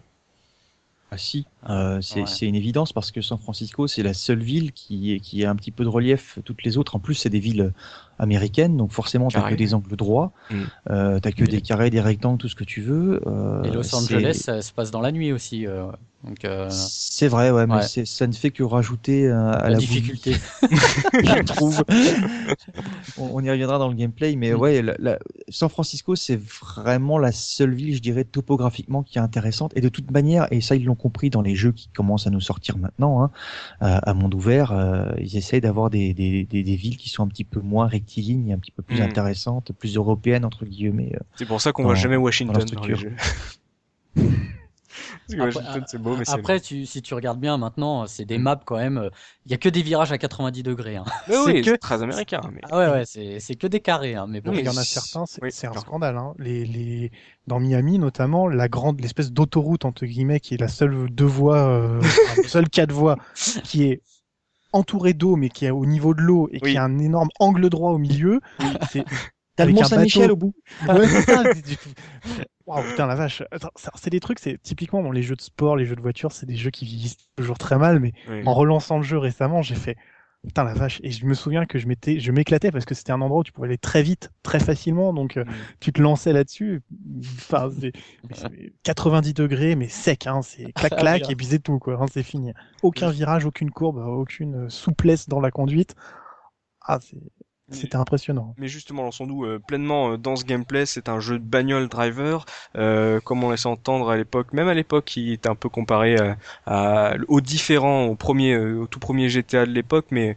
Ah 1.12 1.18
si, 1.18 1.46
euh, 1.70 2.00
c'est 2.00 2.46
une 2.46 2.56
évidence 2.56 2.92
parce 2.92 3.12
que 3.12 3.20
San 3.20 3.38
Francisco 3.38 3.86
c'est 3.86 4.02
la 4.02 4.12
seule 4.12 4.42
ville 4.42 4.72
qui, 4.72 5.20
qui 5.20 5.44
a 5.44 5.50
un 5.50 5.54
petit 5.56 5.70
peu 5.70 5.84
de 5.84 5.88
relief. 5.88 6.38
Toutes 6.44 6.64
les 6.64 6.78
autres, 6.78 6.96
en 6.96 6.98
plus, 6.98 7.14
c'est 7.14 7.30
des 7.30 7.38
villes 7.38 7.72
américaines, 8.18 8.76
donc 8.76 8.92
forcément 8.92 9.28
t'as 9.28 9.48
que 9.48 9.54
des 9.54 9.74
angles 9.74 9.94
droits, 9.96 10.32
mm. 10.50 10.62
euh, 10.90 11.20
t'as 11.20 11.32
que 11.32 11.44
des 11.44 11.60
carrés, 11.60 11.90
des 11.90 12.00
rectangles, 12.00 12.38
tout 12.38 12.48
ce 12.48 12.54
que 12.54 12.64
tu 12.64 12.80
veux. 12.80 13.20
Euh, 13.26 13.62
Et 13.64 13.70
Los 13.70 13.94
Angeles, 13.94 14.40
ça 14.42 14.62
se 14.62 14.72
passe 14.72 14.90
dans 14.90 15.00
la 15.00 15.12
nuit 15.12 15.32
aussi. 15.32 15.66
Euh. 15.66 15.86
C'est 16.70 17.28
vrai, 17.28 17.50
ouais, 17.50 17.66
mais 17.66 17.82
ça 17.82 18.26
ne 18.26 18.32
fait 18.32 18.50
que 18.50 18.64
rajouter 18.64 19.30
à 19.30 19.68
la, 19.68 19.78
difficulté. 19.78 20.32
je 20.62 21.42
trouve. 21.44 21.84
on, 23.18 23.44
y 23.44 23.50
reviendra 23.50 23.78
dans 23.78 23.88
le 23.88 23.94
gameplay, 23.94 24.34
mais 24.34 24.52
mm. 24.52 24.58
ouais, 24.58 24.82
San 25.48 25.68
Francisco, 25.68 26.16
c'est 26.16 26.40
vraiment 26.40 27.18
la 27.18 27.32
seule 27.32 27.74
ville, 27.74 27.94
je 27.94 28.00
dirais, 28.00 28.24
topographiquement 28.24 29.02
qui 29.02 29.18
est 29.18 29.20
intéressante. 29.20 29.72
Et 29.76 29.80
de 29.80 29.88
toute 29.88 30.10
manière, 30.10 30.48
et 30.50 30.60
ça 30.60 30.74
ils 30.74 30.84
l'ont 30.84 30.94
compris 30.96 31.30
dans 31.30 31.42
les 31.42 31.54
jeux 31.54 31.72
qui 31.72 31.88
commencent 31.88 32.26
à 32.26 32.30
nous 32.30 32.40
sortir 32.40 32.78
maintenant, 32.78 33.22
hein, 33.22 33.30
à, 33.80 34.14
monde 34.14 34.34
ouvert, 34.34 34.72
euh, 34.72 35.12
ils 35.18 35.36
essayent 35.36 35.60
d'avoir 35.60 35.90
des, 35.90 36.14
des, 36.14 36.44
des, 36.44 36.62
des, 36.62 36.76
villes 36.76 36.96
qui 36.96 37.08
sont 37.08 37.22
un 37.22 37.28
petit 37.28 37.44
peu 37.44 37.60
moins 37.60 37.86
rectilignes, 37.86 38.52
un 38.52 38.58
petit 38.58 38.72
peu 38.72 38.82
plus 38.82 38.98
mm. 38.98 39.02
intéressantes, 39.02 39.72
plus 39.72 39.96
européennes 39.96 40.44
entre 40.44 40.64
guillemets. 40.64 41.12
C'est 41.36 41.46
pour 41.46 41.60
ça 41.60 41.72
qu'on 41.72 41.84
voit 41.84 41.94
jamais 41.94 42.16
Washington 42.16 42.64
dans, 42.64 42.80
dans 42.80 42.86
les 42.86 42.96
jeux. 42.96 43.14
Après, 46.28 46.60
tu, 46.60 46.86
si 46.86 47.02
tu 47.02 47.14
regardes 47.14 47.40
bien 47.40 47.56
maintenant, 47.56 48.06
c'est 48.06 48.24
des 48.24 48.38
mm. 48.38 48.42
maps 48.42 48.60
quand 48.64 48.76
même. 48.76 49.10
Il 49.44 49.50
y 49.50 49.54
a 49.54 49.58
que 49.58 49.68
des 49.68 49.82
virages 49.82 50.12
à 50.12 50.18
90 50.18 50.62
degrés. 50.62 50.96
Hein. 50.96 51.04
c'est 51.26 51.62
que... 51.62 51.76
très 51.76 52.02
américain. 52.02 52.40
Mais... 52.52 52.60
Ah 52.70 52.78
ouais, 52.78 52.88
ouais, 52.90 53.40
c'est 53.40 53.54
que 53.56 53.66
des 53.66 53.80
carrés. 53.80 54.14
Hein, 54.14 54.26
mais 54.28 54.40
bon, 54.40 54.52
il 54.52 54.64
y 54.64 54.68
en 54.68 54.76
a 54.76 54.84
certains, 54.84 55.24
c'est 55.26 55.66
un 55.66 55.74
scandale. 55.74 56.16
Hein. 56.16 56.34
Les, 56.38 56.64
les... 56.64 57.10
Dans 57.46 57.60
Miami, 57.60 57.98
notamment, 57.98 58.48
la 58.48 58.68
grande, 58.68 59.00
l'espèce 59.00 59.32
d'autoroute 59.32 59.84
entre 59.84 60.04
guillemets, 60.04 60.40
qui 60.40 60.54
est 60.54 60.60
la 60.60 60.68
seule 60.68 61.08
deux 61.10 61.24
voies, 61.24 61.68
euh, 61.68 62.02
seule 62.46 62.68
quatre 62.68 62.92
voies, 62.92 63.16
qui 63.62 63.84
est 63.84 64.02
entourée 64.72 65.14
d'eau, 65.14 65.36
mais 65.36 65.48
qui 65.48 65.64
est 65.66 65.70
au 65.70 65.86
niveau 65.86 66.14
de 66.14 66.20
l'eau 66.20 66.48
et 66.52 66.60
qui 66.60 66.76
a 66.76 66.84
un 66.84 66.98
énorme 66.98 67.28
angle 67.38 67.68
droit 67.70 67.92
au 67.92 67.98
milieu. 67.98 68.40
C'est 68.90 69.04
T'as 69.56 69.64
le 69.64 69.72
Mont 69.72 69.84
Saint-Michel 69.84 70.30
au 70.30 70.36
bout. 70.36 70.54
Ouais, 70.86 71.06
Waouh, 72.66 72.82
putain, 72.82 73.06
la 73.06 73.14
vache. 73.14 73.42
C'est 73.94 74.10
des 74.10 74.20
trucs, 74.20 74.38
c'est 74.38 74.60
typiquement 74.60 75.02
bon, 75.02 75.12
les 75.12 75.22
jeux 75.22 75.36
de 75.36 75.40
sport, 75.40 75.76
les 75.76 75.86
jeux 75.86 75.96
de 75.96 76.00
voiture, 76.00 76.32
c'est 76.32 76.46
des 76.46 76.56
jeux 76.56 76.70
qui 76.70 76.84
vieillissent 76.84 77.16
toujours 77.36 77.58
très 77.58 77.78
mal, 77.78 78.00
mais 78.00 78.12
en 78.44 78.54
relançant 78.54 78.98
le 78.98 79.04
jeu 79.04 79.18
récemment, 79.18 79.62
j'ai 79.62 79.76
fait 79.76 79.96
putain 80.46 80.64
la 80.64 80.74
vache. 80.74 81.00
Et 81.02 81.10
je 81.10 81.26
me 81.26 81.34
souviens 81.34 81.66
que 81.66 81.78
je 81.78 81.86
m'étais, 81.86 82.20
je 82.20 82.32
m'éclatais 82.32 82.70
parce 82.70 82.84
que 82.84 82.94
c'était 82.94 83.12
un 83.12 83.20
endroit 83.20 83.40
où 83.40 83.44
tu 83.44 83.52
pouvais 83.52 83.68
aller 83.68 83.78
très 83.78 84.02
vite, 84.02 84.30
très 84.42 84.60
facilement, 84.60 85.12
donc 85.12 85.36
euh, 85.36 85.44
tu 85.80 85.92
te 85.92 86.00
lançais 86.00 86.32
là-dessus. 86.32 86.82
Enfin, 87.38 87.70
90 88.84 89.34
degrés, 89.34 89.76
mais 89.76 89.88
sec, 89.88 90.26
hein, 90.26 90.42
c'est 90.42 90.72
clac 90.72 90.92
ah 90.92 91.00
clac 91.00 91.30
et 91.30 91.36
puis 91.36 91.46
c'est 91.46 91.58
tout 91.58 91.78
quoi, 91.78 91.98
hein, 92.00 92.06
c'est 92.12 92.22
fini. 92.22 92.52
Aucun 92.82 93.10
virage, 93.10 93.44
aucune 93.44 93.70
courbe, 93.70 93.98
aucune 93.98 94.70
souplesse 94.70 95.28
dans 95.28 95.40
la 95.40 95.50
conduite. 95.50 95.94
Ah, 96.80 96.98
c'est 97.00 97.18
c'était 97.70 97.96
impressionnant. 97.96 98.54
Mais 98.58 98.68
justement, 98.68 99.02
lançons-nous 99.02 99.44
euh, 99.44 99.58
pleinement 99.58 100.12
euh, 100.12 100.16
dans 100.16 100.36
ce 100.36 100.44
gameplay. 100.44 100.86
C'est 100.86 101.08
un 101.08 101.18
jeu 101.18 101.38
de 101.38 101.44
bagnole 101.44 101.88
driver, 101.88 102.44
euh, 102.76 103.20
comme 103.20 103.42
on 103.42 103.50
laissait 103.50 103.68
entendre 103.68 104.08
à 104.08 104.16
l'époque. 104.16 104.52
Même 104.52 104.68
à 104.68 104.74
l'époque, 104.74 105.16
il 105.16 105.32
était 105.32 105.48
un 105.48 105.56
peu 105.56 105.68
comparé 105.68 106.16
à, 106.16 106.36
à, 106.66 107.14
aux 107.28 107.40
différents, 107.40 108.04
au 108.04 108.14
premier, 108.14 108.56
au 108.56 108.86
tout 108.86 109.00
premier 109.00 109.28
GTA 109.28 109.66
de 109.66 109.72
l'époque, 109.72 110.06
mais 110.10 110.36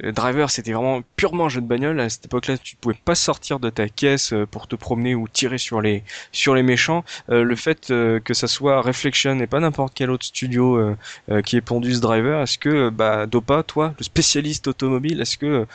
Driver, 0.00 0.48
c'était 0.50 0.72
vraiment 0.72 1.02
purement 1.16 1.46
un 1.46 1.48
jeu 1.48 1.60
de 1.60 1.66
bagnole. 1.66 1.98
À 1.98 2.08
cette 2.08 2.26
époque-là, 2.26 2.56
tu 2.56 2.76
pouvais 2.76 2.94
pas 3.04 3.16
sortir 3.16 3.58
de 3.58 3.68
ta 3.68 3.88
caisse 3.88 4.32
euh, 4.32 4.46
pour 4.46 4.68
te 4.68 4.76
promener 4.76 5.16
ou 5.16 5.26
tirer 5.26 5.58
sur 5.58 5.80
les 5.80 6.04
sur 6.30 6.54
les 6.54 6.62
méchants. 6.62 7.04
Euh, 7.30 7.42
le 7.42 7.56
fait 7.56 7.90
euh, 7.90 8.20
que 8.20 8.32
ça 8.32 8.46
soit 8.46 8.80
Reflection 8.80 9.40
et 9.40 9.46
pas 9.48 9.58
n'importe 9.58 9.94
quel 9.94 10.10
autre 10.10 10.24
studio 10.24 10.94
qui 11.44 11.56
ait 11.56 11.60
pondu 11.60 11.94
ce 11.94 12.00
driver, 12.00 12.42
est-ce 12.42 12.58
que 12.58 12.90
bah 12.90 13.26
Dopa, 13.26 13.62
toi, 13.62 13.94
le 13.98 14.04
spécialiste 14.04 14.68
automobile, 14.68 15.20
est-ce 15.20 15.36
que 15.36 15.66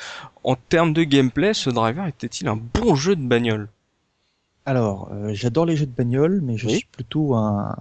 en 0.44 0.56
termes 0.56 0.94
de 0.94 1.04
gameplay, 1.04 1.54
ce 1.54 1.70
driver 1.70 2.08
était-il 2.08 2.48
un 2.48 2.56
bon 2.56 2.96
jeu 2.96 3.16
de 3.16 3.22
bagnole? 3.22 3.70
Alors, 4.66 5.12
j'adore 5.30 5.66
les 5.66 5.76
jeux 5.76 5.86
de 5.86 5.92
bagnole, 5.92 6.42
mais 6.42 6.58
je 6.58 6.70
suis 6.70 6.88
plutôt 6.92 7.36
un, 7.36 7.76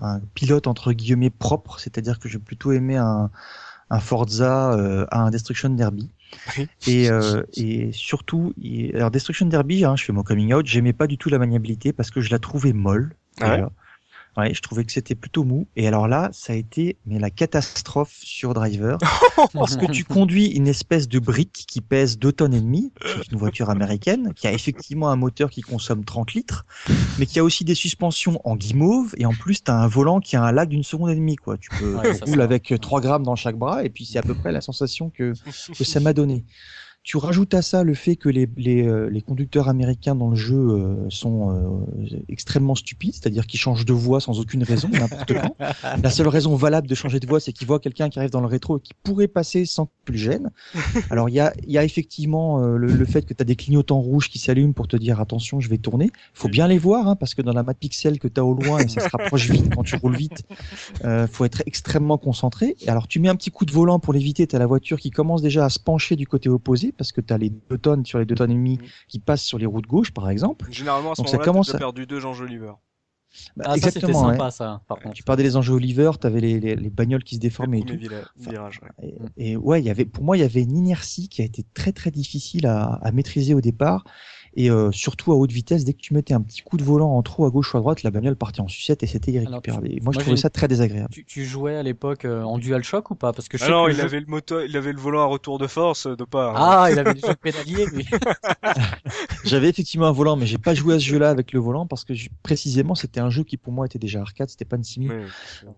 un, 0.00 0.20
pilote 0.34 0.66
entre 0.66 0.92
guillemets 0.92 1.30
propre, 1.30 1.78
c'est-à-dire 1.78 2.18
que 2.18 2.28
j'ai 2.28 2.38
plutôt 2.38 2.72
aimé 2.72 2.96
un, 2.96 3.30
un 3.90 4.00
Forza 4.00 4.72
euh, 4.72 5.06
à 5.10 5.20
un 5.22 5.30
Destruction 5.30 5.70
Derby. 5.70 6.10
Et, 6.86 7.10
euh, 7.10 7.42
et 7.56 7.90
surtout, 7.92 8.52
alors 8.94 9.10
Destruction 9.10 9.46
Derby, 9.46 9.84
hein, 9.84 9.96
je 9.96 10.04
fais 10.04 10.12
mon 10.12 10.22
coming 10.22 10.52
out, 10.52 10.66
j'aimais 10.66 10.92
pas 10.92 11.06
du 11.06 11.16
tout 11.16 11.30
la 11.30 11.38
maniabilité 11.38 11.92
parce 11.92 12.10
que 12.10 12.20
je 12.20 12.30
la 12.30 12.38
trouvais 12.38 12.72
molle. 12.72 13.14
Ah 13.40 13.56
Ouais, 13.56 13.64
je 14.36 14.60
trouvais 14.60 14.84
que 14.84 14.92
c'était 14.92 15.14
plutôt 15.14 15.44
mou. 15.44 15.66
Et 15.76 15.86
alors 15.86 16.08
là, 16.08 16.30
ça 16.32 16.52
a 16.52 16.56
été 16.56 16.96
mais 17.06 17.18
la 17.18 17.30
catastrophe 17.30 18.16
sur 18.20 18.54
Driver, 18.54 18.98
parce 19.52 19.76
que 19.76 19.90
tu 19.90 20.04
conduis 20.04 20.46
une 20.46 20.68
espèce 20.68 21.08
de 21.08 21.18
brique 21.18 21.64
qui 21.66 21.80
pèse 21.80 22.18
2 22.18 22.32
tonnes 22.32 22.54
et 22.54 22.60
demie, 22.60 22.92
c'est 23.02 23.32
une 23.32 23.38
voiture 23.38 23.70
américaine, 23.70 24.32
qui 24.34 24.46
a 24.46 24.52
effectivement 24.52 25.10
un 25.10 25.16
moteur 25.16 25.50
qui 25.50 25.62
consomme 25.62 26.04
30 26.04 26.34
litres, 26.34 26.66
mais 27.18 27.26
qui 27.26 27.38
a 27.38 27.44
aussi 27.44 27.64
des 27.64 27.74
suspensions 27.74 28.40
en 28.44 28.56
guimauve, 28.56 29.14
et 29.16 29.26
en 29.26 29.32
plus, 29.32 29.62
tu 29.62 29.70
as 29.70 29.76
un 29.76 29.88
volant 29.88 30.20
qui 30.20 30.36
a 30.36 30.42
un 30.42 30.52
lag 30.52 30.68
d'une 30.68 30.84
seconde 30.84 31.10
et 31.10 31.14
demie. 31.14 31.36
Quoi. 31.36 31.56
Tu 31.58 31.70
peux 31.70 31.96
Ouais, 31.96 32.14
ça 32.14 32.42
avec 32.42 32.72
3 32.80 33.00
grammes 33.00 33.24
dans 33.24 33.36
chaque 33.36 33.56
bras, 33.56 33.84
et 33.84 33.88
puis 33.88 34.04
c'est 34.04 34.18
à 34.18 34.22
peu 34.22 34.34
près 34.34 34.52
la 34.52 34.60
sensation 34.60 35.10
que, 35.10 35.32
que 35.76 35.84
ça 35.84 36.00
m'a 36.00 36.12
donné. 36.12 36.44
Tu 37.08 37.16
rajoutes 37.16 37.54
à 37.54 37.62
ça 37.62 37.84
le 37.84 37.94
fait 37.94 38.16
que 38.16 38.28
les, 38.28 38.46
les, 38.58 38.86
euh, 38.86 39.08
les 39.08 39.22
conducteurs 39.22 39.70
américains 39.70 40.14
dans 40.14 40.28
le 40.28 40.36
jeu 40.36 40.58
euh, 40.58 41.08
sont 41.08 41.86
euh, 42.02 42.18
extrêmement 42.28 42.74
stupides, 42.74 43.14
c'est-à-dire 43.14 43.46
qu'ils 43.46 43.58
changent 43.58 43.86
de 43.86 43.94
voie 43.94 44.20
sans 44.20 44.38
aucune 44.40 44.62
raison, 44.62 44.90
n'importe 44.90 45.32
quand. 45.32 45.56
La 46.02 46.10
seule 46.10 46.28
raison 46.28 46.54
valable 46.54 46.86
de 46.86 46.94
changer 46.94 47.18
de 47.18 47.26
voie, 47.26 47.40
c'est 47.40 47.54
qu'ils 47.54 47.66
voient 47.66 47.80
quelqu'un 47.80 48.10
qui 48.10 48.18
arrive 48.18 48.30
dans 48.30 48.42
le 48.42 48.46
rétro 48.46 48.76
et 48.76 48.82
qui 48.82 48.92
pourrait 49.02 49.26
passer 49.26 49.64
sans 49.64 49.86
que 49.86 49.92
tu 50.04 50.12
le 50.12 50.18
gênes. 50.18 50.50
Alors 51.10 51.30
il 51.30 51.34
y 51.34 51.40
a, 51.40 51.54
il 51.66 51.72
y 51.72 51.78
a 51.78 51.84
effectivement 51.84 52.62
euh, 52.62 52.76
le, 52.76 52.88
le 52.88 53.04
fait 53.06 53.22
que 53.22 53.32
tu 53.32 53.40
as 53.40 53.46
des 53.46 53.56
clignotants 53.56 54.00
rouges 54.00 54.28
qui 54.28 54.38
s'allument 54.38 54.74
pour 54.74 54.86
te 54.86 54.98
dire 54.98 55.18
attention, 55.18 55.60
je 55.60 55.70
vais 55.70 55.78
tourner. 55.78 56.10
faut 56.34 56.48
bien 56.48 56.68
les 56.68 56.76
voir, 56.76 57.08
hein, 57.08 57.16
parce 57.16 57.32
que 57.32 57.40
dans 57.40 57.54
la 57.54 57.62
map 57.62 57.72
pixel 57.72 58.18
que 58.18 58.28
tu 58.28 58.38
as 58.38 58.44
au 58.44 58.52
loin, 58.52 58.80
et 58.80 58.88
ça 58.88 59.00
se 59.00 59.08
rapproche 59.08 59.48
vite 59.48 59.74
quand 59.74 59.82
tu 59.82 59.96
roules 59.96 60.16
vite, 60.16 60.44
euh, 61.06 61.26
faut 61.26 61.46
être 61.46 61.62
extrêmement 61.64 62.18
concentré. 62.18 62.76
Et 62.82 62.90
alors 62.90 63.08
tu 63.08 63.18
mets 63.18 63.30
un 63.30 63.36
petit 63.36 63.50
coup 63.50 63.64
de 63.64 63.72
volant 63.72 63.98
pour 63.98 64.12
l'éviter, 64.12 64.46
tu 64.46 64.54
as 64.54 64.58
la 64.58 64.66
voiture 64.66 65.00
qui 65.00 65.08
commence 65.08 65.40
déjà 65.40 65.64
à 65.64 65.70
se 65.70 65.78
pencher 65.78 66.14
du 66.14 66.26
côté 66.26 66.50
opposé, 66.50 66.92
parce 66.98 67.12
que 67.12 67.20
tu 67.22 67.32
as 67.32 67.38
les 67.38 67.50
deux 67.50 67.78
tonnes 67.78 68.04
sur 68.04 68.18
les 68.18 68.26
deux 68.26 68.34
tonnes 68.34 68.50
et 68.50 68.54
demie 68.54 68.78
qui 69.06 69.18
passent 69.20 69.42
sur 69.44 69.56
les 69.58 69.66
routes 69.66 69.86
gauches, 69.86 70.10
par 70.10 70.28
exemple. 70.28 70.66
Généralement, 70.70 71.12
à 71.12 71.14
ce 71.14 71.22
moment-là, 71.22 71.44
commence 71.44 71.74
à- 71.74 71.78
perdu 71.78 72.06
deux 72.06 72.20
Jean 72.20 72.34
Joliver. 72.34 72.72
Bah, 73.56 73.64
Ah, 73.66 73.70
ça 73.72 73.76
exactement, 73.76 74.24
ouais. 74.26 74.32
sympa 74.32 74.50
ça, 74.50 74.82
par 74.88 74.98
contre. 75.00 75.14
Tu 75.14 75.22
parlais 75.22 75.42
des 75.42 75.56
enjeux 75.56 75.74
Oliver, 75.74 76.10
tu 76.18 76.26
avais 76.26 76.40
les, 76.40 76.58
les, 76.60 76.74
les 76.76 76.90
bagnoles 76.90 77.22
qui 77.22 77.34
se 77.34 77.40
déformaient 77.40 77.80
et 77.80 77.84
tout. 77.84 77.94
vira- 77.96 78.24
virage, 78.36 78.80
ouais. 78.82 79.14
Et, 79.36 79.50
et 79.52 79.56
ouais, 79.56 79.80
il 79.80 79.84
y 79.84 79.90
avait, 79.90 80.06
pour 80.06 80.24
moi, 80.24 80.36
il 80.36 80.40
y 80.40 80.44
avait 80.44 80.62
une 80.62 80.76
inertie 80.76 81.28
qui 81.28 81.42
a 81.42 81.44
été 81.44 81.62
très 81.74 81.92
très 81.92 82.10
difficile 82.10 82.66
à, 82.66 82.84
à 82.94 83.12
maîtriser 83.12 83.52
au 83.54 83.60
départ. 83.60 84.04
Et 84.60 84.72
euh, 84.72 84.90
surtout 84.90 85.30
à 85.32 85.36
haute 85.36 85.52
vitesse, 85.52 85.84
dès 85.84 85.92
que 85.92 86.00
tu 86.00 86.14
mettais 86.14 86.34
un 86.34 86.40
petit 86.40 86.62
coup 86.62 86.76
de 86.76 86.82
volant 86.82 87.12
en 87.16 87.22
trop 87.22 87.46
à 87.46 87.50
gauche 87.50 87.72
ou 87.74 87.76
à 87.76 87.80
droite, 87.80 88.02
la 88.02 88.10
bagnole 88.10 88.34
partait 88.34 88.60
en 88.60 88.66
sucette 88.66 89.04
et 89.04 89.06
c'était 89.06 89.30
irrécupérable. 89.30 89.88
tu- 89.88 89.94
Et 89.94 90.00
moi, 90.00 90.12
je 90.12 90.16
moi, 90.18 90.22
trouvais 90.24 90.36
ça 90.36 90.50
très 90.50 90.66
désagréable. 90.66 91.08
Tu, 91.12 91.24
tu 91.24 91.44
jouais 91.44 91.76
à 91.76 91.84
l'époque 91.84 92.24
euh, 92.24 92.42
en 92.42 92.58
DualShock 92.58 93.12
ou 93.12 93.14
pas? 93.14 93.32
Parce 93.32 93.48
que 93.48 93.56
je 93.56 93.64
Ah 93.64 93.70
non, 93.70 93.86
que 93.86 93.92
il 93.92 93.96
jeu- 93.96 94.02
avait 94.02 94.18
le 94.18 94.26
moteur, 94.26 94.64
il 94.64 94.76
avait 94.76 94.92
le 94.92 94.98
volant 94.98 95.22
à 95.22 95.26
retour 95.26 95.58
de 95.58 95.68
force 95.68 96.06
euh, 96.06 96.16
de 96.16 96.24
pas. 96.24 96.52
Ah, 96.56 96.88
il 96.90 96.98
avait 96.98 97.14
déjà 97.14 97.36
pédalier 97.36 97.86
lui. 97.86 98.04
J'avais 99.44 99.68
effectivement 99.68 100.06
un 100.06 100.12
volant, 100.12 100.36
mais 100.36 100.46
j'ai 100.46 100.58
pas 100.58 100.74
joué 100.74 100.94
à 100.94 100.98
ce 100.98 101.04
jeu-là 101.04 101.30
avec 101.30 101.52
le 101.52 101.60
volant 101.60 101.86
parce 101.86 102.04
que 102.04 102.14
je- 102.14 102.28
précisément, 102.42 102.94
c'était 102.94 103.20
un 103.20 103.30
jeu 103.30 103.44
qui 103.44 103.56
pour 103.56 103.72
moi 103.72 103.86
était 103.86 103.98
déjà 103.98 104.20
arcade, 104.20 104.48
c'était 104.48 104.64
pas 104.64 104.76
une. 104.76 105.08
Ouais. 105.08 105.26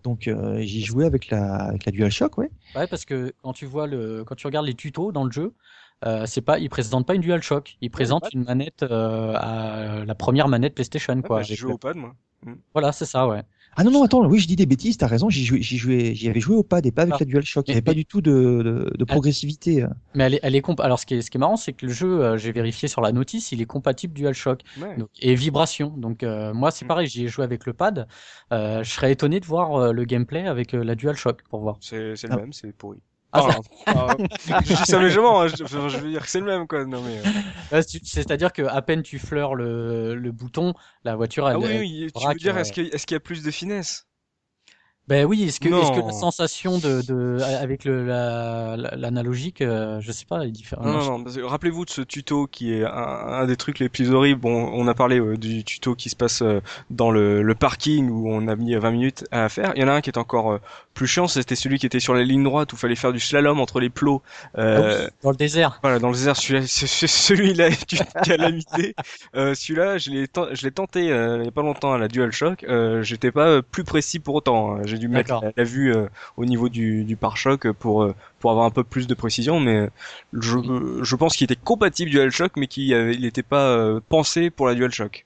Donc 0.03 0.27
euh, 0.27 0.59
j'y 0.61 0.83
jouais 0.83 1.05
avec 1.05 1.29
la, 1.29 1.55
avec 1.55 1.85
la 1.85 1.91
DualShock, 1.91 2.37
ouais. 2.37 2.49
Ouais, 2.75 2.87
parce 2.87 3.05
que 3.05 3.33
quand 3.43 3.53
tu 3.53 3.65
vois 3.65 3.85
le, 3.87 4.23
quand 4.25 4.35
tu 4.35 4.47
regardes 4.47 4.65
les 4.65 4.73
tutos 4.73 5.11
dans 5.11 5.23
le 5.23 5.31
jeu, 5.31 5.53
euh, 6.05 6.25
c'est 6.25 6.41
pas, 6.41 6.59
ils 6.59 6.69
présentent 6.69 7.05
pas 7.07 7.15
une 7.15 7.21
DualShock, 7.21 7.77
ils 7.81 7.89
présentent 7.91 8.27
une 8.33 8.43
manette, 8.43 8.83
euh, 8.83 9.33
à 9.35 10.05
la 10.05 10.15
première 10.15 10.47
manette 10.47 10.75
PlayStation, 10.75 11.21
quoi. 11.21 11.37
bah, 11.37 11.43
j'ai 11.43 11.55
joué 11.55 11.69
le- 11.69 11.75
au 11.75 11.77
pad, 11.77 11.95
moi. 11.97 12.13
Voilà, 12.73 12.91
c'est 12.91 13.05
ça, 13.05 13.27
ouais. 13.27 13.43
Ah 13.77 13.83
non, 13.85 13.91
non, 13.91 14.03
attends, 14.03 14.25
oui, 14.25 14.39
je 14.39 14.47
dis 14.47 14.55
des 14.57 14.65
bêtises, 14.65 14.97
t'as 14.97 15.07
raison, 15.07 15.29
j'y 15.29 15.45
jouais, 15.45 15.61
j'y 15.61 15.77
jouais, 15.77 16.13
j'y 16.15 16.27
avais 16.27 16.39
joué 16.41 16.55
au 16.57 16.63
pad 16.63 16.85
et 16.85 16.91
pas 16.91 17.03
avec 17.03 17.13
Ah. 17.15 17.17
la 17.21 17.25
DualShock. 17.25 17.67
Il 17.67 17.71
y 17.71 17.73
Mais- 17.73 17.75
avait 17.77 17.81
pas 17.83 17.91
mais- 17.91 17.95
du 17.95 18.05
tout 18.05 18.19
de, 18.19 18.31
de, 18.31 18.91
de 18.97 19.05
progressivité. 19.05 19.83
euh. 19.83 19.87
Mais 20.15 20.25
elle 20.25 20.33
est, 20.33 20.39
elle 20.43 20.55
est 20.55 20.61
comp- 20.61 20.81
Alors, 20.81 20.99
ce 20.99 21.05
qui 21.05 21.13
est, 21.13 21.21
ce 21.21 21.31
qui 21.31 21.37
est 21.37 21.39
marrant, 21.39 21.55
c'est 21.55 21.71
que 21.71 21.85
le 21.85 21.91
jeu, 21.93 22.21
euh, 22.21 22.37
j'ai 22.37 22.51
vérifié 22.51 22.89
sur 22.89 22.99
la 23.01 23.11
notice, 23.13 23.51
il 23.53 23.61
est 23.61 23.65
compatible 23.65 24.13
DualShock 24.13 24.63
Ouais. 24.81 24.97
donc, 24.97 25.07
et 25.21 25.35
vibration. 25.35 25.93
Donc, 25.95 26.23
euh, 26.23 26.51
moi, 26.53 26.71
c'est 26.71 26.83
Mm. 26.83 26.87
pareil, 26.89 27.07
j'y 27.07 27.25
ai 27.25 27.27
joué 27.29 27.45
avec 27.45 27.65
le 27.65 27.71
pad. 27.73 28.07
Euh, 28.51 28.83
je 28.83 28.91
serais 28.91 29.11
étonné 29.13 29.39
de 29.39 29.45
voir 29.45 29.75
euh, 29.75 29.91
le 29.93 30.03
gameplay 30.03 30.47
avec 30.47 30.73
euh, 30.73 30.83
la 30.83 30.95
DualShock 30.95 31.43
pour 31.49 31.61
voir. 31.61 31.77
C'est 31.79 32.15
c'est 32.17 32.27
le 32.27 32.33
Ah. 32.33 32.37
même, 32.37 32.51
c'est 32.53 32.75
pourri. 32.75 33.01
Ah, 33.33 33.39
Enfin, 33.39 33.61
enfin, 33.87 34.17
je 34.59 34.75
dis 34.75 34.85
ça 34.85 34.99
méchamment, 34.99 35.41
hein, 35.41 35.47
je, 35.47 35.63
veux 35.99 36.09
dire 36.11 36.21
que 36.23 36.29
c'est 36.29 36.39
le 36.39 36.45
même, 36.45 36.67
quoi. 36.67 36.85
Non, 36.85 37.01
mais, 37.01 37.17
euh, 37.73 37.81
C'est-à-dire 38.03 38.51
que 38.53 38.63
à 38.63 38.81
peine 38.81 39.03
tu 39.03 39.19
fleurs 39.19 39.55
le, 39.55 40.15
le 40.15 40.31
bouton, 40.31 40.73
la 41.03 41.15
voiture, 41.15 41.47
elle, 41.49 41.55
Ah 41.55 41.59
oui, 41.59 41.71
elle- 41.71 41.79
oui, 41.79 42.11
tu 42.13 42.27
veux 42.27 42.39
dire, 42.39 42.55
euh, 42.57 42.59
est-ce 42.61 42.73
qu'il 42.73 42.87
y, 42.87 42.91
a- 42.91 42.95
est-ce 42.95 43.05
qu'il 43.05 43.15
y 43.15 43.17
a 43.17 43.21
plus 43.21 43.43
de 43.43 43.51
finesse? 43.51 44.07
Ben 45.11 45.25
oui, 45.25 45.43
est-ce 45.43 45.59
que, 45.59 45.67
est-ce 45.67 45.91
que 45.91 46.05
la 46.07 46.13
sensation 46.13 46.77
de, 46.77 47.01
de 47.01 47.37
avec 47.61 47.83
le 47.83 48.05
la- 48.05 48.77
la- 48.77 48.95
l'analogique, 48.95 49.61
euh, 49.61 49.99
je 49.99 50.09
sais 50.13 50.23
pas, 50.23 50.45
est 50.45 50.51
différente. 50.51 50.85
Non, 50.85 50.93
non, 51.03 51.19
non, 51.19 51.47
rappelez-vous 51.49 51.83
de 51.83 51.89
ce 51.89 52.01
tuto 52.01 52.47
qui 52.47 52.73
est 52.73 52.85
un, 52.85 52.89
un 52.91 53.45
des 53.45 53.57
trucs 53.57 53.79
les 53.79 53.89
plus 53.89 54.11
horribles. 54.13 54.39
Bon, 54.39 54.71
on 54.73 54.87
a 54.87 54.93
parlé 54.93 55.19
euh, 55.19 55.35
du 55.35 55.65
tuto 55.65 55.95
qui 55.95 56.09
se 56.09 56.15
passe 56.15 56.41
euh, 56.41 56.61
dans 56.89 57.11
le, 57.11 57.41
le 57.41 57.55
parking 57.55 58.09
où 58.09 58.31
on 58.31 58.47
a 58.47 58.55
mis 58.55 58.73
20 58.73 58.91
minutes 58.91 59.25
à 59.31 59.49
faire. 59.49 59.73
Il 59.75 59.81
y 59.81 59.83
en 59.83 59.89
a 59.89 59.91
un 59.93 59.99
qui 60.01 60.09
est 60.09 60.17
encore 60.17 60.59
plus 60.93 61.07
chiant, 61.07 61.27
c'était 61.27 61.55
celui 61.55 61.77
qui 61.77 61.85
était 61.85 61.99
sur 61.99 62.13
la 62.13 62.23
ligne 62.23 62.43
droite 62.43 62.71
où 62.71 62.77
il 62.77 62.79
fallait 62.79 62.95
faire 62.95 63.11
du 63.11 63.19
slalom 63.19 63.59
entre 63.59 63.79
les 63.81 63.89
plots. 63.89 64.21
Euh, 64.57 65.07
Ah 65.07 65.09
dans 65.23 65.31
le 65.31 65.35
désert. 65.37 65.79
Voilà, 65.81 65.99
dans 65.99 66.09
le 66.09 66.13
désert, 66.15 66.35
celui-là, 66.37 67.67
est 67.67 67.91
une 67.91 67.99
calamité. 68.23 68.95
Euh, 69.35 69.55
celui-là, 69.55 69.97
je 69.97 70.09
l'ai, 70.11 70.27
tenté 70.71 71.11
euh, 71.11 71.39
il 71.39 71.45
y 71.45 71.47
a 71.47 71.51
pas 71.51 71.61
longtemps 71.63 71.91
à 71.93 71.97
la 71.97 72.07
DualShock. 72.07 72.63
Euh, 72.63 73.03
j'étais 73.03 73.31
pas 73.31 73.61
plus 73.61 73.83
précis 73.83 74.19
pour 74.19 74.35
autant. 74.35 74.75
hein. 74.75 74.81
J'ai 74.85 74.97
dû 75.01 75.07
mettre 75.09 75.31
la, 75.41 75.51
la 75.57 75.63
vue 75.63 75.93
euh, 75.93 76.07
au 76.37 76.45
niveau 76.45 76.69
du, 76.69 77.03
du 77.03 77.15
pare-choc 77.17 77.71
pour 77.73 78.03
euh, 78.03 78.13
pour 78.39 78.51
avoir 78.51 78.65
un 78.65 78.71
peu 78.71 78.83
plus 78.83 79.07
de 79.07 79.13
précision. 79.13 79.59
Mais 79.59 79.89
je, 80.33 80.57
euh, 80.57 81.03
je 81.03 81.15
pense 81.15 81.35
qu'il 81.35 81.45
était 81.45 81.55
compatible 81.61 82.11
DualShock, 82.11 82.53
mais 82.57 82.67
qu'il 82.67 82.83
il 82.87 83.21
n'était 83.21 83.43
pas 83.43 83.67
euh, 83.75 83.99
pensé 84.09 84.49
pour 84.49 84.67
la 84.67 84.75
DualShock. 84.75 85.25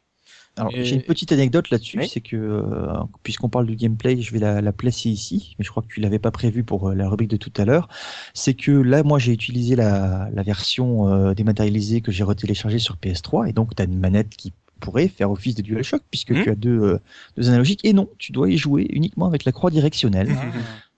Alors, 0.58 0.72
Et- 0.74 0.86
j'ai 0.86 0.96
une 0.96 1.02
petite 1.02 1.34
anecdote 1.34 1.70
là-dessus, 1.70 1.98
Oui. 2.00 2.08
c'est 2.08 2.22
que 2.22 2.38
euh, 2.38 2.94
puisqu'on 3.24 3.50
parle 3.50 3.66
du 3.66 3.76
gameplay, 3.76 4.22
je 4.22 4.32
vais 4.32 4.40
la, 4.40 4.62
la 4.62 4.72
placer 4.72 5.10
ici, 5.10 5.56
mais 5.60 5.66
je 5.66 5.70
crois 5.70 5.84
que 5.84 5.90
tu 5.90 6.00
l'avais 6.00 6.20
pas 6.20 6.32
prévu 6.32 6.64
pour 6.64 6.90
euh, 6.90 6.96
la 6.96 7.10
rubrique 7.10 7.30
de 7.30 7.38
tout 7.38 7.52
à 7.58 7.66
l'heure. 7.66 7.90
C'est 8.34 8.54
que 8.54 8.72
là, 8.72 9.04
moi, 9.04 9.20
j'ai 9.20 9.34
utilisé 9.34 9.76
la, 9.76 10.30
la 10.34 10.44
version 10.44 11.10
euh, 11.10 11.34
dématérialisée 11.34 12.00
que 12.02 12.12
j'ai 12.12 12.24
retéléchargée 12.24 12.80
sur 12.80 12.96
PS3, 12.98 13.46
et 13.50 13.54
donc 13.54 13.76
tu 13.76 13.82
as 13.82 13.86
une 13.86 14.00
manette 14.00 14.30
qui 14.30 14.54
pourrait 14.80 15.08
faire 15.08 15.32
office 15.32 15.56
de 15.56 15.62
DualShock 15.62 16.02
puisque 16.12 16.32
Mhm. 16.32 16.44
tu 16.44 16.50
as 16.50 16.56
deux, 16.56 16.80
euh, 16.82 17.00
deux 17.38 17.48
analogiques. 17.50 17.84
Et 17.86 17.94
non, 17.94 18.10
tu 18.18 18.32
dois 18.32 18.50
y 18.50 18.58
jouer 18.58 18.88
uniquement 18.90 19.26
avec 19.28 19.46
la 19.46 19.52
croix 19.52 19.72
directionnelle. 19.72 20.36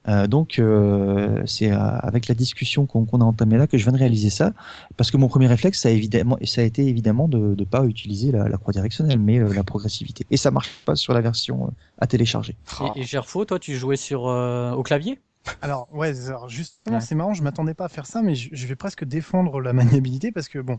Euh, 0.08 0.26
donc 0.26 0.58
euh, 0.58 1.44
c'est 1.46 1.70
euh, 1.70 1.78
avec 1.78 2.30
la 2.30 2.36
discussion 2.36 2.86
qu'on 2.86 3.06
a 3.20 3.26
entamée 3.26 3.58
là 3.58 3.68
que 3.68 3.78
je 3.78 3.84
viens 3.84 3.92
de 3.92 3.98
réaliser 3.98 4.30
ça, 4.30 4.54
parce 4.96 5.12
que 5.12 5.18
mon 5.18 5.28
premier 5.28 5.48
réflexe, 5.48 5.82
ça 5.82 5.90
a 5.90 5.92
évidemment, 5.92 6.38
ça 6.46 6.62
a 6.62 6.63
été 6.63 6.88
évidemment 6.88 7.28
de 7.28 7.56
ne 7.58 7.63
pas 7.66 7.84
utiliser 7.84 8.32
la, 8.32 8.48
la 8.48 8.58
croix 8.58 8.72
directionnelle, 8.72 9.20
mais 9.20 9.40
euh, 9.40 9.54
la 9.54 9.66
progressivité. 9.66 10.26
Et 10.32 10.38
ça 10.38 10.50
marche 10.50 10.70
pas 10.86 10.96
sur 10.96 11.13
la 11.13 11.20
version 11.20 11.66
euh, 11.66 11.72
à 12.00 12.08
télécharger. 12.08 12.56
Et, 12.96 13.02
et 13.02 13.04
Gerfo, 13.04 13.44
toi, 13.44 13.60
tu 13.60 13.76
jouais 13.76 13.98
sur 13.98 14.28
euh, 14.30 14.72
au 14.72 14.82
clavier? 14.84 15.20
Alors, 15.62 15.90
ouais, 15.94 16.13
alors 16.30 16.48
justement, 16.48 16.98
Ouais. 16.98 17.02
c'est 17.02 17.16
marrant, 17.16 17.34
je 17.34 17.44
m'attendais 17.44 17.74
pas 17.74 17.86
à 17.86 17.90
faire 17.90 18.06
ça, 18.06 18.22
mais 18.22 18.36
je, 18.36 18.50
je 18.54 18.66
vais 18.68 18.76
presque 18.76 19.04
défendre 19.04 19.60
la 19.60 19.74
maniabilité 19.74 20.32
parce 20.32 20.48
que, 20.48 20.60
bon, 20.60 20.78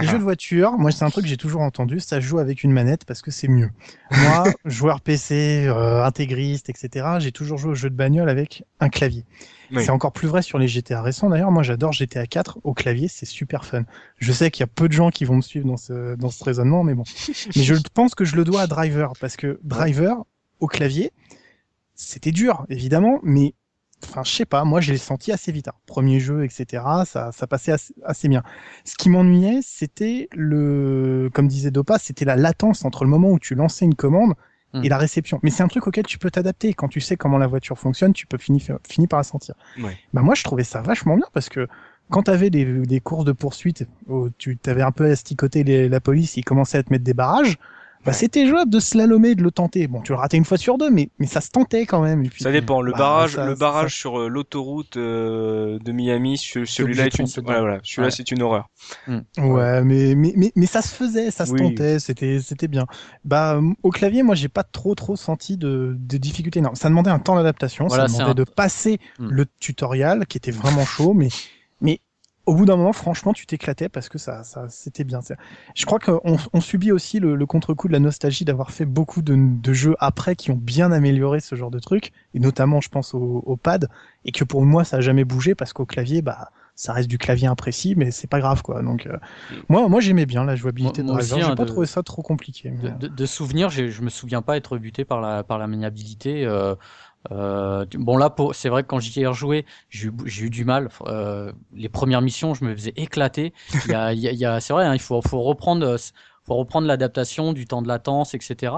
les 0.00 0.06
jeux 0.06 0.18
de 0.18 0.22
voiture, 0.22 0.72
moi, 0.72 0.90
c'est 0.90 1.04
un 1.04 1.10
truc 1.10 1.24
que 1.24 1.28
j'ai 1.28 1.36
toujours 1.36 1.62
entendu, 1.62 2.00
ça 2.00 2.20
joue 2.20 2.38
avec 2.38 2.64
une 2.64 2.72
manette 2.72 3.04
parce 3.04 3.22
que 3.22 3.30
c'est 3.30 3.48
mieux. 3.48 3.70
Moi, 4.10 4.44
joueur 4.64 5.00
PC, 5.00 5.66
euh, 5.66 6.04
intégriste, 6.04 6.68
etc., 6.70 7.06
j'ai 7.18 7.32
toujours 7.32 7.58
joué 7.58 7.72
aux 7.72 7.74
jeux 7.74 7.90
de 7.90 7.94
bagnole 7.94 8.28
avec 8.28 8.64
un 8.80 8.88
clavier. 8.88 9.24
Oui. 9.72 9.84
C'est 9.84 9.90
encore 9.90 10.12
plus 10.12 10.28
vrai 10.28 10.42
sur 10.42 10.58
les 10.58 10.68
GTA 10.68 11.02
récents. 11.02 11.28
D'ailleurs, 11.28 11.50
moi, 11.50 11.62
j'adore 11.62 11.92
GTA 11.92 12.26
4 12.26 12.60
au 12.62 12.72
clavier, 12.72 13.08
c'est 13.08 13.26
super 13.26 13.64
fun. 13.64 13.82
Je 14.18 14.32
sais 14.32 14.50
qu'il 14.50 14.60
y 14.60 14.64
a 14.64 14.68
peu 14.68 14.88
de 14.88 14.92
gens 14.92 15.10
qui 15.10 15.24
vont 15.24 15.36
me 15.36 15.42
suivre 15.42 15.66
dans 15.66 15.76
ce, 15.76 16.14
dans 16.16 16.30
ce 16.30 16.42
raisonnement, 16.44 16.84
mais 16.84 16.94
bon. 16.94 17.04
mais 17.56 17.62
je 17.62 17.74
pense 17.92 18.14
que 18.14 18.24
je 18.24 18.36
le 18.36 18.44
dois 18.44 18.62
à 18.62 18.66
Driver 18.66 19.12
parce 19.20 19.36
que 19.36 19.58
Driver 19.62 20.16
au 20.60 20.68
clavier, 20.68 21.12
c'était 21.94 22.32
dur, 22.32 22.66
évidemment, 22.68 23.20
mais 23.22 23.54
enfin, 24.04 24.22
je 24.24 24.30
sais 24.30 24.44
pas, 24.46 24.64
moi 24.64 24.80
je 24.80 24.92
l'ai 24.92 24.98
senti 24.98 25.32
assez 25.32 25.52
vite. 25.52 25.68
hein. 25.68 25.72
Premier 25.86 26.20
jeu, 26.20 26.44
etc., 26.44 26.82
ça, 27.06 27.32
ça 27.32 27.46
passait 27.46 27.72
assez, 27.72 27.94
assez 28.04 28.28
bien. 28.28 28.42
Ce 28.84 28.96
qui 28.96 29.08
m'ennuyait, 29.10 29.60
c'était 29.62 30.28
le, 30.32 31.30
comme 31.32 31.48
disait 31.48 31.70
Dopa, 31.70 31.98
c'était 31.98 32.24
la 32.24 32.36
latence 32.36 32.84
entre 32.84 33.04
le 33.04 33.10
moment 33.10 33.30
où 33.30 33.38
tu 33.38 33.54
lançais 33.54 33.84
une 33.84 33.94
commande 33.94 34.34
Hmm. 34.72 34.82
et 34.82 34.88
la 34.88 34.98
réception. 34.98 35.38
Mais 35.44 35.50
c'est 35.50 35.62
un 35.62 35.68
truc 35.68 35.86
auquel 35.86 36.04
tu 36.04 36.18
peux 36.18 36.28
t'adapter. 36.28 36.74
Quand 36.74 36.88
tu 36.88 37.00
sais 37.00 37.16
comment 37.16 37.38
la 37.38 37.46
voiture 37.46 37.78
fonctionne, 37.78 38.12
tu 38.12 38.26
peux 38.26 38.36
finir, 38.36 38.78
finir 38.86 39.08
par 39.08 39.20
la 39.20 39.22
sentir. 39.22 39.54
Ouais. 39.80 39.96
Bah 40.12 40.22
moi, 40.22 40.34
je 40.34 40.42
trouvais 40.42 40.64
ça 40.64 40.82
vachement 40.82 41.14
bien 41.16 41.26
parce 41.32 41.48
que 41.48 41.68
quand 42.10 42.24
tu 42.24 42.32
avais 42.32 42.50
des, 42.50 42.64
des 42.84 43.00
courses 43.00 43.24
de 43.24 43.30
poursuite 43.30 43.86
où 44.08 44.28
tu 44.36 44.58
avais 44.66 44.82
un 44.82 44.90
peu 44.90 45.08
asticoté 45.08 45.62
les- 45.62 45.88
la 45.88 46.00
police, 46.00 46.36
ils 46.36 46.42
commençaient 46.44 46.78
à 46.78 46.82
te 46.82 46.92
mettre 46.92 47.04
des 47.04 47.14
barrages, 47.14 47.58
bah 48.06 48.12
c'était 48.12 48.46
jouable 48.46 48.70
de 48.70 48.80
slalomer, 48.80 49.34
de 49.34 49.42
le 49.42 49.50
tenter. 49.50 49.86
Bon, 49.88 50.00
tu 50.00 50.12
le 50.12 50.18
ratais 50.18 50.36
une 50.36 50.44
fois 50.44 50.56
sur 50.56 50.78
deux, 50.78 50.90
mais, 50.90 51.10
mais 51.18 51.26
ça 51.26 51.40
se 51.40 51.50
tentait 51.50 51.84
quand 51.86 52.00
même. 52.00 52.24
Et 52.24 52.28
puis, 52.28 52.42
Ça 52.42 52.52
dépend. 52.52 52.80
Le 52.80 52.92
Bah, 52.92 52.98
barrage, 52.98 53.32
ça- 53.32 53.44
le 53.46 53.54
ça- 53.54 53.58
barrage 53.60 53.94
sur 53.96 54.20
euh, 54.20 54.28
l'autoroute 54.28 54.96
euh, 54.96 55.78
de 55.80 55.92
Miami, 55.92 56.38
ce- 56.38 56.64
celui-là 56.64 57.06
est 57.06 57.18
une, 57.18 57.26
voilà, 57.42 57.60
voilà, 57.60 57.78
celui-là 57.82 58.06
Ouais. 58.08 58.10
c'est 58.10 58.30
une 58.30 58.42
horreur. 58.42 58.68
Ouais, 59.38 59.82
mais, 59.84 60.14
mais, 60.14 60.32
mais, 60.36 60.52
mais 60.54 60.66
ça 60.66 60.82
se 60.82 60.94
faisait, 60.94 61.30
ça 61.30 61.46
se 61.46 61.52
Oui. 61.52 61.58
tentait, 61.60 61.98
c'était, 61.98 62.40
c'était 62.40 62.68
bien. 62.68 62.86
Bah, 63.24 63.60
au 63.82 63.90
clavier, 63.90 64.22
moi, 64.22 64.34
j'ai 64.34 64.48
pas 64.48 64.62
trop, 64.64 64.94
trop 64.94 65.16
senti 65.16 65.56
de, 65.56 65.96
de 65.98 66.16
difficultés. 66.16 66.60
Non, 66.60 66.74
ça 66.74 66.88
demandait 66.88 67.10
un 67.10 67.18
temps 67.18 67.36
d'adaptation, 67.36 67.86
Voilà, 67.86 68.08
ça 68.08 68.18
demandait 68.18 68.30
un- 68.30 68.34
de 68.34 68.44
passer 68.44 68.98
Hmm. 69.18 69.28
le 69.30 69.46
tutoriel 69.60 70.26
qui 70.26 70.38
était 70.38 70.50
vraiment 70.50 70.84
chaud, 70.84 71.12
mais, 71.14 71.28
mais 71.80 72.00
au 72.46 72.54
bout 72.54 72.64
d'un 72.64 72.76
moment, 72.76 72.92
franchement, 72.92 73.32
tu 73.32 73.44
t'éclatais 73.44 73.88
parce 73.88 74.08
que 74.08 74.18
ça, 74.18 74.44
ça 74.44 74.66
c'était 74.68 75.04
bien. 75.04 75.20
Je 75.74 75.84
crois 75.84 75.98
qu'on 75.98 76.38
on 76.52 76.60
subit 76.60 76.92
aussi 76.92 77.18
le, 77.18 77.34
le 77.34 77.46
contre-coup 77.46 77.88
de 77.88 77.92
la 77.92 77.98
nostalgie 77.98 78.44
d'avoir 78.44 78.70
fait 78.70 78.84
beaucoup 78.84 79.20
de, 79.20 79.36
de, 79.36 79.72
jeux 79.72 79.96
après 79.98 80.36
qui 80.36 80.52
ont 80.52 80.56
bien 80.56 80.92
amélioré 80.92 81.40
ce 81.40 81.56
genre 81.56 81.70
de 81.70 81.80
truc, 81.80 82.12
et 82.34 82.40
notamment, 82.40 82.80
je 82.80 82.88
pense 82.88 83.14
au, 83.14 83.42
au 83.44 83.56
pad, 83.56 83.88
et 84.24 84.32
que 84.32 84.44
pour 84.44 84.64
moi, 84.64 84.84
ça 84.84 84.98
a 84.98 85.00
jamais 85.00 85.24
bougé 85.24 85.54
parce 85.54 85.72
qu'au 85.72 85.86
clavier, 85.86 86.22
bah, 86.22 86.50
ça 86.76 86.92
reste 86.92 87.08
du 87.08 87.18
clavier 87.18 87.48
imprécis, 87.48 87.94
mais 87.96 88.10
c'est 88.10 88.26
pas 88.26 88.38
grave, 88.38 88.62
quoi. 88.62 88.82
Donc, 88.82 89.06
euh, 89.06 89.16
moi, 89.68 89.88
moi, 89.88 90.00
j'aimais 90.00 90.26
bien 90.26 90.44
la 90.44 90.56
jouabilité 90.56 91.02
moi, 91.02 91.14
de 91.14 91.18
Driver. 91.18 91.38
J'ai 91.38 91.52
hein, 91.52 91.56
pas 91.56 91.64
de, 91.64 91.70
trouvé 91.70 91.86
ça 91.86 92.02
trop 92.02 92.22
compliqué. 92.22 92.70
De, 92.70 92.90
de, 92.90 93.08
de 93.08 93.26
souvenirs, 93.26 93.70
je 93.70 94.02
me 94.02 94.10
souviens 94.10 94.42
pas 94.42 94.56
être 94.58 94.76
buté 94.76 95.04
par 95.04 95.20
la 95.20 95.42
par 95.42 95.58
la 95.58 95.66
maniabilité. 95.66 96.44
Euh, 96.44 96.74
euh, 97.32 97.84
bon 97.94 98.16
là, 98.16 98.34
c'est 98.52 98.68
vrai 98.68 98.82
que 98.82 98.88
quand 98.88 99.00
j'y 99.00 99.20
ai 99.20 99.26
rejoué, 99.26 99.64
j'ai 99.90 100.10
eu 100.44 100.50
du 100.50 100.64
mal. 100.64 100.88
Euh, 101.06 101.52
les 101.74 101.88
premières 101.88 102.22
missions, 102.22 102.54
je 102.54 102.64
me 102.64 102.74
faisais 102.74 102.92
éclater. 102.96 103.52
Il 103.84 103.90
y 103.90 103.94
a, 103.94 104.12
il 104.12 104.44
a, 104.44 104.60
c'est 104.60 104.72
vrai, 104.72 104.84
hein, 104.86 104.94
il 104.94 105.00
faut, 105.00 105.20
faut 105.22 105.42
reprendre, 105.42 105.96
faut 106.46 106.54
reprendre 106.54 106.86
l'adaptation 106.86 107.52
du 107.52 107.66
temps 107.66 107.82
de 107.82 107.88
latence, 107.88 108.34
etc. 108.34 108.72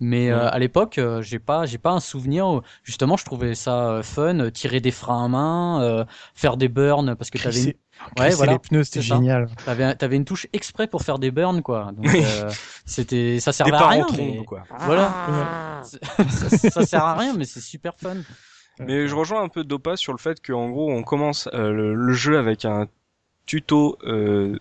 Mais 0.00 0.30
euh, 0.30 0.50
à 0.50 0.58
l'époque, 0.58 0.98
euh, 0.98 1.22
j'ai 1.22 1.38
pas, 1.38 1.66
j'ai 1.66 1.78
pas 1.78 1.92
un 1.92 2.00
souvenir. 2.00 2.46
Où, 2.46 2.62
justement, 2.82 3.16
je 3.16 3.24
trouvais 3.24 3.54
ça 3.54 3.90
euh, 3.90 4.02
fun, 4.02 4.50
tirer 4.50 4.80
des 4.80 4.90
freins 4.90 5.24
à 5.24 5.28
main, 5.28 6.06
faire 6.34 6.56
des 6.56 6.68
burns 6.68 7.14
parce 7.16 7.30
que 7.30 7.38
tu 7.38 7.48
avais. 7.48 7.62
Une... 7.62 7.72
Ouais, 8.18 8.30
voilà, 8.30 8.52
les 8.52 8.58
pneus, 8.58 8.84
c'était 8.84 9.02
génial. 9.02 9.48
T'avais, 9.64 9.94
avais 10.02 10.16
une 10.16 10.24
touche 10.24 10.46
exprès 10.52 10.86
pour 10.86 11.02
faire 11.02 11.18
des 11.18 11.30
burns, 11.30 11.62
quoi. 11.62 11.92
Donc, 11.92 12.14
euh, 12.14 12.50
c'était, 12.84 13.40
ça 13.40 13.52
servait 13.52 13.72
à 13.74 13.88
rien. 13.88 14.06
Mais... 14.16 14.44
quoi. 14.44 14.64
Voilà. 14.80 15.82
ça, 16.28 16.70
ça, 16.70 16.86
sert 16.86 17.04
à 17.04 17.14
rien, 17.14 17.34
mais 17.36 17.44
c'est 17.44 17.60
super 17.60 17.94
fun. 17.96 18.16
Mais 18.78 19.06
je 19.06 19.14
rejoins 19.14 19.42
un 19.42 19.48
peu 19.48 19.64
Dopa 19.64 19.96
sur 19.96 20.12
le 20.12 20.18
fait 20.18 20.44
qu'en 20.44 20.70
gros, 20.70 20.90
on 20.90 21.02
commence 21.02 21.48
euh, 21.54 21.72
le, 21.72 21.94
le, 21.94 22.12
jeu 22.12 22.38
avec 22.38 22.64
un 22.64 22.86
tuto 23.46 23.98
euh, 24.04 24.58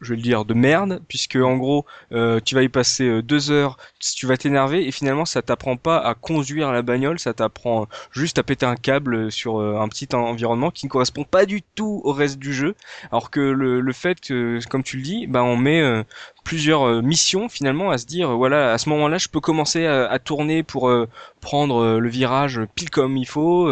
je 0.00 0.10
vais 0.10 0.16
le 0.16 0.22
dire, 0.22 0.44
de 0.44 0.54
merde, 0.54 1.02
puisque 1.08 1.36
en 1.36 1.56
gros, 1.56 1.86
euh, 2.12 2.40
tu 2.44 2.54
vas 2.54 2.62
y 2.62 2.68
passer 2.68 3.04
euh, 3.04 3.22
deux 3.22 3.50
heures, 3.50 3.76
tu 4.00 4.26
vas 4.26 4.36
t'énerver, 4.36 4.86
et 4.86 4.92
finalement, 4.92 5.24
ça 5.24 5.42
t'apprend 5.42 5.76
pas 5.76 5.98
à 5.98 6.14
conduire 6.14 6.72
la 6.72 6.82
bagnole, 6.82 7.18
ça 7.18 7.32
t'apprend 7.34 7.88
juste 8.12 8.38
à 8.38 8.42
péter 8.42 8.66
un 8.66 8.76
câble 8.76 9.32
sur 9.32 9.60
euh, 9.60 9.78
un 9.80 9.88
petit 9.88 10.08
environnement 10.14 10.70
qui 10.70 10.86
ne 10.86 10.90
correspond 10.90 11.24
pas 11.24 11.46
du 11.46 11.62
tout 11.62 12.00
au 12.04 12.12
reste 12.12 12.38
du 12.38 12.52
jeu, 12.52 12.74
alors 13.10 13.30
que 13.30 13.40
le, 13.40 13.80
le 13.80 13.92
fait 13.92 14.20
que, 14.20 14.58
comme 14.68 14.82
tu 14.82 14.96
le 14.96 15.02
dis, 15.02 15.26
bah 15.26 15.42
on 15.42 15.56
met 15.56 15.82
plusieurs 16.44 17.02
missions 17.02 17.48
finalement 17.48 17.90
à 17.90 17.98
se 17.98 18.06
dire, 18.06 18.36
voilà, 18.36 18.72
à 18.72 18.78
ce 18.78 18.88
moment-là, 18.90 19.18
je 19.18 19.28
peux 19.28 19.40
commencer 19.40 19.86
à, 19.86 20.06
à 20.10 20.18
tourner 20.18 20.62
pour 20.62 20.92
prendre 21.40 21.98
le 21.98 22.08
virage 22.08 22.60
pile 22.74 22.90
comme 22.90 23.16
il 23.16 23.26
faut. 23.26 23.68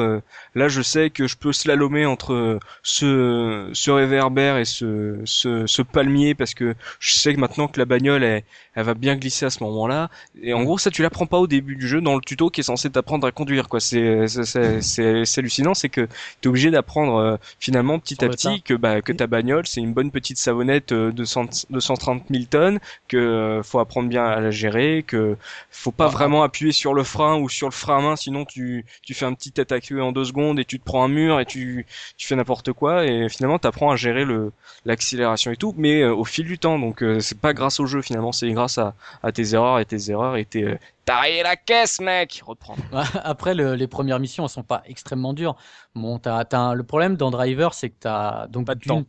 là, 0.55 0.68
je 0.68 0.83
sais 0.83 1.11
que 1.11 1.27
je 1.27 1.37
peux 1.37 1.53
slalomer 1.53 2.07
entre 2.07 2.59
ce, 2.83 3.70
ce 3.73 3.91
réverbère 3.91 4.57
et 4.57 4.64
ce, 4.64 5.20
ce, 5.25 5.66
ce 5.66 5.83
palmier 5.83 6.35
parce 6.35 6.55
que 6.55 6.75
je 6.99 7.12
sais 7.12 7.35
que 7.35 7.41
maintenant 7.41 7.68
que 7.68 7.79
la 7.79 7.85
bagnole 7.85 8.25
elle, 8.25 8.45
elle 8.75 8.85
va 8.85 8.95
bien 8.95 9.16
glisser 9.16 9.47
à 9.47 9.51
ce 9.51 9.62
moment-là. 9.64 10.11
Et 10.41 10.55
en 10.55 10.62
gros, 10.62 10.79
ça 10.79 10.91
tu 10.91 11.03
l'apprends 11.03 11.27
pas 11.27 11.39
au 11.39 11.47
début 11.47 11.77
du 11.77 11.87
jeu 11.87 12.01
dans 12.01 12.14
le 12.14 12.20
tuto 12.20 12.51
qui 12.51 12.61
est 12.61 12.64
censé 12.64 12.91
t'apprendre 12.91 13.27
à 13.27 13.33
conduire. 13.33 13.68
Quoi, 13.68 13.81
c'est 13.81 14.27
c'est 14.29 15.39
hallucinant, 15.39 15.75
c'est 15.75 15.89
que 15.89 16.09
t'es 16.41 16.49
obligé 16.49 16.70
d'apprendre 16.70 17.16
euh, 17.16 17.37
finalement 17.59 17.99
petit 17.99 18.16
Sur 18.16 18.25
à 18.25 18.31
petit 18.31 18.62
que 18.62 18.75
bah 18.75 19.03
que 19.03 19.12
ta 19.12 19.27
bagnole 19.27 19.66
c'est 19.66 19.81
une 19.81 19.93
bonne 19.93 20.11
petite 20.11 20.39
savonnette 20.39 20.93
euh, 20.93 21.12
de 21.12 21.25
100, 21.25 21.66
230 21.70 22.25
000 22.31 22.45
tonnes, 22.49 22.62
que 23.09 23.17
euh, 23.17 23.63
faut 23.63 23.79
apprendre 23.79 24.09
bien 24.09 24.25
à 24.25 24.41
la 24.41 24.51
gérer, 24.51 25.05
que 25.07 25.37
faut 25.71 25.93
pas 25.93 26.07
ah, 26.07 26.11
vraiment 26.11 26.43
appuyer 26.43 26.73
sur 26.73 26.95
le 26.95 27.05
frein 27.05 27.37
ou 27.39 27.49
sur 27.49 27.69
le 27.69 27.73
frein 27.73 27.99
à 27.99 28.01
main, 28.01 28.17
sinon 28.17 28.45
tu 28.45 28.85
tu 29.03 29.15
fais 29.15 29.25
un 29.25 29.35
petit 29.35 29.53
tête 29.53 29.73
à 29.73 29.81
queue 29.81 30.03
en 30.03 30.13
deux 30.13 30.25
secondes 30.25 30.59
et 30.59 30.65
tu 30.65 30.79
te 30.79 30.85
prends 30.85 31.05
un 31.05 31.09
mur 31.09 31.41
et 31.41 31.47
tu 31.47 31.87
tu 32.17 32.27
fais 32.27 32.37
n'importe 32.37 32.73
quoi 32.73 33.05
et 33.07 33.29
finalement 33.29 33.59
t'apprends 33.59 33.91
à 33.91 33.97
gérer 33.97 34.25
le 34.25 34.53
l'accélération 34.85 35.51
et 35.53 35.57
tout, 35.57 35.75
mais 35.77 36.05
au 36.05 36.25
fil 36.25 36.47
du 36.47 36.59
temps. 36.59 36.79
Donc 36.79 37.05
c'est 37.21 37.41
pas 37.41 37.53
grâce 37.55 37.81
au 37.81 37.87
jeu 37.87 38.03
finalement, 38.03 38.33
c'est 38.33 38.51
grâce 38.53 38.79
à, 38.79 38.95
à, 39.23 39.33
tes 39.33 39.55
erreurs 39.55 39.79
et 39.79 39.85
tes 39.85 40.11
erreurs 40.11 40.37
et 40.37 40.45
tes 40.45 40.79
t'as 41.05 41.20
rayé 41.20 41.42
la 41.42 41.57
caisse 41.57 42.00
mec! 42.00 42.42
Reprendre 42.44 42.82
après 43.24 43.55
le, 43.55 43.74
les 43.74 43.86
premières 43.86 44.20
missions 44.20 44.44
elles 44.44 44.50
sont 44.50 44.62
pas 44.62 44.82
extrêmement 44.86 45.32
dures. 45.32 45.57
Bon 45.94 46.18
t'as 46.18 46.40
as 46.40 46.74
le 46.74 46.82
problème 46.82 47.16
dans 47.16 47.30
Driver 47.30 47.74
c'est 47.74 47.90
que 47.90 47.98
t'as 48.00 48.46
donc 48.48 48.66
pas 48.66 48.74
de 48.74 48.80
temps. 48.80 49.05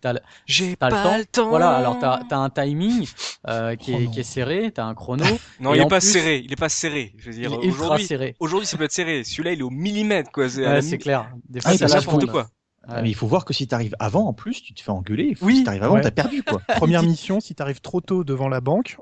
j'ai 0.46 0.76
pas 0.76 0.90
le 0.90 0.96
temps. 0.96 1.18
le 1.18 1.26
temps. 1.26 1.50
Voilà 1.50 1.72
alors 1.72 2.00
t'as 2.00 2.22
as 2.30 2.38
un 2.38 2.50
timing 2.50 3.08
euh, 3.48 3.76
qui, 3.76 3.94
est, 3.94 4.12
qui 4.12 4.20
est 4.20 4.24
serré 4.24 4.72
t'as 4.72 4.86
un 4.86 4.96
chrono. 4.96 5.26
Non 5.60 5.74
il 5.74 5.82
est 5.82 5.88
pas 5.88 6.00
plus... 6.00 6.12
serré 6.12 6.42
il 6.44 6.52
est 6.52 6.60
pas 6.60 6.70
serré. 6.70 7.14
Je 7.18 7.30
veux 7.30 7.36
dire 7.36 7.58
aujourd'hui 7.60 8.08
aujourd'hui 8.40 8.68
ça 8.68 8.78
peut 8.78 8.86
être 8.86 8.92
serré. 8.92 9.24
Celui-là 9.24 9.54
il 9.54 9.60
est 9.60 9.64
au 9.64 9.70
millimètre 9.70 10.32
quoi. 10.32 10.50
C'est 10.50 10.66
ouais, 10.66 10.98
clair. 10.98 11.30
Des 11.50 11.62
fois 11.62 11.72
ah, 11.74 11.78
c'est 11.78 11.88
n'importe 11.88 12.26
quoi. 12.28 12.48
Ah, 12.88 13.02
mais 13.02 13.10
il 13.10 13.16
faut 13.16 13.28
voir 13.28 13.46
que 13.46 13.54
si 13.54 13.68
t'arrives 13.68 13.96
avant, 14.00 14.28
en 14.28 14.34
plus, 14.34 14.62
tu 14.62 14.74
te 14.74 14.82
fais 14.82 14.92
engueuler. 14.92 15.38
Oui. 15.42 15.58
Si 15.58 15.64
t'arrives 15.64 15.84
avant, 15.84 15.96
ouais. 15.96 16.02
t'as 16.02 16.12
perdu, 16.12 16.44
quoi. 16.44 16.60
Première 16.76 17.04
mission, 17.04 17.40
si 17.40 17.56
t'arrives 17.56 17.80
trop 17.80 18.02
tôt 18.02 18.24
devant 18.24 18.50
la 18.50 18.60
banque, 18.60 18.98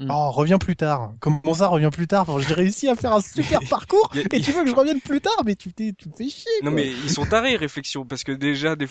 Mm. 0.00 0.10
Oh, 0.10 0.30
reviens 0.32 0.58
plus 0.58 0.74
tard. 0.74 1.12
Comment 1.20 1.54
ça, 1.54 1.68
reviens 1.68 1.90
plus 1.90 2.08
tard? 2.08 2.40
J'ai 2.40 2.54
réussi 2.54 2.88
à 2.88 2.96
faire 2.96 3.12
un 3.12 3.20
super 3.20 3.60
parcours 3.70 4.10
a... 4.12 4.18
et 4.18 4.40
tu 4.40 4.50
veux 4.50 4.64
que 4.64 4.68
je 4.68 4.74
revienne 4.74 5.00
plus 5.00 5.20
tard? 5.20 5.40
Mais 5.44 5.54
tu, 5.54 5.72
tu 5.72 5.84
me 5.84 6.16
fais 6.16 6.28
chier. 6.28 6.50
Non, 6.62 6.72
quoi. 6.72 6.80
mais 6.80 6.88
ils 6.88 7.10
sont 7.10 7.24
tarés, 7.24 7.54
réflexion, 7.54 8.04
parce 8.04 8.24
que 8.24 8.32
déjà, 8.32 8.74
des... 8.74 8.88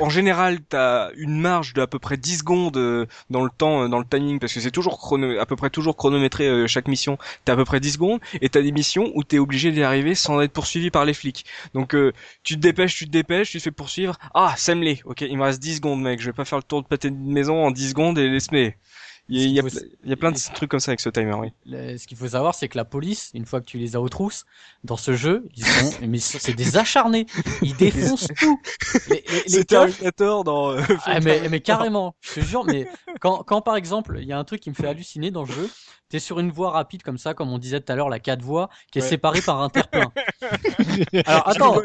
en 0.00 0.10
général, 0.10 0.60
t'as 0.60 1.10
une 1.16 1.40
marge 1.40 1.72
de 1.72 1.80
à 1.80 1.88
peu 1.88 1.98
près 1.98 2.16
10 2.16 2.38
secondes 2.38 2.76
euh, 2.76 3.06
dans 3.30 3.42
le 3.42 3.50
temps, 3.50 3.82
euh, 3.82 3.88
dans 3.88 3.98
le 3.98 4.04
timing, 4.04 4.38
parce 4.38 4.52
que 4.52 4.60
c'est 4.60 4.70
toujours 4.70 4.98
chrono... 4.98 5.38
à 5.40 5.46
peu 5.46 5.56
près 5.56 5.70
toujours 5.70 5.96
chronométré 5.96 6.46
euh, 6.46 6.66
chaque 6.68 6.86
mission. 6.86 7.18
T'as 7.44 7.54
à 7.54 7.56
peu 7.56 7.64
près 7.64 7.80
10 7.80 7.92
secondes 7.92 8.20
et 8.40 8.48
t'as 8.48 8.62
des 8.62 8.72
missions 8.72 9.10
où 9.16 9.24
t'es 9.24 9.38
obligé 9.38 9.72
d'y 9.72 9.82
arriver 9.82 10.14
sans 10.14 10.40
être 10.40 10.52
poursuivi 10.52 10.90
par 10.90 11.04
les 11.04 11.14
flics. 11.14 11.44
Donc, 11.74 11.96
euh, 11.96 12.12
tu 12.44 12.54
te 12.54 12.60
dépêches, 12.60 12.94
tu 12.94 13.06
te 13.06 13.10
dépêches, 13.10 13.50
tu 13.50 13.58
te 13.58 13.62
fais 13.64 13.72
poursuivre. 13.72 14.18
Ah, 14.34 14.54
Semley, 14.56 15.00
ok, 15.04 15.22
il 15.22 15.36
me 15.36 15.42
reste 15.42 15.60
10 15.60 15.76
secondes, 15.76 16.00
mec. 16.00 16.20
Je 16.20 16.26
vais 16.26 16.32
pas 16.32 16.44
faire 16.44 16.58
le 16.58 16.64
tour 16.64 16.80
de 16.80 16.86
pâté 16.86 17.10
de 17.10 17.16
maison 17.16 17.64
en 17.64 17.72
10 17.72 17.88
secondes 17.88 18.18
et 18.18 18.28
y, 18.28 18.28
a, 18.28 18.70
il, 19.28 19.50
y 19.50 19.58
a, 19.58 19.62
faut... 19.62 19.68
il 20.04 20.10
y, 20.10 20.12
a, 20.12 20.16
plein 20.16 20.32
de 20.32 20.38
trucs 20.54 20.70
comme 20.70 20.80
ça 20.80 20.90
avec 20.90 21.00
ce 21.00 21.08
timer, 21.08 21.34
oui. 21.34 21.52
Ce 21.66 22.06
qu'il 22.06 22.16
faut 22.16 22.28
savoir, 22.28 22.54
c'est 22.54 22.68
que 22.68 22.76
la 22.76 22.84
police, 22.84 23.30
une 23.34 23.46
fois 23.46 23.60
que 23.60 23.66
tu 23.66 23.78
les 23.78 23.96
as 23.96 24.00
aux 24.00 24.08
trousses, 24.08 24.44
dans 24.84 24.96
ce 24.96 25.16
jeu, 25.16 25.48
ils 25.56 25.64
sont, 25.64 25.90
mais 26.06 26.18
c'est 26.18 26.54
des 26.54 26.76
acharnés. 26.76 27.26
Ils 27.62 27.76
défoncent 27.76 28.28
tout. 28.38 28.60
Les, 29.08 29.24
les, 29.28 29.56
les 29.56 29.64
Terminator 29.64 30.44
dans. 30.44 30.72
Euh, 30.72 30.82
ah, 31.06 31.20
mais, 31.20 31.48
mais 31.48 31.60
carrément, 31.60 32.14
je 32.20 32.34
te 32.34 32.40
jure. 32.40 32.64
Mais 32.64 32.86
quand, 33.20 33.42
quand 33.44 33.62
par 33.62 33.76
exemple, 33.76 34.18
il 34.20 34.28
y 34.28 34.32
a 34.32 34.38
un 34.38 34.44
truc 34.44 34.60
qui 34.60 34.70
me 34.70 34.74
fait 34.74 34.88
halluciner 34.88 35.30
dans 35.30 35.44
le 35.44 35.52
jeu, 35.52 35.70
t'es 36.08 36.18
sur 36.18 36.38
une 36.38 36.50
voie 36.50 36.70
rapide 36.70 37.02
comme 37.02 37.18
ça, 37.18 37.34
comme 37.34 37.50
on 37.50 37.58
disait 37.58 37.80
tout 37.80 37.90
à 37.92 37.96
l'heure, 37.96 38.08
la 38.08 38.20
4 38.20 38.42
voies, 38.42 38.68
qui 38.92 38.98
est 38.98 39.02
ouais. 39.02 39.08
séparée 39.08 39.40
par 39.40 39.60
un 39.62 39.68
terre-plein. 39.68 40.12
Alors 41.26 41.48
attends, 41.48 41.82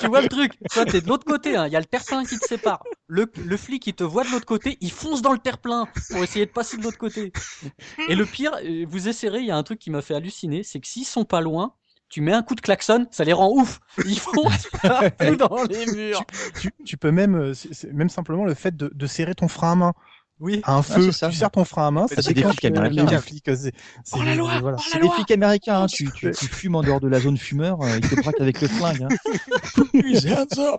tu 0.00 0.06
vois 0.06 0.22
le 0.22 0.28
truc. 0.28 0.52
Toi, 0.72 0.84
t'es 0.84 1.00
de 1.00 1.08
l'autre 1.08 1.24
côté. 1.26 1.50
Il 1.50 1.56
hein, 1.56 1.68
y 1.68 1.76
a 1.76 1.80
le 1.80 1.84
terre-plein 1.84 2.24
qui 2.24 2.38
te 2.38 2.46
sépare. 2.46 2.82
Le, 3.06 3.30
le 3.44 3.56
flic, 3.56 3.86
il 3.86 3.94
te 3.94 4.04
voit 4.04 4.24
de 4.24 4.30
l'autre 4.30 4.46
côté, 4.46 4.78
il 4.80 4.90
fonce 4.90 5.20
dans 5.20 5.32
le 5.32 5.38
terre-plein 5.38 5.86
pour 6.10 6.22
essayer 6.22 6.43
de 6.46 6.50
passer 6.50 6.76
de 6.76 6.82
l'autre 6.82 6.98
côté. 6.98 7.32
Et 8.08 8.14
le 8.14 8.26
pire, 8.26 8.52
vous 8.86 9.08
essaierez, 9.08 9.40
il 9.40 9.46
y 9.46 9.50
a 9.50 9.56
un 9.56 9.62
truc 9.62 9.78
qui 9.78 9.90
m'a 9.90 10.02
fait 10.02 10.14
halluciner, 10.14 10.62
c'est 10.62 10.80
que 10.80 10.86
s'ils 10.86 11.04
sont 11.04 11.24
pas 11.24 11.40
loin, 11.40 11.74
tu 12.08 12.20
mets 12.20 12.32
un 12.32 12.42
coup 12.42 12.54
de 12.54 12.60
klaxon, 12.60 13.06
ça 13.10 13.24
les 13.24 13.32
rend 13.32 13.50
ouf. 13.50 13.80
Ils 14.04 14.18
foncent 14.18 14.68
partout 14.82 15.36
dans 15.36 15.64
les 15.64 15.86
murs. 15.86 16.22
Tu, 16.60 16.70
tu, 16.70 16.84
tu 16.84 16.96
peux 16.96 17.10
même, 17.10 17.34
euh, 17.34 17.52
même 17.92 18.08
simplement 18.08 18.44
le 18.44 18.54
fait 18.54 18.76
de, 18.76 18.90
de 18.94 19.06
serrer 19.06 19.34
ton 19.34 19.48
frein 19.48 19.72
à 19.72 19.74
main. 19.74 19.92
Oui. 20.40 20.60
Un 20.64 20.82
feu, 20.82 21.10
ah, 21.22 21.28
tu 21.28 21.36
serres 21.36 21.50
ton 21.50 21.64
frein 21.64 21.86
à 21.86 21.90
main, 21.92 22.08
ça 22.08 22.20
c'est 22.20 22.34
des 22.34 22.42
flics 22.42 22.64
américains. 22.64 23.20
C'est 23.44 23.72
oh, 24.12 24.18
voilà. 24.60 24.76
oh, 24.78 24.98
des 25.00 25.08
flics 25.08 25.30
américains. 25.30 25.82
Hein. 25.82 25.86
Tu, 25.86 26.10
tu, 26.12 26.30
tu, 26.38 26.46
fumes 26.46 26.74
en 26.74 26.82
dehors 26.82 27.00
de 27.00 27.08
la 27.08 27.20
zone 27.20 27.38
fumeur, 27.38 27.80
euh, 27.82 27.98
ils 28.02 28.08
te 28.08 28.20
braquent 28.20 28.40
avec 28.40 28.60
le 28.60 28.68
flingue. 28.68 29.04
Hein. 29.04 30.78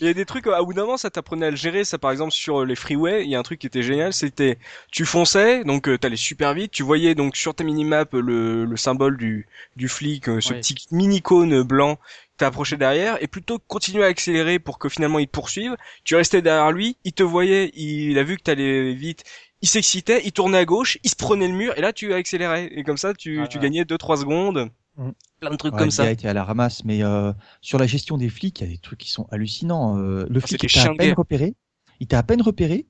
Il 0.00 0.06
y 0.06 0.08
a 0.08 0.14
des 0.14 0.24
trucs, 0.24 0.46
à 0.46 0.62
bout 0.62 0.72
d'un 0.72 0.82
moment, 0.82 0.96
ça 0.96 1.10
t'apprenait 1.10 1.46
à 1.46 1.50
le 1.50 1.56
gérer. 1.56 1.84
Ça, 1.84 1.98
par 1.98 2.10
exemple, 2.10 2.32
sur 2.32 2.64
les 2.64 2.74
freeways, 2.74 3.24
il 3.24 3.30
y 3.30 3.34
a 3.36 3.38
un 3.38 3.42
truc 3.42 3.58
qui 3.58 3.66
était 3.66 3.82
génial, 3.82 4.14
c'était, 4.14 4.58
tu 4.90 5.04
fonçais, 5.04 5.62
donc 5.64 5.88
euh, 5.88 5.98
t'allais 5.98 6.16
super 6.16 6.54
vite, 6.54 6.72
tu 6.72 6.82
voyais 6.82 7.14
donc 7.14 7.36
sur 7.36 7.54
ta 7.54 7.64
minimap 7.64 8.12
le, 8.14 8.64
le 8.64 8.76
symbole 8.76 9.18
du, 9.18 9.46
du 9.76 9.88
flic, 9.88 10.28
euh, 10.28 10.40
ce 10.40 10.54
petit 10.54 10.86
mini-cône 10.90 11.62
blanc 11.62 11.98
t'as 12.38 12.46
approché 12.46 12.78
derrière 12.78 13.22
et 13.22 13.26
plutôt 13.26 13.58
que 13.58 13.64
continuer 13.68 14.02
à 14.02 14.06
accélérer 14.06 14.58
pour 14.58 14.78
que 14.78 14.88
finalement 14.88 15.18
il 15.18 15.26
te 15.26 15.32
poursuive, 15.32 15.76
tu 16.04 16.16
restais 16.16 16.40
derrière 16.40 16.72
lui, 16.72 16.96
il 17.04 17.12
te 17.12 17.22
voyait, 17.22 17.70
il 17.74 18.18
a 18.18 18.22
vu 18.22 18.38
que 18.38 18.42
t'allais 18.42 18.94
vite, 18.94 19.24
il 19.60 19.68
s'excitait, 19.68 20.22
il 20.24 20.32
tournait 20.32 20.58
à 20.58 20.64
gauche, 20.64 20.96
il 21.04 21.10
se 21.10 21.16
prenait 21.16 21.48
le 21.48 21.52
mur 21.54 21.76
et 21.76 21.82
là 21.82 21.92
tu 21.92 22.14
accélérais 22.14 22.70
et 22.72 22.82
comme 22.82 22.96
ça 22.96 23.12
tu, 23.12 23.42
ah, 23.42 23.46
tu 23.46 23.58
gagnais 23.58 23.84
2-3 23.84 24.20
secondes. 24.20 24.70
Mmh. 25.00 25.10
Plein 25.40 25.50
de 25.50 25.56
trucs 25.56 25.72
ouais, 25.72 25.78
comme 25.78 25.90
ça. 25.90 26.04
Il 26.04 26.08
a 26.08 26.10
été 26.10 26.28
à 26.28 26.34
la 26.34 26.44
ramasse, 26.44 26.84
mais 26.84 27.02
euh, 27.02 27.32
sur 27.62 27.78
la 27.78 27.86
gestion 27.86 28.18
des 28.18 28.28
flics, 28.28 28.60
il 28.60 28.64
y 28.64 28.66
a 28.66 28.70
des 28.70 28.78
trucs 28.78 28.98
qui 28.98 29.10
sont 29.10 29.26
hallucinants. 29.30 29.98
Euh, 29.98 30.26
le 30.28 30.40
flic 30.40 30.62
était 30.62 30.78
à 30.78 30.94
peine 30.94 31.14
repéré. 31.14 31.56
Il 32.00 32.06
t'a 32.06 32.18
à 32.18 32.22
peine 32.22 32.42
repéré. 32.42 32.86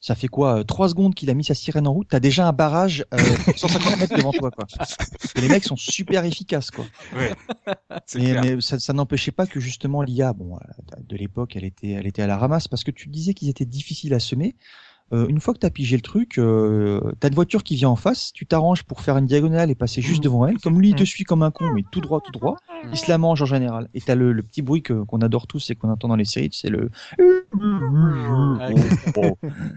Ça 0.00 0.14
fait 0.14 0.28
quoi, 0.28 0.60
euh, 0.60 0.62
trois 0.62 0.88
secondes 0.88 1.16
qu'il 1.16 1.28
a 1.28 1.34
mis 1.34 1.42
sa 1.42 1.54
sirène 1.54 1.88
en 1.88 1.92
route, 1.92 2.06
t'as 2.08 2.20
déjà 2.20 2.46
un 2.46 2.52
barrage 2.52 3.04
euh, 3.12 3.18
150 3.56 3.98
mètres 3.98 4.16
devant 4.16 4.30
toi, 4.30 4.52
quoi. 4.52 4.64
les 5.34 5.48
mecs 5.48 5.64
sont 5.64 5.74
super 5.74 6.24
efficaces, 6.24 6.70
quoi. 6.70 6.84
Ouais, 7.16 7.32
mais, 8.14 8.40
mais, 8.40 8.60
ça, 8.60 8.78
ça 8.78 8.92
n'empêchait 8.92 9.32
pas 9.32 9.48
que 9.48 9.58
justement 9.58 10.02
l'IA, 10.02 10.34
bon, 10.34 10.56
de 11.00 11.16
l'époque, 11.16 11.56
elle 11.56 11.64
était, 11.64 11.90
elle 11.90 12.06
était 12.06 12.22
à 12.22 12.28
la 12.28 12.38
ramasse 12.38 12.68
parce 12.68 12.84
que 12.84 12.92
tu 12.92 13.08
disais 13.08 13.34
qu'ils 13.34 13.48
étaient 13.48 13.64
difficiles 13.64 14.14
à 14.14 14.20
semer. 14.20 14.54
Euh, 15.12 15.26
une 15.28 15.40
fois 15.40 15.54
que 15.54 15.58
tu 15.58 15.66
as 15.66 15.70
pigé 15.70 15.96
le 15.96 16.02
truc, 16.02 16.38
euh, 16.38 17.00
tu 17.20 17.26
as 17.26 17.28
une 17.28 17.34
voiture 17.34 17.62
qui 17.62 17.76
vient 17.76 17.88
en 17.88 17.96
face, 17.96 18.32
tu 18.32 18.46
t'arranges 18.46 18.82
pour 18.82 19.00
faire 19.00 19.16
une 19.16 19.26
diagonale 19.26 19.70
et 19.70 19.74
passer 19.74 20.02
juste 20.02 20.22
devant 20.22 20.46
elle. 20.46 20.58
Comme 20.58 20.78
lui, 20.78 20.90
il 20.90 20.94
te 20.94 21.04
suit 21.04 21.24
comme 21.24 21.42
un 21.42 21.50
con, 21.50 21.70
mais 21.74 21.82
tout 21.90 22.00
droit, 22.00 22.20
tout 22.20 22.32
droit, 22.32 22.56
il 22.90 22.96
se 22.96 23.10
la 23.10 23.16
mange 23.16 23.40
en 23.40 23.46
général. 23.46 23.88
Et 23.94 24.00
tu 24.00 24.10
as 24.10 24.14
le, 24.14 24.32
le, 24.32 24.42
petit 24.42 24.60
bruit 24.62 24.82
qu'on 24.82 25.20
adore 25.20 25.46
tous 25.46 25.70
et 25.70 25.76
qu'on 25.76 25.90
entend 25.90 26.08
dans 26.08 26.16
les 26.16 26.24
séries, 26.24 26.50
c'est 26.52 26.68
le... 26.68 26.90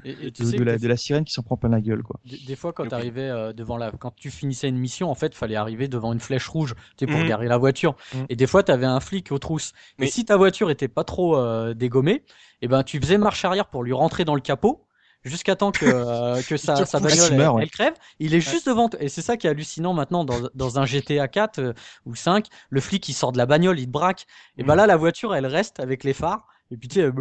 et, 0.06 0.28
et 0.28 0.32
tu 0.32 0.42
de, 0.42 0.48
sais 0.48 0.58
de, 0.58 0.64
la, 0.64 0.78
de, 0.78 0.88
la, 0.88 0.98
sirène 0.98 1.24
qui 1.24 1.34
s'en 1.34 1.44
prend 1.44 1.56
plein 1.58 1.70
la 1.70 1.82
gueule. 1.82 2.04
quoi. 2.04 2.20
Des, 2.26 2.38
des 2.46 2.56
fois, 2.56 2.74
quand 2.74 2.88
tu 2.88 2.94
arrivais 2.94 3.30
euh, 3.30 3.54
devant 3.54 3.78
la... 3.78 3.92
Quand 3.92 4.14
tu 4.16 4.30
finissais 4.32 4.68
une 4.68 4.78
mission, 4.78 5.10
en 5.10 5.16
fait, 5.16 5.34
fallait 5.34 5.56
arriver 5.56 5.88
devant 5.88 6.12
une 6.14 6.20
flèche 6.20 6.48
rouge 6.48 6.76
tu 6.98 7.06
sais, 7.06 7.12
pour 7.12 7.22
mmh. 7.22 7.28
garer 7.28 7.48
la 7.48 7.58
voiture. 7.58 7.96
Mmh. 8.14 8.18
Et 8.30 8.36
des 8.36 8.48
fois, 8.48 8.64
tu 8.64 8.72
avais 8.72 8.86
un 8.86 9.00
flic 9.00 9.32
aux 9.32 9.40
trousses. 9.40 9.72
Mais 9.98 10.08
si 10.08 10.26
ta 10.26 10.36
voiture 10.38 10.70
était 10.70 10.88
pas 10.88 11.04
trop 11.04 11.38
euh, 11.38 11.74
dégommée, 11.74 12.24
et 12.64 12.66
eh 12.66 12.68
ben, 12.68 12.84
tu 12.84 13.00
faisais 13.00 13.18
marche 13.18 13.44
arrière 13.44 13.68
pour 13.68 13.84
lui 13.84 13.94
rentrer 13.94 14.24
dans 14.24 14.36
le 14.36 14.42
capot 14.42 14.86
jusqu'à 15.24 15.56
temps 15.56 15.72
que, 15.72 15.86
euh, 15.86 16.42
que 16.44 16.58
sa, 16.58 16.86
sa 16.86 17.00
bagnole 17.00 17.34
elle, 17.34 17.62
elle, 17.62 17.70
crève. 17.70 17.94
Il 18.20 18.34
est 18.34 18.42
juste 18.42 18.68
devant 18.68 18.90
et 19.00 19.10
c'est 19.10 19.22
ça 19.22 19.38
qui 19.38 19.48
est 19.48 19.50
hallucinant 19.50 19.94
maintenant 19.94 20.26
dans, 20.26 20.50
dans 20.54 20.80
un 20.80 20.86
GTA 20.86 21.28
4 21.28 21.60
euh, 21.60 21.74
ou 22.06 22.16
5, 22.16 22.48
le 22.70 22.82
flic 22.82 23.08
il 23.10 23.14
sort 23.14 23.32
de 23.32 23.38
la 23.38 23.46
bagnole, 23.46 23.80
il 23.80 23.86
te 23.86 23.92
braque 23.92 24.26
et 24.58 24.64
ben 24.64 24.76
là 24.76 24.88
la 24.88 24.98
voiture 24.98 25.36
elle 25.36 25.46
reste 25.46 25.80
avec 25.80 26.04
les 26.04 26.14
phares 26.14 26.46
et 26.72 26.78
puis 26.78 26.88
tu 26.88 27.02
sais, 27.02 27.12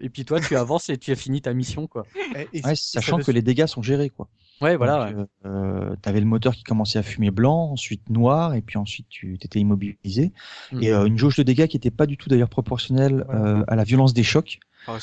et 0.00 0.08
puis 0.08 0.24
toi 0.24 0.40
tu 0.40 0.56
avances 0.56 0.88
et 0.88 0.96
tu 0.96 1.10
as 1.10 1.16
fini 1.16 1.42
ta 1.42 1.52
mission 1.52 1.86
quoi. 1.86 2.04
Et, 2.52 2.64
ouais, 2.64 2.74
sachant 2.76 3.18
que 3.18 3.32
les 3.32 3.42
dégâts 3.42 3.66
sont 3.66 3.82
gérés 3.82 4.10
quoi. 4.10 4.28
Ouais, 4.60 4.76
voilà. 4.76 5.12
Donc, 5.12 5.28
euh, 5.46 5.96
t'avais 6.02 6.20
le 6.20 6.26
moteur 6.26 6.54
qui 6.54 6.62
commençait 6.62 6.98
à 6.98 7.02
fumer 7.02 7.30
blanc, 7.30 7.70
ensuite 7.72 8.10
noir, 8.10 8.54
et 8.54 8.60
puis 8.60 8.76
ensuite 8.76 9.08
tu 9.08 9.38
t'étais 9.38 9.58
immobilisé. 9.58 10.32
Mmh. 10.72 10.82
Et 10.82 10.92
euh, 10.92 11.06
une 11.06 11.16
jauge 11.16 11.36
de 11.36 11.42
dégâts 11.42 11.66
qui 11.66 11.76
était 11.76 11.90
pas 11.90 12.06
du 12.06 12.16
tout 12.16 12.28
d'ailleurs 12.28 12.50
proportionnelle 12.50 13.24
ouais. 13.28 13.34
euh, 13.34 13.64
à 13.68 13.76
la 13.76 13.84
violence 13.84 14.12
des 14.12 14.22
chocs. 14.22 14.58
Oh, 14.86 14.96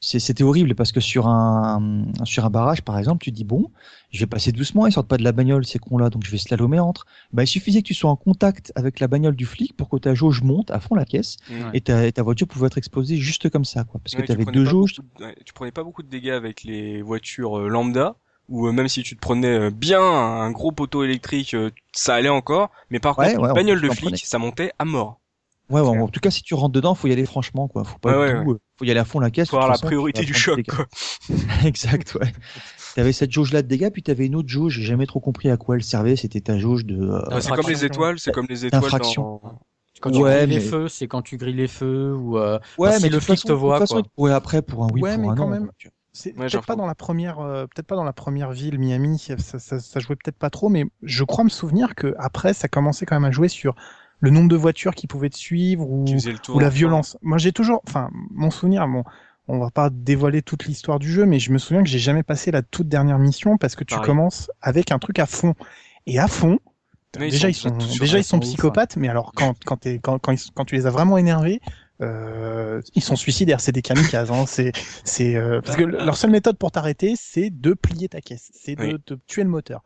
c'était 0.00 0.42
horrible 0.42 0.74
parce 0.74 0.92
que 0.92 1.00
sur 1.00 1.28
un 1.28 2.06
sur 2.24 2.46
un 2.46 2.50
barrage 2.50 2.80
par 2.82 2.98
exemple 2.98 3.22
tu 3.22 3.30
dis 3.30 3.44
bon 3.44 3.70
je 4.10 4.20
vais 4.20 4.26
passer 4.26 4.50
doucement 4.50 4.86
ils 4.86 4.92
sortent 4.92 5.08
pas 5.08 5.18
de 5.18 5.22
la 5.22 5.32
bagnole 5.32 5.66
ces 5.66 5.78
cons 5.78 5.98
là 5.98 6.08
donc 6.08 6.24
je 6.24 6.30
vais 6.30 6.38
slalomer 6.38 6.80
entre. 6.80 7.06
Bah 7.32 7.44
il 7.44 7.46
suffisait 7.46 7.82
que 7.82 7.86
tu 7.86 7.94
sois 7.94 8.10
en 8.10 8.16
contact 8.16 8.72
avec 8.74 8.98
la 8.98 9.08
bagnole 9.08 9.36
du 9.36 9.44
flic 9.44 9.76
pour 9.76 9.90
que 9.90 9.98
ta 9.98 10.14
jauge 10.14 10.42
monte 10.42 10.70
à 10.70 10.80
fond 10.80 10.94
la 10.94 11.04
caisse 11.04 11.36
ouais. 11.50 11.70
et, 11.74 11.80
ta, 11.82 12.06
et, 12.06 12.12
ta, 12.12 12.22
voiture 12.22 12.48
pouvait 12.48 12.66
être 12.66 12.78
explosée 12.78 13.16
juste 13.16 13.50
comme 13.50 13.66
ça 13.66 13.84
quoi 13.84 14.00
parce 14.02 14.14
ouais, 14.14 14.22
que 14.22 14.26
tu 14.26 14.32
avais 14.32 14.46
deux 14.46 14.64
jauges. 14.64 14.94
de, 14.94 15.24
ouais, 15.24 15.36
tu 15.44 15.52
prenais 15.52 15.70
pas 15.70 15.84
beaucoup 15.84 16.02
de 16.02 16.08
dégâts 16.08 16.30
avec 16.30 16.64
les 16.64 17.02
voitures 17.02 17.58
euh, 17.58 17.68
lambda 17.68 18.16
ou 18.48 18.66
euh, 18.66 18.72
même 18.72 18.88
si 18.88 19.02
tu 19.02 19.14
te 19.16 19.20
prenais 19.20 19.66
euh, 19.66 19.70
bien 19.70 20.00
un 20.00 20.50
gros 20.50 20.72
poteau 20.72 21.04
électrique 21.04 21.54
ça 21.92 22.14
allait 22.14 22.30
encore 22.30 22.70
mais 22.88 23.00
par 23.00 23.16
contre 23.16 23.34
une 23.34 23.52
bagnole 23.52 23.82
de 23.82 23.90
flic 23.90 24.16
ça 24.24 24.38
montait 24.38 24.72
à 24.78 24.86
mort 24.86 25.19
Ouais, 25.70 25.80
ouais, 25.80 25.98
en 25.98 26.08
tout 26.08 26.20
cas, 26.20 26.30
si 26.30 26.42
tu 26.42 26.54
rentres 26.54 26.72
dedans, 26.72 26.94
faut 26.94 27.06
y 27.06 27.12
aller 27.12 27.24
franchement, 27.24 27.68
quoi. 27.68 27.84
Faut 27.84 27.98
pas 27.98 28.18
ouais, 28.18 28.42
tout, 28.42 28.50
ouais. 28.50 28.56
faut 28.76 28.84
y 28.84 28.90
aller 28.90 28.98
à 28.98 29.04
fond 29.04 29.20
la 29.20 29.30
caisse. 29.30 29.48
Faut 29.48 29.56
avoir 29.56 29.70
la 29.70 29.78
priorité 29.78 30.24
du 30.24 30.34
choc, 30.34 30.60
quoi. 30.68 30.86
exact, 31.64 32.14
ouais. 32.14 32.32
T'avais 32.96 33.12
cette 33.12 33.30
jauge 33.30 33.52
là 33.52 33.62
de 33.62 33.68
dégâts, 33.68 33.90
puis 33.90 34.02
t'avais 34.02 34.26
une 34.26 34.34
autre 34.34 34.48
jauge. 34.48 34.74
J'ai 34.74 34.82
jamais 34.82 35.06
trop 35.06 35.20
compris 35.20 35.48
à 35.48 35.56
quoi 35.56 35.76
elle 35.76 35.84
servait. 35.84 36.16
C'était 36.16 36.40
ta 36.40 36.58
jauge 36.58 36.84
de. 36.84 37.00
Euh, 37.00 37.40
c'est 37.40 37.52
comme 37.52 37.68
les 37.68 37.84
étoiles, 37.84 38.18
c'est 38.18 38.32
comme 38.32 38.46
les 38.48 38.66
étoiles 38.66 38.90
dans. 39.14 39.40
Quand 40.00 40.10
tu 40.10 40.18
ouais, 40.18 40.46
grilles 40.46 40.46
mais... 40.48 40.54
les 40.54 40.60
feux, 40.60 40.88
c'est 40.88 41.06
quand 41.06 41.20
tu 41.20 41.36
grilles 41.36 41.54
les 41.54 41.68
feux 41.68 42.14
ou. 42.14 42.38
Euh, 42.38 42.58
ouais, 42.78 42.98
mais 43.00 43.10
le 43.10 43.20
flic 43.20 43.44
te 43.44 43.52
voit. 43.52 43.78
Façon, 43.78 44.02
quoi. 44.02 44.24
Ouais, 44.24 44.32
après 44.32 44.62
pour 44.62 44.84
un 44.84 44.88
oui, 44.92 45.02
ouais, 45.02 45.14
pour 45.14 45.22
mais 45.22 45.28
un 45.28 45.34
quand 45.34 45.44
non. 45.44 45.50
même. 45.50 45.70
C'est 46.12 46.36
ouais, 46.36 46.48
peut-être 46.48 46.66
pas 46.66 46.74
dans 46.74 46.86
la 46.86 46.96
première, 46.96 47.38
euh, 47.38 47.66
peut-être 47.66 47.86
pas 47.86 47.94
dans 47.94 48.04
la 48.04 48.12
première 48.12 48.50
ville 48.50 48.80
Miami, 48.80 49.16
ça, 49.18 49.36
ça, 49.38 49.78
ça 49.78 50.00
jouait 50.00 50.16
peut-être 50.16 50.38
pas 50.38 50.50
trop, 50.50 50.68
mais 50.68 50.86
je 51.02 51.22
crois 51.22 51.44
me 51.44 51.48
souvenir 51.48 51.94
que 51.94 52.16
après 52.18 52.52
ça 52.52 52.66
commençait 52.66 53.06
quand 53.06 53.14
même 53.14 53.28
à 53.28 53.30
jouer 53.30 53.46
sur 53.46 53.76
le 54.20 54.30
nombre 54.30 54.48
de 54.48 54.56
voitures 54.56 54.94
qui 54.94 55.06
pouvaient 55.06 55.30
te 55.30 55.36
suivre 55.36 55.88
ou, 55.88 56.04
tour, 56.42 56.56
ou 56.56 56.58
la 56.58 56.68
violence. 56.68 57.16
Moi, 57.22 57.38
j'ai 57.38 57.52
toujours, 57.52 57.82
enfin, 57.86 58.10
mon 58.30 58.50
souvenir, 58.50 58.86
bon, 58.86 59.04
on 59.48 59.58
va 59.58 59.70
pas 59.70 59.90
dévoiler 59.90 60.42
toute 60.42 60.66
l'histoire 60.66 60.98
du 60.98 61.10
jeu, 61.10 61.26
mais 61.26 61.38
je 61.38 61.52
me 61.52 61.58
souviens 61.58 61.82
que 61.82 61.88
j'ai 61.88 61.98
jamais 61.98 62.22
passé 62.22 62.50
la 62.50 62.62
toute 62.62 62.88
dernière 62.88 63.18
mission 63.18 63.58
parce 63.58 63.74
que 63.74 63.84
tu 63.84 63.94
Pareil. 63.94 64.06
commences 64.06 64.50
avec 64.60 64.92
un 64.92 64.98
truc 64.98 65.18
à 65.18 65.26
fond. 65.26 65.54
Et 66.06 66.18
à 66.18 66.28
fond, 66.28 66.58
mais 67.18 67.30
déjà 67.30 67.48
ils 67.48 67.54
sont, 67.54 67.76
ils 67.78 67.86
sont 67.86 67.98
déjà 67.98 68.18
ils 68.18 68.24
sont 68.24 68.38
psychopathes, 68.38 68.92
ouf, 68.92 68.96
hein. 68.96 69.00
mais 69.00 69.08
alors 69.08 69.32
quand 69.34 69.54
quand, 69.64 69.84
es, 69.84 69.98
quand 69.98 70.18
quand, 70.18 70.34
quand 70.54 70.64
tu 70.64 70.76
les 70.76 70.86
as 70.86 70.90
vraiment 70.90 71.18
énervés, 71.18 71.60
euh, 72.00 72.80
ils 72.94 73.02
sont 73.02 73.16
suicidaires, 73.16 73.60
c'est 73.60 73.72
des 73.72 73.82
kamikazes. 73.82 74.30
Hein. 74.30 74.44
C'est, 74.46 74.72
c'est 75.04 75.36
euh, 75.36 75.60
parce 75.60 75.76
que 75.76 75.82
leur 75.82 76.16
seule 76.16 76.30
méthode 76.30 76.56
pour 76.56 76.70
t'arrêter, 76.72 77.14
c'est 77.16 77.50
de 77.50 77.74
plier 77.74 78.08
ta 78.08 78.20
caisse, 78.20 78.50
c'est 78.54 78.76
de, 78.76 78.82
oui. 78.82 78.96
de 79.06 79.18
tuer 79.26 79.44
le 79.44 79.50
moteur. 79.50 79.82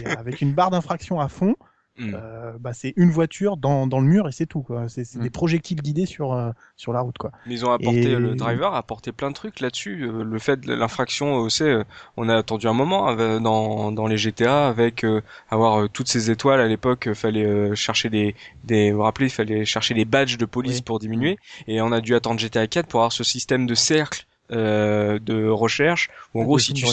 Et 0.00 0.06
avec 0.06 0.40
une 0.40 0.52
barre 0.52 0.70
d'infraction 0.70 1.20
à 1.20 1.28
fond, 1.28 1.54
Mmh. 1.98 2.14
Euh, 2.14 2.52
bah, 2.58 2.72
c'est 2.72 2.94
une 2.96 3.10
voiture 3.10 3.58
dans, 3.58 3.86
dans 3.86 4.00
le 4.00 4.06
mur 4.06 4.26
et 4.26 4.32
c'est 4.32 4.46
tout 4.46 4.62
quoi. 4.62 4.88
C'est 4.88 5.14
mmh. 5.14 5.20
des 5.20 5.28
projectiles 5.28 5.82
guidés 5.82 6.06
sur 6.06 6.32
euh, 6.32 6.50
sur 6.74 6.94
la 6.94 7.00
route 7.00 7.18
quoi. 7.18 7.32
Mais 7.46 7.52
ils 7.52 7.66
ont 7.66 7.70
apporté 7.70 8.12
et... 8.12 8.16
le 8.16 8.34
driver 8.34 8.72
a 8.72 8.78
apporté 8.78 9.12
plein 9.12 9.28
de 9.28 9.34
trucs 9.34 9.60
là-dessus. 9.60 10.04
Euh, 10.04 10.24
le 10.24 10.38
fait 10.38 10.60
de 10.60 10.72
l'infraction, 10.72 11.50
c'est 11.50 11.74
on 12.16 12.30
a 12.30 12.36
attendu 12.36 12.66
un 12.66 12.72
moment 12.72 13.14
dans 13.40 13.92
dans 13.92 14.06
les 14.06 14.16
GTA 14.16 14.68
avec 14.68 15.04
avoir 15.50 15.90
toutes 15.90 16.08
ces 16.08 16.30
étoiles 16.30 16.60
à 16.60 16.66
l'époque. 16.66 17.12
Fallait 17.12 17.76
chercher 17.76 18.08
des 18.08 18.34
des 18.64 18.90
vous, 18.90 18.96
vous 18.96 19.02
rappelez, 19.02 19.26
il 19.26 19.30
fallait 19.30 19.66
chercher 19.66 19.92
des 19.92 20.06
badges 20.06 20.38
de 20.38 20.46
police 20.46 20.76
oui. 20.76 20.82
pour 20.82 20.98
diminuer 20.98 21.38
et 21.66 21.82
on 21.82 21.92
a 21.92 22.00
dû 22.00 22.14
attendre 22.14 22.40
GTA 22.40 22.66
4 22.68 22.86
pour 22.86 23.00
avoir 23.00 23.12
ce 23.12 23.22
système 23.24 23.66
de 23.66 23.74
cercle 23.74 24.24
euh, 24.50 25.18
de 25.18 25.46
recherche 25.46 26.08
où 26.32 26.40
en 26.40 26.44
gros 26.44 26.58
si 26.58 26.72
tu 26.72 26.86
ouais. 26.86 26.92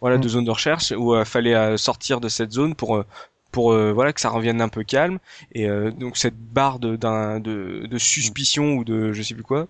voilà 0.00 0.18
mmh. 0.18 0.20
de 0.20 0.28
zone 0.28 0.44
de 0.44 0.50
recherche 0.50 0.92
où 0.96 1.16
il 1.16 1.24
fallait 1.24 1.76
sortir 1.76 2.20
de 2.20 2.28
cette 2.28 2.52
zone 2.52 2.74
pour 2.74 3.04
pour 3.56 3.72
euh, 3.72 3.90
voilà 3.90 4.12
que 4.12 4.20
ça 4.20 4.28
revienne 4.28 4.60
un 4.60 4.68
peu 4.68 4.84
calme. 4.84 5.18
Et 5.54 5.66
euh, 5.66 5.90
donc 5.90 6.18
cette 6.18 6.36
barre 6.36 6.78
de, 6.78 6.96
de, 6.96 7.86
de 7.86 7.98
suspicion 7.98 8.74
ou 8.74 8.84
de 8.84 9.14
je 9.14 9.22
sais 9.22 9.32
plus 9.32 9.42
quoi 9.42 9.66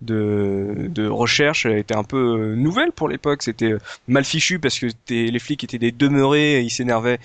de, 0.00 0.88
de 0.88 1.06
recherche 1.06 1.64
était 1.64 1.94
un 1.94 2.02
peu 2.02 2.56
nouvelle 2.56 2.90
pour 2.90 3.08
l'époque. 3.08 3.44
C'était 3.44 3.72
mal 4.08 4.24
fichu 4.24 4.58
parce 4.58 4.80
que 4.80 4.88
les 5.08 5.38
flics 5.38 5.62
étaient 5.62 5.78
des 5.78 5.92
demeurés 5.92 6.60
ils 6.62 6.70
s'énervaient 6.70 7.20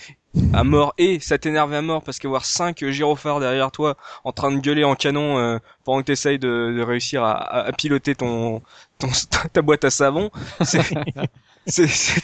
à 0.54 0.64
mort. 0.64 0.94
Et 1.00 1.20
ça 1.20 1.40
t'énervait 1.40 1.78
à 1.78 1.82
mort 1.82 2.04
parce 2.04 2.20
qu'avoir 2.20 2.46
cinq 2.46 2.86
gyrophares 2.86 3.40
derrière 3.40 3.72
toi 3.72 3.98
en 4.26 4.32
train 4.32 4.52
de 4.52 4.60
gueuler 4.60 4.84
en 4.84 4.94
canon 4.94 5.40
euh, 5.40 5.58
pendant 5.86 6.02
que 6.02 6.06
t'essayes 6.06 6.38
de, 6.38 6.76
de 6.78 6.84
réussir 6.84 7.24
à, 7.24 7.66
à, 7.66 7.72
piloter 7.72 8.14
ton, 8.14 8.62
ton 9.00 9.08
ta 9.54 9.64
boîte 9.64 9.86
à 9.86 9.90
savon 9.90 10.30
c'est 10.62 10.84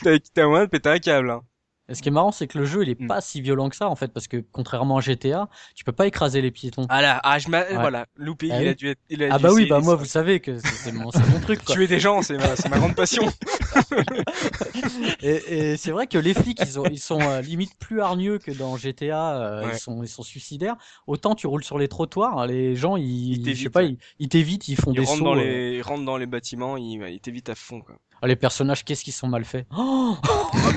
t'as 0.04 0.20
de 0.20 0.66
péter 0.68 0.90
un 0.92 1.00
câble 1.00 1.32
hein. 1.32 1.42
Et 1.88 1.94
ce 1.94 2.02
qui 2.02 2.10
est 2.10 2.12
marrant, 2.12 2.32
c'est 2.32 2.48
que 2.48 2.58
le 2.58 2.66
jeu, 2.66 2.82
il 2.82 2.90
est 2.90 3.00
mm. 3.00 3.08
pas 3.08 3.22
si 3.22 3.42
violent 3.42 3.70
que 3.70 3.76
ça, 3.76 3.90
en 3.90 3.96
fait, 3.96 4.12
parce 4.12 4.28
que 4.28 4.44
contrairement 4.52 4.98
à 4.98 5.02
GTA, 5.02 5.48
tu 5.76 5.84
peux 5.84 5.92
pas 5.92 6.08
écraser 6.08 6.42
les 6.42 6.50
piétons. 6.50 6.88
Ah 6.90 7.02
là, 7.02 7.20
ah, 7.24 7.38
je 7.38 7.48
ouais. 7.48 7.74
voilà, 7.76 8.08
loupé, 8.16 8.50
ah, 8.52 8.60
il, 8.60 8.64
oui. 8.64 8.70
a 8.70 8.74
dû 8.74 8.88
être, 8.90 9.00
il 9.10 9.24
a 9.24 9.28
Ah 9.32 9.38
bah 9.38 9.50
oui, 9.54 9.68
bah 9.68 9.80
moi, 9.82 9.96
vous 9.96 10.06
savez 10.06 10.40
que 10.40 10.58
c'est 10.58 10.92
mon, 10.92 11.12
mon, 11.32 11.40
truc, 11.42 11.64
quoi. 11.66 11.76
Tuer 11.76 11.88
des 11.88 12.00
gens, 12.00 12.24
c'est 12.24 12.38
ma, 12.38 12.56
ma 12.70 12.80
grande 12.80 12.96
passion. 12.96 13.32
et, 15.22 15.74
et 15.74 15.78
c'est 15.78 15.92
vrai 15.92 16.08
que 16.08 16.18
les 16.18 16.34
flics, 16.34 16.60
ils, 16.62 16.80
ont, 16.80 16.86
ils 16.86 17.00
sont 17.00 17.22
euh, 17.22 17.42
limite 17.42 17.78
plus 17.78 18.02
hargneux 18.02 18.40
que 18.40 18.52
dans 18.52 18.78
GTA, 18.78 19.36
euh, 19.36 19.66
ouais. 19.66 19.72
ils, 19.74 19.80
sont, 19.80 20.02
ils 20.02 20.10
sont 20.10 20.24
suicidaires. 20.24 20.78
Autant 21.06 21.36
tu 21.36 21.46
roules 21.46 21.64
sur 21.64 21.78
les 21.78 21.88
trottoirs, 21.88 22.40
hein, 22.40 22.48
les 22.48 22.76
gens, 22.76 22.96
ils, 22.98 23.48
ils 23.48 23.56
je 23.56 23.64
sais 23.64 23.70
pas, 23.70 23.84
ils, 23.84 23.98
ils 24.18 24.30
t'évitent, 24.30 24.68
ils 24.68 24.76
font 24.76 24.92
ils 24.92 25.02
des 25.02 25.06
rentrent 25.06 25.20
sauts. 25.20 25.26
Dans 25.26 25.36
les, 25.36 25.76
ils 25.76 25.82
rentrent 25.84 26.06
dans 26.06 26.18
les 26.18 26.26
bâtiments, 26.26 26.78
ils, 26.78 27.04
ils 27.08 27.20
t'évitent 27.20 27.50
à 27.50 27.56
fond, 27.56 27.82
quoi. 27.82 27.98
Ah, 28.26 28.28
les 28.28 28.36
personnages, 28.36 28.84
qu'est-ce 28.84 29.04
qu'ils 29.04 29.14
sont 29.14 29.28
mal 29.28 29.46
faits 29.46 29.68
oh 29.78 30.18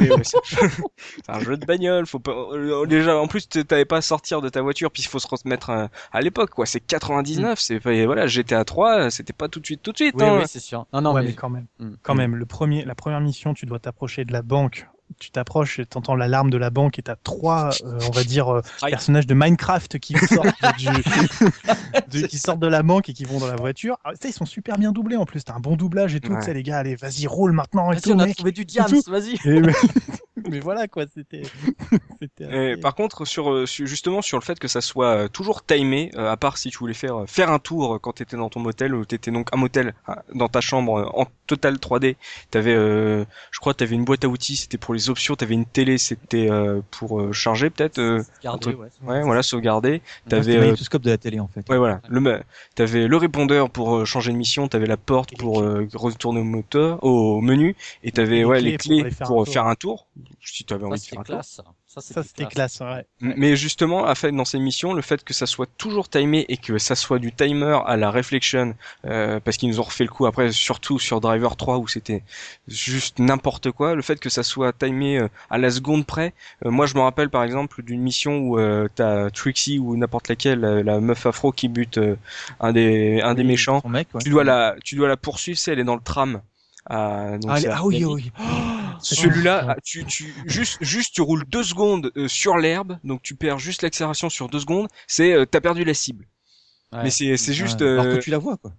ouais, 0.01 0.11
C'est 0.23 1.31
un 1.31 1.41
jeu 1.41 1.57
de 1.57 1.65
bagnole. 1.65 2.07
Faut 2.07 2.19
pas... 2.19 2.33
Euh, 2.53 2.85
déjà, 2.85 3.17
en 3.17 3.27
plus, 3.27 3.49
t'avais 3.49 3.87
pas 3.87 3.97
à 3.97 4.01
sortir 4.03 4.43
de 4.43 4.51
ta 4.51 4.61
voiture, 4.61 4.91
puis 4.91 5.03
il 5.03 5.07
faut 5.07 5.19
se 5.19 5.27
remettre 5.27 5.71
à, 5.71 5.89
à 6.13 6.21
l'époque, 6.21 6.51
quoi. 6.51 6.67
C'est 6.67 6.81
99, 6.81 7.53
mm. 7.53 7.57
c'est 7.57 7.79
voilà, 8.05 8.27
GTA 8.27 8.67
3, 8.67 9.11
c'était 9.11 9.33
pas 9.33 9.49
tout 9.49 9.61
de 9.61 9.65
suite, 9.65 9.81
tout 9.81 9.93
de 9.93 9.97
suite. 9.97 10.15
Oui, 10.19 10.25
hein. 10.25 10.37
oui 10.41 10.45
c'est 10.47 10.61
sûr. 10.61 10.85
Non, 10.93 11.01
non, 11.01 11.15
ouais, 11.15 11.23
mais... 11.23 11.29
mais... 11.29 11.35
quand 11.35 11.49
même, 11.49 11.67
mm. 11.79 11.93
quand 12.03 12.15
même, 12.15 12.37
le 12.37 12.45
premier, 12.45 12.85
la 12.85 12.95
première 12.95 13.21
mission, 13.23 13.55
tu 13.55 13.65
dois 13.65 13.79
t'approcher 13.79 14.27
de 14.27 14.33
la 14.35 14.43
banque 14.43 14.87
tu 15.19 15.31
t'approches 15.31 15.79
et 15.79 15.87
t'entends 15.87 16.15
l'alarme 16.15 16.51
de 16.51 16.57
la 16.57 16.71
banque 16.71 16.99
et 16.99 17.03
t'as 17.03 17.17
trois, 17.17 17.71
euh, 17.85 17.99
on 18.07 18.11
va 18.11 18.25
dire, 18.25 18.49
euh, 18.49 18.63
personnages 18.89 19.27
de 19.27 19.35
Minecraft 19.35 19.99
qui 19.99 20.15
sortent 20.15 20.49
du, 20.79 20.87
de, 22.09 22.27
qui 22.27 22.39
sortent 22.39 22.61
de 22.61 22.67
la 22.67 22.83
banque 22.83 23.09
et 23.09 23.13
qui 23.13 23.25
vont 23.25 23.39
dans 23.39 23.47
la 23.47 23.57
voiture. 23.57 23.99
Ah, 24.05 24.13
ils 24.25 24.33
sont 24.33 24.47
super 24.47 24.79
bien 24.79 24.93
doublés 24.93 25.17
en 25.17 25.25
plus. 25.25 25.45
T'as 25.45 25.55
un 25.55 25.61
bon 25.61 25.77
doublage 25.77 26.15
et 26.15 26.21
tout. 26.21 26.33
Ouais. 26.33 26.39
Tu 26.41 26.47
sais, 26.47 26.55
les 26.55 26.63
gars, 26.63 26.79
allez, 26.79 26.97
vas-y, 26.97 27.27
roule 27.27 27.53
maintenant. 27.53 27.91
Vas-y, 27.91 28.13
on 28.13 28.19
a 28.19 28.33
trouvé 28.33 28.53
du 28.53 28.65
diams, 28.65 28.93
vas-y. 29.07 29.39
mais 30.51 30.61
voilà 30.61 30.89
quoi, 30.89 31.05
c'était. 31.13 31.43
par 32.81 32.95
contre, 32.95 33.25
sur, 33.25 33.67
justement 33.67 34.23
sur 34.23 34.39
le 34.39 34.45
fait 34.45 34.59
que 34.59 34.69
ça 34.69 34.81
soit 34.81 35.29
toujours 35.29 35.65
timé, 35.65 36.11
euh, 36.17 36.31
à 36.31 36.37
part 36.37 36.59
si 36.59 36.71
tu 36.71 36.79
voulais 36.79 36.95
faire 36.95 37.25
faire 37.27 37.51
un 37.51 37.59
tour 37.59 37.99
quand 38.01 38.13
t'étais 38.13 38.37
dans 38.37 38.49
ton 38.49 38.61
motel 38.61 38.95
ou 38.95 39.05
t'étais 39.05 39.31
donc 39.31 39.49
un 39.53 39.57
motel 39.57 39.95
dans 40.35 40.49
ta 40.49 40.61
chambre 40.61 41.11
en 41.15 41.27
total 41.49 41.77
3D, 41.77 42.15
t'avais, 42.51 42.75
euh, 42.75 43.25
je 43.51 43.59
crois, 43.59 43.75
t'avais 43.75 43.97
une 43.97 44.05
boîte 44.05 44.25
à 44.25 44.29
outils, 44.29 44.57
c'était 44.57 44.79
pour 44.79 44.95
les 44.95 45.11
options, 45.11 45.35
t'avais 45.35 45.55
une 45.55 45.65
télé, 45.65 45.99
c'était 45.99 46.49
euh, 46.49 46.81
pour 46.93 47.21
euh, 47.21 47.33
charger 47.33 47.71
peut-être. 47.71 47.99
Euh, 47.99 48.23
Garder, 48.45 48.75
ouais, 48.75 48.89
ouais, 49.03 49.23
voilà, 49.23 49.43
sauvegarder. 49.43 50.03
T'avais 50.29 50.55
le 50.55 50.61
magnétoscope 50.61 51.03
de 51.03 51.11
la 51.11 51.19
télé 51.19 51.41
en 51.41 51.49
fait. 51.49 51.69
Ouais, 51.69 51.79
voilà. 51.79 52.01
Le, 52.09 52.41
t'avais 52.77 53.09
le 53.09 53.17
répondeur 53.17 53.71
pour 53.71 54.07
changer 54.07 54.31
de 54.33 54.37
mission, 54.37 54.69
t'avais 54.69 54.87
la 54.87 54.97
porte 54.97 55.37
pour 55.39 55.65
retourner 55.95 56.41
au 56.41 56.45
moteur, 56.45 57.03
au 57.03 57.41
menu, 57.41 57.75
et 58.05 58.13
t'avais 58.13 58.45
ouais 58.45 58.61
les 58.61 58.77
clés 58.77 59.03
pour, 59.03 59.13
faire, 59.13 59.27
pour 59.27 59.41
un 59.43 59.45
faire, 59.47 59.67
un 59.67 59.75
tour. 59.75 60.07
Si 60.41 60.65
t'avais 60.65 60.85
envie 60.85 60.99
de 61.01 61.05
faire 61.05 61.21
un 61.21 61.23
classe, 61.23 61.57
tour. 61.57 61.75
Ça. 61.87 62.23
C'était 62.23 62.47
classe, 62.47 62.81
ouais. 62.81 63.05
Mais 63.21 63.57
justement, 63.57 64.07
à 64.07 64.15
fait 64.15 64.31
dans 64.33 64.45
ces 64.45 64.59
missions, 64.59 64.93
le 64.95 65.03
fait 65.03 65.25
que 65.25 65.35
ça 65.35 65.47
soit 65.47 65.69
toujours 65.79 66.09
timé 66.09 66.45
et 66.49 66.57
que 66.57 66.79
ça 66.79 66.95
soit 66.95 67.19
du 67.19 67.33
timer 67.33 67.79
à 67.87 67.97
la 67.97 68.11
reflection, 68.11 68.75
euh, 69.07 69.41
parce 69.41 69.57
qu'ils 69.57 69.69
nous 69.71 69.81
ont 69.81 69.85
refait 69.85 70.05
le 70.05 70.11
coup 70.11 70.27
après, 70.27 70.53
surtout 70.53 70.99
sur 70.99 71.21
Driver 71.21 71.57
3 71.57 71.79
où 71.79 71.89
c'était 71.89 72.23
juste 72.67 73.19
n'importe 73.19 73.71
quoi, 73.73 73.95
le 73.95 74.03
fait 74.03 74.21
que 74.21 74.29
ça 74.31 74.43
soit 74.43 74.73
timé 74.73 75.19
euh, 75.19 75.29
à 75.51 75.59
la 75.59 75.71
seconde 75.71 76.07
près. 76.07 76.35
euh, 76.65 76.71
moi, 76.71 76.87
je 76.87 76.95
me 76.95 77.01
rappelle 77.01 77.31
par 77.31 77.43
exemple 77.43 77.83
d'une 77.83 78.01
mission 78.03 78.39
où 78.39 78.59
euh, 78.59 78.89
t'as 78.95 79.31
Trixie 79.31 79.79
ou 79.79 79.97
n'importe 79.97 80.29
laquelle, 80.29 80.61
la, 80.61 80.83
la 80.83 81.01
meuf 81.01 81.27
afro 81.27 81.53
qui 81.53 81.69
bute 81.69 81.99
euh, 81.99 82.17
un 82.61 82.73
des 82.73 83.21
un 83.23 83.35
des 83.35 83.43
Oui, 83.43 83.49
méchants. 83.49 83.81
son 83.83 83.89
mec, 83.89 84.09
ouais. 84.15 84.23
Tu 84.23 84.31
dois 84.31 84.45
la 84.45 84.77
tu 84.85 84.95
dois 84.97 85.09
la 85.09 85.17
poursuivre, 85.17 85.59
c'est 85.59 85.73
elle 85.73 85.81
est 85.81 85.85
dans 85.85 85.97
le 85.97 86.03
tram. 86.03 86.41
Ah, 86.91 87.37
donc 87.39 87.51
Ah, 87.55 87.61
c'est 87.61 87.69
ah 87.69 87.79
à 87.79 87.83
oui, 87.85 88.01
Navy. 88.01 88.33
Celui-là, 89.01 89.67
ah, 89.71 89.77
tu, 89.85 90.05
tu, 90.05 90.35
juste, 90.47 90.79
juste, 90.81 91.15
tu 91.15 91.23
roules 91.23 91.45
deux 91.49 91.65
secondes 91.65 92.13
euh, 92.17 92.29
sur 92.29 92.57
l'herbe, 92.57 92.99
donc 93.05 93.23
tu 93.23 93.35
perds 93.35 93.59
juste 93.59 93.83
l'accélération 93.83 94.31
sur 94.31 94.49
deux 94.49 94.61
secondes. 94.61 94.89
C'est, 95.07 95.33
euh, 95.33 95.47
t'as 95.47 95.61
perdu 95.61 95.85
la 95.85 95.95
cible. 95.95 96.27
Ouais. 96.93 97.05
Mais 97.05 97.11
c'est, 97.11 97.37
c'est 97.37 97.55
juste. 97.55 97.81
Ouais, 97.81 97.89
Alors 97.89 98.05
euh, 98.07 98.17
que 98.17 98.23
tu 98.23 98.31
la 98.31 98.39
vois, 98.39 98.57
quoi. 98.57 98.73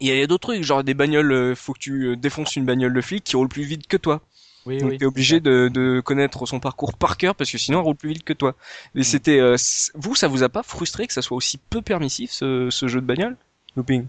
Il 0.00 0.08
y 0.08 0.22
a, 0.22 0.26
d'autres 0.26 0.48
trucs, 0.48 0.62
genre 0.62 0.82
des 0.82 0.94
bagnoles. 0.94 1.30
euh, 1.32 1.54
faut 1.54 1.74
que 1.74 1.78
tu 1.78 2.16
défonces 2.16 2.56
une 2.56 2.64
bagnole 2.64 2.94
de 2.94 3.00
flic 3.02 3.22
qui 3.22 3.36
roule 3.36 3.48
plus 3.48 3.64
vite 3.64 3.86
que 3.86 3.98
toi. 3.98 4.22
Oui, 4.66 4.78
donc 4.78 4.90
oui, 4.90 4.98
t'es 4.98 5.06
obligé 5.06 5.40
de, 5.40 5.68
de 5.72 6.00
connaître 6.00 6.44
son 6.46 6.60
parcours 6.60 6.94
par 6.94 7.16
cœur 7.16 7.34
parce 7.34 7.50
que 7.50 7.56
sinon 7.58 7.78
elle 7.78 7.84
roule 7.84 7.96
plus 7.96 8.10
vite 8.10 8.24
que 8.24 8.32
toi. 8.34 8.54
Mais 8.94 9.02
c'était, 9.02 9.40
euh, 9.40 9.56
vous, 9.94 10.14
ça 10.14 10.28
vous 10.28 10.42
a 10.42 10.48
pas 10.50 10.62
frustré 10.62 11.06
que 11.06 11.12
ça 11.12 11.22
soit 11.22 11.36
aussi 11.36 11.58
peu 11.58 11.80
permissif 11.80 12.30
ce, 12.30 12.68
ce 12.70 12.86
jeu 12.86 13.00
de 13.00 13.06
bagnole, 13.06 13.36
Looping 13.76 14.06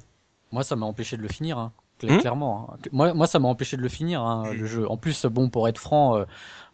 Moi, 0.52 0.64
ça 0.64 0.76
m'a 0.76 0.86
empêché 0.86 1.16
de 1.16 1.22
le 1.22 1.30
finir, 1.30 1.58
hein, 1.58 1.72
Hmm 2.08 2.18
clairement. 2.20 2.70
hein. 2.74 2.78
Moi, 2.92 3.14
moi, 3.14 3.28
ça 3.28 3.40
m'a 3.40 3.48
empêché 3.48 3.78
de 3.78 3.82
le 3.82 3.90
finir, 3.90 4.22
hein, 4.22 4.52
le 4.54 4.66
jeu. 4.66 4.90
En 4.90 4.98
plus, 4.98 5.26
bon, 5.26 5.50
pour 5.50 5.68
être 5.68 5.80
franc, 5.80 6.24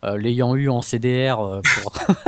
euh, 0.04 0.18
l'ayant 0.18 0.56
eu 0.56 0.70
en 0.70 0.82
CDR, 0.82 1.40
euh, 1.40 1.62
pour... 1.82 1.94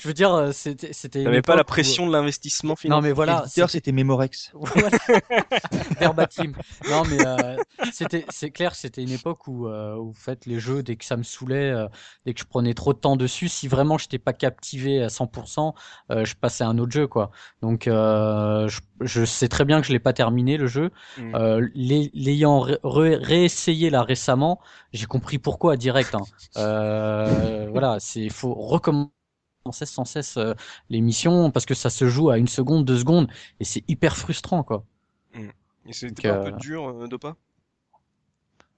je 0.00 0.06
veux 0.08 0.14
dire, 0.14 0.32
euh, 0.34 0.52
c'était, 0.52 0.92
c'était. 0.92 1.24
T'avais 1.24 1.42
pas 1.42 1.54
la 1.56 1.62
où- 1.62 1.64
pression 1.64 2.06
de 2.06 2.12
l'investissement 2.12 2.70
Non, 2.72 2.76
financier. 2.76 3.08
mais 3.08 3.12
voilà. 3.12 3.40
L'éditeur, 3.44 3.70
c'était 3.70 3.92
Memorex. 3.92 4.52
Voilà. 4.58 4.88
Verbatim. 6.00 6.52
Non, 6.90 7.02
mais 7.08 7.18
euh, 7.26 7.56
c'était, 7.92 8.24
c'est 8.30 8.50
clair, 8.50 8.74
c'était 8.74 9.02
une 9.02 9.10
époque 9.12 9.46
où, 9.48 9.66
euh, 9.68 9.94
où, 9.96 10.10
en 10.10 10.14
fait, 10.14 10.46
les 10.46 10.58
jeux, 10.60 10.82
dès 10.82 10.96
que 10.96 11.04
ça 11.04 11.16
me 11.16 11.22
saoulait, 11.22 11.70
euh, 11.70 11.86
dès 12.26 12.34
que 12.34 12.40
je 12.40 12.44
prenais 12.46 12.74
trop 12.74 12.92
de 12.92 12.98
temps 12.98 13.16
dessus, 13.16 13.48
si 13.48 13.68
vraiment 13.68 13.98
je 13.98 14.04
n'étais 14.04 14.18
pas 14.18 14.32
captivé 14.32 15.02
à 15.02 15.08
100%, 15.08 15.74
euh, 16.10 16.24
je 16.24 16.34
passais 16.34 16.64
à 16.64 16.68
un 16.68 16.78
autre 16.78 16.92
jeu, 16.92 17.06
quoi. 17.06 17.30
Donc, 17.62 17.86
euh, 17.86 18.68
je, 18.68 18.80
je 19.00 19.24
sais 19.24 19.48
très 19.48 19.64
bien 19.64 19.80
que 19.80 19.86
je 19.86 19.92
l'ai 19.92 19.98
pas 19.98 20.12
terminé 20.12 20.56
le 20.56 20.66
jeu. 20.66 20.90
Mm. 21.18 21.34
Euh, 21.34 21.68
l'ay- 21.74 22.10
l'ayant 22.14 22.60
ré- 22.60 22.78
ré- 22.82 23.16
réessayé 23.16 23.90
là 23.90 24.02
récemment, 24.02 24.60
j'ai 24.92 25.06
compris 25.06 25.38
pourquoi 25.38 25.76
direct. 25.76 26.07
Hein. 26.14 26.22
Euh, 26.56 27.68
voilà, 27.70 27.98
c'est 28.00 28.28
faut 28.28 28.54
recommencer 28.54 29.10
sans 29.84 30.04
cesse 30.04 30.36
euh, 30.38 30.54
les 30.90 31.00
missions 31.00 31.50
parce 31.50 31.66
que 31.66 31.74
ça 31.74 31.90
se 31.90 32.08
joue 32.08 32.30
à 32.30 32.38
une 32.38 32.48
seconde, 32.48 32.84
deux 32.84 32.98
secondes 32.98 33.28
et 33.60 33.64
c'est 33.64 33.84
hyper 33.88 34.16
frustrant, 34.16 34.62
quoi. 34.62 34.84
Et 35.86 35.92
c'était 35.92 36.22
pas 36.22 36.34
un 36.34 36.38
euh, 36.38 36.50
peu 36.50 36.52
dur, 36.52 36.88
euh, 36.88 37.06
Dopa 37.08 37.36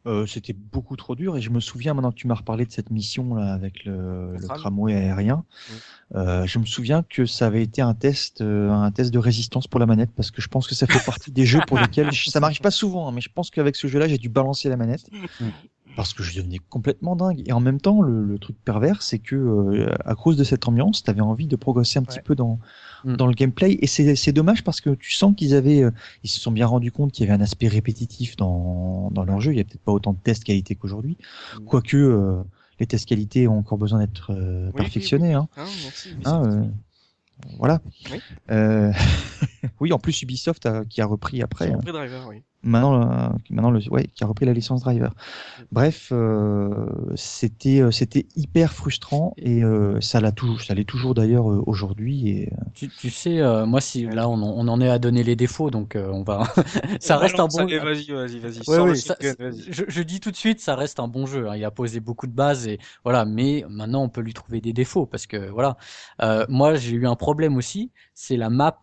Euh, 0.06 0.26
c'était 0.26 0.54
beaucoup 0.54 0.96
trop 0.96 1.14
dur 1.14 1.36
et 1.36 1.42
je 1.42 1.50
me 1.50 1.60
souviens 1.60 1.92
maintenant 1.92 2.10
que 2.10 2.16
tu 2.16 2.26
m'as 2.26 2.34
reparlé 2.34 2.64
de 2.64 2.72
cette 2.72 2.90
mission 2.90 3.34
là 3.34 3.52
avec 3.52 3.84
le, 3.84 4.38
le 4.38 4.48
tram. 4.48 4.56
tramway 4.58 4.94
aérien. 4.94 5.44
Mm. 5.68 5.72
Euh, 6.16 6.46
je 6.46 6.58
me 6.58 6.64
souviens 6.64 7.02
que 7.02 7.26
ça 7.26 7.46
avait 7.46 7.62
été 7.62 7.82
un 7.82 7.92
test, 7.94 8.40
euh, 8.40 8.70
un 8.70 8.90
test 8.92 9.12
de 9.12 9.18
résistance 9.18 9.66
pour 9.66 9.78
la 9.78 9.86
manette 9.86 10.10
parce 10.16 10.30
que 10.30 10.40
je 10.40 10.48
pense 10.48 10.66
que 10.66 10.74
ça 10.74 10.86
fait 10.86 11.04
partie 11.04 11.32
des 11.32 11.44
jeux 11.46 11.60
pour 11.66 11.78
lesquels 11.80 12.10
je- 12.12 12.30
ça 12.30 12.40
m'arrive 12.40 12.60
pas 12.60 12.70
souvent, 12.70 13.08
hein, 13.08 13.12
mais 13.12 13.20
je 13.20 13.28
pense 13.30 13.50
qu'avec 13.50 13.76
ce 13.76 13.88
jeu-là 13.88 14.08
j'ai 14.08 14.18
dû 14.18 14.30
balancer 14.30 14.70
la 14.70 14.76
manette 14.78 15.10
Mm. 15.40 15.50
Parce 15.96 16.12
que 16.14 16.22
je 16.22 16.36
devenais 16.36 16.58
complètement 16.70 17.16
dingue. 17.16 17.42
Et 17.46 17.52
en 17.52 17.60
même 17.60 17.80
temps, 17.80 18.00
le, 18.02 18.24
le 18.24 18.38
truc 18.38 18.56
pervers, 18.64 19.02
c'est 19.02 19.18
que 19.18 19.36
euh, 19.36 19.92
à 20.04 20.14
cause 20.14 20.36
de 20.36 20.44
cette 20.44 20.66
ambiance, 20.68 21.02
t'avais 21.02 21.20
envie 21.20 21.46
de 21.46 21.56
progresser 21.56 21.98
un 21.98 22.02
petit 22.02 22.20
peu 22.20 22.34
dans 22.34 22.58
Mm. 23.02 23.16
dans 23.16 23.26
le 23.26 23.32
gameplay 23.32 23.78
et 23.80 23.86
c'est 23.86 24.14
c'est 24.14 24.32
dommage 24.32 24.62
parce 24.62 24.82
que 24.82 24.90
tu 24.90 25.12
sens 25.12 25.34
qu'ils 25.34 25.54
avaient 25.54 25.82
euh, 25.82 25.90
ils 26.22 26.28
se 26.28 26.38
sont 26.38 26.52
bien 26.52 26.66
rendus 26.66 26.92
compte 26.92 27.12
qu'il 27.12 27.24
y 27.26 27.30
avait 27.30 27.40
un 27.40 27.42
aspect 27.42 27.66
répétitif 27.66 28.36
dans 28.36 29.10
dans 29.10 29.24
leur 29.24 29.40
jeu. 29.40 29.52
Il 29.52 29.56
y 29.56 29.60
a 29.60 29.64
peut-être 29.64 29.80
pas 29.80 29.92
autant 29.92 30.12
de 30.12 30.18
tests 30.22 30.44
qualité 30.44 30.74
qu'aujourd'hui, 30.74 31.16
Mm. 31.58 31.64
quoique 31.64 31.96
euh, 31.96 32.42
les 32.78 32.86
tests 32.86 33.06
qualité 33.08 33.48
ont 33.48 33.56
encore 33.58 33.78
besoin 33.78 34.00
d'être 34.00 34.32
euh, 34.34 34.66
oui, 34.66 34.72
perfectionnés. 34.74 35.32
Hein. 35.32 35.48
Hein, 35.56 35.64
merci. 35.82 36.08
Hein, 36.26 36.42
euh, 36.44 36.64
voilà. 37.58 37.80
Oui. 38.12 38.20
Euh, 38.50 38.92
oui, 39.80 39.94
en 39.94 39.98
plus 39.98 40.20
Ubisoft 40.20 40.66
a- 40.66 40.84
qui 40.84 41.00
a 41.00 41.06
repris 41.06 41.40
après. 41.40 41.72
Hein. 41.72 41.80
Driver, 41.82 42.26
oui. 42.28 42.42
Maintenant, 42.62 43.02
euh, 43.02 43.28
maintenant 43.50 43.70
le, 43.70 43.80
ouais, 43.90 44.06
qui 44.14 44.22
a 44.22 44.26
repris 44.26 44.44
la 44.46 44.52
licence 44.52 44.82
driver. 44.82 45.14
Bref, 45.72 46.08
euh, 46.12 46.86
c'était 47.14 47.80
euh, 47.80 47.90
c'était 47.90 48.26
hyper 48.36 48.72
frustrant 48.74 49.34
et 49.38 49.64
euh, 49.64 50.00
ça 50.00 50.20
l'a 50.20 50.32
toujours, 50.32 50.60
ça 50.60 50.74
l'est 50.74 50.84
toujours 50.84 51.14
d'ailleurs 51.14 51.50
euh, 51.50 51.62
aujourd'hui. 51.66 52.28
Et 52.28 52.52
Tu, 52.74 52.88
tu 52.90 53.10
sais, 53.10 53.40
euh, 53.40 53.66
moi, 53.66 53.80
si 53.80 54.06
là, 54.06 54.28
on, 54.28 54.34
en- 54.34 54.54
on 54.56 54.68
en 54.68 54.80
est 54.80 54.88
à 54.88 54.98
donner 54.98 55.22
les 55.22 55.36
défauts, 55.36 55.70
donc 55.70 55.96
euh, 55.96 56.10
on 56.12 56.22
va. 56.22 56.42
ça 57.00 57.16
reste 57.16 57.40
un 57.40 57.48
bon. 57.48 57.66
Vas-y, 57.66 58.06
vas-y, 58.12 58.38
vas-y. 58.40 58.58
Ouais, 58.68 58.78
ouais, 58.78 58.94
je, 59.70 59.84
je 59.88 60.02
dis 60.02 60.20
tout 60.20 60.30
de 60.30 60.36
suite, 60.36 60.60
ça 60.60 60.74
reste 60.76 61.00
un 61.00 61.08
bon 61.08 61.26
jeu. 61.26 61.48
hein. 61.48 61.56
Il 61.56 61.64
a 61.64 61.70
posé 61.70 62.00
beaucoup 62.00 62.26
de 62.26 62.32
bases 62.32 62.66
et 62.68 62.78
voilà. 63.04 63.24
Mais 63.24 63.64
maintenant, 63.68 64.02
on 64.02 64.08
peut 64.08 64.20
lui 64.20 64.34
trouver 64.34 64.60
des 64.60 64.72
défauts 64.72 65.06
parce 65.06 65.26
que 65.26 65.48
voilà. 65.50 65.76
Euh, 66.22 66.44
moi, 66.48 66.74
j'ai 66.74 66.92
eu 66.92 67.06
un 67.06 67.16
problème 67.16 67.56
aussi. 67.56 67.90
C'est 68.14 68.36
la 68.36 68.50
map 68.50 68.78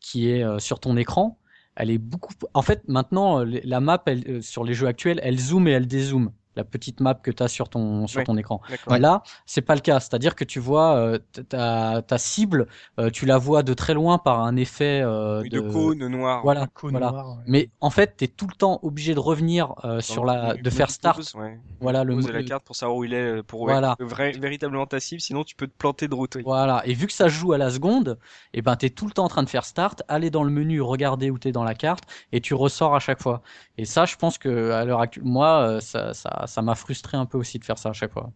qui 0.00 0.30
est 0.30 0.42
euh, 0.42 0.58
sur 0.58 0.80
ton 0.80 0.96
écran. 0.96 1.38
Elle 1.76 1.90
est 1.90 1.98
beaucoup. 1.98 2.32
En 2.54 2.62
fait, 2.62 2.86
maintenant, 2.88 3.44
la 3.44 3.80
map, 3.80 4.02
elle, 4.06 4.24
euh, 4.28 4.42
sur 4.42 4.64
les 4.64 4.74
jeux 4.74 4.86
actuels, 4.86 5.20
elle 5.22 5.38
zoome 5.38 5.68
et 5.68 5.72
elle 5.72 5.86
dézoome. 5.86 6.32
La 6.56 6.64
petite 6.64 7.00
map 7.00 7.14
que 7.14 7.30
tu 7.30 7.42
as 7.42 7.48
sur 7.48 7.68
ton 7.68 8.06
sur 8.08 8.18
Ouais. 8.18 8.24
ton 8.24 8.36
écran. 8.36 8.60
Là, 8.88 9.22
c'est 9.46 9.62
pas 9.62 9.74
le 9.76 9.80
cas. 9.80 10.00
C'est-à-dire 10.00 10.34
que 10.34 10.44
tu 10.44 10.58
vois 10.58 10.96
euh, 10.96 11.18
ta, 11.48 12.02
ta 12.02 12.18
cible, 12.18 12.66
euh, 12.98 13.08
tu 13.10 13.24
la 13.24 13.38
vois 13.38 13.62
de 13.62 13.72
très 13.72 13.94
loin 13.94 14.18
par 14.18 14.40
un 14.40 14.56
effet 14.56 15.00
euh, 15.02 15.42
Oui, 15.42 15.48
de 15.48 15.60
cône 15.60 16.06
noir. 16.08 16.42
Voilà, 16.42 16.66
cône 16.74 16.90
voilà. 16.90 17.10
noir, 17.12 17.28
ouais. 17.38 17.44
Mais 17.46 17.70
en 17.80 17.90
fait, 17.90 18.16
tu 18.16 18.24
es 18.24 18.28
tout 18.28 18.48
le 18.48 18.54
temps 18.56 18.80
obligé 18.82 19.14
de 19.14 19.20
revenir 19.20 19.74
euh, 19.84 20.00
sur 20.00 20.24
la, 20.24 20.54
le- 20.54 20.58
de 20.58 20.64
le 20.64 20.70
faire 20.70 20.90
start. 20.90 21.20
ouais. 21.34 21.60
Voilà 21.80 22.02
le, 22.04 22.16
Poser 22.16 22.32
la 22.32 22.40
le- 22.40 22.44
carte 22.44 22.64
pour 22.64 22.74
savoir 22.76 22.96
où 22.98 23.04
il 23.04 23.14
est, 23.14 23.42
pour 23.44 23.64
Voilà. 23.66 23.96
être 24.00 24.04
vrai- 24.04 24.32
véritablement 24.32 24.86
ta 24.86 24.98
cible, 25.00 25.20
sinon 25.20 25.44
tu 25.44 25.54
peux 25.54 25.68
te 25.68 25.72
planter 25.78 26.08
de 26.08 26.14
route. 26.14 26.34
oui. 26.34 26.42
Voilà. 26.44 26.82
Et 26.84 26.94
vu 26.94 27.06
que 27.06 27.12
ça 27.12 27.26
se 27.26 27.34
joue 27.34 27.52
à 27.52 27.58
la 27.58 27.70
seconde, 27.70 28.18
et 28.54 28.60
ben 28.60 28.74
t'es 28.76 28.90
tout 28.90 29.06
le 29.06 29.12
temps 29.12 29.24
en 29.24 29.28
train 29.28 29.44
de 29.44 29.48
faire 29.48 29.64
start, 29.64 30.02
aller 30.08 30.30
dans 30.30 30.42
le 30.42 30.50
menu, 30.50 30.80
regarder 30.82 31.30
où 31.30 31.38
t'es 31.38 31.52
dans 31.52 31.64
la 31.64 31.74
carte, 31.74 32.04
et 32.32 32.40
tu 32.40 32.54
ressors 32.54 32.94
à 32.94 32.98
chaque 33.00 33.22
fois. 33.22 33.40
Et 33.78 33.84
ça, 33.84 34.04
je 34.04 34.16
pense 34.16 34.36
que 34.36 34.72
à 34.72 34.84
l'heure 34.84 35.00
actuelle, 35.00 35.24
moi, 35.24 35.78
ça, 35.80 36.12
ça, 36.12 36.39
ça 36.46 36.62
m'a 36.62 36.74
frustré 36.74 37.16
un 37.16 37.26
peu 37.26 37.38
aussi 37.38 37.58
de 37.58 37.64
faire 37.64 37.78
ça 37.78 37.90
à 37.90 37.92
chaque 37.92 38.12
fois. 38.12 38.30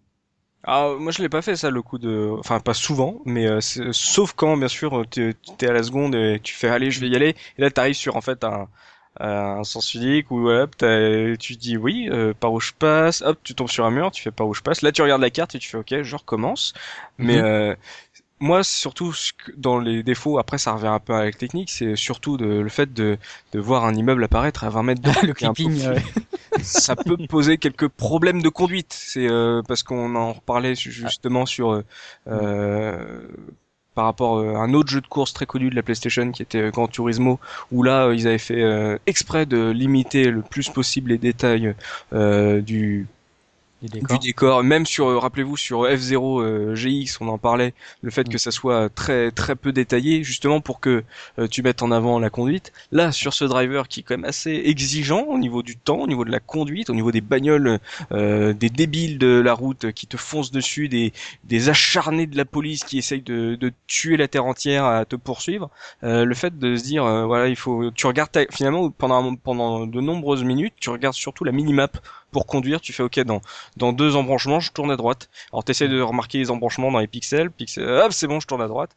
Ah, 0.67 0.95
moi 0.99 1.13
je 1.13 1.21
l'ai 1.21 1.29
pas 1.29 1.43
fait 1.43 1.57
ça 1.57 1.71
le 1.71 1.83
coup 1.83 1.99
de, 1.99 2.31
enfin 2.39 2.59
pas 2.59 2.73
souvent, 2.73 3.21
mais 3.27 3.47
euh, 3.47 3.61
sauf 3.61 4.33
quand 4.33 4.57
bien 4.57 4.69
sûr 4.69 5.05
tu 5.11 5.35
es 5.61 5.67
à 5.67 5.73
la 5.75 5.83
seconde 5.83 6.15
et 6.15 6.41
tu 6.43 6.55
fais 6.55 6.69
allez 6.69 6.91
je 6.91 7.01
vais 7.01 7.09
y 7.09 7.17
aller, 7.17 7.37
et 7.59 7.61
là 7.63 7.71
t'arrives 7.71 7.95
sur 7.97 8.17
en 8.17 8.23
fait 8.23 8.45
un 8.45 8.69
un 9.21 9.63
sens 9.63 9.93
unique 9.95 10.31
où 10.31 10.49
hop, 10.49 10.75
tu 11.39 11.57
dis 11.57 11.77
oui 11.77 12.09
euh, 12.11 12.33
par 12.35 12.53
où 12.53 12.61
je 12.61 12.73
passe, 12.73 13.21
hop 13.23 13.39
tu 13.45 13.55
tombes 13.55 13.69
sur 13.69 13.85
un 13.85 13.91
mur, 13.91 14.11
tu 14.11 14.23
fais 14.23 14.31
par 14.31 14.49
où 14.49 14.55
je 14.55 14.63
passe, 14.63 14.81
là 14.83 14.91
tu 14.91 15.03
regardes 15.03 15.21
la 15.21 15.31
carte 15.31 15.55
et 15.55 15.59
tu 15.59 15.69
fais 15.69 15.77
ok 15.79 16.03
je 16.03 16.17
recommence, 16.17 16.73
mais 17.19 17.37
Mhm. 17.37 17.45
euh, 17.45 17.75
moi 18.41 18.65
surtout 18.65 19.15
dans 19.57 19.79
les 19.79 20.03
défauts, 20.03 20.39
après 20.39 20.59
ça 20.59 20.73
revient 20.73 20.89
un 20.89 21.01
peu 21.01 21.15
avec 21.15 21.35
la 21.35 21.39
technique, 21.41 21.71
c'est 21.71 21.97
surtout 21.97 22.37
de, 22.39 22.47
le 22.47 22.69
fait 22.71 22.93
de, 22.93 23.19
de 23.53 23.61
voir 23.61 23.85
un 23.87 23.95
immeuble 23.95 24.25
apparaître 24.25 24.65
à 24.65 24.71
20 24.71 24.83
mètres 24.85 25.03
de 25.03 25.11
le 25.27 25.35
peu 25.35 25.35
clipping. 25.35 25.83
Ça 26.63 26.97
peut 26.97 27.17
poser 27.29 27.59
quelques 27.59 27.89
problèmes 27.89 28.43
de 28.43 28.49
conduite. 28.49 28.93
C'est 28.93 29.29
euh, 29.29 29.63
parce 29.67 29.83
qu'on 29.83 30.15
en 30.15 30.33
reparlait 30.33 30.75
ju- 30.75 30.93
justement 30.93 31.47
sur 31.47 31.73
euh, 31.73 31.85
euh, 32.29 33.23
par 33.95 34.07
rapport 34.07 34.39
euh, 34.39 34.55
à 34.55 34.59
un 34.59 34.75
autre 34.75 34.91
jeu 34.91 35.01
de 35.01 35.07
course 35.07 35.33
très 35.33 35.47
connu 35.47 35.71
de 35.71 35.75
la 35.77 35.83
PlayStation 35.83 36.31
qui 36.33 36.43
était 36.43 36.59
euh, 36.59 36.71
Gran 36.71 36.89
Turismo 36.89 37.39
où 37.71 37.83
là 37.83 38.13
ils 38.13 38.27
avaient 38.27 38.39
fait 38.39 38.99
exprès 39.07 39.47
de 39.47 39.71
limiter 39.71 40.31
le 40.31 40.43
plus 40.43 40.69
possible 40.69 41.11
les 41.11 41.19
détails 41.19 41.75
euh, 42.13 42.61
du 43.89 44.19
décor, 44.19 44.63
même 44.65 44.87
sur, 44.87 45.09
euh, 45.09 45.19
rappelez-vous, 45.19 45.57
sur 45.57 45.85
F0 45.87 46.41
euh, 46.43 46.75
GX, 46.75 47.19
on 47.21 47.29
en 47.29 47.39
parlait, 47.39 47.75
le 48.03 48.11
fait 48.11 48.29
Mm. 48.29 48.29
que 48.29 48.39
ça 48.39 48.51
soit 48.51 48.89
très 48.89 49.31
très 49.31 49.57
peu 49.57 49.73
détaillé, 49.73 50.23
justement 50.25 50.61
pour 50.61 50.81
que 50.81 51.05
euh, 51.39 51.47
tu 51.49 51.63
mettes 51.63 51.83
en 51.83 51.91
avant 51.91 52.19
la 52.19 52.31
conduite. 52.31 52.73
Là, 52.93 53.13
sur 53.13 53.35
ce 53.35 53.45
driver 53.45 53.89
qui 53.89 54.01
est 54.01 54.03
quand 54.03 54.17
même 54.17 54.25
assez 54.25 54.51
exigeant 54.65 55.23
au 55.25 55.39
niveau 55.39 55.63
du 55.63 55.77
temps, 55.77 55.99
au 56.01 56.07
niveau 56.07 56.25
de 56.25 56.31
la 56.31 56.41
conduite, 56.41 56.91
au 56.91 56.95
niveau 56.95 57.13
des 57.13 57.21
bagnoles, 57.21 57.79
euh, 58.13 58.53
des 58.53 58.71
débiles 58.71 59.19
de 59.19 59.41
la 59.41 59.53
route 59.55 59.93
qui 59.93 60.07
te 60.07 60.17
foncent 60.17 60.51
dessus, 60.53 60.89
des 60.89 61.13
des 61.45 61.69
acharnés 61.69 62.27
de 62.27 62.37
la 62.37 62.45
police 62.45 62.85
qui 62.85 62.99
essayent 62.99 63.23
de, 63.23 63.55
de 63.55 63.73
tuer 63.87 64.17
la 64.17 64.29
terre 64.29 64.47
entière 64.47 64.85
à 64.85 65.05
te 65.05 65.17
poursuivre. 65.17 65.71
Euh, 66.03 66.25
le 66.25 66.35
fait 66.35 66.59
de 66.59 66.77
se 66.77 66.83
dire, 66.85 67.05
euh, 67.05 67.25
voilà, 67.27 67.49
il 67.49 67.57
faut, 67.57 67.91
tu 67.91 68.07
regardes 68.07 68.33
ta- 68.33 68.47
finalement 68.51 68.91
pendant 68.91 69.35
pendant 69.37 69.87
de 69.87 70.01
nombreuses 70.01 70.45
minutes, 70.45 70.75
tu 70.81 70.91
regardes 70.91 71.15
surtout 71.15 71.45
la 71.45 71.53
minimap 71.53 71.99
pour 72.35 72.47
conduire. 72.47 72.83
Tu 72.83 72.93
fais, 72.93 73.03
ok, 73.03 73.19
dans 73.21 73.41
dans 73.79 73.95
deux 73.95 74.17
embranchements, 74.17 74.61
je 74.61 74.71
tourne 74.73 74.91
à 74.91 74.97
droite. 74.97 75.31
Alors 75.53 75.65
t'essaies 75.65 75.89
de 75.89 76.01
remarquer 76.03 76.39
les 76.39 76.51
embranchements 76.51 76.93
dans 76.93 76.99
les 76.99 77.07
pixels, 77.07 77.51
pixels, 77.51 77.89
hop, 77.89 78.13
c'est 78.13 78.27
bon, 78.27 78.41
je 78.41 78.47
tourne 78.47 78.61
à 78.63 78.69
droite. 78.69 78.91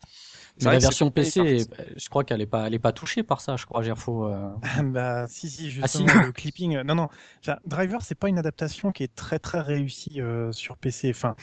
C'est 0.59 0.65
Mais 0.65 0.73
la 0.73 0.79
version 0.79 1.11
PC, 1.11 1.39
est- 1.39 1.99
je 2.03 2.09
crois 2.09 2.23
qu'elle 2.23 2.41
est 2.41 2.47
pas, 2.47 2.65
elle 2.65 2.73
est 2.73 2.79
pas 2.79 2.91
touchée 2.91 3.21
par 3.21 3.41
ça. 3.41 3.57
Je 3.57 3.65
crois, 3.67 3.83
Gerfo. 3.83 4.25
Euh... 4.25 4.49
bah 4.83 5.27
si 5.29 5.49
si 5.51 5.71
Ah, 5.83 5.87
si. 5.87 5.99
justement 5.99 6.23
le 6.25 6.31
clipping. 6.31 6.81
Non 6.81 6.95
non, 6.95 7.07
Enfin, 7.43 7.57
Driver 7.65 7.99
c'est 8.01 8.15
pas 8.17 8.27
une 8.27 8.39
adaptation 8.39 8.91
qui 8.91 9.03
est 9.03 9.13
très 9.15 9.37
très 9.37 9.61
réussie 9.61 10.19
euh, 10.19 10.51
sur 10.51 10.75
PC. 10.77 11.11
Enfin 11.11 11.35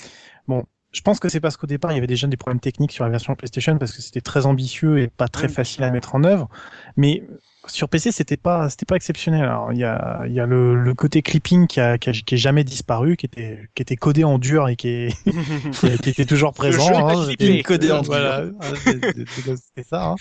bon, 0.48 0.64
je 0.90 1.00
pense 1.00 1.20
que 1.20 1.28
c'est 1.28 1.40
parce 1.40 1.56
qu'au 1.56 1.68
départ, 1.68 1.92
il 1.92 1.94
y 1.94 1.98
avait 1.98 2.08
déjà 2.08 2.26
des 2.26 2.36
problèmes 2.36 2.58
techniques 2.60 2.90
sur 2.92 3.04
la 3.04 3.10
version 3.10 3.36
PlayStation 3.36 3.78
parce 3.78 3.92
que 3.92 4.02
c'était 4.02 4.20
très 4.20 4.46
ambitieux 4.46 4.98
et 4.98 5.06
pas 5.08 5.28
très 5.28 5.48
facile 5.48 5.84
à 5.84 5.90
mettre 5.92 6.16
en 6.16 6.24
œuvre. 6.24 6.48
Mais 6.96 7.22
sur 7.66 7.88
PC, 7.88 8.12
c'était 8.12 8.36
pas, 8.36 8.68
c'était 8.70 8.84
pas 8.84 8.96
exceptionnel. 8.96 9.44
Alors, 9.44 9.72
il 9.72 9.78
y 9.78 9.84
a, 9.84 10.24
il 10.26 10.32
y 10.32 10.40
a 10.40 10.46
le, 10.46 10.74
le 10.74 10.94
côté 10.94 11.22
clipping 11.22 11.66
qui, 11.66 11.80
a, 11.80 11.98
qui, 11.98 12.10
a, 12.10 12.12
qui 12.12 12.34
est 12.34 12.38
jamais 12.38 12.64
disparu, 12.64 13.16
qui 13.16 13.26
était, 13.26 13.68
qui 13.74 13.82
était 13.82 13.96
codé 13.96 14.24
en 14.24 14.38
dur 14.38 14.68
et 14.68 14.76
qui, 14.76 14.88
est, 14.88 15.24
qui 16.02 16.08
était 16.10 16.24
toujours 16.24 16.52
présent. 16.52 17.08
Hein, 17.08 17.34
codé 17.64 17.90
en 17.90 18.02
voilà, 18.02 18.44
c'était 18.74 19.82
ça. 19.82 20.10
Hein. 20.10 20.16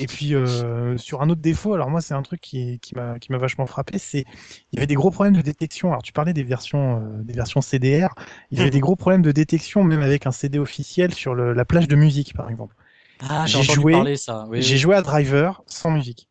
Et 0.00 0.06
puis 0.06 0.34
euh, 0.34 0.96
sur 0.96 1.22
un 1.22 1.30
autre 1.30 1.40
défaut, 1.40 1.74
alors 1.74 1.90
moi 1.90 2.00
c'est 2.00 2.14
un 2.14 2.22
truc 2.22 2.40
qui, 2.40 2.78
qui 2.78 2.94
m'a 2.94 3.18
qui 3.18 3.32
m'a 3.32 3.38
vachement 3.38 3.66
frappé, 3.66 3.98
c'est 3.98 4.24
il 4.70 4.76
y 4.76 4.78
avait 4.78 4.86
des 4.86 4.94
gros 4.94 5.10
problèmes 5.10 5.34
de 5.34 5.42
détection. 5.42 5.88
Alors 5.88 6.02
tu 6.02 6.12
parlais 6.12 6.32
des 6.32 6.44
versions 6.44 7.02
euh, 7.02 7.22
des 7.22 7.34
versions 7.34 7.60
CDR, 7.60 8.14
il 8.50 8.58
y 8.58 8.60
avait 8.60 8.70
des 8.70 8.80
gros 8.80 8.96
problèmes 8.96 9.22
de 9.22 9.32
détection 9.32 9.82
même 9.82 10.02
avec 10.02 10.26
un 10.26 10.32
CD 10.32 10.58
officiel 10.58 11.12
sur 11.12 11.34
le, 11.34 11.52
la 11.52 11.64
plage 11.64 11.88
de 11.88 11.96
musique 11.96 12.34
par 12.34 12.48
exemple. 12.48 12.76
Ah, 13.20 13.46
j'ai 13.46 13.62
joué, 13.62 13.92
parler, 13.92 14.16
ça. 14.16 14.46
Oui, 14.48 14.62
j'ai 14.62 14.74
oui. 14.74 14.78
joué 14.78 14.94
à 14.94 15.02
Driver 15.02 15.62
sans 15.66 15.90
musique. 15.90 16.27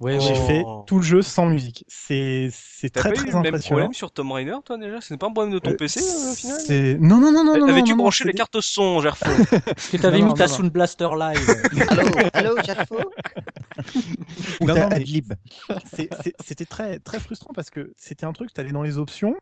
Ouais, 0.00 0.18
j'ai 0.20 0.34
fait 0.34 0.64
tout 0.86 0.96
le 0.96 1.02
jeu 1.02 1.22
sans 1.22 1.46
musique. 1.46 1.84
C'est 1.88 2.48
c'est 2.52 2.90
très 2.90 3.10
pas 3.10 3.14
très 3.16 3.24
eu 3.24 3.26
le 3.30 3.32
même 3.38 3.46
impressionnant. 3.46 3.76
problème 3.78 3.94
sur 3.94 4.10
Tomb 4.10 4.32
Raider, 4.32 4.56
toi 4.64 4.76
déjà? 4.76 5.00
C'est 5.00 5.16
pas 5.16 5.26
un 5.28 5.32
problème 5.32 5.54
de 5.54 5.58
ton 5.60 5.70
Euh, 5.70 5.76
PC 5.76 6.00
euh, 6.00 6.32
au 6.32 6.34
final? 6.34 6.60
c'est- 6.66 6.98
Non 7.00 7.18
non 7.20 7.32
non 7.32 7.44
non 7.44 7.56
non. 7.58 7.68
Avais-tu 7.68 7.90
non, 7.92 7.96
non, 7.96 8.02
branché 8.02 8.24
les 8.24 8.32
cartes 8.32 8.60
son, 8.60 9.00
Gerfo? 9.00 9.30
Est-ce 9.30 9.90
que 9.96 9.96
t'avais 9.96 10.18
Non, 10.18 10.24
mis 10.24 10.30
non, 10.30 10.34
ta 10.34 10.46
non. 10.48 10.52
Sound 10.52 10.72
Blaster 10.72 11.08
live 11.18 11.48
Allô, 11.90 12.02
allô, 12.34 12.60
Jacques 12.62 12.88
Ou 14.60 14.66
Non, 14.66 14.74
non, 14.74 14.88
mais- 14.88 14.96
Adlib. 14.96 15.32
c'est- 15.94 16.10
c'est- 16.22 16.34
c'était 16.44 16.66
très 16.66 16.98
très 16.98 17.20
frustrant 17.20 17.52
parce 17.54 17.70
que 17.70 17.92
c'était 17.96 18.26
un 18.26 18.32
truc, 18.32 18.52
tu 18.52 18.60
allais 18.60 18.72
dans 18.72 18.82
les 18.82 18.98
options, 18.98 19.36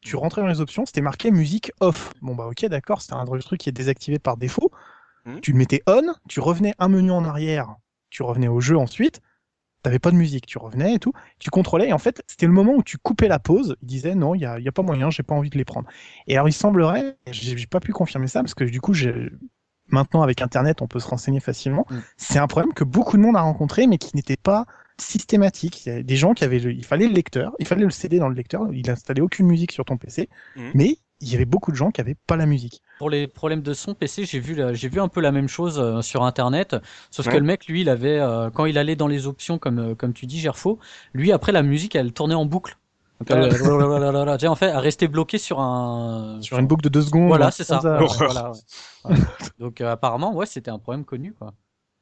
tu 0.00 0.16
rentrais 0.16 0.42
dans 0.42 0.48
les 0.48 0.60
options, 0.60 0.84
c'était 0.86 1.00
marqué 1.00 1.30
musique 1.30 1.72
off. 1.80 2.12
Bon 2.20 2.34
bah 2.34 2.46
ok 2.46 2.66
d'accord, 2.66 3.00
c'était 3.00 3.14
un 3.14 3.24
truc 3.24 3.60
qui 3.60 3.68
est 3.68 3.72
désactivé 3.72 4.18
par 4.18 4.36
défaut. 4.36 4.70
Mhm. 5.24 5.40
Tu 5.40 5.52
le 5.52 5.58
mettais 5.58 5.82
on, 5.86 6.02
tu 6.28 6.40
revenais 6.40 6.74
un 6.78 6.88
menu 6.88 7.10
en 7.10 7.24
arrière, 7.24 7.76
tu 8.10 8.22
revenais 8.22 8.48
au 8.48 8.60
jeu 8.60 8.76
ensuite, 8.76 9.20
t'avais 9.84 10.00
pas 10.00 10.10
de 10.10 10.16
musique, 10.16 10.46
tu 10.46 10.58
revenais 10.58 10.94
et 10.94 10.98
tout, 10.98 11.12
tu 11.38 11.50
contrôlais 11.50 11.88
et 11.90 11.92
en 11.92 11.98
fait 11.98 12.22
c'était 12.26 12.46
le 12.46 12.52
moment 12.52 12.72
où 12.74 12.82
tu 12.82 12.98
coupais 12.98 13.28
la 13.28 13.38
pause, 13.38 13.76
il 13.82 13.86
disait 13.86 14.14
non, 14.16 14.34
il 14.34 14.40
y 14.40 14.46
a, 14.46 14.58
y 14.58 14.66
a 14.66 14.72
pas 14.72 14.82
moyen, 14.82 15.10
j'ai 15.10 15.22
pas 15.22 15.34
envie 15.34 15.50
de 15.50 15.58
les 15.58 15.64
prendre. 15.64 15.86
Et 16.26 16.34
alors 16.34 16.48
il 16.48 16.52
semblerait, 16.52 17.16
j'ai 17.30 17.66
pas 17.66 17.80
pu 17.80 17.92
confirmer 17.92 18.26
ça 18.26 18.40
parce 18.42 18.54
que 18.54 18.64
du 18.64 18.80
coup 18.80 18.94
maintenant 19.88 20.22
avec 20.22 20.40
internet 20.42 20.82
on 20.82 20.88
peut 20.88 21.00
se 21.00 21.06
renseigner 21.08 21.40
facilement, 21.40 21.86
Mhm. 21.90 22.02
c'est 22.16 22.38
un 22.38 22.46
problème 22.46 22.72
que 22.72 22.84
beaucoup 22.84 23.16
de 23.16 23.22
monde 23.22 23.36
a 23.36 23.42
rencontré 23.42 23.86
mais 23.86 23.98
qui 23.98 24.16
n'était 24.16 24.36
pas 24.36 24.66
systématique. 24.98 25.84
Il 25.86 25.92
y 25.92 25.96
a 25.96 26.02
des 26.02 26.16
gens 26.16 26.34
qui 26.34 26.44
avaient, 26.44 26.60
le- 26.60 26.72
il 26.72 26.84
fallait 26.84 27.08
le 27.08 27.12
lecteur, 27.14 27.52
il 27.58 27.66
fallait 27.66 27.84
le 27.84 27.90
CD 27.90 28.18
dans 28.18 28.28
le 28.28 28.34
lecteur, 28.34 28.72
il 28.72 28.88
installait 28.90 29.20
aucune 29.20 29.46
musique 29.46 29.72
sur 29.72 29.84
ton 29.84 29.96
PC, 29.96 30.28
Mhm. 30.56 30.70
mais 30.74 30.96
il 31.24 31.32
y 31.32 31.34
avait 31.34 31.44
beaucoup 31.44 31.70
de 31.70 31.76
gens 31.76 31.90
qui 31.90 32.00
avaient 32.00 32.16
pas 32.26 32.36
la 32.36 32.46
musique. 32.46 32.82
Pour 32.98 33.10
les 33.10 33.26
problèmes 33.26 33.62
de 33.62 33.74
son 33.74 33.94
PC, 33.94 34.24
j'ai 34.24 34.38
vu, 34.40 34.56
j'ai 34.74 34.88
vu 34.88 35.00
un 35.00 35.08
peu 35.08 35.20
la 35.20 35.32
même 35.32 35.48
chose 35.48 35.78
euh, 35.78 36.02
sur 36.02 36.22
Internet, 36.22 36.76
sauf 37.10 37.26
Ouais. 37.26 37.32
que 37.32 37.38
le 37.38 37.44
mec, 37.44 37.66
lui, 37.66 37.80
il 37.80 37.88
avait, 37.88 38.20
euh, 38.20 38.50
quand 38.50 38.66
il 38.66 38.78
allait 38.78 38.96
dans 38.96 39.08
les 39.08 39.26
options, 39.26 39.58
comme, 39.58 39.78
euh, 39.78 39.94
comme 39.94 40.12
tu 40.12 40.26
dis, 40.26 40.38
Gerfo, 40.38 40.78
lui, 41.12 41.32
après, 41.32 41.52
la 41.52 41.62
musique, 41.62 41.96
elle 41.96 42.12
tournait 42.12 42.34
en 42.34 42.44
boucle. 42.44 42.76
Donc, 43.20 43.30
elle, 43.30 43.48
tu 43.52 43.58
sais, 44.40 44.48
en 44.48 44.54
fait, 44.56 44.66
elle 44.66 44.76
restait 44.76 45.08
bloquée 45.08 45.38
sur 45.38 45.60
un... 45.60 46.38
Sur 46.40 46.58
une 46.58 46.66
boucle 46.66 46.84
de 46.84 46.88
deux 46.88 47.02
secondes. 47.02 47.28
Voilà, 47.28 47.46
un 47.46 47.50
c'est 47.50 47.64
ça. 47.64 47.80
Voilà, 47.80 48.52
ouais. 49.04 49.16
Donc, 49.58 49.80
euh, 49.80 49.92
apparemment, 49.92 50.34
ouais, 50.34 50.46
c'était 50.46 50.70
un 50.70 50.78
problème 50.78 51.04
connu, 51.04 51.32
quoi. 51.32 51.54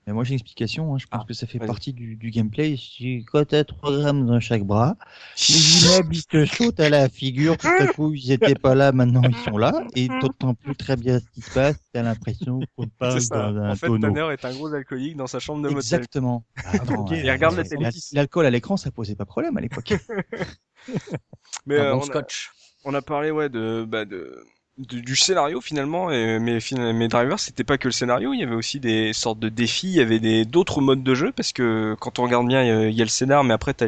Mais 0.07 0.12
moi 0.12 0.24
j'ai 0.24 0.30
une 0.30 0.34
explication, 0.40 0.94
hein. 0.94 0.98
je 0.98 1.07
pense 1.07 1.20
Ah, 1.22 1.26
que 1.28 1.32
ça 1.34 1.46
fait 1.46 1.59
vas-y. 1.59 1.68
partie 1.68 1.92
du, 1.92 2.16
du 2.16 2.30
gameplay. 2.30 2.76
Si- 2.76 3.24
Quand 3.30 3.44
t'as 3.46 3.62
3 3.62 3.92
grammes 3.92 4.26
dans 4.26 4.40
chaque 4.40 4.64
bras, 4.64 4.96
les 5.48 5.84
immeubles 5.86 6.16
ils 6.16 6.24
te 6.26 6.44
sautent 6.44 6.80
à 6.80 6.88
la 6.88 7.09
figure, 7.09 7.57
tout 7.57 7.68
à 7.78 7.86
coup 7.86 8.12
ils 8.12 8.32
étaient 8.32 8.57
pas 8.57 8.74
là, 8.74 8.90
maintenant 8.90 9.22
ils 9.22 9.36
sont 9.36 9.59
là, 9.59 9.72
et 9.94 10.09
t'entends 10.20 10.55
plus 10.55 10.74
très 10.74 10.96
bien 10.96 11.20
ce 11.20 11.26
qui 11.32 11.40
se 11.40 11.50
passe, 11.53 11.76
t'as 11.92 12.03
l'impression 12.03 12.61
qu'on 12.76 12.84
te 12.86 12.90
parle 12.98 13.20
dans 13.28 13.36
un 13.62 13.70
En 13.70 13.76
fait, 13.76 13.86
tonneau. 13.86 14.12
Tanner 14.12 14.32
est 14.32 14.44
un 14.44 14.53
gros 14.53 14.74
alcoolique 14.74 15.16
dans 15.16 15.28
sa 15.28 15.38
chambre 15.38 15.62
de 15.62 15.68
motel. 15.68 15.78
Exactement. 15.78 16.44
Euh, 16.74 17.16
Il 17.22 17.30
regarde 17.30 17.57
la 17.57 17.64
télé. 17.64 17.88
L'alcool 18.12 18.46
à 18.46 18.50
l'écran 18.50 18.76
ça 18.76 18.90
posait 18.90 19.14
pas 19.14 19.24
problème 19.24 19.57
à 19.57 19.61
l'époque. 19.61 19.92
Mais 21.66 21.78
Un 21.78 21.84
euh, 21.84 21.92
bon 21.92 21.98
on, 21.98 22.03
a, 22.03 22.07
scotch. 22.07 22.50
on 22.84 22.94
a 22.94 23.03
parlé 23.03 23.30
ouais 23.30 23.48
de, 23.48 23.84
bah, 23.86 24.05
de, 24.05 24.44
du 24.78 25.16
scénario 25.16 25.60
finalement, 25.60 26.10
et, 26.10 26.38
fin- 26.60 26.92
mes 26.94 27.06
drivers 27.08 27.38
c'était 27.38 27.62
pas 27.62 27.76
que 27.78 27.88
le 27.88 27.92
scénario, 27.92 28.32
il 28.32 28.40
y 28.40 28.42
avait 28.42 28.54
aussi 28.54 28.80
des 28.80 29.12
sortes 29.12 29.38
de 29.38 29.48
défis, 29.50 29.88
il 29.88 29.94
y 29.94 30.00
avait 30.00 30.18
des 30.18 30.44
d'autres 30.46 30.80
modes 30.80 31.02
de 31.02 31.14
jeu 31.14 31.30
parce 31.30 31.52
que 31.52 31.94
quand 32.00 32.18
on 32.18 32.22
regarde 32.24 32.46
bien, 32.48 32.62
il 32.88 32.94
y 32.94 33.00
a, 33.02 33.04
le 33.04 33.10
scénar, 33.10 33.44
mais 33.44 33.52
après 33.54 33.74
t'as 33.74 33.86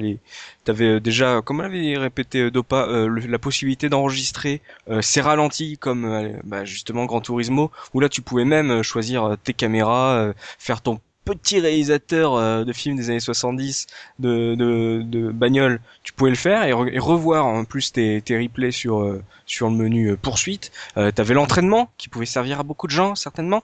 t'avais 0.64 1.00
déjà, 1.00 1.40
comme 1.42 1.62
l'avait 1.62 1.96
répété 1.96 2.40
euh, 2.42 2.50
Dopa, 2.50 2.86
euh, 2.88 3.08
la 3.26 3.38
possibilité 3.38 3.88
d'enregistrer 3.88 4.60
euh, 4.90 5.00
ces 5.02 5.20
ralentis 5.22 5.78
comme 5.78 6.04
euh, 6.04 6.32
bah, 6.44 6.64
justement 6.66 7.06
Gran 7.06 7.20
Turismo, 7.22 7.70
où 7.94 8.00
là 8.00 8.08
tu 8.10 8.20
pouvais 8.22 8.44
même 8.44 8.70
euh, 8.70 8.82
choisir 8.82 9.24
euh, 9.24 9.36
tes 9.42 9.54
caméras, 9.54 10.16
euh, 10.16 10.32
faire 10.58 10.82
ton 10.82 11.00
petit 11.24 11.60
réalisateur 11.60 12.34
euh, 12.34 12.64
de 12.64 12.72
films 12.72 12.96
des 12.96 13.10
années 13.10 13.20
70 13.20 13.86
de, 14.18 14.54
de, 14.54 15.02
de 15.02 15.30
bagnole, 15.30 15.80
tu 16.02 16.12
pouvais 16.12 16.30
le 16.30 16.36
faire 16.36 16.64
et, 16.64 16.72
re- 16.72 16.92
et 16.92 16.98
revoir 16.98 17.46
en 17.46 17.64
plus 17.64 17.92
tes, 17.92 18.20
tes 18.22 18.38
replays 18.38 18.70
sur 18.72 19.00
euh, 19.02 19.22
sur 19.46 19.68
le 19.68 19.74
menu 19.76 20.10
euh, 20.10 20.16
poursuite. 20.16 20.70
Euh, 20.96 21.10
T'avais 21.10 21.34
l'entraînement 21.34 21.90
qui 21.98 22.08
pouvait 22.08 22.26
servir 22.26 22.60
à 22.60 22.62
beaucoup 22.62 22.86
de 22.86 22.92
gens 22.92 23.14
certainement. 23.14 23.62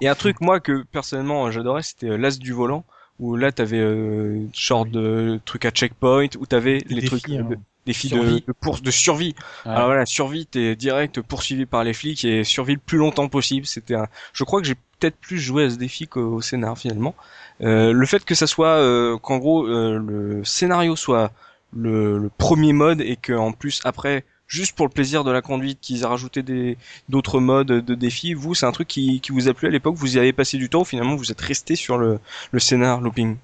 Et 0.00 0.08
un 0.08 0.14
truc 0.14 0.40
moi 0.40 0.60
que 0.60 0.84
personnellement 0.90 1.50
j'adorais 1.50 1.82
c'était 1.82 2.16
l'as 2.18 2.38
du 2.38 2.52
volant 2.52 2.84
où 3.20 3.36
là 3.36 3.52
t'avais 3.52 3.78
euh, 3.78 4.40
genre 4.52 4.86
de 4.86 5.40
trucs 5.44 5.64
à 5.66 5.70
checkpoint 5.70 6.26
où 6.38 6.46
t'avais 6.46 6.78
les 6.88 6.96
défis, 6.96 7.06
trucs 7.06 7.28
hein. 7.30 7.46
de, 7.48 7.58
défis 7.86 8.08
de, 8.08 8.38
de 8.46 8.52
course 8.52 8.82
de 8.82 8.90
survie. 8.90 9.34
Ouais. 9.64 9.72
Alors 9.72 9.86
voilà, 9.86 10.06
survie, 10.06 10.46
t'es 10.46 10.76
direct 10.76 11.20
poursuivi 11.20 11.66
par 11.66 11.84
les 11.84 11.92
flics 11.92 12.24
et 12.24 12.44
survie 12.44 12.74
le 12.74 12.80
plus 12.80 12.98
longtemps 12.98 13.28
possible. 13.28 13.66
C'était 13.66 13.94
un... 13.94 14.06
Je 14.32 14.44
crois 14.44 14.60
que 14.60 14.66
j'ai 14.66 14.76
peut-être 14.98 15.16
plus 15.16 15.38
joué 15.38 15.64
à 15.64 15.70
ce 15.70 15.76
défi 15.76 16.06
qu'au 16.06 16.40
scénar 16.40 16.78
finalement. 16.78 17.14
Euh, 17.60 17.92
le 17.92 18.06
fait 18.06 18.24
que 18.24 18.34
ça 18.34 18.46
soit, 18.46 18.76
euh, 18.78 19.18
qu'en 19.18 19.38
gros 19.38 19.66
euh, 19.66 19.98
le 19.98 20.44
scénario 20.44 20.96
soit 20.96 21.30
le, 21.76 22.18
le 22.18 22.30
premier 22.30 22.72
mode 22.72 23.00
et 23.00 23.16
qu'en 23.16 23.52
plus 23.52 23.80
après, 23.84 24.24
juste 24.46 24.76
pour 24.76 24.86
le 24.86 24.92
plaisir 24.92 25.24
de 25.24 25.30
la 25.30 25.42
conduite, 25.42 25.80
qu'ils 25.80 26.02
aient 26.02 26.06
rajouté 26.06 26.42
des 26.42 26.76
d'autres 27.08 27.40
modes 27.40 27.66
de 27.66 27.94
défis. 27.94 28.34
Vous, 28.34 28.54
c'est 28.54 28.66
un 28.66 28.72
truc 28.72 28.88
qui, 28.88 29.20
qui 29.20 29.32
vous 29.32 29.48
a 29.48 29.54
plu 29.54 29.68
à 29.68 29.70
l'époque. 29.70 29.94
Vous 29.96 30.16
y 30.16 30.18
avez 30.18 30.32
passé 30.32 30.56
du 30.58 30.68
temps. 30.68 30.82
ou 30.82 30.84
Finalement, 30.84 31.16
vous 31.16 31.32
êtes 31.32 31.40
resté 31.40 31.76
sur 31.76 31.98
le, 31.98 32.18
le 32.52 32.58
scénar 32.60 33.00
looping? 33.00 33.36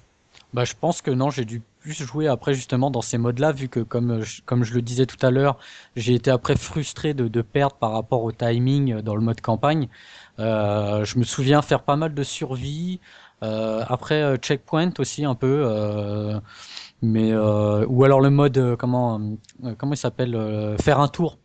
Bah, 0.53 0.65
je 0.65 0.73
pense 0.79 1.01
que 1.01 1.11
non, 1.11 1.29
j'ai 1.29 1.45
dû 1.45 1.61
plus 1.81 1.93
jouer 2.03 2.27
après 2.27 2.53
justement 2.53 2.91
dans 2.91 3.01
ces 3.01 3.17
modes-là, 3.17 3.51
vu 3.51 3.67
que 3.67 3.79
comme 3.79 4.21
je, 4.21 4.41
comme 4.43 4.63
je 4.63 4.73
le 4.73 4.81
disais 4.81 5.05
tout 5.05 5.23
à 5.25 5.31
l'heure, 5.31 5.57
j'ai 5.95 6.13
été 6.13 6.31
après 6.31 6.55
frustré 6.55 7.13
de, 7.13 7.27
de 7.27 7.41
perdre 7.41 7.75
par 7.75 7.91
rapport 7.91 8.23
au 8.23 8.31
timing 8.31 9.01
dans 9.01 9.15
le 9.15 9.21
mode 9.21 9.41
campagne. 9.41 9.89
Euh, 10.39 11.03
je 11.05 11.17
me 11.19 11.23
souviens 11.23 11.61
faire 11.61 11.83
pas 11.83 11.95
mal 11.95 12.13
de 12.13 12.23
survie, 12.23 12.99
euh, 13.43 13.83
après 13.87 14.21
euh, 14.21 14.37
checkpoint 14.37 14.91
aussi 14.99 15.25
un 15.25 15.35
peu, 15.35 15.63
euh, 15.65 16.39
mais 17.01 17.31
euh, 17.31 17.85
ou 17.87 18.03
alors 18.03 18.21
le 18.21 18.29
mode 18.29 18.57
euh, 18.57 18.75
comment 18.75 19.19
euh, 19.63 19.73
comment 19.77 19.93
il 19.93 19.97
s'appelle 19.97 20.35
euh, 20.35 20.77
faire 20.77 20.99
un 20.99 21.07
tour. 21.07 21.39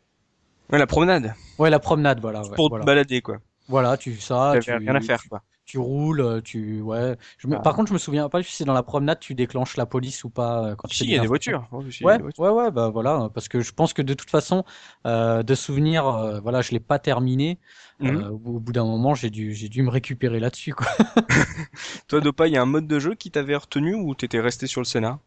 Ouais, 0.71 0.79
la 0.79 0.87
promenade 0.87 1.35
Ouais, 1.59 1.71
la 1.71 1.79
promenade, 1.79 2.21
voilà. 2.21 2.43
ouais, 2.43 2.55
pour 2.55 2.69
voilà. 2.69 2.85
te 2.85 2.87
balader 2.87 3.23
quoi. 3.23 3.39
Voilà, 3.69 3.97
tu 3.97 4.17
ça, 4.17 4.55
tu, 4.61 4.71
rien 4.73 4.95
à 4.95 5.01
faire 5.01 5.23
quoi. 5.29 5.43
Tu 5.67 5.79
roules, 5.79 6.21
euh, 6.21 6.41
tu 6.41 6.81
ouais. 6.81 7.17
Je 7.39 7.49
me- 7.49 7.57
Ah. 7.57 7.61
Par 7.61 7.75
contre, 7.75 7.89
je 7.89 7.93
me 7.93 7.99
souviens 7.99 8.29
pas 8.29 8.43
si 8.43 8.53
c'est 8.55 8.65
dans 8.65 8.73
la 8.73 8.83
promenade 8.83 9.19
tu 9.21 9.35
déclenches 9.35 9.77
la 9.77 9.85
police 9.87 10.25
ou 10.25 10.31
pas 10.31 10.65
euh, 10.65 10.75
quand 10.77 10.89
tu 10.89 10.97
Si, 10.97 11.05
il 11.05 11.11
y 11.11 11.19
a 11.19 11.21
des 11.21 11.27
voitures. 11.27 11.69
Ouais, 11.73 11.85
Ouais, 12.03 12.19
ouais, 12.39 12.49
ouais, 12.51 12.71
bah 12.71 12.89
voilà, 12.89 13.29
parce 13.35 13.49
que 13.49 13.61
je 13.61 13.73
pense 13.73 13.93
que 13.93 14.03
de 14.03 14.15
toute 14.15 14.31
façon, 14.31 14.65
euh, 15.07 15.43
de 15.43 15.55
souvenir, 15.55 16.07
euh, 16.07 16.41
voilà, 16.41 16.63
je 16.63 16.71
l'ai 16.71 16.81
pas 16.81 16.99
terminé. 16.99 17.59
Mhm. 18.01 18.17
Euh, 18.23 18.31
au 18.31 18.61
bout 18.61 18.73
d'un 18.73 18.85
moment, 18.85 19.15
j'ai 19.15 19.31
dû, 19.31 19.55
j'ai 19.55 19.69
dû 19.69 19.83
me 19.83 19.91
récupérer 19.91 20.39
là-dessus, 20.41 20.73
quoi. 20.75 20.87
Toi, 22.09 22.21
Dopa, 22.21 22.47
il 22.47 22.55
y 22.55 22.57
a 22.57 22.63
un 22.63 22.67
mode 22.67 22.87
de 22.87 22.99
jeu 22.99 23.15
qui 23.15 23.31
t'avait 23.31 23.57
retenu 23.57 23.95
ou 23.95 24.15
t'étais 24.15 24.41
resté 24.41 24.67
sur 24.67 24.81
le 24.81 24.85
scénar 24.87 25.19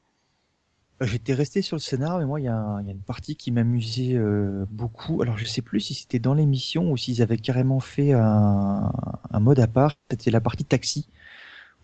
J'étais 1.01 1.33
resté 1.33 1.61
sur 1.61 1.77
le 1.77 1.81
scénar, 1.81 2.19
mais 2.19 2.25
moi, 2.25 2.39
il 2.41 2.43
y, 2.43 2.47
y 2.47 2.49
a 2.49 2.81
une 2.91 2.99
partie 2.99 3.35
qui 3.37 3.51
m'amusait 3.51 4.15
euh, 4.15 4.65
beaucoup. 4.69 5.21
Alors, 5.21 5.37
je 5.37 5.45
sais 5.45 5.61
plus 5.61 5.79
si 5.79 5.93
c'était 5.93 6.19
dans 6.19 6.33
l'émission 6.33 6.91
ou 6.91 6.97
s'ils 6.97 7.21
avaient 7.21 7.37
carrément 7.37 7.79
fait 7.79 8.11
un, 8.13 8.91
un 9.31 9.39
mode 9.39 9.59
à 9.59 9.67
part. 9.67 9.93
C'était 10.11 10.29
la 10.31 10.41
partie 10.41 10.65
taxi, 10.65 11.07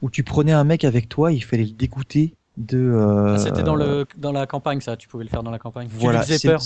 où 0.01 0.09
tu 0.09 0.24
prenais 0.24 0.51
un 0.51 0.66
mec 0.66 0.84
avec 0.84 1.07
toi, 1.07 1.32
il 1.32 1.43
fallait 1.43 1.63
le 1.63 1.72
dégoûter 1.72 2.36
de... 2.57 2.78
euh, 2.78 3.38
C'était 3.38 3.63
dans 3.63 3.76
le, 3.76 4.05
dans 4.18 4.32
la 4.34 4.47
campagne, 4.47 4.82
ça. 4.82 4.97
Tu 4.97 5.07
pouvais 5.07 5.24
le 5.24 5.30
faire 5.30 5.43
dans 5.43 5.51
la 5.51 5.59
campagne. 5.59 5.88
Voilà, 5.91 6.20
tu 6.26 6.34
faisais 6.34 6.49
peur. 6.49 6.61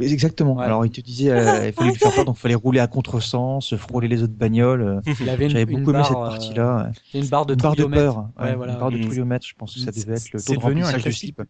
Exactement. 0.00 0.56
Ouais. 0.56 0.64
Alors, 0.66 0.84
il 0.84 0.90
te 0.90 1.00
disait, 1.00 1.30
euh, 1.30 1.68
il 1.68 1.72
fallait 1.72 1.90
lui 1.92 1.96
faire 1.96 2.12
peur, 2.12 2.24
donc 2.26 2.36
il 2.36 2.40
fallait 2.40 2.54
rouler 2.54 2.78
à 2.80 2.88
contresens, 2.88 3.74
frôler 3.76 4.06
les 4.06 4.22
autres 4.22 4.34
bagnoles. 4.34 5.00
Il 5.20 5.28
avait 5.30 5.44
une, 5.46 5.50
J'avais 5.52 5.64
beaucoup 5.64 5.90
aimé 5.92 6.02
cette 6.02 6.16
euh, 6.16 6.26
partie-là. 6.26 6.92
ouais. 7.14 7.20
une 7.20 7.26
barre 7.28 7.46
de 7.46 7.54
Une 7.54 7.60
barre 7.60 7.74
de 7.76 7.84
peur. 7.84 8.28
Ouais, 8.38 8.54
voilà. 8.54 8.74
Une 8.74 8.78
barre 8.80 8.90
de 8.90 8.98
Mm. 8.98 9.02
trouillomètre, 9.02 9.46
je 9.46 9.54
pense 9.54 9.74
que 9.74 9.80
ça 9.80 9.90
devait 9.92 10.16
être 10.16 10.32
le 10.32 10.42
taux 10.42 10.52
de 10.56 10.58
remplissage 10.58 11.10
slip. 11.10 11.40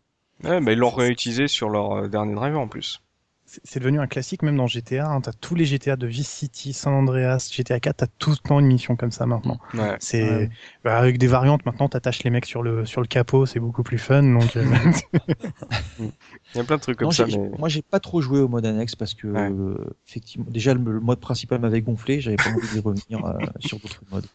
Ouais, 0.45 0.61
bah, 0.61 0.73
ils 0.73 0.79
l'ont 0.79 0.91
réutilisé 0.91 1.49
sur 1.49 1.69
leur 1.71 1.93
euh, 1.93 2.09
dernier 2.09 2.35
driver 2.35 2.61
en 2.61 2.69
plus. 2.69 3.01
c'est 3.45 3.81
devenu 3.81 3.99
un 3.99 4.07
classique 4.07 4.43
même 4.43 4.57
dans 4.57 4.67
GTA. 4.67 5.09
Hein. 5.09 5.21
T'as 5.23 5.33
tous 5.33 5.55
les 5.55 5.65
GTA 5.65 5.97
de 5.97 6.07
Vice 6.07 6.29
City, 6.29 6.73
San 6.73 6.93
Andreas, 6.95 7.49
GTA 7.53 7.81
4, 7.81 7.97
t'as 7.97 8.07
tout 8.19 8.31
le 8.31 8.37
temps 8.37 8.61
une 8.61 8.67
mission 8.67 8.95
comme 8.95 9.11
ça 9.11 9.27
maintenant. 9.27 9.59
Ouais. 9.75 9.97
C'est 10.01 10.23
Ouais. 10.23 10.51
bah, 10.85 10.99
avec 10.99 11.19
des 11.19 11.27
variantes 11.27 11.65
maintenant, 11.67 11.89
t'attaches 11.89 12.23
les 12.25 12.31
mecs 12.31 12.47
sur 12.47 12.63
le 12.63 12.85
sur 12.85 13.01
le 13.01 13.07
capot, 13.07 13.47
c'est 13.47 13.59
beaucoup 13.61 13.83
plus 13.83 13.99
fun. 13.99 14.23
Donc 14.23 14.57
euh, 14.57 14.65
Il 15.99 16.57
y 16.57 16.61
a 16.61 16.65
plein 16.65 16.77
de 16.77 16.81
trucs 16.83 16.99
comme 16.99 17.07
Non, 17.07 17.13
ça. 17.13 17.27
Mais... 17.27 17.51
Moi, 17.59 17.69
j'ai 17.69 17.83
pas 17.83 18.01
trop 18.01 18.21
joué 18.21 18.41
au 18.41 18.49
mode 18.49 18.65
annexe 18.67 18.97
parce 18.97 19.15
que, 19.15 19.27
Ouais. 19.29 19.51
euh, 19.51 19.77
effectivement, 20.07 20.47
déjà 20.49 20.75
le, 20.75 20.81
le 20.93 21.01
mode 21.01 21.21
principal 21.21 21.61
m'avait 21.61 21.83
gonflé, 21.83 22.21
j'avais 22.21 22.37
pas 22.37 22.51
envie 22.51 22.69
d'y 22.69 22.81
revenir 22.81 23.25
euh, 23.25 23.39
sur 23.61 23.79
d'autres 23.79 24.03
modes. 24.11 24.27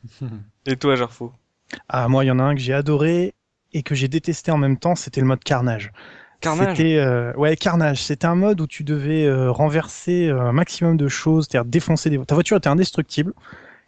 Et 0.65 0.75
toi, 0.77 0.95
Jarfo? 0.95 1.33
Ah 1.89 2.07
moi 2.07 2.23
il 2.23 2.27
y 2.27 2.31
en 2.31 2.39
a 2.39 2.43
un 2.43 2.55
que 2.55 2.61
j'ai 2.61 2.73
adoré 2.73 3.33
et 3.73 3.83
que 3.83 3.95
j'ai 3.95 4.07
détesté 4.07 4.51
en 4.51 4.57
même 4.57 4.77
temps, 4.77 4.95
c'était 4.95 5.21
le 5.21 5.27
mode 5.27 5.43
carnage. 5.43 5.91
Carnage 6.41 6.77
C'était 6.77 6.97
euh, 6.97 7.33
ouais 7.33 7.55
carnage. 7.55 8.03
C'était 8.03 8.25
un 8.25 8.35
mode 8.35 8.59
où 8.59 8.67
tu 8.67 8.83
devais 8.83 9.25
euh, 9.25 9.49
renverser 9.49 10.27
euh, 10.27 10.41
un 10.41 10.51
maximum 10.51 10.97
de 10.97 11.07
choses, 11.07 11.47
c'est-à-dire 11.49 11.69
défoncer 11.69 12.09
des. 12.09 12.19
Ta 12.19 12.35
voiture 12.35 12.57
était 12.57 12.67
indestructible 12.67 13.33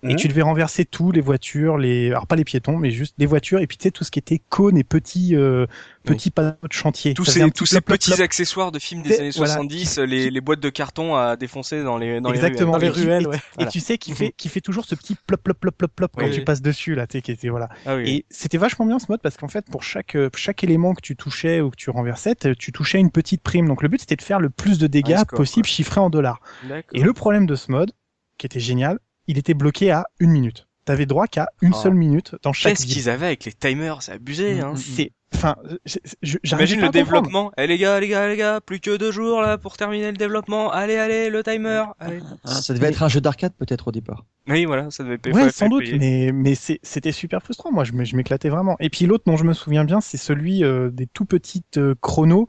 et 0.07 0.13
Mhm. 0.13 0.15
tu 0.15 0.27
devais 0.27 0.41
renverser 0.41 0.85
tout, 0.85 1.11
les 1.11 1.21
voitures, 1.21 1.77
les 1.77 2.07
alors 2.11 2.27
pas 2.27 2.35
les 2.35 2.43
piétons, 2.43 2.77
mais 2.77 2.91
juste 2.91 3.15
les 3.17 3.25
voitures 3.25 3.59
et 3.59 3.67
puis 3.67 3.77
tu 3.77 3.83
sais 3.83 3.91
tout 3.91 4.03
ce 4.03 4.11
qui 4.11 4.19
était 4.19 4.39
cônes 4.49 4.77
et 4.77 4.83
petits 4.83 5.35
euh, 5.35 5.65
petits 6.03 6.29
panneaux 6.31 6.53
de 6.63 6.71
chantier. 6.73 7.13
tous 7.13 7.25
ces, 7.25 7.49
tous 7.51 7.65
ces 7.65 7.81
plop, 7.81 7.97
petits 7.97 8.11
plop. 8.11 8.21
accessoires 8.23 8.71
de 8.71 8.79
films 8.79 9.01
des 9.01 9.19
années 9.19 9.31
voilà. 9.35 9.53
70, 9.53 9.97
les, 9.99 10.29
les 10.29 10.41
boîtes 10.41 10.59
de 10.59 10.69
carton 10.69 11.15
à 11.15 11.35
défoncer 11.35 11.83
dans 11.83 11.97
les, 11.97 12.21
dans 12.21 12.31
Exactement. 12.31 12.77
les 12.77 12.87
Et 12.87 12.91
tu- 12.91 12.99
et- 13.01 13.03
Et 13.13 13.39
Voilà. 13.55 13.71
tu 13.71 13.79
sais 13.79 13.97
qui 13.97 14.13
fait 14.13 14.31
qui 14.37 14.49
fait 14.49 14.61
toujours 14.61 14.85
ce 14.85 14.95
petit 14.95 15.15
plop 15.27 15.41
plop 15.41 15.57
plop 15.59 15.71
plop 15.75 15.91
plop 15.95 16.11
quand 16.15 16.25
Oui, 16.25 16.31
tu 16.31 16.43
passes 16.43 16.61
dessus 16.61 16.93
là, 16.95 17.07
tu 17.07 17.17
sais 17.17 17.21
qui 17.21 17.31
était 17.31 17.49
voilà. 17.49 17.67
ruelles. 17.67 17.79
Ah 17.87 17.95
oui. 17.95 18.09
Et 18.09 18.25
c'était 18.29 18.57
vachement 18.57 18.85
bien 18.85 18.99
ce 18.99 19.05
mode 19.09 19.21
parce 19.21 19.37
qu'en 19.37 19.47
fait, 19.47 19.65
pour 19.71 19.81
chaque, 19.83 20.15
euh, 20.15 20.29
chaque 20.35 20.63
élément 20.63 20.93
que 20.93 21.01
tu 21.01 21.15
touchais 21.15 21.61
ou 21.61 21.71
que 21.71 21.75
tu 21.77 21.89
renversais, 21.89 22.35
tu 22.59 22.71
touchais 22.71 22.99
une 22.99 23.11
petite 23.11 23.41
prime. 23.41 23.67
Donc 23.67 23.81
le 23.81 23.87
but 23.89 24.01
c'était 24.01 24.15
de 24.17 24.21
faire 24.21 24.39
le 24.39 24.49
plus 24.51 24.77
de 24.77 24.87
dégâts 24.87 25.17
score, 25.17 25.37
possible 25.37 25.65
chiffré 25.67 25.99
en 25.99 26.09
dollars. 26.11 26.39
D'accord. 26.69 26.91
Et 26.93 27.01
le 27.01 27.13
problème 27.13 27.45
de 27.47 27.55
ce 27.55 27.71
mode, 27.71 27.91
qui 28.37 28.45
était 28.45 28.59
génial, 28.59 28.99
il 29.27 29.37
était 29.37 29.53
bloqué 29.53 29.91
à 29.91 30.05
une 30.19 30.31
minute. 30.31 30.67
T'avais 30.85 31.07
droit 31.07 31.25
qu'à 31.25 31.47
une 31.63 31.71
Ah. 31.73 31.81
seule 31.81 31.95
minute 31.95 32.35
dans 32.43 32.53
chaque 32.53 32.73
Qu'est-ce 32.75 32.85
qu'ils 32.85 33.09
avaient 33.09 33.25
avec 33.25 33.45
les 33.45 33.53
timers? 33.53 34.03
C'est 34.03 34.11
abusé, 34.11 34.59
hein. 34.59 34.73
C'est, 34.75 35.13
enfin, 35.33 35.55
je- 35.83 35.97
je- 36.21 36.37
j'arrivais 36.43 36.73
Imagine 36.73 36.79
pas 36.81 36.85
le 36.85 36.91
développement. 36.91 37.51
Eh 37.57 37.65
les 37.65 37.79
gars, 37.79 37.99
les 37.99 38.07
gars, 38.07 38.27
les 38.27 38.37
gars, 38.37 38.61
plus 38.61 38.79
que 38.79 38.95
deux 38.95 39.11
jours 39.11 39.41
là 39.41 39.57
pour 39.57 39.77
terminer 39.77 40.11
le 40.11 40.17
développement. 40.17 40.71
Allez, 40.71 40.97
allez, 40.97 41.31
le 41.31 41.41
timer. 41.41 41.85
Allez. 41.99 42.19
Ça 42.45 42.71
devait 42.75 42.89
être 42.89 43.01
un 43.01 43.07
jeu 43.09 43.19
d'arcade 43.19 43.53
peut-être 43.57 43.87
au 43.87 43.91
départ. 43.91 44.25
Oui, 44.47 44.65
voilà, 44.65 44.91
ça 44.91 45.03
devait. 45.03 45.17
Ouais, 45.25 45.33
fallait 45.33 45.51
sans 45.51 45.69
doute, 45.69 45.85
payer. 45.85 45.97
mais, 45.97 46.31
mais 46.31 46.53
c'est- 46.53 46.79
c'était 46.83 47.11
super 47.11 47.41
frustrant. 47.41 47.71
Moi, 47.71 47.83
je 47.83 47.93
m'éclatais 48.15 48.49
vraiment. 48.49 48.75
Et 48.79 48.91
puis 48.91 49.07
l'autre 49.07 49.23
dont 49.25 49.37
je 49.37 49.43
me 49.43 49.53
souviens 49.53 49.85
bien, 49.85 50.01
c'est 50.01 50.17
celui 50.17 50.63
euh, 50.63 50.91
des 50.91 51.07
tout 51.07 51.25
petites 51.25 51.79
euh, 51.79 51.95
chronos 51.99 52.47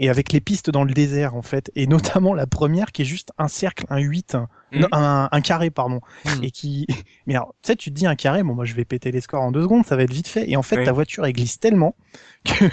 et 0.00 0.08
avec 0.10 0.32
les 0.32 0.40
pistes 0.40 0.70
dans 0.70 0.82
le 0.84 0.92
désert, 0.94 1.36
en 1.36 1.42
fait. 1.42 1.70
Et 1.76 1.86
notamment 1.86 2.34
la 2.34 2.48
première 2.48 2.90
qui 2.90 3.02
est 3.02 3.06
juste 3.06 3.30
un 3.38 3.48
cercle, 3.48 3.84
un 3.88 3.98
8, 3.98 4.34
un, 4.34 4.48
Mhm. 4.72 4.80
non, 4.82 4.88
un, 4.92 5.28
un 5.30 5.40
carré, 5.42 5.70
pardon. 5.70 6.00
Mhm. 6.24 6.44
Et 6.44 6.50
qui, 6.50 6.86
mais 7.26 7.36
alors, 7.36 7.54
tu 7.62 7.68
sais, 7.68 7.76
tu 7.76 7.90
te 7.90 7.94
dis 7.96 8.06
un 8.06 8.16
carré, 8.16 8.42
bon, 8.42 8.54
moi, 8.54 8.64
je 8.64 8.74
vais 8.74 8.84
péter 8.84 9.12
les 9.12 9.20
scores 9.20 9.42
en 9.42 9.52
deux 9.52 9.62
secondes, 9.62 9.86
ça 9.86 9.96
va 9.96 10.02
être 10.02 10.12
vite 10.12 10.28
fait. 10.28 10.50
Et 10.50 10.56
en 10.56 10.62
fait, 10.62 10.78
Oui. 10.78 10.84
ta 10.84 10.92
voiture, 10.92 11.26
elle 11.26 11.32
glisse 11.34 11.60
tellement 11.60 11.96
que 12.44 12.64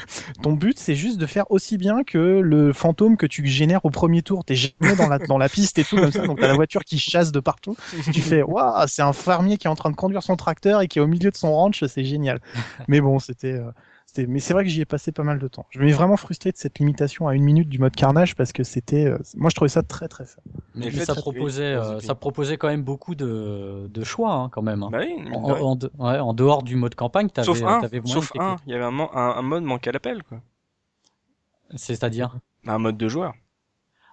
ton 0.42 0.54
but, 0.54 0.80
c'est 0.80 0.96
juste 0.96 1.18
de 1.18 1.26
faire 1.26 1.50
aussi 1.52 1.78
bien 1.78 2.04
que 2.04 2.18
le 2.18 2.74
fantôme 2.74 3.18
que 3.18 3.26
tu 3.26 3.46
génères 3.46 3.84
au 3.86 3.90
premier 3.90 4.22
tour. 4.22 4.46
T'es 4.46 4.56
jamais 4.56 4.96
dans 4.96 5.08
la, 5.08 5.20
dans 5.20 5.38
la 5.38 5.50
piste 5.50 5.78
et 5.80 5.86
tout 5.86 5.98
comme 5.98 6.12
ça. 6.12 6.26
Donc, 6.26 6.40
t'as 6.40 6.48
la 6.48 6.54
voiture 6.56 6.84
qui 6.86 7.00
chasse 7.00 7.32
de 7.32 7.40
partout 7.40 7.76
tu 8.10 8.22
fais 8.22 8.42
waouh 8.44 8.88
c'est 8.88 9.02
un 9.02 9.14
fermier 9.14 9.58
qui 9.58 9.68
est 9.68 9.70
en 9.70 9.76
train 9.76 9.90
de 9.92 9.96
conduire 9.96 10.24
son 10.24 10.36
tracteur 10.36 10.82
et 10.82 10.88
qui 10.88 11.00
est 11.00 11.02
au 11.02 11.08
milieu 11.08 11.32
de 11.32 11.36
son 11.38 11.52
ranch 11.54 11.84
c'est 11.86 12.04
génial 12.06 12.40
mais 12.88 13.02
bon 13.02 13.20
c'était 13.20 13.54
euh, 13.54 13.72
c'était 13.97 13.97
mais 14.28 14.40
c'est 14.40 14.54
vrai 14.54 14.64
que 14.64 14.70
j'y 14.70 14.82
ai 14.82 14.86
passé 14.86 15.12
pas 15.12 15.24
mal 15.24 15.38
de 15.40 15.48
temps 15.48 15.66
je 15.70 15.80
m'ai 15.80 15.92
vraiment 15.92 16.18
frustré 16.18 16.52
de 16.52 16.58
cette 16.58 16.80
limitation 16.80 17.28
à 17.28 17.36
une 17.36 17.44
minute 17.44 17.70
du 17.70 17.78
mode 17.80 17.96
carnage 17.96 18.36
parce 18.36 18.52
que 18.52 18.64
c'était 18.64 19.06
euh, 19.06 19.18
moi 19.36 19.50
je 19.50 19.56
trouvais 19.56 19.70
ça 19.70 19.84
très 19.84 20.08
très 20.08 20.26
fun 20.26 20.42
Mais, 20.76 20.88
Et 20.88 20.92
mais 20.92 20.92
fait, 20.94 21.06
ça 21.06 21.16
proposait, 21.16 21.64
euh, 21.76 22.00
ça 22.00 22.16
proposait 22.16 22.58
quand 22.58 22.68
même 22.68 22.84
beaucoup 22.84 23.16
de, 23.16 23.88
de 23.90 24.04
choix 24.04 24.34
hein, 24.34 24.50
quand 24.50 24.62
même. 24.62 24.84
hein. 24.84 24.90
Bah 24.92 25.00
oui, 25.02 25.16
En, 25.34 25.52
en 25.52 25.76
de- 25.76 25.92
ouais, 26.00 26.20
en 26.20 26.34
dehors 26.34 26.64
du 26.64 26.76
mode 26.76 26.96
campagne, 26.96 27.30
t'avais, 27.30 27.46
Sauf 27.46 27.62
un, 27.64 27.82
de 27.82 27.88
un, 27.88 28.26
t'éclater. 28.28 28.64
il 28.66 28.72
y 28.72 28.76
avait 28.76 28.86
un, 28.86 28.92
man- 28.92 29.10
un, 29.14 29.30
un 29.38 29.42
mode 29.42 29.64
manqué 29.64 29.90
à 29.90 29.94
l'appel, 29.94 30.24
quoi. 30.24 30.40
C'est-à-dire? 31.76 32.40
Un 32.66 32.78
mode 32.80 32.98
de 32.98 33.08
joueur. 33.08 33.34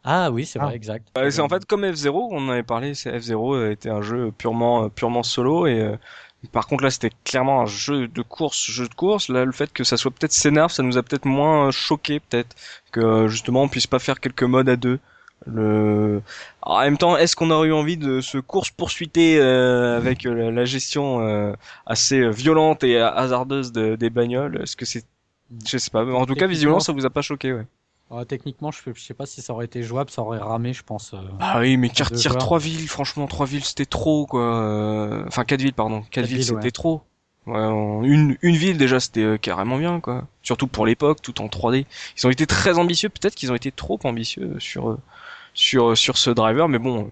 Ah 0.04 0.30
oui, 0.30 0.44
c'est 0.46 0.58
Ah. 0.58 0.66
vrai, 0.66 0.76
exact. 0.76 1.08
Bah, 1.14 1.30
c'est 1.30 1.40
en 1.40 1.48
fait 1.48 1.64
comme 1.64 1.84
F0, 1.84 2.28
on 2.32 2.46
en 2.46 2.50
avait 2.50 2.62
parlé, 2.62 2.94
c'est 2.94 3.10
F0 3.10 3.54
euh, 3.54 3.70
était 3.70 3.90
un 3.90 4.02
jeu 4.02 4.32
purement 4.32 4.84
euh, 4.84 4.88
purement 4.88 5.22
solo 5.22 5.66
et 5.66 5.80
euh, 5.80 5.96
par 6.52 6.66
contre 6.66 6.84
là 6.84 6.90
c'était 6.90 7.10
clairement 7.24 7.62
un 7.62 7.66
jeu 7.66 8.08
de 8.08 8.22
course, 8.22 8.70
jeu 8.70 8.88
de 8.88 8.94
course. 8.94 9.28
Là 9.28 9.44
le 9.44 9.52
fait 9.52 9.72
que 9.72 9.84
ça 9.84 9.96
soit 9.96 10.10
peut-être 10.10 10.32
scénar, 10.32 10.70
ça 10.70 10.82
nous 10.82 10.98
a 10.98 11.02
peut-être 11.02 11.24
moins 11.26 11.68
euh, 11.68 11.70
choqué 11.70 12.20
peut-être 12.20 12.56
que 12.92 13.00
euh, 13.00 13.28
justement 13.28 13.62
on 13.62 13.68
puisse 13.68 13.86
pas 13.86 13.98
faire 13.98 14.20
quelques 14.20 14.42
modes 14.44 14.68
à 14.68 14.76
deux. 14.76 14.98
Le... 15.46 16.22
Alors, 16.62 16.78
en 16.78 16.80
même 16.82 16.96
temps, 16.98 17.16
est-ce 17.18 17.36
qu'on 17.36 17.50
aurait 17.50 17.68
eu 17.68 17.72
envie 17.72 17.98
de 17.98 18.20
se 18.22 18.38
course 18.38 18.70
poursuiter 18.70 19.38
avec 19.40 20.24
euh, 20.26 20.50
la, 20.50 20.64
gestion 20.64 21.20
euh, 21.20 21.52
assez 21.86 22.20
euh, 22.20 22.30
violente 22.30 22.82
et 22.84 22.96
euh, 22.96 23.10
hasardeuse 23.10 23.72
de- 23.72 23.96
des 23.96 24.10
bagnoles? 24.10 24.62
Est-ce 24.62 24.76
que 24.76 24.86
c'est, 24.86 25.04
je 25.66 25.76
sais 25.78 25.90
pas. 25.90 26.04
En 26.06 26.24
tout 26.26 26.34
cas, 26.34 26.46
visiblement, 26.46 26.80
ça 26.80 26.92
vous 26.92 27.04
a 27.04 27.10
pas 27.10 27.22
choqué, 27.22 27.52
ouais. 27.52 27.66
Ouais, 28.14 28.24
techniquement, 28.24 28.70
je, 28.70 28.78
je 28.94 29.00
sais 29.00 29.14
pas 29.14 29.26
si 29.26 29.42
ça 29.42 29.52
aurait 29.52 29.64
été 29.64 29.82
jouable, 29.82 30.10
ça 30.10 30.22
aurait 30.22 30.38
ramé, 30.38 30.72
je 30.72 30.82
pense. 30.82 31.14
euh. 31.14 31.18
Ah 31.40 31.60
oui, 31.60 31.76
mais 31.76 31.88
qui 31.90 32.02
retire 32.02 32.36
trois 32.36 32.58
villes, 32.58 32.88
franchement, 32.88 33.26
trois 33.26 33.46
villes, 33.46 33.64
c'était 33.64 33.86
trop, 33.86 34.26
quoi. 34.26 35.24
Enfin, 35.26 35.44
quatre 35.44 35.60
villes, 35.62 35.72
pardon. 35.74 36.02
Quatre, 36.02 36.10
Quatre 36.10 36.26
villes, 36.26 36.36
villes, 36.36 36.44
c'était 36.46 36.64
ouais. 36.66 36.70
trop. 36.70 37.02
Ouais, 37.46 37.58
une, 37.60 38.36
une 38.40 38.56
ville, 38.56 38.78
déjà, 38.78 39.00
c'était 39.00 39.22
euh, 39.22 39.36
carrément 39.36 39.76
bien, 39.78 40.00
quoi. 40.00 40.26
Surtout 40.42 40.66
pour 40.66 40.86
l'époque, 40.86 41.20
tout 41.20 41.42
en 41.42 41.48
3D. 41.48 41.86
Ils 42.16 42.26
ont 42.26 42.30
été 42.30 42.46
très 42.46 42.78
ambitieux, 42.78 43.10
peut-être 43.10 43.34
qu'ils 43.34 43.52
ont 43.52 43.54
été 43.54 43.70
trop 43.70 43.98
ambitieux 44.04 44.58
sur, 44.60 44.96
sur, 45.52 45.96
sur 45.96 46.16
ce 46.16 46.30
driver, 46.30 46.68
mais 46.68 46.78
bon, 46.78 47.10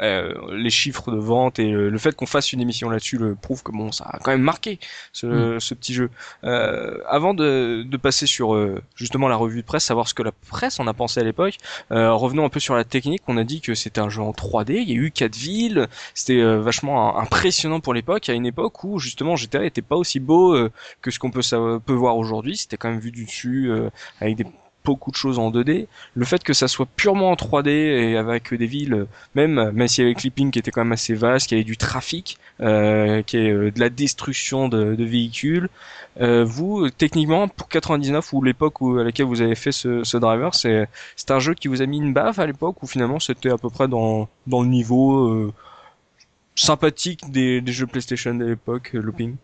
euh, 0.00 0.32
les 0.56 0.70
chiffres 0.70 1.10
de 1.10 1.18
vente 1.18 1.58
et 1.58 1.70
le 1.70 1.98
fait 1.98 2.14
qu'on 2.14 2.26
fasse 2.26 2.52
une 2.52 2.60
émission 2.60 2.90
là-dessus 2.90 3.18
le 3.18 3.34
prouve 3.34 3.62
que 3.62 3.72
bon, 3.72 3.92
ça 3.92 4.04
a 4.04 4.18
quand 4.18 4.30
même 4.30 4.42
marqué 4.42 4.78
ce, 5.12 5.58
ce 5.58 5.74
petit 5.74 5.94
jeu. 5.94 6.10
Euh, 6.44 6.98
avant 7.08 7.34
de, 7.34 7.84
de 7.86 7.96
passer 7.96 8.26
sur 8.26 8.54
euh, 8.54 8.82
justement 8.96 9.28
la 9.28 9.36
revue 9.36 9.62
de 9.62 9.66
presse, 9.66 9.84
savoir 9.84 10.08
ce 10.08 10.14
que 10.14 10.22
la 10.22 10.32
presse 10.32 10.80
en 10.80 10.86
a 10.86 10.94
pensé 10.94 11.20
à 11.20 11.24
l'époque, 11.24 11.54
euh, 11.92 12.12
revenons 12.12 12.44
un 12.44 12.48
peu 12.48 12.60
sur 12.60 12.74
la 12.74 12.84
technique. 12.84 13.22
On 13.26 13.36
a 13.36 13.44
dit 13.44 13.60
que 13.60 13.74
c'était 13.74 14.00
un 14.00 14.08
jeu 14.08 14.22
en 14.22 14.32
3D. 14.32 14.74
Il 14.74 14.90
y 14.90 14.92
a 14.92 14.96
eu 14.96 15.10
quatre 15.10 15.36
villes. 15.36 15.88
C'était 16.14 16.40
euh, 16.40 16.60
vachement 16.60 17.18
impressionnant 17.18 17.80
pour 17.80 17.94
l'époque. 17.94 18.28
À 18.28 18.32
une 18.32 18.46
époque 18.46 18.84
où 18.84 18.98
justement 18.98 19.36
GTA 19.36 19.64
était 19.64 19.82
pas 19.82 19.96
aussi 19.96 20.20
beau 20.20 20.54
euh, 20.54 20.70
que 21.02 21.10
ce 21.10 21.18
qu'on 21.18 21.30
peut, 21.30 21.42
peut 21.84 21.92
voir 21.92 22.16
aujourd'hui. 22.16 22.56
C'était 22.56 22.76
quand 22.76 22.90
même 22.90 23.00
vu 23.00 23.10
du 23.10 23.24
dessus 23.24 23.70
euh, 23.70 23.90
avec 24.20 24.36
des 24.36 24.46
beaucoup 24.84 25.10
de 25.10 25.16
choses 25.16 25.38
en 25.38 25.50
2D. 25.50 25.86
Le 26.14 26.24
fait 26.24 26.42
que 26.42 26.52
ça 26.52 26.68
soit 26.68 26.86
purement 26.96 27.30
en 27.30 27.34
3D 27.36 27.68
et 27.70 28.16
avec 28.16 28.52
des 28.54 28.66
villes, 28.66 29.06
même 29.34 29.70
même 29.72 29.88
s'il 29.88 30.04
y 30.04 30.06
avait 30.06 30.14
clipping 30.14 30.50
qui 30.50 30.58
était 30.58 30.70
quand 30.70 30.84
même 30.84 30.92
assez 30.92 31.14
vaste, 31.14 31.48
qu'il 31.48 31.58
y 31.58 31.60
avait 31.60 31.64
du 31.64 31.76
trafic, 31.76 32.38
euh, 32.60 33.22
qui 33.22 33.36
est 33.38 33.50
euh, 33.50 33.70
de 33.70 33.80
la 33.80 33.90
destruction 33.90 34.68
de, 34.68 34.94
de 34.94 35.04
véhicules. 35.04 35.68
Euh, 36.20 36.44
vous, 36.44 36.88
techniquement, 36.90 37.48
pour 37.48 37.68
99 37.68 38.32
ou 38.32 38.42
l'époque 38.42 38.80
où, 38.80 38.98
à 38.98 39.04
laquelle 39.04 39.26
vous 39.26 39.42
avez 39.42 39.54
fait 39.56 39.72
ce, 39.72 40.04
ce 40.04 40.16
driver, 40.16 40.54
c'est 40.54 40.88
c'est 41.16 41.30
un 41.30 41.40
jeu 41.40 41.54
qui 41.54 41.68
vous 41.68 41.82
a 41.82 41.86
mis 41.86 41.98
une 41.98 42.12
baffe 42.12 42.38
à 42.38 42.46
l'époque 42.46 42.82
ou 42.82 42.86
finalement 42.86 43.18
c'était 43.20 43.50
à 43.50 43.58
peu 43.58 43.70
près 43.70 43.88
dans 43.88 44.28
dans 44.46 44.62
le 44.62 44.68
niveau 44.68 45.28
euh, 45.28 45.52
sympathique 46.56 47.30
des, 47.30 47.60
des 47.60 47.72
jeux 47.72 47.86
PlayStation 47.86 48.34
de 48.34 48.44
l'époque, 48.44 48.92
euh, 48.94 49.00
Looping? 49.00 49.36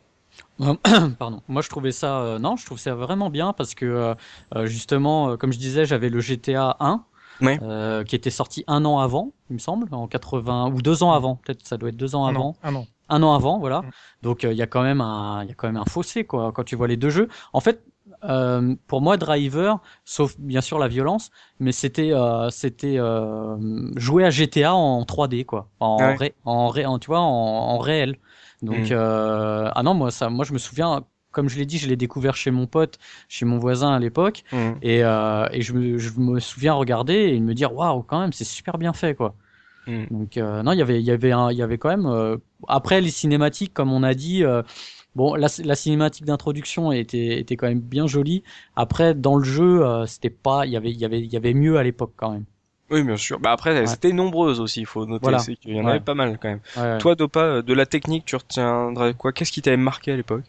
Pardon. 1.19 1.41
Moi, 1.49 1.63
je 1.63 1.69
trouvais 1.69 1.93
ça, 1.93 2.21
euh, 2.21 2.39
non, 2.39 2.57
je 2.57 2.67
trouve 2.67 2.79
ça 2.79 2.95
vraiment 2.95 3.31
bien 3.31 3.53
parce 3.53 3.75
que 3.75 3.85
euh, 3.87 4.15
euh, 4.55 4.67
justement, 4.67 5.31
euh, 5.31 5.37
comme 5.37 5.53
je 5.53 5.59
disais, 5.59 5.85
j'avais 5.87 6.09
le 6.11 6.21
GTA 6.21 6.77
1 6.81 7.05
Ouais. 7.41 7.59
euh, 7.63 8.05
qui 8.05 8.15
était 8.17 8.31
sorti 8.31 8.65
un 8.67 8.85
an 8.85 8.99
avant, 8.99 9.33
il 9.49 9.55
me 9.55 9.59
semble, 9.59 9.89
en 9.95 10.07
80 10.07 10.69
ou 10.75 10.83
deux 10.83 11.03
ans 11.03 11.13
avant. 11.13 11.37
Peut-être 11.37 11.67
ça 11.67 11.79
doit 11.79 11.89
être 11.89 11.97
deux 11.97 12.15
ans 12.15 12.27
avant. 12.27 12.55
ah 12.63 12.71
non. 12.71 12.87
un 13.09 13.23
an 13.23 13.33
avant, 13.35 13.59
voilà. 13.59 13.81
Mm. 13.81 13.91
Donc 14.23 14.45
euh, 14.45 14.53
il 14.53 14.59
y 14.59 14.63
a 14.63 14.67
quand 14.67 14.83
même 14.83 15.01
un, 15.01 15.43
il 15.43 15.49
y 15.49 15.53
a 15.53 15.55
quand 15.55 15.67
même 15.69 15.79
un 15.79 15.87
fossé 15.87 16.25
quoi 16.25 16.53
quand 16.53 16.65
tu 16.65 16.77
vois 16.77 16.87
les 16.87 16.99
deux 16.99 17.09
jeux. 17.09 17.29
En 17.55 17.61
fait, 17.61 17.83
euh, 18.25 18.75
pour 18.87 19.01
moi, 19.01 19.17
Driver, 19.17 19.81
sauf 20.05 20.37
bien 20.39 20.61
sûr 20.61 20.79
la 20.79 20.89
violence, 20.89 21.31
mais 21.61 21.73
c'était, 21.73 22.13
euh, 22.13 22.51
c'était 22.51 22.97
euh, 22.99 23.57
jouer 23.97 24.25
à 24.25 24.31
GTA 24.31 24.75
en 24.75 25.05
3D 25.05 25.45
quoi, 25.45 25.69
en 25.81 25.97
Ouais. 25.97 26.15
ré, 26.17 26.35
en, 26.45 26.69
ré, 26.69 26.85
en- 26.85 26.99
tu 26.99 27.07
vois, 27.07 27.21
en, 27.21 27.25
en 27.25 27.79
réel. 27.79 28.17
Donc 28.63 28.91
Mm. 28.91 28.93
euh, 28.93 29.71
ah 29.75 29.83
non 29.83 29.95
moi 29.95 30.11
ça, 30.11 30.29
moi 30.31 30.45
je 30.45 30.53
me 30.53 30.59
souviens. 30.59 31.05
Comme 31.33 31.49
je 31.49 31.57
l'ai 31.59 31.65
dit, 31.67 31.79
je 31.79 31.87
l'ai 31.89 31.95
découvert 31.97 32.35
chez 32.37 32.51
mon 32.51 32.67
pote, 32.67 32.99
chez 33.29 33.45
mon 33.45 33.59
voisin 33.59 33.93
à 33.95 34.01
l'époque, 34.01 34.43
Mhm. 34.53 34.79
et, 34.83 35.05
euh, 35.05 35.47
et 35.53 35.63
je, 35.63 35.73
me, 35.75 35.97
je 35.97 36.11
me 36.19 36.41
souviens 36.41 36.75
regarder 36.75 37.15
et 37.15 37.39
me 37.41 37.55
dire 37.55 37.73
waouh 37.73 38.03
quand 38.03 38.21
même 38.21 38.33
c'est 38.33 38.45
super 38.45 38.79
bien 38.79 38.93
fait 38.93 39.15
quoi. 39.15 39.37
Mm. 39.87 40.07
Donc 40.11 40.37
euh, 40.37 40.63
non, 40.63 40.73
il 40.73 40.79
y 40.79 40.83
avait 40.83 41.01
il 41.01 41.07
y 41.07 41.11
avait 41.13 41.33
un, 41.33 41.51
il 41.53 41.59
y 41.59 41.63
avait 41.63 41.79
quand 41.79 41.89
même 41.91 42.07
euh, 42.07 42.37
après 42.69 43.01
les 43.01 43.11
cinématiques 43.11 43.73
comme 43.75 43.93
on 43.93 44.03
a 44.03 44.15
dit 44.15 44.45
euh, 44.45 44.63
bon 45.15 45.35
la, 45.35 45.49
la 45.65 45.75
cinématique 45.77 46.25
d'introduction 46.27 46.93
était 46.93 47.39
était 47.41 47.57
quand 47.57 47.69
même 47.69 47.81
bien 47.81 48.07
jolie. 48.09 48.43
Après 48.77 49.15
dans 49.15 49.37
le 49.37 49.45
jeu 49.45 49.87
euh, 49.87 50.07
c'était 50.07 50.31
pas 50.31 50.67
il 50.67 50.73
y 50.73 50.77
avait 50.77 50.91
il 50.91 50.99
y 50.99 51.05
avait 51.05 51.21
il 51.21 51.33
y 51.33 51.37
avait 51.37 51.55
mieux 51.55 51.79
à 51.79 51.83
l'époque 51.85 52.15
quand 52.17 52.33
même. 52.33 52.45
Oui, 52.91 53.03
bien 53.05 53.17
sûr. 53.17 53.39
Bah 53.39 53.53
après, 53.53 53.75
elles 53.75 53.87
Ouais. 53.87 53.95
étaient 53.95 54.13
nombreuses 54.13 54.61
aussi, 54.61 54.81
il 54.81 54.87
faut 54.87 55.07
noter, 55.07 55.23
Voilà. 55.23 55.39
c'est 55.39 55.57
qu'il 55.57 55.75
y 55.75 55.81
en 55.81 55.85
Ouais. 55.85 55.93
avait 55.93 56.01
pas 56.01 56.15
mal 56.15 56.39
quand 56.41 56.49
même. 56.49 56.61
Ouais, 56.77 56.99
Toi, 56.99 57.15
Dopa, 57.15 57.41
euh, 57.41 57.63
de 57.63 57.73
la 57.73 57.87
technique, 57.87 58.25
tu 58.25 58.37
retiendrais 58.37 59.15
quoi? 59.15 59.33
Qu'est-ce 59.33 59.53
qui 59.53 59.63
t'avait 59.63 59.77
marqué 59.77 60.13
à 60.13 60.17
l'époque? 60.17 60.45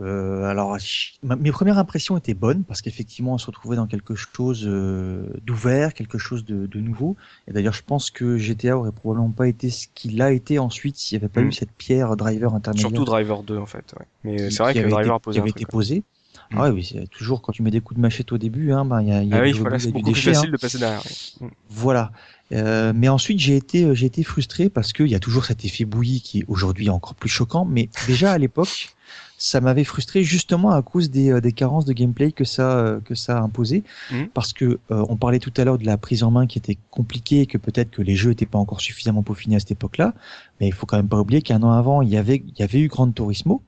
Euh, 0.00 0.44
alors, 0.44 0.78
mes 1.22 1.52
premières 1.52 1.76
impressions 1.76 2.16
étaient 2.16 2.32
bonnes 2.32 2.64
parce 2.64 2.80
qu'effectivement, 2.80 3.34
on 3.34 3.38
se 3.38 3.46
retrouvait 3.46 3.76
dans 3.76 3.86
quelque 3.86 4.14
chose 4.14 4.64
euh, 4.66 5.26
d'ouvert, 5.42 5.92
quelque 5.92 6.16
chose 6.16 6.46
de, 6.46 6.66
de 6.66 6.80
nouveau. 6.80 7.16
Et 7.46 7.52
d'ailleurs, 7.52 7.74
je 7.74 7.82
pense 7.82 8.10
que 8.10 8.38
GTA 8.38 8.78
aurait 8.78 8.92
probablement 8.92 9.30
pas 9.30 9.48
été 9.48 9.68
ce 9.68 9.88
qu'il 9.94 10.22
a 10.22 10.32
été 10.32 10.58
ensuite 10.58 10.96
s'il 10.96 11.18
n'y 11.18 11.24
avait 11.24 11.32
pas 11.32 11.42
mm. 11.42 11.48
eu 11.48 11.52
cette 11.52 11.72
pierre 11.72 12.16
driver 12.16 12.54
intermédiaire. 12.54 12.88
Surtout 12.88 13.04
driver 13.04 13.42
2 13.42 13.58
en 13.58 13.66
fait. 13.66 13.94
Ouais. 13.98 14.06
Mais 14.24 14.50
c'est 14.50 14.62
vrai 14.62 14.72
que 14.72 14.80
driver 14.80 15.00
été, 15.02 15.10
a 15.10 15.18
posé 15.18 15.36
qui 15.36 15.40
avait 15.42 15.50
été 15.50 15.66
posé. 15.66 16.02
Mm. 16.50 16.58
Ah 16.58 16.70
oui, 16.70 16.94
toujours 17.10 17.42
quand 17.42 17.52
tu 17.52 17.62
mets 17.62 17.70
des 17.70 17.80
coups 17.80 17.96
de 17.96 18.02
machette 18.02 18.32
au 18.32 18.38
début, 18.38 18.72
hein, 18.72 18.84
ben 18.84 19.00
il 19.00 19.08
y 19.08 19.12
a, 19.12 19.22
y 19.22 19.32
a 19.32 19.38
ah 19.38 19.42
oui, 19.42 19.52
voilà, 19.52 19.78
c'est 19.78 19.90
beaucoup 19.90 20.12
plus 20.12 20.20
facile 20.20 20.48
hein. 20.48 20.52
de 20.52 20.56
passer 20.56 20.78
derrière. 20.78 21.02
Mm. 21.40 21.46
Voilà. 21.70 22.12
Euh, 22.52 22.92
mais 22.94 23.08
ensuite, 23.08 23.38
j'ai 23.38 23.56
été, 23.56 23.84
euh, 23.84 23.94
j'ai 23.94 24.06
été 24.06 24.22
frustré 24.22 24.68
parce 24.68 24.92
qu'il 24.92 25.06
y 25.06 25.14
a 25.14 25.18
toujours 25.18 25.44
cet 25.44 25.64
effet 25.64 25.84
bouilli 25.84 26.20
qui 26.20 26.40
est 26.40 26.44
aujourd'hui 26.48 26.90
encore 26.90 27.14
plus 27.14 27.28
choquant. 27.28 27.64
Mais 27.64 27.88
déjà 28.06 28.32
à 28.32 28.38
l'époque, 28.38 28.94
ça 29.38 29.60
m'avait 29.60 29.84
frustré 29.84 30.22
justement 30.22 30.72
à 30.72 30.82
cause 30.82 31.10
des, 31.10 31.30
euh, 31.30 31.40
des, 31.40 31.52
carences 31.52 31.84
de 31.84 31.92
gameplay 31.92 32.30
que 32.30 32.44
ça, 32.44 32.76
euh, 32.76 33.00
que 33.00 33.14
ça 33.14 33.38
a 33.38 33.40
imposé. 33.40 33.84
Mm. 34.10 34.24
Parce 34.34 34.52
que 34.52 34.78
on 34.90 35.16
parlait 35.16 35.38
tout 35.38 35.52
à 35.56 35.64
l'heure 35.64 35.78
de 35.78 35.86
la 35.86 35.96
prise 35.96 36.22
en 36.22 36.30
main 36.30 36.46
qui 36.46 36.58
était 36.58 36.78
compliquée, 36.90 37.42
et 37.42 37.46
que 37.46 37.58
peut-être 37.58 37.90
que 37.90 38.02
les 38.02 38.16
jeux 38.16 38.30
n'étaient 38.30 38.46
pas 38.46 38.58
encore 38.58 38.80
suffisamment 38.80 39.22
peaufinés 39.22 39.56
à 39.56 39.60
cette 39.60 39.72
époque-là. 39.72 40.14
Mais 40.60 40.68
il 40.68 40.72
faut 40.72 40.86
quand 40.86 40.96
même 40.96 41.08
pas 41.08 41.18
oublier 41.18 41.40
qu'un 41.42 41.62
an 41.62 41.72
avant, 41.72 42.02
il 42.02 42.10
y 42.10 42.16
avait, 42.16 42.42
il 42.46 42.58
y 42.58 42.62
avait 42.62 42.80
eu 42.80 42.88
Gran 42.88 43.10
Turismo 43.10 43.62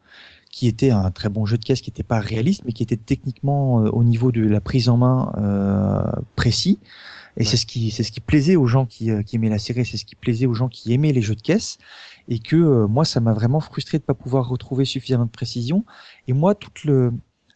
qui 0.55 0.69
était 0.69 0.91
un 0.91 1.11
très 1.11 1.29
bon 1.29 1.47
jeu 1.47 1.59
de 1.59 1.65
caisse, 1.65 1.81
qui 1.81 1.91
n'était 1.91 2.05
pas 2.05 2.21
réaliste, 2.21 2.63
mais 2.65 2.73
qui 2.73 2.85
était 2.85 2.97
techniquement 2.97 3.75
au 3.75 4.05
niveau 4.05 4.31
de 4.31 4.47
la 4.47 4.61
prise 4.61 4.89
en 4.89 4.97
main 4.97 5.33
euh, 5.37 6.21
précis. 6.37 6.79
Et 7.37 7.45
c'est 7.45 7.57
ce 7.57 7.67
qui 7.67 7.91
c'est 7.91 8.05
ce 8.05 8.13
qui 8.13 8.21
plaisait 8.21 8.55
aux 8.55 8.69
gens 8.69 8.87
qui, 8.87 9.11
euh, 9.11 9.23
qui 9.25 9.35
aimaient 9.35 9.49
la 9.49 9.59
série, 9.59 9.85
c'est 9.85 9.97
ce 9.97 10.05
qui 10.05 10.15
plaisait 10.15 10.47
aux 10.47 10.55
gens 10.55 10.69
qui 10.69 10.93
aimaient 10.93 11.13
les 11.13 11.23
jeux 11.23 11.35
de 11.35 11.41
caisse. 11.41 11.79
Et 12.29 12.39
que 12.39 12.55
euh, 12.55 12.87
moi, 12.87 13.05
ça 13.05 13.19
m'a 13.19 13.33
vraiment 13.33 13.59
frustré 13.59 13.99
de 13.99 14.05
pas 14.05 14.15
pouvoir 14.15 14.49
retrouver 14.49 14.85
suffisamment 14.85 15.25
de 15.25 15.31
précision. 15.31 15.85
Et 16.29 16.33
moi, 16.33 16.55
toute 16.55 16.85
le 16.85 17.13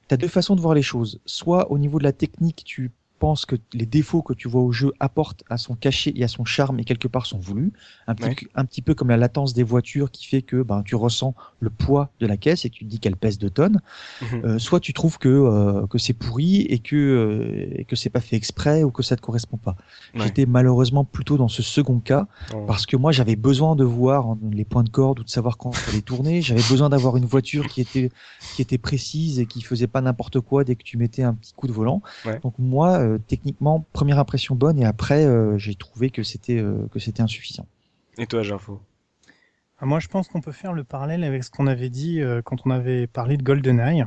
T'as 0.09 0.17
deux 0.17 0.27
façons 0.27 0.57
de 0.57 0.61
voir 0.61 0.75
les 0.75 0.83
choses. 0.83 1.21
Soit 1.25 1.71
au 1.71 1.79
niveau 1.79 1.99
de 1.99 2.05
la 2.05 2.13
technique, 2.13 2.63
tu 2.65 2.91
pense 3.19 3.47
que 3.47 3.57
les 3.73 3.87
défauts 3.87 4.23
que 4.23 4.33
tu 4.33 4.49
vois 4.49 4.63
au 4.63 4.73
jeu 4.73 4.93
apportent 5.01 5.45
à 5.51 5.57
son 5.59 5.75
cachet 5.75 6.13
et 6.15 6.25
à 6.25 6.29
son 6.29 6.45
charme 6.45 6.79
et 6.81 6.85
quelque 6.85 7.09
part 7.09 7.27
sont 7.27 7.39
voulus. 7.39 7.73
Un 8.07 8.15
petit, 8.15 8.47
un 8.55 8.65
petit 8.65 8.83
peu 8.83 8.95
comme 8.95 9.09
la 9.09 9.17
latence 9.17 9.55
des 9.55 9.63
voitures 9.63 10.11
qui 10.11 10.27
fait 10.27 10.43
que 10.43 10.63
ben, 10.63 10.83
tu 10.83 10.95
ressens 10.95 11.35
le 11.61 11.71
poids 11.71 12.11
de 12.21 12.27
la 12.27 12.37
caisse 12.37 12.65
et 12.65 12.71
que 12.71 12.75
tu 12.75 12.85
te 12.85 12.91
dis 12.91 13.01
qu'elle 13.01 13.17
pèse 13.17 13.39
2 13.39 13.51
tonnes. 13.51 13.81
Mhm. 14.23 14.45
Euh, 14.45 14.59
soit 14.59 14.81
tu 14.81 14.93
trouves 14.93 15.19
que, 15.19 15.29
euh, 15.29 15.87
que 15.87 15.99
c'est 15.99 16.13
pourri 16.13 16.63
et 16.63 16.79
que, 16.79 16.97
euh, 16.97 17.81
et 17.81 17.85
que 17.85 17.97
c'est 17.97 18.11
pas 18.11 18.21
fait 18.21 18.37
exprès 18.37 18.83
ou 18.83 18.91
que 18.91 19.03
ça 19.03 19.17
te 19.17 19.21
correspond 19.21 19.57
pas. 19.57 19.77
J'étais 20.15 20.47
malheureusement 20.47 21.05
plutôt 21.05 21.37
dans 21.37 21.49
ce 21.49 21.63
second 21.63 22.01
cas 22.01 22.27
oh. 22.55 22.65
parce 22.67 22.87
que 22.87 22.97
moi 22.97 23.13
j'avais 23.13 23.37
besoin 23.37 23.77
de 23.77 23.85
voir 23.85 24.37
les 24.53 24.65
points 24.65 24.85
de 24.85 24.91
corde 24.91 25.21
ou 25.21 25.25
de 25.25 25.29
savoir 25.29 25.59
quand 25.59 25.73
fallait 25.73 26.03
tourner. 26.03 26.43
J'avais 26.43 26.63
besoin 26.69 26.89
d'avoir 26.89 27.17
une 27.17 27.27
voiture 27.27 27.67
qui 27.69 27.81
était, 27.81 28.11
qui 28.55 28.63
était 28.63 28.79
précise 28.79 29.39
et 29.39 29.47
qui 29.47 29.63
faisait 29.63 29.87
pas 29.87 30.01
n'importe 30.01 30.41
quoi 30.41 30.65
dès 30.65 30.77
que 30.77 30.83
tu 30.83 30.97
mettais 30.97 31.23
un 31.23 31.35
petit 31.35 31.53
coup 31.53 31.67
de 31.67 31.73
volant. 31.73 32.03
Donc 32.43 32.55
moi, 32.59 32.99
euh, 33.09 33.19
techniquement, 33.27 33.87
première 33.93 34.19
impression 34.19 34.55
bonne, 34.55 34.79
et 34.79 34.85
après, 34.85 35.25
euh, 35.25 35.59
j'ai 35.59 35.75
trouvé 35.75 36.11
que 36.11 36.23
c'était 36.23 36.59
euh, 36.59 36.87
que 36.93 36.99
c'était 36.99 37.23
insuffisant. 37.23 37.67
Et 38.19 38.27
toi, 38.27 38.43
Jarfo 38.43 38.81
ah, 39.79 39.87
Moi, 39.87 40.01
je 40.01 40.09
pense 40.09 40.29
qu'on 40.29 40.41
peut 40.41 40.53
faire 40.53 40.73
le 40.73 40.85
parallèle 40.85 41.25
avec 41.25 41.45
ce 41.45 41.51
qu'on 41.51 41.67
avait 41.67 41.91
dit 41.91 42.21
quand 42.45 42.57
on 42.65 42.71
avait 42.71 43.07
parlé 43.07 43.37
de 43.37 43.43
GoldenEye. 43.43 44.05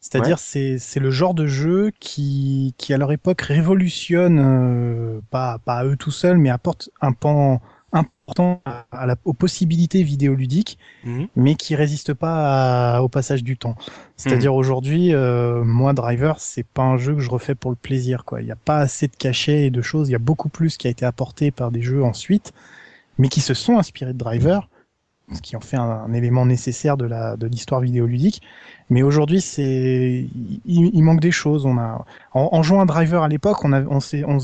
C'est-à-dire, 0.00 0.38
c'est 0.38 0.78
c'est 0.78 1.00
le 1.00 1.10
genre 1.10 1.32
de 1.32 1.46
jeu 1.46 1.90
qui, 1.98 2.74
qui 2.76 2.92
à 2.92 2.98
leur 2.98 3.10
époque 3.10 3.40
révolutionne, 3.40 5.22
pas, 5.30 5.58
pas 5.58 5.76
à 5.76 5.84
eux 5.86 5.96
tout 5.96 6.10
seuls, 6.10 6.36
mais 6.36 6.50
apporte 6.50 6.90
un 7.00 7.12
pan 7.12 7.62
important 7.94 8.60
à 8.90 9.06
la, 9.06 9.16
aux 9.24 9.32
possibilités 9.32 10.02
vidéoludiques, 10.02 10.78
mhm. 11.04 11.28
mais 11.36 11.54
qui 11.54 11.74
résiste 11.76 12.12
pas 12.12 13.00
au 13.02 13.08
passage 13.08 13.42
du 13.44 13.56
temps. 13.56 13.76
C'est-à-dire 14.16 14.52
mhm. 14.52 14.58
aujourd'hui, 14.58 15.14
euh, 15.14 15.64
moi 15.64 15.92
Driver, 15.92 16.38
c'est 16.40 16.66
pas 16.66 16.82
un 16.82 16.98
jeu 16.98 17.14
que 17.14 17.20
je 17.20 17.30
refais 17.30 17.54
pour 17.54 17.70
le 17.70 17.76
plaisir. 17.76 18.24
Quoi. 18.24 18.42
Il 18.42 18.46
n'y 18.46 18.52
a 18.52 18.56
pas 18.56 18.78
assez 18.78 19.06
de 19.06 19.16
cachets 19.16 19.66
et 19.66 19.70
de 19.70 19.82
choses. 19.82 20.08
Il 20.08 20.12
y 20.12 20.16
a 20.16 20.20
beaucoup 20.20 20.48
plus 20.48 20.76
qui 20.76 20.86
a 20.86 20.90
été 20.90 21.06
apporté 21.06 21.50
par 21.50 21.70
des 21.70 21.82
jeux 21.82 22.04
ensuite, 22.04 22.52
mais 23.18 23.28
qui 23.28 23.40
se 23.40 23.54
sont 23.54 23.78
inspirés 23.78 24.12
de 24.12 24.18
Driver, 24.18 24.68
ce 25.32 25.40
qui 25.40 25.56
en 25.56 25.60
fait 25.60 25.76
un, 25.76 26.12
élément 26.12 26.44
nécessaire 26.44 26.96
de 26.96 27.06
la 27.06 27.36
de 27.36 27.46
l'histoire 27.46 27.80
vidéoludique. 27.80 28.42
Mais 28.90 29.02
aujourd'hui, 29.02 29.40
c'est 29.40 30.28
il, 30.66 31.02
manque 31.02 31.20
des 31.20 31.30
choses. 31.30 31.64
On 31.64 31.78
a 31.78 32.04
en, 32.32 32.48
en 32.52 32.62
jouant 32.62 32.80
à 32.80 32.86
Driver 32.86 33.22
à 33.22 33.28
l'époque, 33.28 33.64
on, 33.64 33.72
a, 33.72 33.82
on, 33.82 33.98
on, 34.26 34.38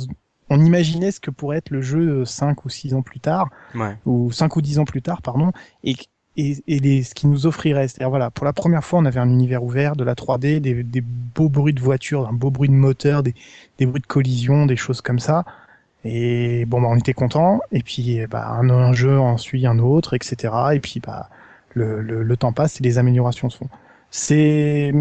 on 0.51 0.61
imaginait 0.61 1.13
ce 1.13 1.21
que 1.21 1.31
pourrait 1.31 1.59
être 1.59 1.71
le 1.71 1.81
jeu 1.81 2.25
5 2.25 2.59
euh, 2.59 2.63
ou 2.65 2.69
6 2.69 2.95
ans 2.95 3.03
plus 3.03 3.21
tard, 3.21 3.49
ou 4.05 4.31
5 4.33 4.57
ou 4.57 4.61
10 4.63 4.81
ans 4.81 4.85
plus 4.85 5.01
tard, 5.03 5.23
pardon, 5.23 5.53
et, 5.85 5.95
et, 6.37 6.57
et 6.67 7.03
ce 7.03 7.15
qui 7.15 7.27
nous 7.29 7.47
offrirait. 7.47 7.89
C'est-à-dire, 7.89 8.11
voilà, 8.11 8.31
pour 8.31 8.45
la 8.45 8.53
première 8.53 8.85
fois, 8.85 8.99
on 8.99 9.05
avait 9.05 9.21
un 9.21 9.31
univers 9.31 9.63
ouvert, 9.63 9.97
de 9.97 10.05
la 10.05 10.15
3D, 10.15 10.61
des, 10.61 10.83
des 10.83 11.01
beaux 11.01 11.49
bruits 11.49 11.75
de 11.75 11.81
voiture, 11.81 12.29
un 12.29 12.33
beau 12.33 12.51
bruit 12.51 12.69
de 12.69 12.75
moteur, 12.75 13.23
des, 13.23 13.35
des 13.79 13.87
bruits 13.87 14.03
de 14.03 14.07
collision, 14.07 14.67
des 14.67 14.77
choses 14.77 15.01
comme 15.01 15.21
ça. 15.21 15.45
Et 16.05 16.65
bon, 16.67 16.81
bah, 16.81 16.89
on 16.91 16.97
était 16.97 17.13
content. 17.15 17.61
Et 17.73 17.83
puis, 17.83 18.21
bah, 18.29 18.49
un, 18.49 18.71
un 18.71 18.93
jeu 18.93 19.19
en 19.19 19.37
suit 19.37 19.67
un 19.67 19.79
autre, 19.79 20.15
etc. 20.15 20.53
Et 20.75 20.81
puis, 20.81 21.01
bah, 21.01 21.29
le, 21.75 22.01
le, 22.03 22.23
le 22.23 22.37
temps 22.37 22.53
passe 22.53 22.81
et 22.81 22.83
les 22.85 22.99
améliorations 22.99 23.51
se 23.51 23.59
font. 23.59 23.69
C'est 24.11 24.93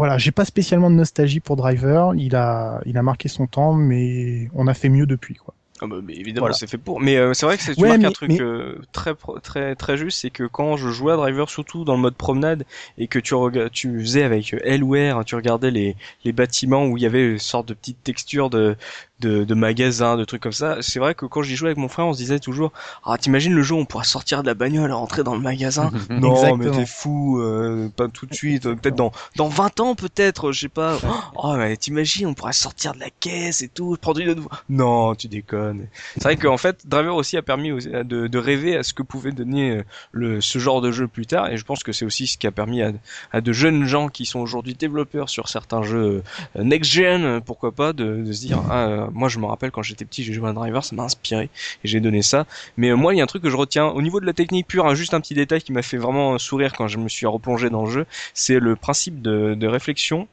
voilà, 0.00 0.16
j'ai 0.16 0.30
pas 0.30 0.46
spécialement 0.46 0.88
de 0.88 0.94
nostalgie 0.94 1.40
pour 1.40 1.56
Driver. 1.56 2.14
Il 2.16 2.34
a, 2.34 2.80
il 2.86 2.96
a 2.96 3.02
marqué 3.02 3.28
son 3.28 3.46
temps, 3.46 3.74
mais 3.74 4.48
on 4.54 4.66
a 4.66 4.72
fait 4.72 4.88
mieux 4.88 5.04
depuis, 5.04 5.34
quoi. 5.34 5.52
Ah 5.82 5.86
bah, 5.86 5.96
mais 6.02 6.14
évidemment, 6.14 6.50
c'est 6.52 6.66
fait 6.66 6.78
pour. 6.78 7.00
Mais 7.00 7.18
euh, 7.18 7.34
c'est 7.34 7.44
vrai 7.44 7.58
que 7.58 7.62
c'est 7.62 7.78
ouais, 7.78 8.02
un 8.02 8.10
truc 8.10 8.30
euh, 8.40 8.78
très 8.92 9.14
très 9.42 9.74
très 9.74 9.98
juste, 9.98 10.22
c'est 10.22 10.30
que 10.30 10.44
quand 10.44 10.78
je 10.78 10.88
jouais 10.88 11.12
à 11.12 11.16
Driver, 11.16 11.50
surtout 11.50 11.84
dans 11.84 11.96
le 11.96 12.00
mode 12.00 12.14
promenade, 12.14 12.64
et 12.96 13.08
que 13.08 13.18
tu 13.18 13.34
tu 13.72 14.00
faisais 14.00 14.22
avec 14.22 14.54
L 14.64 14.82
ou 14.84 14.92
R, 14.92 15.18
hein, 15.18 15.22
tu 15.24 15.34
regardais 15.34 15.70
les 15.70 15.96
les 16.24 16.32
bâtiments 16.32 16.86
où 16.86 16.96
il 16.96 17.02
y 17.02 17.06
avait 17.06 17.32
une 17.32 17.38
sorte 17.38 17.68
de 17.68 17.74
petite 17.74 18.02
texture 18.02 18.48
de 18.48 18.76
de, 19.20 19.44
de 19.44 19.54
magasins, 19.54 20.16
de 20.16 20.24
trucs 20.24 20.42
comme 20.42 20.52
ça. 20.52 20.78
C'est 20.80 20.98
vrai 20.98 21.14
que 21.14 21.26
quand 21.26 21.42
j'y 21.42 21.56
jouais 21.56 21.68
avec 21.68 21.78
mon 21.78 21.88
frère, 21.88 22.06
on 22.06 22.12
se 22.12 22.18
disait 22.18 22.38
toujours 22.38 22.72
ah 23.04 23.16
t'imagines 23.18 23.54
le 23.54 23.62
jour 23.62 23.78
où 23.78 23.82
on 23.82 23.84
pourra 23.84 24.04
sortir 24.04 24.42
de 24.42 24.46
la 24.46 24.54
bagnole, 24.54 24.92
rentrer 24.92 25.22
dans 25.22 25.34
le 25.34 25.40
magasin. 25.40 25.90
non 26.10 26.56
mais 26.56 26.70
t'es 26.70 26.86
fou, 26.86 27.40
euh, 27.40 27.88
pas 27.94 28.08
tout 28.08 28.26
de 28.26 28.34
suite. 28.34 28.64
Peut-être 28.64 28.96
dans 28.96 29.12
dans 29.36 29.48
20 29.48 29.80
ans 29.80 29.94
peut-être, 29.94 30.52
je 30.52 30.60
sais 30.60 30.68
pas. 30.68 30.98
Oh 31.42 31.54
mais 31.56 31.76
t'imagines, 31.76 32.26
on 32.26 32.34
pourra 32.34 32.52
sortir 32.52 32.94
de 32.94 33.00
la 33.00 33.08
caisse 33.08 33.62
et 33.62 33.68
tout, 33.68 33.96
prendre 34.00 34.20
une 34.20 34.30
autre. 34.30 34.42
Non, 34.68 35.14
tu 35.14 35.28
déconnes. 35.28 35.86
C'est 36.14 36.24
vrai 36.24 36.36
qu'en 36.36 36.56
fait, 36.56 36.86
Driver 36.86 37.14
aussi 37.14 37.36
a 37.36 37.42
permis 37.42 37.70
de, 37.70 38.26
de 38.26 38.38
rêver 38.38 38.76
à 38.76 38.82
ce 38.82 38.92
que 38.92 39.02
pouvait 39.02 39.32
donner 39.32 39.70
euh, 39.70 39.82
le 40.12 40.40
ce 40.40 40.58
genre 40.58 40.80
de 40.80 40.90
jeu 40.90 41.06
plus 41.08 41.26
tard. 41.26 41.50
Et 41.50 41.56
je 41.56 41.64
pense 41.64 41.82
que 41.82 41.92
c'est 41.92 42.04
aussi 42.04 42.26
ce 42.26 42.36
qui 42.36 42.46
a 42.46 42.50
permis 42.50 42.82
à, 42.82 42.92
à 43.32 43.40
de 43.40 43.52
jeunes 43.52 43.84
gens 43.84 44.08
qui 44.08 44.26
sont 44.26 44.40
aujourd'hui 44.40 44.74
développeurs 44.74 45.28
sur 45.28 45.48
certains 45.48 45.82
jeux 45.82 46.22
euh, 46.56 46.62
next 46.62 46.90
gen, 46.90 47.40
pourquoi 47.40 47.72
pas, 47.72 47.92
de, 47.92 48.22
de 48.22 48.32
se 48.32 48.40
dire 48.40 48.62
ah, 48.70 49.08
moi 49.12 49.28
je 49.28 49.38
me 49.38 49.46
rappelle 49.46 49.70
quand 49.70 49.82
j'étais 49.82 50.04
petit 50.04 50.22
j'ai 50.22 50.32
joué 50.32 50.46
à 50.46 50.50
un 50.50 50.54
driver 50.54 50.84
ça 50.84 50.94
m'a 50.96 51.04
inspiré 51.04 51.44
et 51.84 51.88
j'ai 51.88 52.00
donné 52.00 52.22
ça 52.22 52.46
mais 52.76 52.90
euh, 52.90 52.96
moi 52.96 53.14
il 53.14 53.18
y 53.18 53.20
a 53.20 53.24
un 53.24 53.26
truc 53.26 53.42
que 53.42 53.50
je 53.50 53.56
retiens 53.56 53.86
au 53.86 54.02
niveau 54.02 54.20
de 54.20 54.26
la 54.26 54.32
technique 54.32 54.66
pure 54.66 54.86
hein, 54.86 54.94
juste 54.94 55.14
un 55.14 55.20
petit 55.20 55.34
détail 55.34 55.62
qui 55.62 55.72
m'a 55.72 55.82
fait 55.82 55.96
vraiment 55.96 56.38
sourire 56.38 56.72
quand 56.72 56.88
je 56.88 56.98
me 56.98 57.08
suis 57.08 57.26
replongé 57.26 57.70
dans 57.70 57.84
le 57.84 57.90
jeu 57.90 58.06
c'est 58.34 58.58
le 58.58 58.76
principe 58.76 59.22
de, 59.22 59.54
de 59.54 59.66
réflexion 59.66 60.28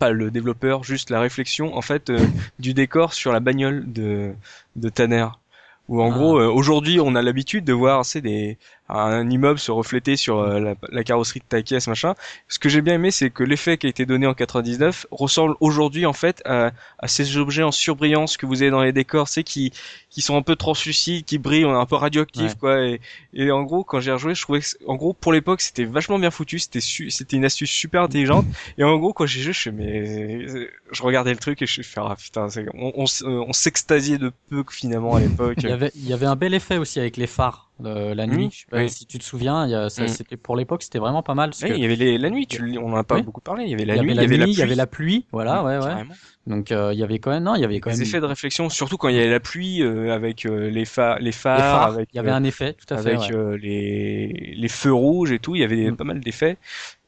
pas 0.00 0.10
le 0.10 0.30
développeur, 0.32 0.82
juste 0.82 1.10
la 1.10 1.20
réflexion 1.20 1.76
en 1.76 1.82
fait 1.82 2.10
euh, 2.10 2.18
du 2.58 2.74
décor 2.74 3.12
sur 3.12 3.32
la 3.32 3.38
bagnole 3.38 3.84
de 3.92 4.32
de 4.74 4.88
Tanner. 4.88 5.26
Où 5.88 6.00
en 6.00 6.10
ah. 6.10 6.14
gros, 6.14 6.38
euh, 6.38 6.48
aujourd'hui, 6.48 7.00
on 7.00 7.14
a 7.16 7.22
l'habitude 7.22 7.64
de 7.64 7.72
voir, 7.72 8.04
c'est 8.04 8.20
des 8.20 8.58
un 8.98 9.28
immeuble 9.30 9.58
se 9.58 9.70
refléter 9.70 10.16
sur 10.16 10.40
euh, 10.40 10.74
la, 10.90 11.04
carrosserie 11.04 11.40
de 11.40 11.62
ta 11.62 11.90
machin. 11.90 12.14
Ce 12.48 12.58
que 12.58 12.68
j'ai 12.68 12.80
bien 12.80 12.94
aimé, 12.94 13.10
c'est 13.10 13.30
que 13.30 13.44
l'effet 13.44 13.78
qui 13.78 13.86
a 13.86 13.90
été 13.90 14.06
donné 14.06 14.26
en 14.26 14.34
99 14.34 15.06
ressemble 15.10 15.54
aujourd'hui 15.60 16.06
en 16.06 16.12
fait 16.12 16.42
à, 16.44 16.72
à, 16.98 17.08
ces 17.08 17.36
objets 17.36 17.62
en 17.62 17.72
surbrillance 17.72 18.36
que 18.36 18.46
vous 18.46 18.62
avez 18.62 18.70
dans 18.70 18.82
les 18.82 18.92
décors, 18.92 19.28
c'est 19.28 19.44
qui 19.44 19.72
qui 20.10 20.22
sont 20.22 20.36
un 20.36 20.42
peu 20.42 20.56
translucides, 20.56 21.24
qui 21.24 21.38
brillent, 21.38 21.64
on 21.64 21.72
est 21.72 21.80
un 21.80 21.86
peu 21.86 21.94
radioactifs 21.94 22.54
quoi. 22.56 22.80
Et, 22.80 23.00
et, 23.32 23.52
en 23.52 23.62
gros, 23.62 23.84
quand 23.84 24.00
j'ai 24.00 24.10
rejoué, 24.10 24.34
je 24.34 24.42
trouvais 24.42 24.60
que, 24.60 24.66
en 24.86 24.96
gros 24.96 25.12
pour 25.12 25.32
l'époque 25.32 25.60
c'était 25.60 25.84
vachement 25.84 26.18
bien 26.18 26.30
foutu, 26.30 26.58
c'était 26.58 26.80
c'était 26.80 27.36
une 27.36 27.44
astuce 27.44 27.70
super 27.70 28.02
intelligente. 28.02 28.46
Et 28.78 28.84
en 28.84 28.96
gros 28.98 29.12
quand 29.12 29.26
j'ai 29.26 29.42
joué, 29.42 29.52
je 29.52 29.60
fais 29.60 29.72
mais 29.72 30.46
je 30.90 31.02
regardais 31.02 31.30
le 31.32 31.38
truc 31.38 31.62
et 31.62 31.66
je 31.66 31.82
fais 31.82 32.00
ah 32.02 32.16
putain, 32.18 32.48
on, 32.74 32.92
on, 32.96 33.04
on 33.24 33.52
s'extasiait 33.52 34.18
de 34.18 34.32
peu 34.48 34.64
finalement 34.70 35.14
à 35.14 35.20
l'époque. 35.20 35.58
il 35.58 35.68
y 35.68 35.72
avait 35.72 35.92
il 35.94 36.08
y 36.08 36.12
avait 36.12 36.26
un 36.26 36.36
bel 36.36 36.54
effet 36.54 36.76
aussi 36.76 36.98
avec 36.98 37.16
les 37.16 37.26
phares 37.26 37.69
la 37.82 38.26
mmh. 38.26 38.30
nuit. 38.30 38.64
si 38.88 39.06
tu 39.06 39.18
te 39.18 39.24
souviens, 39.24 39.66
y 39.66 39.74
a, 39.74 39.88
ça, 39.88 40.04
mmh. 40.04 40.08
c'était 40.08 40.36
pour 40.36 40.56
l'époque, 40.56 40.82
c'était 40.82 40.98
vraiment 40.98 41.22
pas 41.22 41.34
mal. 41.34 41.50
il 41.62 41.78
y 41.78 41.84
avait 41.84 42.18
la 42.18 42.30
nuit. 42.30 42.46
Tu, 42.46 42.78
on 42.78 42.92
en 42.92 42.96
a 42.96 43.04
pas 43.04 43.20
beaucoup 43.22 43.40
parlé. 43.40 43.64
Il 43.64 43.70
y 43.70 43.74
avait 43.74 43.84
la 43.84 43.96
nuit, 43.96 44.12
il 44.12 44.16
y 44.16 44.24
avait 44.24 44.36
la, 44.36 44.46
il 44.46 44.58
y 44.58 44.62
avait 44.62 44.74
la 44.74 44.86
pluie. 44.86 45.26
Voilà, 45.32 45.62
mmh, 45.62 45.66
ouais, 45.66 45.78
ouais. 45.78 46.04
Donc 46.46 46.72
euh, 46.72 46.92
il 46.92 46.98
y 46.98 47.02
avait 47.02 47.18
quand 47.18 47.30
même, 47.30 47.44
non, 47.44 47.54
il 47.54 47.60
y 47.60 47.64
avait 47.64 47.80
quand 47.80 47.90
des 47.90 47.96
même. 47.96 48.06
effets 48.06 48.20
de 48.20 48.26
réflexion, 48.26 48.68
surtout 48.70 48.96
quand 48.96 49.08
il 49.08 49.16
y 49.16 49.18
avait 49.18 49.30
la 49.30 49.40
pluie 49.40 49.82
euh, 49.82 50.12
avec 50.12 50.46
euh, 50.46 50.70
les, 50.70 50.84
phares, 50.84 51.18
les 51.18 51.32
phares, 51.32 51.82
avec, 51.82 52.08
il 52.12 52.16
y 52.16 52.18
avait 52.18 52.30
un 52.30 52.44
effet, 52.44 52.74
tout 52.74 52.92
à 52.92 52.98
fait, 52.98 53.14
avec 53.14 53.30
les 53.62 54.54
les 54.56 54.68
feux 54.68 54.92
rouges 54.92 55.32
et 55.32 55.38
tout. 55.38 55.54
Il 55.54 55.60
y 55.60 55.64
avait 55.64 55.92
pas 55.92 56.04
mal 56.04 56.20
d'effets. 56.20 56.56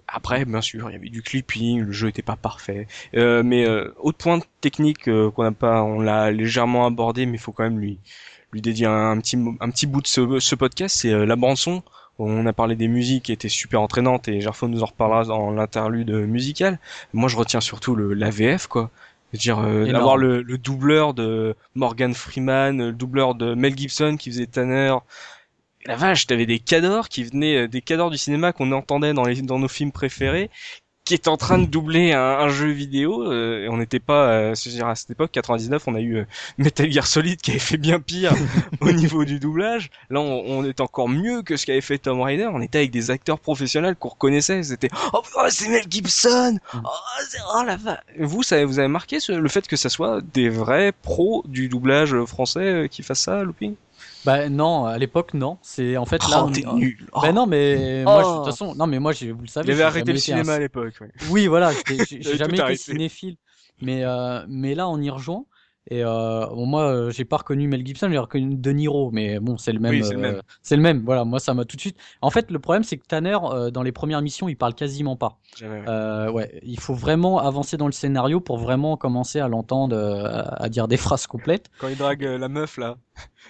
Après, 0.06 0.44
bien 0.44 0.60
sûr, 0.60 0.90
il 0.90 0.92
y 0.92 0.96
avait 0.96 1.08
du 1.08 1.22
clipping, 1.22 1.80
le 1.80 1.92
jeu 1.92 2.08
était 2.08 2.22
pas 2.22 2.36
parfait. 2.36 2.86
mais 3.14 3.66
autre 3.98 4.18
point 4.18 4.40
technique 4.60 5.04
qu'on 5.04 5.42
n'a 5.42 5.52
pas, 5.52 5.82
on 5.82 6.00
l'a 6.00 6.30
légèrement 6.30 6.86
abordé, 6.86 7.24
mais 7.24 7.38
il 7.38 7.40
faut 7.40 7.52
quand 7.52 7.64
même 7.64 7.80
lui 7.80 7.98
lui 8.52 8.60
dédier 8.60 8.86
un, 8.86 9.18
petit 9.18 9.38
un 9.60 9.70
petit 9.70 9.86
bout 9.86 10.02
de 10.02 10.06
ce, 10.06 10.38
ce 10.40 10.54
podcast, 10.54 10.96
c'est 11.00 11.26
la 11.26 11.36
bande 11.36 11.56
son 11.56 11.82
on 12.18 12.46
a 12.46 12.52
parlé 12.52 12.76
des 12.76 12.88
musiques 12.88 13.24
qui 13.24 13.32
étaient 13.32 13.48
super 13.48 13.80
entraînantes 13.80 14.28
et 14.28 14.40
Gerfo 14.40 14.68
nous 14.68 14.82
en 14.82 14.86
reparlera 14.86 15.24
dans 15.24 15.50
l'interlude 15.50 16.10
musical. 16.10 16.78
Moi, 17.12 17.28
je 17.28 17.36
retiens 17.36 17.60
surtout 17.60 17.94
le 17.94 18.14
l'AVF 18.14 18.66
quoi. 18.66 18.90
Je 19.32 19.38
veux 19.38 19.40
dire, 19.40 19.58
euh, 19.60 19.90
avoir 19.94 20.18
le, 20.18 20.42
le, 20.42 20.58
doubleur 20.58 21.14
de 21.14 21.56
Morgan 21.74 22.12
Freeman, 22.12 22.76
le 22.76 22.92
doubleur 22.92 23.34
de 23.34 23.54
Mel 23.54 23.76
Gibson 23.76 24.16
qui 24.18 24.30
faisait 24.30 24.46
Tanner. 24.46 24.94
La 25.86 25.96
vache, 25.96 26.26
t'avais 26.26 26.44
des 26.44 26.58
cadors 26.58 27.08
qui 27.08 27.24
venaient, 27.24 27.66
des 27.66 27.80
cadors 27.80 28.10
du 28.10 28.18
cinéma 28.18 28.52
qu'on 28.52 28.70
entendait 28.72 29.14
dans, 29.14 29.24
les, 29.24 29.40
dans 29.40 29.58
nos 29.58 29.68
films 29.68 29.90
préférés, 29.90 30.50
qui 31.04 31.14
est 31.14 31.26
en 31.26 31.36
train 31.36 31.58
de 31.58 31.66
doubler 31.66 32.12
un, 32.12 32.48
jeu 32.48 32.68
vidéo. 32.68 33.30
Euh, 33.30 33.64
et 33.64 33.68
on 33.68 33.76
n'était 33.76 34.00
pas, 34.00 34.28
euh, 34.28 34.54
dire 34.54 34.86
à 34.86 34.94
cette 34.94 35.10
époque, 35.10 35.32
99, 35.32 35.88
on 35.88 35.94
a 35.94 36.00
eu 36.00 36.18
euh, 36.18 36.24
Metal 36.58 36.90
Gear 36.90 37.06
Solid 37.06 37.40
qui 37.40 37.50
avait 37.50 37.60
fait 37.60 37.76
bien 37.76 38.00
pire 38.00 38.32
au 38.80 38.92
niveau 38.92 39.24
du 39.24 39.40
doublage. 39.40 39.90
Là, 40.10 40.20
on, 40.20 40.64
est 40.64 40.80
encore 40.80 41.08
mieux 41.08 41.42
que 41.42 41.56
ce 41.56 41.66
qu'avait 41.66 41.80
fait 41.80 41.98
Tom 41.98 42.20
Raider. 42.20 42.48
On 42.52 42.60
était 42.60 42.78
avec 42.78 42.90
des 42.90 43.10
acteurs 43.10 43.40
professionnels 43.40 43.96
qu'on 43.96 44.10
reconnaissait. 44.10 44.62
C'était 44.62 44.90
oh, 45.12 45.22
oh, 45.36 45.40
c'est 45.48 45.68
Mel 45.68 45.84
Gibson. 45.90 46.58
Mm. 46.72 46.78
Oh, 46.84 46.88
oh 47.56 47.62
la 47.64 47.76
va. 47.76 48.00
Vous, 48.18 48.42
ça, 48.42 48.64
vous 48.64 48.78
avez 48.78 48.88
marqué 48.88 49.18
le 49.28 49.48
fait 49.48 49.66
que 49.66 49.76
ça 49.76 49.88
soit 49.88 50.20
des 50.32 50.48
vrais 50.48 50.92
pros 50.92 51.42
du 51.48 51.68
doublage 51.68 52.16
français 52.24 52.88
qui 52.90 53.02
fassent 53.02 53.22
ça, 53.22 53.42
Looping? 53.42 53.74
Bah 54.24 54.48
non, 54.48 54.86
à 54.86 54.98
l'époque 54.98 55.34
non. 55.34 55.58
C'est 55.62 55.96
en 55.96 56.06
fait 56.06 56.22
là. 56.28 56.44
Oh, 56.46 56.50
t'es 56.50 56.62
nul. 56.74 57.06
Bah 57.20 57.32
non, 57.32 57.46
mais 57.46 58.04
moi, 58.04 58.22
de 58.22 58.36
toute 58.36 58.46
façon, 58.46 58.74
non, 58.74 58.86
mais 58.86 58.98
moi, 58.98 59.12
vous 59.12 59.42
le 59.42 59.46
savez. 59.46 59.66
J'avais 59.66 59.82
arrêté 59.82 60.12
le 60.12 60.18
cinéma 60.18 60.54
à 60.54 60.58
l'époque. 60.58 60.94
Oui, 61.30 61.46
voilà. 61.46 61.72
J'ai 61.86 62.22
jamais 62.36 62.58
été 62.58 62.76
cinéphile. 62.76 63.36
Mais 63.80 64.04
euh, 64.04 64.44
mais 64.48 64.74
là, 64.74 64.88
on 64.88 65.00
y 65.00 65.10
rejoint. 65.10 65.44
Et 65.90 66.04
euh, 66.04 66.46
bon, 66.46 66.66
moi, 66.66 66.84
euh, 66.84 67.10
j'ai 67.10 67.24
pas 67.24 67.38
reconnu 67.38 67.66
Mel 67.66 67.84
Gibson, 67.84 68.08
j'ai 68.10 68.18
reconnu 68.18 68.54
De 68.54 68.70
Niro, 68.70 69.10
mais 69.10 69.40
bon, 69.40 69.58
c'est 69.58 69.72
le 69.72 69.80
même. 69.80 69.90
Oui, 69.90 70.04
c'est 70.04 70.14
le 70.14 70.20
même. 70.20 70.34
Euh, 70.36 70.42
c'est 70.62 70.76
le 70.76 70.82
même. 70.82 71.02
Voilà, 71.04 71.24
moi, 71.24 71.40
ça 71.40 71.54
m'a 71.54 71.64
tout 71.64 71.76
de 71.76 71.80
suite. 71.80 71.98
En 72.20 72.30
fait, 72.30 72.50
le 72.50 72.58
problème, 72.60 72.84
c'est 72.84 72.98
que 72.98 73.06
Tanner, 73.06 73.36
euh, 73.42 73.70
dans 73.70 73.82
les 73.82 73.90
premières 73.90 74.22
missions, 74.22 74.48
il 74.48 74.56
parle 74.56 74.74
quasiment 74.74 75.16
pas. 75.16 75.38
Euh, 75.60 76.30
ouais, 76.30 76.60
il 76.62 76.78
faut 76.78 76.94
vraiment 76.94 77.38
avancer 77.38 77.76
dans 77.76 77.86
le 77.86 77.92
scénario 77.92 78.40
pour 78.40 78.58
vraiment 78.58 78.96
commencer 78.96 79.40
à 79.40 79.48
l'entendre 79.48 79.96
à 80.56 80.68
dire 80.68 80.86
des 80.86 80.96
phrases 80.98 81.26
complètes. 81.26 81.70
Quand 81.78 81.88
il 81.88 81.96
drague 81.96 82.22
la 82.22 82.48
meuf 82.48 82.76
là. 82.76 82.96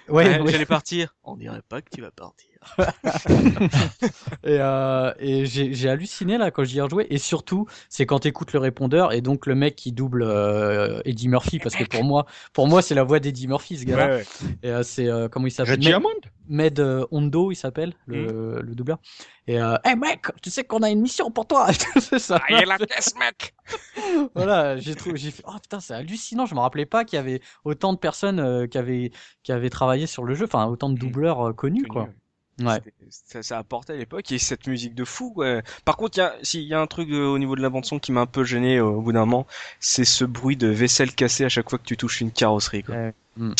Ouais, 0.09 0.41
ouais 0.41 0.51
j'allais 0.51 0.66
partir. 0.66 1.14
On 1.24 1.37
dirait 1.37 1.62
pas 1.68 1.83
que 1.83 1.91
tu 1.95 2.01
vas 2.01 2.11
partir. 2.11 2.52
et 4.45 4.59
euh, 4.59 5.13
et 5.19 5.47
j'ai 5.47 5.89
halluciné 5.89 6.39
là 6.39 6.51
quand 6.51 6.65
j'y 6.65 6.79
ai 6.79 6.81
rejoué. 6.81 7.07
Et 7.11 7.19
surtout, 7.19 7.67
c'est 7.89 8.07
quand 8.07 8.21
t'écoutes 8.21 8.53
le 8.53 8.59
répondeur 8.59 9.13
et 9.13 9.21
donc 9.21 9.47
le 9.47 9.55
mec 9.55 9.77
qui 9.77 9.93
double 9.93 10.23
euh, 10.23 11.01
Eddie 11.05 11.29
Murphy, 11.29 11.59
parce 11.59 11.75
que 11.75 11.85
pour 11.85 12.05
moi, 12.05 12.27
pour 12.53 12.67
moi, 12.67 12.83
c'est 12.83 12.95
la 12.95 13.05
voix 13.05 13.21
d'Eddie 13.21 13.49
Murphy 13.49 13.79
ce 13.79 13.85
gars-là. 13.85 14.17
Ouais, 14.17 14.25
Et 14.63 14.71
euh, 14.71 14.83
c'est 14.83 15.09
comment 15.31 15.47
il 15.47 15.51
s'appelle? 15.51 15.81
Med, 15.81 16.01
Med 16.49 17.07
Hondo, 17.11 17.51
il 17.51 17.57
s'appelle 17.57 17.95
le, 18.07 18.27
mm. 18.27 18.61
le 18.61 18.75
doubleur. 18.75 18.99
Et 19.49 19.57
hey 19.57 19.97
mec, 19.97 20.27
tu 20.41 20.51
sais 20.51 20.65
qu'on 20.65 20.83
a 20.83 20.91
une 20.91 21.01
mission 21.01 21.31
pour 21.31 21.47
toi. 21.47 21.69
ça. 22.19 22.41
Ah, 22.49 22.65
la 22.65 22.79
caisse, 22.79 23.15
mec. 23.19 23.55
voilà, 24.35 24.77
j'ai 24.77 24.95
trouvé, 24.95 25.17
j'ai 25.17 25.31
fait, 25.31 25.43
oh 25.47 25.57
putain, 25.61 25.81
c'est 25.81 25.95
hallucinant. 25.95 26.47
Je 26.47 26.55
me 26.55 26.61
rappelais 26.61 26.87
pas 26.87 27.05
qu'il 27.05 27.17
y 27.17 27.21
avait 27.21 27.41
autant 27.65 27.93
de 27.93 27.99
personnes 27.99 28.69
qui 28.69 28.79
avaient 28.79 29.11
qui 29.43 29.53
avaient 29.53 29.71
travaillé 29.71 30.07
sur 30.07 30.25
le 30.25 30.35
jeu, 30.35 30.45
enfin 30.45 30.67
autant 30.67 30.91
de 30.91 30.95
mm. 30.95 30.99
doubleurs 30.99 31.57
connus, 31.57 31.87
quoi. 31.87 32.05
Ouais. 32.05 32.11
Ça, 32.59 33.43
ça 33.43 33.59
apportait 33.59 33.95
à 33.95 33.97
l'époque 33.97 34.31
et 34.31 34.39
cette 34.39 34.67
musique 34.67 34.95
de 34.95 35.05
fou. 35.05 35.33
Ouais. 35.37 35.63
Par 35.85 35.97
contre, 35.97 36.19
il 36.19 36.21
y 36.21 36.25
a, 36.25 36.35
s'il 36.43 36.63
y 36.63 36.75
a 36.75 36.81
un 36.81 36.87
truc 36.87 37.11
euh, 37.11 37.27
au 37.27 37.39
niveau 37.39 37.57
de 37.57 37.63
la 37.63 37.71
bande 37.71 37.85
son 37.85 37.99
qui 37.99 38.13
m'a 38.13 38.21
un 38.21 38.27
peu 38.27 38.45
gêné 38.45 38.81
au 38.81 39.01
bout 39.01 39.13
d'un 39.13 39.21
moment, 39.21 39.47
c'est 39.81 40.05
ce 40.05 40.25
bruit 40.25 40.57
de 40.57 40.69
vaisselle 40.69 41.15
cassée 41.15 41.45
à 41.45 41.49
chaque 41.49 41.71
fois 41.71 41.79
que 41.79 41.85
tu 41.85 41.97
touches 41.97 42.21
une 42.21 42.31
carrosserie. 42.31 42.83
Quoi. 42.83 43.13
Mm. 43.37 43.55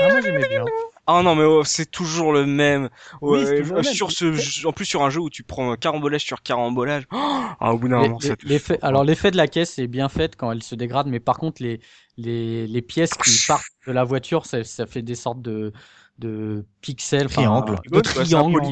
ah, 0.00 0.08
moi 0.08 0.20
j'aimais 0.20 0.48
bien. 0.48 0.64
Ah 1.06 1.22
non 1.22 1.34
mais 1.34 1.44
oh, 1.44 1.64
c'est 1.64 1.90
toujours 1.90 2.32
le 2.32 2.46
même. 2.46 2.88
sur 3.82 4.10
ce, 4.10 4.66
en 4.66 4.72
plus 4.72 4.86
sur 4.86 5.02
un 5.02 5.10
jeu 5.10 5.20
où 5.20 5.28
tu 5.28 5.42
prends 5.42 5.76
carambolage 5.76 6.24
sur 6.24 6.42
carambolage. 6.42 7.04
ah, 7.10 7.74
au 7.74 7.78
bout 7.78 7.88
d'un 7.88 7.98
moment, 7.98 8.18
l'effet. 8.44 8.78
Alors 8.80 9.04
l'effet 9.04 9.30
de 9.30 9.36
la 9.36 9.46
caisse 9.46 9.78
est 9.78 9.86
bien 9.86 10.08
fait 10.08 10.34
quand 10.36 10.50
elle 10.50 10.62
se 10.62 10.74
dégrade, 10.74 11.08
mais 11.08 11.20
par 11.20 11.36
contre 11.36 11.62
les 11.62 11.80
les, 12.16 12.66
les 12.66 12.82
pièces 12.82 13.14
qui 13.14 13.44
partent 13.48 13.66
de 13.86 13.92
la 13.92 14.04
voiture, 14.04 14.46
ça, 14.46 14.64
ça 14.64 14.86
fait 14.86 15.02
des 15.02 15.16
sortes 15.16 15.42
de 15.42 15.72
de 16.18 16.64
pixels, 16.80 17.28
triangle, 17.28 17.76
de 17.90 18.00
triangle. 18.00 18.62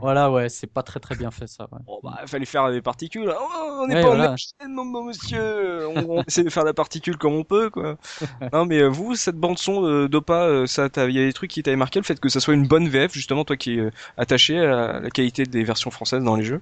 Voilà, 0.00 0.30
ouais, 0.30 0.48
c'est 0.48 0.66
pas 0.66 0.82
très 0.82 1.00
très 1.00 1.16
bien 1.16 1.30
fait 1.30 1.46
ça. 1.46 1.66
Ouais. 1.72 1.78
Bon, 1.86 2.00
bah, 2.02 2.18
il 2.22 2.28
fallait 2.28 2.44
faire 2.44 2.70
des 2.70 2.82
particules. 2.82 3.32
Oh, 3.34 3.80
on 3.82 3.86
n'est 3.86 3.94
pas 3.94 4.14
voilà. 4.14 4.34
en 4.60 5.02
monsieur. 5.04 5.88
on, 5.88 6.22
essaie 6.28 6.44
de 6.44 6.50
faire 6.50 6.64
la 6.64 6.74
particule 6.74 7.16
comme 7.16 7.34
on 7.34 7.44
peut, 7.44 7.70
quoi. 7.70 7.96
non, 8.52 8.66
mais 8.66 8.80
euh, 8.80 8.88
vous, 8.88 9.16
cette 9.16 9.36
bande 9.36 9.58
son 9.58 9.86
euh, 9.86 10.08
d'Opa, 10.08 10.42
euh, 10.42 10.66
ça, 10.66 10.88
il 10.96 11.12
y 11.12 11.18
a 11.18 11.26
des 11.26 11.32
trucs 11.32 11.50
qui 11.50 11.62
t'avaient 11.62 11.76
marqué, 11.76 11.98
le 11.98 12.04
fait 12.04 12.20
que 12.20 12.28
ça 12.28 12.40
soit 12.40 12.54
une 12.54 12.66
bonne 12.66 12.88
VF, 12.88 13.12
justement, 13.14 13.44
toi 13.44 13.56
qui 13.56 13.78
es 13.78 13.90
attaché 14.18 14.58
à 14.58 15.00
la 15.00 15.10
qualité 15.10 15.44
des 15.44 15.64
versions 15.64 15.90
françaises 15.90 16.22
dans 16.22 16.36
les 16.36 16.44
jeux? 16.44 16.60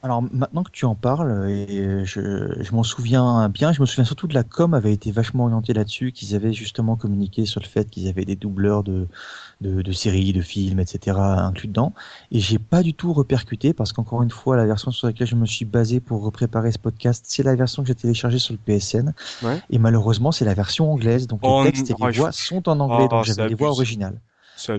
Alors 0.00 0.22
maintenant 0.22 0.62
que 0.62 0.70
tu 0.70 0.84
en 0.84 0.94
parles, 0.94 1.50
et 1.50 2.04
je, 2.04 2.62
je 2.62 2.72
m'en 2.72 2.84
souviens 2.84 3.48
bien, 3.48 3.72
je 3.72 3.80
me 3.80 3.86
souviens 3.86 4.04
surtout 4.04 4.28
de 4.28 4.34
la 4.34 4.44
com 4.44 4.72
avait 4.72 4.92
été 4.92 5.10
vachement 5.10 5.44
orientée 5.44 5.72
là-dessus, 5.72 6.12
qu'ils 6.12 6.36
avaient 6.36 6.52
justement 6.52 6.94
communiqué 6.94 7.46
sur 7.46 7.60
le 7.60 7.66
fait 7.66 7.90
qu'ils 7.90 8.06
avaient 8.06 8.24
des 8.24 8.36
doubleurs 8.36 8.84
de, 8.84 9.08
de, 9.60 9.82
de, 9.82 9.92
séries, 9.92 10.32
de 10.32 10.40
films, 10.40 10.78
etc. 10.78 11.16
inclus 11.18 11.66
dedans. 11.66 11.94
Et 12.30 12.38
j'ai 12.38 12.60
pas 12.60 12.84
du 12.84 12.94
tout 12.94 13.12
repercuté 13.12 13.72
parce 13.72 13.92
qu'encore 13.92 14.22
une 14.22 14.30
fois, 14.30 14.56
la 14.56 14.66
version 14.66 14.92
sur 14.92 15.08
laquelle 15.08 15.26
je 15.26 15.34
me 15.34 15.46
suis 15.46 15.64
basé 15.64 15.98
pour 15.98 16.30
préparer 16.30 16.70
ce 16.70 16.78
podcast, 16.78 17.24
c'est 17.26 17.42
la 17.42 17.56
version 17.56 17.82
que 17.82 17.88
j'ai 17.88 17.96
téléchargée 17.96 18.38
sur 18.38 18.54
le 18.54 18.58
PSN. 18.58 19.14
Ouais. 19.42 19.60
Et 19.70 19.78
malheureusement, 19.78 20.30
c'est 20.30 20.44
la 20.44 20.54
version 20.54 20.92
anglaise, 20.92 21.26
donc 21.26 21.42
les 21.42 21.48
oh, 21.50 21.64
textes 21.64 21.90
et 21.90 21.94
les 21.98 22.12
voix 22.12 22.30
sont 22.30 22.68
en 22.68 22.78
anglais, 22.78 23.06
oh, 23.06 23.16
donc 23.16 23.24
j'avais 23.24 23.48
les 23.48 23.56
voix 23.56 23.70
originales. 23.70 24.20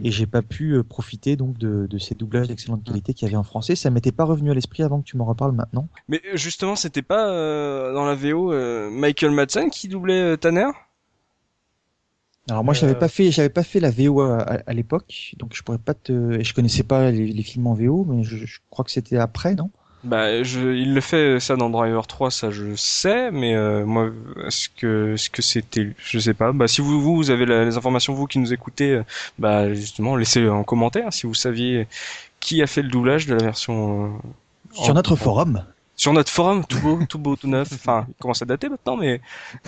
Et 0.04 0.12
j'ai 0.12 0.26
pas 0.26 0.42
pu 0.42 0.74
euh, 0.74 0.84
profiter 0.84 1.36
donc 1.36 1.58
de, 1.58 1.88
de 1.88 1.98
ces 1.98 2.16
doublages 2.16 2.48
d'excellente 2.48 2.84
qualité 2.84 3.14
qu'il 3.14 3.28
y 3.28 3.30
avait 3.30 3.38
en 3.38 3.44
français. 3.44 3.76
Ça 3.76 3.90
m'était 3.90 4.12
pas 4.12 4.26
revenu 4.26 4.52
à 4.52 4.54
l'esprit 4.54 4.84
avant 4.84 5.02
que 5.02 5.06
tu 5.06 5.18
m'en 5.18 5.26
reparles 5.26 5.54
maintenant. 5.54 5.88
Mais 6.08 6.22
euh, 6.26 6.38
justement, 6.38 6.76
c'était 6.76 7.02
pas 7.02 7.30
euh, 7.30 7.94
dans 7.94 8.06
la 8.06 8.16
VO 8.16 8.52
Michael 8.92 9.32
Madsen 9.32 9.70
qui 9.70 9.88
doublait 9.88 10.38
Tanner? 10.38 10.70
Alors 12.50 12.64
moi, 12.64 12.74
j'avais 12.74 12.96
pas 12.96 13.10
fait, 13.10 13.32
j'avais 13.32 13.50
pas 13.50 13.64
fait 13.64 13.80
la 13.80 13.92
VO 13.92 14.22
à, 14.22 14.74
l'époque, 14.74 15.36
donc 15.38 15.56
je 15.56 15.62
pourrais 15.62 15.78
pas 15.78 15.94
te, 15.94 16.42
je 16.42 16.54
connaissais 16.56 16.82
pas 16.82 17.12
les, 17.12 17.28
les 17.28 17.44
films 17.44 17.68
en 17.68 17.76
VO, 17.76 18.06
mais 18.06 18.24
je, 18.24 18.38
je 18.38 18.58
crois 18.72 18.84
que 18.84 18.90
c'était 18.90 19.18
après, 19.18 19.54
non? 19.54 19.70
Bah, 20.04 20.44
je, 20.44 20.60
il 20.76 20.94
le 20.94 21.02
fait 21.02 21.40
ça 21.40 21.58
dans 21.58 21.70
Driver 21.70 22.08
3, 22.08 22.32
ça 22.32 22.52
je 22.52 22.74
sais, 22.76 23.32
mais 23.32 23.56
euh, 23.56 23.86
moi, 23.86 24.10
est-ce 24.46 24.70
que, 24.70 25.14
est-ce 25.14 25.30
que 25.30 25.42
c'était, 25.42 25.94
je 25.98 26.20
sais 26.20 26.34
pas. 26.34 26.54
Bah, 26.54 26.68
si 26.70 26.80
vous, 26.80 27.02
vous, 27.02 27.32
avez 27.32 27.46
les 27.46 27.76
informations, 27.76 28.14
vous 28.14 28.26
qui 28.26 28.40
nous 28.40 28.54
écoutez, 28.54 28.92
euh, 28.92 29.04
bah, 29.38 29.74
justement, 29.74 30.16
laissez 30.16 30.48
en 30.48 30.64
commentaire 30.64 31.12
si 31.12 31.28
vous 31.28 31.34
saviez 31.34 31.88
qui 32.40 32.62
a 32.62 32.68
fait 32.68 32.82
le 32.82 32.88
doublage 32.88 33.28
de 33.28 33.36
la 33.36 33.44
version. 33.44 34.06
Euh, 34.06 34.84
sur 34.84 34.94
notre 34.94 35.18
forum. 35.18 35.66
Sur 35.98 36.14
notre 36.14 36.32
forum, 36.32 36.64
tout 36.64 36.80
beau, 36.80 37.00
tout 37.10 37.20
beau, 37.20 37.36
tout 37.36 37.50
neuf. 37.50 37.68
Enfin, 37.74 38.06
il 38.08 38.16
commence 38.22 38.42
à 38.42 38.46
dater 38.46 38.70
maintenant, 38.70 38.96
mais, 38.96 39.20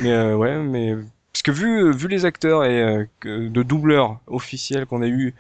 mais 0.02 0.34
ouais, 0.34 0.60
mais 0.60 0.96
parce 1.34 1.44
que 1.44 1.52
vu, 1.52 1.92
vu 1.92 2.08
les 2.08 2.24
acteurs 2.24 2.64
et 2.64 3.10
de 3.26 3.64
doubleurs 3.64 4.20
officiels 4.28 4.86
qu'on 4.86 5.02
a 5.02 5.08
eu 5.08 5.36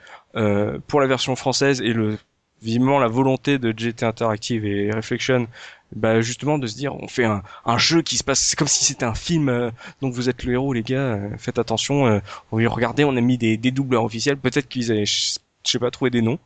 pour 0.87 0.99
la 0.99 1.07
version 1.07 1.37
française 1.37 1.79
et 1.79 1.93
le 1.93 2.17
vivement 2.62 2.99
la 2.99 3.07
volonté 3.07 3.57
de 3.57 3.74
GT 3.76 4.05
Interactive 4.05 4.66
et 4.66 4.91
Reflection 4.91 5.47
bah 5.95 6.22
justement 6.22 6.57
de 6.57 6.68
se 6.68 6.76
dire 6.76 6.95
on 6.95 7.07
fait 7.07 7.26
un, 7.26 7.43
un 7.66 7.78
jeu 7.78 8.01
qui 8.01 8.18
se 8.18 8.24
passe 8.24 8.39
c'est 8.39 8.55
comme 8.55 8.68
si 8.68 8.86
c'était 8.86 9.05
un 9.05 9.14
film 9.14 9.49
euh, 9.49 9.72
donc 10.01 10.14
vous 10.14 10.30
êtes 10.30 10.43
le 10.43 10.53
héros 10.53 10.74
les 10.74 10.84
gars 10.84 11.16
euh, 11.16 11.30
faites 11.38 11.59
attention 11.59 12.07
euh, 12.07 12.20
regardez 12.51 13.03
on 13.03 13.16
a 13.18 13.22
mis 13.22 13.38
des, 13.38 13.57
des 13.57 13.72
doubleurs 13.72 14.05
officiels 14.05 14.38
peut-être 14.38 14.70
qu'ils 14.70 14.91
avaient 14.91 15.05
je 15.05 15.38
sais 15.64 15.80
pas 15.80 15.91
trouvé 15.91 16.09
des 16.09 16.22
noms. 16.22 16.39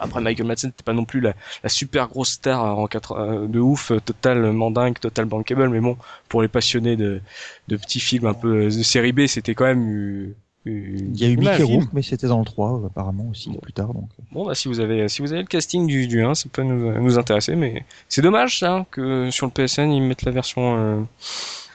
Après 0.00 0.22
Michael 0.22 0.46
Madsen 0.46 0.70
n'était 0.70 0.82
pas 0.82 0.94
non 0.94 1.04
plus 1.04 1.20
la, 1.20 1.34
la, 1.62 1.68
super 1.68 2.08
grosse 2.08 2.30
star 2.30 2.78
en 2.78 2.86
quatre, 2.86 3.12
euh, 3.12 3.46
de 3.46 3.60
ouf 3.60 3.92
total 4.06 4.50
mandingue 4.52 4.98
total 4.98 5.26
bankable 5.26 5.68
mais 5.68 5.80
bon 5.80 5.98
pour 6.30 6.40
les 6.40 6.48
passionnés 6.48 6.96
de, 6.96 7.20
de 7.68 7.76
petits 7.76 8.00
films 8.00 8.24
un 8.24 8.32
peu 8.32 8.64
de 8.64 8.70
série 8.70 9.12
B 9.12 9.26
c'était 9.26 9.54
quand 9.54 9.66
même 9.66 10.34
il 10.66 11.16
y 11.16 11.24
a 11.24 11.28
eu 11.28 11.36
Mickey 11.36 11.62
Rourke, 11.62 11.90
mais 11.92 12.02
c'était 12.02 12.26
dans 12.26 12.40
le 12.40 12.44
3 12.44 12.82
apparemment 12.86 13.26
aussi 13.30 13.50
plus 13.62 13.72
tard. 13.72 13.94
Donc. 13.94 14.08
Bon 14.32 14.44
bah 14.44 14.54
si 14.54 14.66
vous 14.68 14.80
avez 14.80 15.08
si 15.08 15.22
vous 15.22 15.32
avez 15.32 15.42
le 15.42 15.46
casting 15.46 15.86
du, 15.86 16.08
du 16.08 16.22
1, 16.24 16.34
ça 16.34 16.48
peut 16.52 16.62
nous, 16.62 16.92
nous 17.00 17.18
intéresser, 17.18 17.54
mais 17.54 17.84
c'est 18.08 18.22
dommage 18.22 18.58
ça 18.58 18.84
que 18.90 19.30
sur 19.30 19.46
le 19.46 19.52
PSN 19.52 19.92
ils 19.92 20.02
mettent 20.02 20.24
la 20.24 20.32
version 20.32 20.76
euh, 20.76 21.00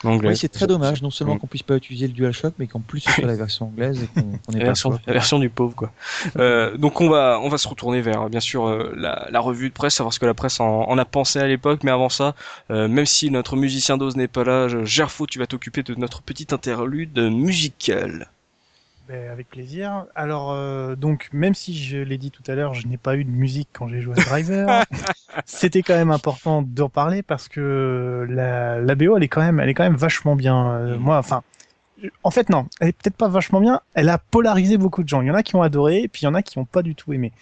anglaise. 0.04 0.32
Oui, 0.32 0.38
c'est 0.38 0.50
très 0.50 0.68
dommage, 0.68 1.02
non 1.02 1.10
seulement 1.10 1.38
qu'on 1.38 1.48
puisse 1.48 1.64
pas 1.64 1.78
utiliser 1.78 2.08
le 2.08 2.14
DualShock, 2.14 2.54
mais 2.60 2.68
qu'en 2.68 2.82
plus 2.82 3.00
ce 3.00 3.12
soit 3.12 3.26
la 3.26 3.36
version 3.36 3.68
anglaise 3.68 4.04
et 4.04 4.08
qu'on 4.08 4.54
ait 4.56 4.60
la 4.60 4.66
version, 4.66 5.00
la 5.08 5.14
version 5.14 5.40
du 5.40 5.50
pauvre 5.50 5.76
quoi. 5.76 5.92
euh, 6.38 6.76
donc 6.76 7.00
on 7.00 7.10
va 7.10 7.40
on 7.42 7.48
va 7.48 7.58
se 7.58 7.68
retourner 7.70 8.02
vers 8.02 8.30
bien 8.30 8.42
sûr 8.42 8.68
euh, 8.68 8.94
la, 8.98 9.28
la, 9.32 9.40
revue 9.40 9.70
de 9.70 9.74
presse, 9.74 9.96
savoir 9.96 10.14
ce 10.14 10.20
que 10.20 10.26
la 10.26 10.34
presse 10.34 10.60
en, 10.60 10.82
en 10.82 10.98
a 10.98 11.06
pensé 11.06 11.40
à 11.40 11.48
l'époque, 11.48 11.84
mais 11.84 11.92
avant 11.92 12.10
ça, 12.10 12.36
même 12.70 13.06
si 13.06 13.32
notre 13.32 13.56
musicien 13.56 13.98
d'ose 13.98 14.18
n'est 14.18 14.28
pas 14.28 14.44
là, 14.44 14.68
Gerfo, 14.84 15.28
tu 15.28 15.40
vas 15.40 15.48
t'occuper 15.48 15.82
de 15.84 15.96
notre 15.96 16.22
petite 16.22 16.52
interlude 16.52 17.18
musicale. 17.18 18.28
Ben, 19.12 19.30
avec 19.30 19.50
plaisir. 19.50 20.06
Alors, 20.16 20.54
euh, 20.54 20.96
donc, 20.96 21.28
même 21.34 21.54
si 21.54 21.78
je 21.78 21.98
l'ai 21.98 22.18
dit 22.18 22.32
tout 22.32 22.44
à 22.48 22.56
l'heure, 22.56 22.74
je 22.74 22.88
n'ai 22.88 22.96
pas 22.96 23.18
eu 23.18 23.26
de 23.26 23.30
musique 23.30 23.68
quand 23.74 23.90
j'ai 23.90 24.00
joué 24.00 24.18
à 24.18 24.24
Driver, 24.24 24.86
c'était 25.46 25.82
quand 25.82 25.96
même 25.96 26.12
important 26.12 26.62
d'en 26.62 26.88
parler 26.88 27.22
parce 27.22 27.50
que 27.50 28.26
la, 28.30 28.80
la 28.80 28.96
BO, 28.96 29.18
elle 29.18 29.24
est 29.24 29.28
quand 29.28 29.42
même, 29.42 29.60
elle 29.60 29.68
est 29.68 29.74
quand 29.74 29.84
même 29.84 29.98
vachement 29.98 30.38
bien. 30.38 30.72
Euh, 30.72 30.98
moi, 30.98 31.18
enfin, 31.18 31.44
en 32.24 32.32
fait, 32.32 32.48
non, 32.50 32.68
elle 32.80 32.90
est 32.90 32.94
peut-être 32.94 33.18
pas 33.18 33.28
vachement 33.28 33.60
bien. 33.60 33.82
Elle 33.96 34.08
a 34.08 34.18
polarisé 34.18 34.78
beaucoup 34.78 35.04
de 35.04 35.10
gens. 35.10 35.22
Il 35.22 35.28
y 35.28 35.32
en 35.32 35.36
a 35.36 35.44
qui 35.44 35.58
ont 35.58 35.62
adoré, 35.62 36.08
puis 36.08 36.22
il 36.22 36.26
y 36.26 36.28
en 36.30 36.34
a 36.34 36.42
qui 36.42 36.58
n'ont 36.58 36.66
pas 36.66 36.82
du 36.82 36.96
tout 36.96 37.12
aimé. 37.12 37.34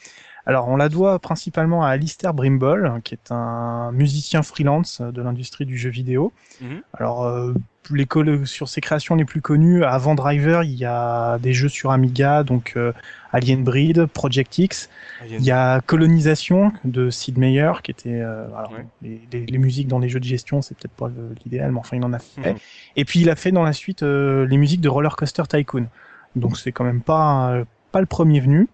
Alors, 0.46 0.68
on 0.70 0.78
la 0.78 0.90
doit 0.90 1.20
principalement 1.20 1.84
à 1.84 1.90
Alistair 1.90 2.34
Brimble, 2.34 3.02
qui 3.04 3.14
est 3.14 3.32
un 3.32 3.92
musicien 3.92 4.42
freelance 4.42 5.02
de 5.02 5.22
l'industrie 5.22 5.66
du 5.66 5.78
jeu 5.78 5.90
vidéo. 5.90 6.32
Mhm. 6.62 6.82
Alors, 6.94 7.24
euh, 7.26 7.54
les 7.92 8.06
sur 8.46 8.70
ses 8.70 8.82
créations 8.82 9.16
les 9.16 9.26
plus 9.26 9.42
connues, 9.42 9.84
avant 9.84 10.14
Driver, 10.16 10.64
il 10.64 10.76
y 10.76 10.86
a 10.86 11.40
des 11.40 11.54
jeux 11.54 11.70
sur 11.70 11.92
Amiga, 11.92 12.44
donc 12.44 12.74
euh, 12.78 12.94
Alien 13.32 13.64
Breed, 13.64 14.06
Project 14.08 14.58
X. 14.60 14.90
Il 15.28 15.42
y 15.44 15.52
a 15.52 15.82
Colonisation 15.82 16.72
de 16.84 17.10
Sid 17.10 17.38
Meier, 17.38 17.72
qui 17.84 17.92
était 17.92 18.22
euh, 18.22 18.46
alors, 18.56 18.72
Ouais. 18.74 18.86
les, 19.02 19.22
les- 19.32 19.46
les 19.46 19.58
musiques 19.58 19.88
dans 19.88 20.00
les 20.00 20.08
jeux 20.10 20.20
de 20.20 20.26
gestion, 20.26 20.62
c'est 20.62 20.76
peut-être 20.78 20.94
pas 20.94 21.10
l'idéal, 21.44 21.72
mais 21.72 21.80
enfin 21.80 21.98
il 21.98 22.04
en 22.04 22.14
a 22.14 22.20
fait. 22.20 22.54
Mhm. 22.54 22.60
Et 22.96 23.06
puis 23.06 23.22
il 23.22 23.30
a 23.30 23.36
fait 23.36 23.52
dans 23.52 23.64
la 23.64 23.74
suite 23.74 24.04
euh, 24.04 24.46
les 24.48 24.58
musiques 24.58 24.82
de 24.82 24.90
Roller 24.90 25.16
Coaster 25.16 25.44
Tycoon. 25.50 25.88
Donc 26.36 26.58
c'est 26.58 26.72
quand 26.72 26.84
même 26.84 27.02
pas 27.02 27.52
euh, 27.54 27.66
pas 27.92 28.00
le 28.00 28.06
premier 28.06 28.40
venu. 28.40 28.68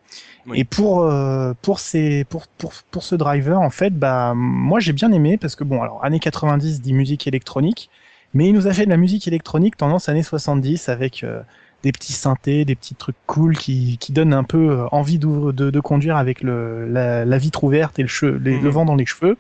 Oui. 0.48 0.60
Et 0.60 0.64
pour 0.64 1.02
euh, 1.04 1.54
pour 1.62 1.80
ces 1.80 2.24
pour 2.26 2.48
pour 2.48 2.74
pour 2.92 3.04
ce 3.04 3.16
driver 3.16 3.60
en 3.60 3.70
fait, 3.72 3.98
bah 3.98 4.34
moi 4.36 4.80
j'ai 4.80 4.94
bien 4.94 5.12
aimé 5.12 5.38
parce 5.38 5.56
que 5.56 5.64
bon 5.64 5.82
alors 5.82 6.04
années 6.06 6.20
90 6.20 6.82
dit 6.82 6.94
musique 6.94 7.26
électronique, 7.28 7.90
mais 8.34 8.48
il 8.48 8.54
nous 8.54 8.68
a 8.68 8.74
fait 8.74 8.86
de 8.86 8.90
la 8.92 8.98
musique 8.98 9.28
électronique 9.28 9.76
tendance 9.78 10.08
années 10.08 10.22
70 10.24 10.88
avec 10.90 11.24
euh, 11.24 11.42
des 11.84 11.92
petits 11.92 12.14
synthés, 12.14 12.64
des 12.66 12.76
petits 12.76 12.96
trucs 12.96 13.16
cool 13.26 13.58
qui, 13.58 13.98
qui 14.00 14.12
donnent 14.12 14.34
un 14.34 14.44
peu 14.44 14.70
euh, 14.72 14.86
envie 14.92 15.18
de, 15.20 15.52
de 15.52 15.80
conduire 15.80 16.18
avec 16.18 16.42
le, 16.42 16.88
la, 16.88 17.26
la 17.26 17.38
vitre 17.38 17.64
ouverte 17.64 17.98
et 18.00 18.04
le, 18.04 18.08
che- 18.08 18.38
les- 18.44 18.58
Mhm. 18.58 18.64
le 18.64 18.70
vent 18.70 18.86
dans 18.86 18.96
les 18.96 19.06
cheveux. 19.06 19.38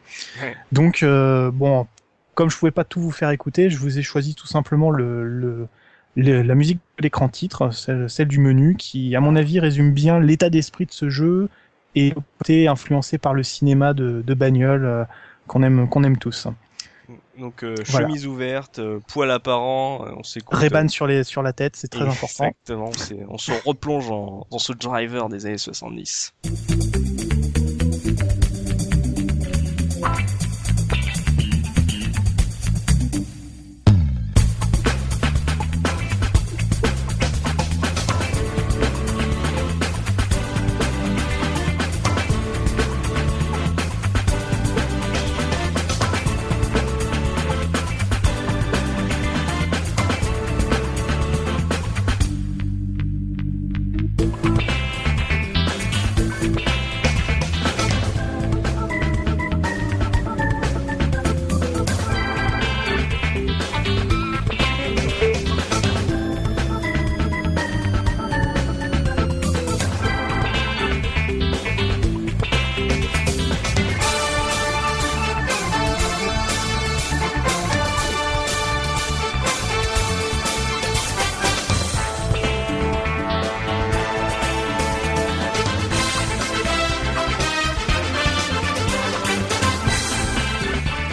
Donc, 0.71 1.01
euh, 1.03 1.49
bon, 1.51 1.87
comme 2.35 2.49
je 2.51 2.57
pouvais 2.57 2.71
pas 2.71 2.83
tout 2.83 2.99
vous 3.01 3.11
faire 3.11 3.29
écouter, 3.31 3.69
je 3.69 3.77
vous 3.77 3.97
ai 3.97 4.03
choisi 4.03 4.35
tout 4.35 4.45
simplement 4.47 4.91
le, 4.91 5.23
le, 5.27 5.67
le- 6.15 6.41
la 6.41 6.55
musique 6.55 6.79
de 6.97 7.03
l'écran 7.03 7.29
titre, 7.29 7.71
celle, 7.71 8.09
celle 8.09 8.27
du 8.27 8.39
menu, 8.39 8.75
qui, 8.75 9.15
à 9.15 9.19
mon 9.21 9.35
avis, 9.35 9.59
résume 9.59 9.91
bien 9.91 10.19
l'état 10.19 10.49
d'esprit 10.49 10.85
de 10.85 10.91
ce 10.91 11.09
jeu 11.09 11.49
et 11.95 12.13
côté 12.39 12.67
influencé 12.67 13.17
par 13.17 13.33
le 13.33 13.43
cinéma 13.43 13.93
de, 13.93 14.21
de 14.25 14.33
bagnole 14.33 14.85
euh, 14.85 15.03
qu'on 15.47 15.63
aime, 15.63 15.87
qu'on 15.87 16.03
aime 16.03 16.17
tous. 16.17 16.47
Donc 17.37 17.63
euh, 17.63 17.75
Voilà. 17.87 18.07
chemise 18.07 18.25
ouverte, 18.27 18.79
euh, 18.79 18.99
poil 19.07 19.29
apparent, 19.29 20.05
on 20.17 20.23
s'écoute. 20.23 20.57
Ray-Ban 20.57 20.87
sur, 20.87 21.05
les, 21.05 21.23
sur 21.23 21.43
la 21.43 21.53
tête, 21.53 21.75
c'est 21.75 21.89
très 21.89 22.03
important. 22.05 22.45
Exactement, 22.65 22.89
on 23.29 23.37
se 23.37 23.51
replonge 23.67 24.09
en- 24.09 24.47
dans 24.49 24.57
ce 24.59 24.73
driver 24.73 25.29
des 25.29 25.45
années 25.45 25.57
70. 25.57 26.33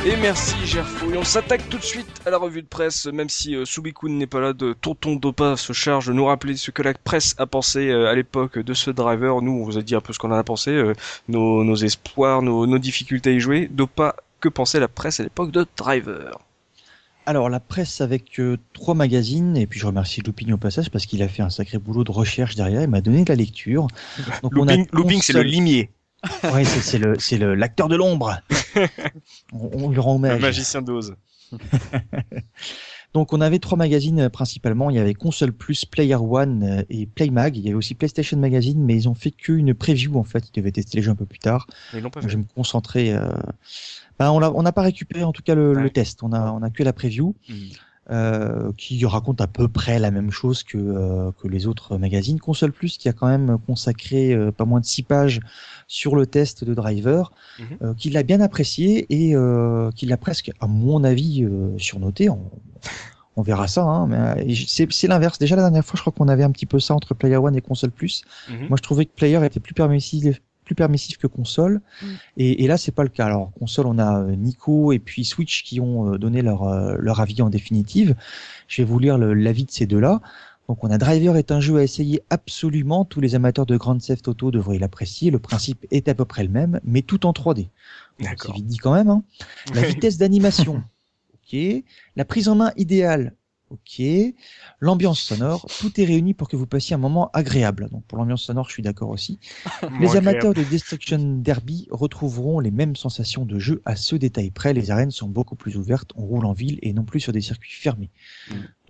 Et 0.05 0.17
merci 0.17 0.57
Gerfo. 0.67 1.13
Et 1.13 1.17
on 1.17 1.23
s'attaque 1.23 1.69
tout 1.69 1.79
de 1.79 1.85
suite 1.85 2.09
à 2.27 2.31
la 2.31 2.37
revue 2.37 2.63
de 2.63 2.67
presse, 2.67 3.07
même 3.07 3.29
si 3.29 3.55
euh, 3.55 3.65
Subikun 3.65 4.09
n'est 4.09 4.27
pas 4.27 4.41
là, 4.41 4.53
de 4.53 4.73
Tonton 4.73 5.15
Dopa 5.15 5.57
se 5.57 5.73
charge 5.73 6.09
de 6.09 6.13
nous 6.13 6.25
rappeler 6.25 6.57
ce 6.57 6.73
que 6.73 6.83
la 6.83 6.93
presse 6.93 7.37
a 7.39 7.47
pensé 7.47 7.89
euh, 7.89 8.11
à 8.11 8.15
l'époque 8.17 8.59
de 8.59 8.75
ce 8.75 8.91
driver. 8.91 9.41
Nous, 9.43 9.53
on 9.53 9.65
vous 9.65 9.79
a 9.79 9.83
dit 9.83 9.95
un 9.95 10.01
peu 10.01 10.13
ce 10.13 10.19
qu'on 10.19 10.33
en 10.33 10.37
a 10.37 10.43
pensé, 10.43 10.73
euh, 10.73 10.95
nos, 11.29 11.63
nos 11.63 11.77
espoirs, 11.77 12.43
nos, 12.43 12.67
nos 12.67 12.79
difficultés 12.79 13.31
à 13.31 13.33
y 13.35 13.39
jouer. 13.39 13.69
Dopa, 13.71 14.17
que 14.41 14.49
pensait 14.49 14.81
la 14.81 14.89
presse 14.89 15.21
à 15.21 15.23
l'époque 15.23 15.53
de 15.53 15.65
driver? 15.77 16.37
Alors 17.25 17.49
la 17.49 17.61
presse 17.61 18.01
avec 18.01 18.41
euh, 18.41 18.59
trois 18.73 18.95
magazines 18.95 19.57
et 19.57 19.69
puis 19.69 19.79
je 19.79 19.87
remercie 19.87 20.21
Looping 20.23 20.53
au 20.53 20.57
passage 20.57 20.91
parce 20.91 21.07
qu'il 21.07 21.23
a 21.23 21.29
fait 21.29 21.43
un 21.43 21.51
sacré 21.51 21.79
boulot 21.79 22.03
de 22.03 22.11
recherche 22.11 22.57
derrière. 22.57 22.83
Il 22.83 22.89
m'a 22.89 23.01
donné 23.01 23.23
de 23.23 23.29
la 23.29 23.37
lecture. 23.37 23.87
Donc 24.43 24.53
on 24.57 24.67
a 24.67 24.75
Looping, 24.75 24.89
Looping, 24.93 25.23
c'est 25.23 25.33
le 25.33 25.43
limier, 25.43 25.91
Ouais, 26.53 26.65
c'est 26.65 26.99
le 26.99 27.19
c'est 27.19 27.39
le 27.39 27.55
l'acteur 27.55 27.89
de 27.89 27.97
l'ombre. 27.97 28.39
on, 29.53 29.71
on 29.73 29.91
lui 29.91 29.99
rend 29.99 30.13
le 30.13 30.17
hommage. 30.17 30.41
magicien 30.41 30.83
d'Oz. 30.83 31.15
Donc 33.15 33.33
on 33.35 33.41
avait 33.43 33.59
trois 33.59 33.77
magazines 33.77 34.31
principalement. 34.31 34.89
Il 34.89 34.97
y 34.97 34.99
avait 34.99 35.13
Console 35.15 35.53
Plus, 35.53 35.85
Player 35.85 36.15
One 36.15 36.63
euh, 36.63 36.83
et 36.89 37.07
Playmag. 37.07 37.57
Il 37.59 37.63
y 37.65 37.69
avait 37.69 37.75
aussi 37.77 37.95
PlayStation 37.95 38.39
Magazine, 38.39 38.83
mais 38.83 38.95
ils 38.95 39.09
ont 39.09 39.15
fait 39.15 39.31
qu'une 39.31 39.75
preview 39.75 40.17
en 40.19 40.25
fait. 40.25 40.49
Ils 40.49 40.53
devaient 40.61 40.73
tester 40.73 40.97
les 40.97 41.03
jeux 41.03 41.11
un 41.11 41.15
peu 41.17 41.27
plus 41.27 41.39
tard. 41.39 41.67
Ils 41.93 42.01
l'ont 42.01 42.09
pas 42.11 42.23
fait. 42.23 42.29
je 42.29 42.37
vais 42.37 42.43
me 42.43 42.49
concentrer. 42.55 43.13
Euh... 43.13 43.29
Ben, 44.19 44.31
on 44.31 44.63
n'a 44.63 44.73
pas 44.73 44.83
récupéré 44.83 45.25
en 45.25 45.33
tout 45.33 45.43
cas 45.43 45.55
le, 45.55 45.75
le 45.75 45.91
test. 45.91 46.23
On 46.23 46.33
a 46.33 46.53
on 46.53 46.63
a 46.63 46.71
que 46.71 46.83
la 46.83 46.93
preview. 46.93 47.35
Mhm. 47.49 47.57
Euh, 48.11 48.73
qui 48.77 49.05
raconte 49.07 49.41
à 49.41 49.47
peu 49.47 49.69
près 49.69 49.99
la 49.99 50.11
même 50.11 50.31
chose 50.31 50.65
que, 50.65 50.77
euh, 50.77 51.31
que 51.41 51.47
les 51.47 51.67
autres 51.67 51.99
magazines. 51.99 52.41
Console 52.41 52.73
Plus 52.73 52.99
qui 52.99 53.09
a 53.09 53.13
quand 53.13 53.29
même 53.29 53.59
consacré 53.67 54.33
euh, 54.33 54.51
pas 54.51 54.65
moins 54.65 54.81
de 54.81 54.85
six 54.85 55.03
pages 55.03 55.41
sur 55.87 56.17
le 56.17 56.27
test 56.27 56.65
de 56.65 56.75
Driver, 56.75 57.33
euh, 57.83 57.95
qui 57.95 58.11
l'a 58.11 58.23
bien 58.23 58.41
apprécié 58.41 59.07
et 59.11 59.37
euh, 59.37 59.91
qui 59.93 60.07
l'a 60.07 60.17
presque, 60.17 60.51
à 60.61 60.67
mon 60.67 61.05
avis, 61.05 61.45
euh, 61.45 61.77
surnoté. 61.79 62.29
On, 62.29 62.51
on 63.37 63.43
verra 63.43 63.67
ça, 63.69 63.83
hein, 63.83 64.07
mais 64.07 64.55
c'est 64.57 65.07
l'inverse. 65.07 65.39
Déjà 65.39 65.57
la 65.57 65.63
dernière 65.63 65.85
fois, 65.85 65.97
je 65.97 66.03
crois 66.03 66.13
qu'on 66.13 66.29
avait 66.29 66.43
un 66.43 66.51
petit 66.51 66.67
peu 66.67 66.81
ça 66.81 66.95
entre 66.95 67.15
Player 67.15 67.37
One 67.37 67.57
et 67.57 67.61
Console 67.63 67.91
Plus. 67.91 68.25
Mhm. 68.51 68.69
Moi, 68.69 68.77
je 68.77 68.83
trouvais 68.83 69.07
que 69.07 69.15
Player 69.15 69.45
était 69.47 69.61
plus 69.61 69.75
permissif, 69.75 70.41
plus 70.73 70.75
permissif 70.75 71.19
que 71.19 71.27
console. 71.27 71.81
Et, 72.37 72.65
et 72.65 72.67
là, 72.67 72.79
c'est 72.79 72.93
pas 72.93 73.03
le 73.03 73.11
cas. 73.11 73.27
Alors, 73.27 73.53
console, 73.59 73.87
on 73.87 73.99
a 73.99 74.23
euh, 74.23 74.35
Nico 74.37 74.93
et 74.93 74.99
puis 74.99 75.25
Switch 75.25 75.65
qui 75.65 75.81
ont 75.81 76.15
euh, 76.15 76.19
donné 76.19 76.41
leur, 76.41 76.63
euh, 76.63 76.97
leur 76.99 77.21
avis 77.21 77.43
en 77.43 77.51
définitive. 77.51 78.17
Je 78.69 78.83
vais 78.83 78.89
vous 78.89 78.99
lire 78.99 79.19
l'avis 79.19 79.65
de 79.65 79.71
ces 79.71 79.87
deux-là. 79.87 80.21
Donc, 80.69 80.83
on 80.83 80.91
a 80.91 80.97
Driver 80.97 81.37
est 81.37 81.51
un 81.51 81.61
jeu 81.61 81.77
à 81.77 81.83
essayer 81.83 82.23
absolument. 82.31 83.05
Tous 83.05 83.21
les 83.21 83.35
amateurs 83.35 83.67
de 83.67 83.77
Grand 83.77 83.99
Theft 83.99 84.27
Auto 84.29 84.51
devraient 84.51 84.79
l'apprécier. 84.79 85.31
Le 85.31 85.39
principe 85.39 85.85
est 85.91 86.09
à 86.09 86.15
peu 86.15 86.25
près 86.25 86.45
le 86.45 86.49
même, 86.49 86.81
mais 86.85 87.03
tout 87.03 87.27
en 87.27 87.33
3D. 87.33 87.69
Donc, 88.21 88.29
C'est 88.39 88.53
vite 88.53 88.67
dit 88.67 88.79
quand 88.79 88.95
même. 88.95 89.11
Hein. 89.11 89.23
La 89.75 89.83
vitesse 89.89 90.17
d'animation, 90.17 90.83
ok. 91.35 91.59
La 92.17 92.25
prise 92.25 92.49
en 92.49 92.55
main 92.55 92.73
idéale, 92.77 93.35
ok. 93.73 94.03
L'ambiance 94.81 95.21
sonore, 95.21 95.67
tout 95.81 96.01
est 96.01 96.05
réuni 96.05 96.35
pour 96.35 96.49
que 96.49 96.57
vous 96.57 96.67
passiez 96.67 96.95
un 96.95 96.99
moment 96.99 97.31
agréable. 97.33 97.89
Donc 97.91 98.05
pour 98.05 98.19
l'ambiance 98.19 98.43
sonore, 98.43 98.69
je 98.69 98.75
suis 98.75 98.83
d'accord 98.83 99.11
aussi. 99.11 99.41
Les 100.01 100.17
amateurs 100.17 100.55
de 100.55 100.63
Destruction 100.63 101.39
Derby 101.39 101.89
retrouveront 101.91 102.61
les 102.61 102.71
mêmes 102.71 102.97
sensations 102.97 103.45
de 103.45 103.59
jeu 103.59 103.83
à 103.85 103.97
ce 103.97 104.17
détail 104.17 104.51
près. 104.51 104.73
Les 104.73 104.91
arènes 104.91 105.11
sont 105.11 105.29
beaucoup 105.29 105.57
plus 105.57 105.77
ouvertes, 105.77 106.13
on 106.17 106.25
roule 106.25 106.47
en 106.47 106.53
ville 106.53 106.79
et 106.83 106.93
non 106.93 107.05
plus 107.05 107.21
sur 107.21 107.33
des 107.33 107.41
circuits 107.41 107.73
fermés. 107.73 108.11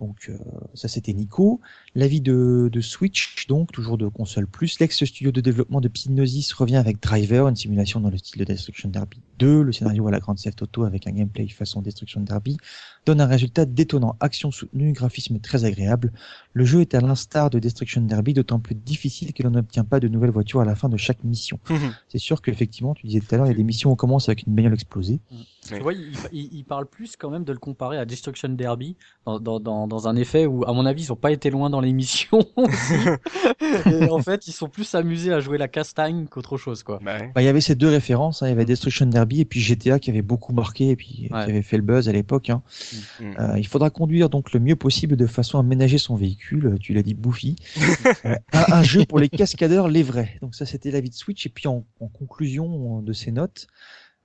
Donc 0.03 0.27
euh, 0.27 0.37
ça 0.73 0.89
c'était 0.89 1.13
Nico. 1.13 1.61
L'avis 1.95 2.19
de, 2.19 2.69
de 2.69 2.81
Switch, 2.81 3.47
donc 3.47 3.71
toujours 3.71 3.97
de 3.97 4.09
console 4.09 4.47
plus. 4.47 4.77
L'ex-studio 4.81 5.31
de 5.31 5.39
développement 5.39 5.79
de 5.79 5.87
Psygnosis 5.87 6.51
revient 6.51 6.75
avec 6.75 7.01
Driver, 7.01 7.47
une 7.47 7.55
simulation 7.55 8.01
dans 8.01 8.09
le 8.09 8.17
style 8.17 8.39
de 8.39 8.43
Destruction 8.43 8.89
Derby 8.89 9.21
2. 9.39 9.61
Le 9.61 9.71
scénario 9.71 10.05
à 10.05 10.11
la 10.11 10.19
grande 10.19 10.37
Theft 10.37 10.61
Auto 10.61 10.83
avec 10.83 11.07
un 11.07 11.11
gameplay 11.11 11.47
façon 11.47 11.81
Destruction 11.81 12.19
Derby 12.19 12.57
donne 13.05 13.21
un 13.21 13.27
résultat 13.27 13.65
détonnant. 13.65 14.17
Action 14.19 14.51
soutenue, 14.51 14.91
graphisme 14.91 15.39
très 15.39 15.63
agréable. 15.63 16.11
Le 16.53 16.65
jeu 16.65 16.81
est 16.81 16.93
à 16.93 17.01
l'instar 17.01 17.49
de 17.49 17.57
Destruction 17.59 18.01
Derby, 18.01 18.33
d'autant 18.33 18.59
plus 18.59 18.75
difficile 18.75 19.33
que 19.33 19.41
l'on 19.43 19.49
n'obtient 19.51 19.83
pas 19.83 19.99
de 19.99 20.07
nouvelles 20.07 20.29
voitures 20.31 20.61
à 20.61 20.65
la 20.65 20.75
fin 20.75 20.87
de 20.89 20.97
chaque 20.97 21.23
mission. 21.23 21.59
C'est 22.09 22.19
sûr 22.19 22.41
qu'effectivement, 22.41 22.93
tu 22.93 23.07
disais 23.07 23.19
tout 23.21 23.33
à 23.33 23.37
l'heure, 23.37 23.47
il 23.47 23.49
y 23.49 23.53
a 23.53 23.57
des 23.57 23.63
missions 23.63 23.89
où 23.89 23.93
on 23.93 23.95
commence 23.95 24.29
avec 24.29 24.45
une 24.45 24.53
bagnole 24.53 24.73
explosée. 24.73 25.19
Tu 25.67 25.79
vois, 25.79 25.93
il, 25.93 26.11
il- 26.31 26.49
il 26.53 26.63
parle 26.65 26.85
plus 26.85 27.15
quand 27.17 27.29
même 27.29 27.43
de 27.43 27.51
le 27.53 27.57
comparer 27.57 27.97
à 27.97 28.05
Destruction 28.05 28.49
Derby 28.49 28.97
dans, 29.25 29.39
dans, 29.39 29.59
dans, 29.59 29.87
dans 29.87 30.07
un 30.07 30.15
effet 30.15 30.45
où, 30.45 30.63
à 30.65 30.73
mon 30.73 30.85
avis, 30.85 31.03
ils 31.03 31.11
ont 31.13 31.15
pas 31.17 31.31
été 31.31 31.49
loin 31.49 31.69
dans 31.69 31.81
l'émission. 31.81 32.39
et 33.85 34.09
en 34.09 34.19
fait, 34.19 34.47
ils 34.47 34.51
sont 34.51 34.69
plus 34.69 34.93
amusés 34.95 35.33
à 35.33 35.39
jouer 35.39 35.57
la 35.57 35.67
castagne 35.67 36.27
qu'autre 36.27 36.57
chose, 36.57 36.83
quoi. 36.83 36.99
Bah, 37.03 37.17
ouais. 37.19 37.31
Bah, 37.33 37.41
il 37.41 37.45
y 37.45 37.47
avait 37.47 37.61
ces 37.61 37.75
deux 37.75 37.89
références, 37.89 38.43
hein. 38.43 38.47
il 38.47 38.49
y 38.49 38.51
avait 38.53 38.65
Destruction 38.65 39.05
Derby 39.05 39.41
et 39.41 39.45
puis 39.45 39.59
GTA 39.59 39.99
qui 39.99 40.09
avait 40.09 40.21
beaucoup 40.21 40.53
marqué 40.53 40.89
et 40.89 40.95
puis 40.95 41.29
Ouais. 41.31 41.45
qui 41.45 41.51
avait 41.51 41.61
fait 41.61 41.77
le 41.77 41.83
buzz 41.83 42.09
à 42.09 42.11
l'époque. 42.11 42.49
Hein. 42.49 42.61
Mm. 43.19 43.23
Euh, 43.39 43.57
il 43.59 43.67
faudra 43.67 43.89
conduire 43.89 44.29
donc 44.29 44.51
le 44.53 44.59
mieux 44.59 44.75
possible 44.75 45.15
de 45.15 45.25
façon 45.25 45.57
à 45.59 45.63
ménager 45.63 45.97
son 45.97 46.15
véhicule, 46.15 46.42
tu 46.79 46.93
l'as 46.93 47.03
dit 47.03 47.13
Bouffi. 47.13 47.55
Euh, 48.25 48.35
un, 48.53 48.65
un 48.73 48.83
jeu 48.83 49.05
pour 49.05 49.19
les 49.19 49.29
cascadeurs, 49.29 49.87
les 49.87 50.03
vrais. 50.03 50.37
Donc 50.41 50.55
ça 50.55 50.65
c'était 50.65 50.91
l'avis 50.91 51.09
de 51.09 51.15
Switch 51.15 51.45
et 51.45 51.49
puis 51.49 51.67
en, 51.67 51.85
en 51.99 52.07
conclusion 52.07 53.01
de 53.01 53.13
ces 53.13 53.31
notes, 53.31 53.67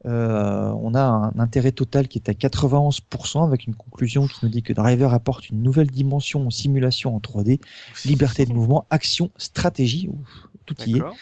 euh, 0.07 0.73
on 0.81 0.95
a 0.95 1.03
un 1.03 1.39
intérêt 1.39 1.73
total 1.73 2.07
qui 2.07 2.19
est 2.19 2.29
à 2.29 2.33
91% 2.33 3.45
avec 3.45 3.67
une 3.67 3.75
conclusion 3.75 4.29
qui 4.29 4.45
nous 4.45 4.49
dit 4.49 4.63
que 4.63 4.73
Driver 4.73 5.13
apporte 5.13 5.51
une 5.51 5.63
nouvelle 5.63 5.89
dimension 5.89 6.47
en 6.47 6.51
simulation 6.51 7.17
en 7.17 7.19
3D, 7.19 7.61
liberté 8.05 8.47
de 8.47 8.53
mouvement, 8.53 8.87
action, 8.91 9.33
stratégie, 9.37 10.09
ouf, 10.09 10.49
tout 10.67 10.77
y 10.87 10.93
est 10.93 10.99
D'accord. 10.99 11.17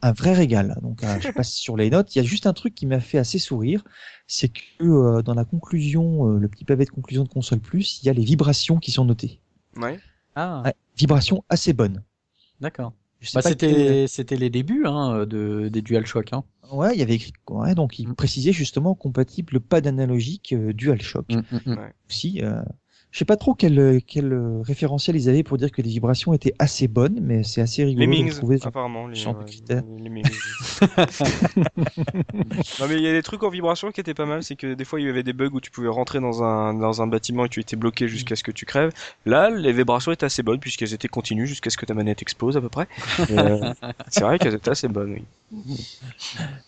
un 0.00 0.12
vrai 0.12 0.32
régal. 0.32 0.78
Donc, 0.82 1.04
euh, 1.04 1.20
je 1.20 1.28
passe 1.30 1.52
sur 1.52 1.76
les 1.76 1.90
notes. 1.90 2.14
Il 2.14 2.18
y 2.18 2.22
a 2.22 2.24
juste 2.24 2.46
un 2.46 2.54
truc 2.54 2.74
qui 2.74 2.86
m'a 2.86 3.00
fait 3.00 3.18
assez 3.18 3.38
sourire, 3.38 3.84
c'est 4.26 4.48
que 4.48 4.62
euh, 4.82 5.22
dans 5.22 5.34
la 5.34 5.44
conclusion, 5.44 6.24
le 6.26 6.48
petit 6.48 6.64
pavé 6.64 6.86
de 6.86 6.90
conclusion 6.90 7.24
de 7.24 7.28
console 7.28 7.60
plus, 7.60 8.00
il 8.02 8.06
y 8.06 8.08
a 8.08 8.14
les 8.14 8.24
vibrations 8.24 8.78
qui 8.78 8.92
sont 8.92 9.04
notées. 9.04 9.40
Ouais. 9.76 10.00
Ah, 10.34 10.62
Ouais, 10.64 10.74
vibrations 10.96 11.44
assez 11.48 11.72
bonnes. 11.72 12.02
d'accord. 12.60 12.92
Bah, 13.34 13.40
c'était, 13.42 14.36
les 14.36 14.50
débuts, 14.50 14.84
hein, 14.86 15.26
de, 15.26 15.68
des 15.68 15.80
DualShock, 15.82 16.32
hein. 16.32 16.44
Ouais, 16.72 16.94
il 16.94 16.98
y 16.98 17.02
avait 17.02 17.14
écrit. 17.14 17.32
Ouais, 17.50 17.74
donc 17.74 17.98
il 17.98 18.08
Mm. 18.08 18.14
précisait 18.14 18.52
justement 18.52 18.94
compatible 18.94 19.60
pas 19.60 19.80
d'analogique 19.80 20.52
euh, 20.54 20.72
DualShock 20.72 21.26
Mm, 21.30 21.42
mm, 21.52 21.72
mm. 21.72 21.92
aussi. 22.08 22.42
Euh, 22.42 22.62
je 23.12 23.18
sais 23.18 23.24
pas 23.26 23.36
trop 23.36 23.54
quel, 23.54 24.00
quel 24.06 24.32
euh, 24.32 24.62
référentiel 24.62 25.14
ils 25.16 25.28
avaient 25.28 25.42
pour 25.42 25.58
dire 25.58 25.70
que 25.70 25.82
les 25.82 25.90
vibrations 25.90 26.32
étaient 26.32 26.54
assez 26.58 26.88
bonnes, 26.88 27.18
mais 27.20 27.42
c'est 27.44 27.60
assez 27.60 27.84
rigolo 27.84 28.00
Les 28.00 28.06
de 28.06 28.22
Mings, 28.24 28.32
trouver. 28.34 28.58
ce- 28.58 28.66
apparemment. 28.66 29.06
Les, 29.06 29.22
de 29.22 29.28
ouais, 29.28 29.34
critères. 29.46 29.82
les- 29.98 30.02
les 30.04 30.08
Mings. 30.10 30.24
non, 32.80 32.86
mais 32.88 32.96
il 32.96 33.02
y 33.02 33.08
a 33.08 33.12
des 33.12 33.22
trucs 33.22 33.42
en 33.42 33.50
vibration 33.50 33.90
qui 33.92 34.00
étaient 34.00 34.14
pas 34.14 34.26
mal. 34.26 34.42
C'est 34.42 34.56
que 34.56 34.74
des 34.74 34.84
fois, 34.84 35.00
il 35.00 35.06
y 35.06 35.08
avait 35.10 35.22
des 35.22 35.32
bugs 35.32 35.50
où 35.52 35.60
tu 35.60 35.70
pouvais 35.70 35.88
rentrer 35.88 36.20
dans 36.20 36.42
un, 36.42 36.74
dans 36.74 37.02
un 37.02 37.06
bâtiment 37.06 37.44
et 37.44 37.48
tu 37.48 37.60
étais 37.60 37.76
bloqué 37.76 38.08
jusqu'à 38.08 38.36
ce 38.36 38.42
que 38.42 38.50
tu 38.50 38.64
crèves. 38.66 38.92
Là, 39.26 39.50
les 39.50 39.72
vibrations 39.72 40.12
étaient 40.12 40.26
assez 40.26 40.42
bonnes 40.42 40.60
puisqu'elles 40.60 40.94
étaient 40.94 41.08
continues 41.08 41.46
jusqu'à 41.46 41.70
ce 41.70 41.76
que 41.76 41.86
ta 41.86 41.94
manette 41.94 42.22
explose 42.22 42.56
à 42.56 42.60
peu 42.60 42.68
près. 42.68 42.88
Euh, 43.30 43.72
c'est 44.08 44.22
vrai 44.24 44.38
qu'elles 44.38 44.54
étaient 44.54 44.70
assez 44.70 44.88
bonnes, 44.88 45.12
oui. 45.12 45.24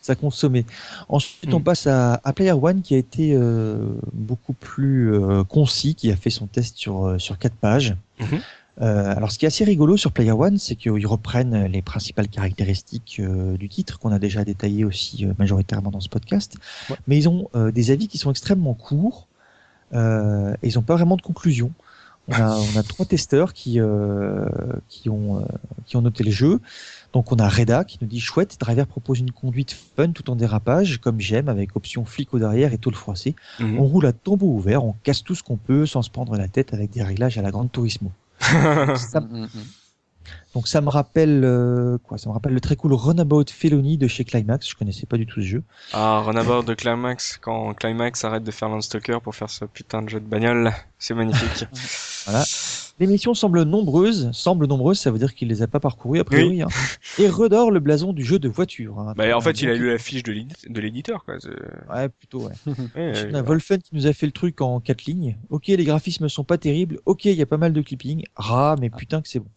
ça 0.00 0.14
consommait. 0.14 0.66
Ensuite, 1.08 1.52
on 1.52 1.60
Mm. 1.60 1.64
passe 1.64 1.86
à, 1.86 2.20
à 2.22 2.32
Player 2.32 2.52
One 2.52 2.82
qui 2.82 2.94
a 2.94 2.98
été 2.98 3.34
euh, 3.34 3.78
beaucoup 4.12 4.52
plus 4.52 5.14
euh, 5.14 5.42
concis, 5.44 5.94
qui 5.94 6.10
a 6.10 6.16
fait 6.16 6.30
son 6.34 6.46
test 6.46 6.76
sur 6.76 7.06
euh, 7.06 7.18
sur 7.18 7.38
quatre 7.38 7.56
pages. 7.56 7.96
Mhm. 8.20 8.40
Euh, 8.82 9.14
alors, 9.16 9.30
ce 9.30 9.38
qui 9.38 9.44
est 9.44 9.48
assez 9.48 9.62
rigolo 9.64 9.96
sur 9.96 10.10
Player 10.10 10.32
One, 10.32 10.58
c'est 10.58 10.74
qu'ils 10.74 11.06
reprennent 11.06 11.66
les 11.66 11.80
principales 11.80 12.26
caractéristiques 12.26 13.20
euh, 13.20 13.56
du 13.56 13.68
titre 13.68 14.00
qu'on 14.00 14.10
a 14.10 14.18
déjà 14.18 14.44
détaillé 14.44 14.84
aussi 14.84 15.24
euh, 15.24 15.32
majoritairement 15.38 15.92
dans 15.92 16.00
ce 16.00 16.08
podcast, 16.08 16.56
Ouais. 16.90 16.96
mais 17.06 17.16
ils 17.16 17.28
ont 17.28 17.48
des 17.72 17.92
avis 17.92 18.08
qui 18.08 18.18
sont 18.18 18.30
extrêmement 18.32 18.74
courts 18.74 19.28
et 19.92 19.96
ils 20.68 20.74
n'ont 20.74 20.82
pas 20.82 20.96
vraiment 20.96 21.16
de 21.16 21.22
conclusion. 21.22 21.70
On 22.26 22.32
a, 22.34 22.56
on 22.56 22.76
a 22.76 22.82
trois 22.82 23.06
testeurs 23.06 23.52
qui 23.52 23.78
qui 24.88 25.08
ont 25.08 25.46
qui 25.86 25.96
ont 25.96 26.02
noté 26.02 26.24
le 26.24 26.32
jeu. 26.32 26.58
Donc 27.14 27.30
on 27.32 27.36
a 27.36 27.48
Reda 27.48 27.84
qui 27.84 27.96
nous 28.02 28.08
dit 28.08 28.20
chouette, 28.20 28.56
Driver 28.60 28.86
propose 28.86 29.20
une 29.20 29.30
conduite 29.30 29.74
fun 29.96 30.10
tout 30.10 30.28
en 30.30 30.34
dérapage, 30.36 30.98
comme 31.00 31.20
j'aime, 31.20 31.48
avec 31.48 31.76
option 31.76 32.04
flic 32.04 32.34
au 32.34 32.38
derrière 32.40 32.72
et 32.72 32.78
tôle 32.78 32.94
froissée. 32.96 33.34
Mhm. 33.60 33.78
On 33.78 33.84
roule 33.84 34.06
à 34.06 34.12
tombeau 34.12 34.48
ouvert, 34.48 34.84
on 34.84 34.94
casse 35.04 35.22
tout 35.22 35.34
ce 35.36 35.42
qu'on 35.44 35.56
peut 35.56 35.86
sans 35.86 36.02
se 36.02 36.10
prendre 36.10 36.36
la 36.36 36.48
tête 36.48 36.74
avec 36.74 36.90
des 36.90 37.02
réglages 37.02 37.38
à 37.38 37.42
la 37.42 37.50
grande 37.52 37.70
Turismo. 37.72 38.10
Ça- 38.96 39.20
Mm, 39.20 39.42
mm, 39.42 39.42
mm. 39.44 39.48
donc 40.54 40.66
ça 40.68 40.80
me 40.80 40.88
rappelle 40.88 41.42
euh, 41.44 41.98
quoi? 42.02 42.18
Ça 42.18 42.28
me 42.28 42.34
rappelle 42.34 42.52
le 42.52 42.60
très 42.60 42.74
cool 42.76 42.92
Runabout 42.94 43.44
Felony 43.48 43.96
de 43.96 44.08
chez 44.08 44.24
Climax. 44.24 44.68
Je 44.68 44.74
connaissais 44.74 45.06
pas 45.06 45.16
du 45.16 45.24
tout 45.26 45.40
ce 45.40 45.46
jeu. 45.46 45.62
Ah, 45.92 46.20
Runabout 46.26 46.64
de 46.64 46.74
Climax, 46.74 47.38
quand 47.40 47.74
Climax 47.74 48.24
arrête 48.24 48.42
de 48.42 48.50
faire 48.50 48.68
Landstalker 48.68 49.18
pour 49.22 49.34
faire 49.36 49.50
ce 49.50 49.64
putain 49.66 50.02
de 50.02 50.08
jeu 50.08 50.18
de 50.18 50.26
bagnole, 50.26 50.72
c'est 50.98 51.14
magnifique. 51.14 51.66
Voilà. 52.26 52.42
Les 53.00 53.06
missions 53.08 53.34
semblent 53.34 53.62
nombreuses. 53.62 54.30
Semblent 54.32 54.66
nombreuses, 54.68 55.00
ça 55.00 55.10
veut 55.10 55.18
dire 55.18 55.34
qu'il 55.34 55.48
les 55.48 55.62
a 55.62 55.66
pas 55.66 55.80
parcourues 55.80 56.20
a 56.20 56.24
priori. 56.24 56.62
hein. 56.62 56.68
Et 57.18 57.28
redore 57.28 57.70
le 57.72 57.80
blason 57.80 58.12
du 58.12 58.24
jeu 58.24 58.38
de 58.38 58.48
voiture. 58.48 58.98
hein. 59.00 59.14
bah, 59.16 59.36
en 59.36 59.40
fait, 59.40 59.60
il 59.62 59.68
a 59.68 59.74
lu 59.74 59.90
la 59.90 59.98
fiche 59.98 60.22
de 60.22 60.32
l'édit- 60.32 60.68
de 60.68 60.80
l'éditeur, 60.80 61.24
quoi. 61.24 61.34
Ouais, 61.92 62.08
plutôt. 62.08 62.46
Ouais. 62.48 62.52
On 63.30 63.34
a 63.34 63.42
Wolfen 63.42 63.82
qui 63.82 63.94
nous 63.94 64.06
a 64.06 64.12
fait 64.12 64.26
le 64.26 64.32
truc 64.32 64.60
en 64.60 64.78
quatre 64.80 65.04
lignes. 65.06 65.36
Ok, 65.50 65.66
les 65.66 65.84
graphismes 65.84 66.28
sont 66.28 66.44
pas 66.44 66.56
terribles. 66.58 67.00
Ok, 67.04 67.24
il 67.24 67.34
y 67.34 67.42
a 67.42 67.46
pas 67.46 67.56
mal 67.58 67.72
de 67.72 67.80
clipping. 67.80 68.24
Rah, 68.36 68.76
mais 68.80 68.90
putain 68.90 69.20
que 69.22 69.28
c'est 69.28 69.40
bon. 69.40 69.50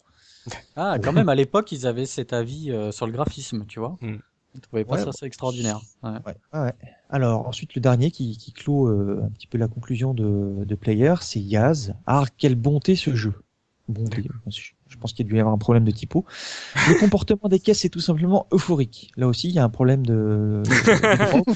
Ah, 0.76 0.96
quand 1.02 1.12
même, 1.12 1.28
à 1.28 1.34
l'époque, 1.34 1.70
ils 1.72 1.86
avaient 1.86 2.06
cet 2.06 2.32
avis 2.32 2.70
euh, 2.72 2.90
sur 2.90 3.06
le 3.06 3.12
graphisme, 3.12 3.66
tu 3.66 3.78
vois. 3.80 3.98
Mm. 4.00 4.16
Trouvaient 4.60 4.84
pas 4.84 4.94
Ouais, 4.94 4.98
ça, 4.98 5.06
bon. 5.06 5.12
ça 5.12 5.26
extraordinaire. 5.26 5.80
Ouais. 6.02 6.10
Ouais, 6.10 6.34
ouais, 6.54 6.60
ouais. 6.60 6.74
Alors 7.10 7.46
ensuite 7.46 7.74
le 7.74 7.80
dernier 7.80 8.10
qui, 8.10 8.36
qui 8.36 8.52
clôt 8.52 8.88
euh, 8.88 9.22
un 9.24 9.30
petit 9.30 9.46
peu 9.46 9.58
la 9.58 9.68
conclusion 9.68 10.14
de, 10.14 10.64
de 10.64 10.74
Player, 10.74 11.14
c'est 11.20 11.40
Yaz. 11.40 11.94
Ah 12.06 12.24
quelle 12.36 12.54
bonté 12.54 12.96
ce 12.96 13.14
jeu. 13.14 13.34
Bonté. 13.88 14.22
Je 14.86 14.96
pense 14.98 15.14
qu'il 15.14 15.24
a 15.24 15.28
dû 15.28 15.36
y 15.36 15.40
avoir 15.40 15.54
un 15.54 15.58
problème 15.58 15.84
de 15.84 15.90
typo. 15.90 16.26
Le 16.88 16.94
comportement 17.00 17.48
des 17.48 17.58
caisses 17.58 17.86
est 17.86 17.88
tout 17.88 18.00
simplement 18.00 18.46
euphorique. 18.52 19.10
Là 19.16 19.26
aussi, 19.26 19.48
il 19.48 19.54
y 19.54 19.58
a 19.58 19.64
un 19.64 19.70
problème 19.70 20.04
de, 20.04 20.62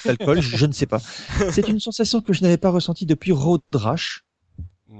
d'alcool, 0.05 0.41
je, 0.41 0.57
je 0.57 0.66
ne 0.66 0.73
sais 0.73 0.87
pas. 0.87 1.01
C'est 1.51 1.69
une 1.69 1.79
sensation 1.79 2.23
que 2.23 2.33
je 2.33 2.43
n'avais 2.43 2.57
pas 2.57 2.70
ressentie 2.70 3.05
depuis 3.05 3.33
Road 3.33 3.61
Rash, 3.74 4.24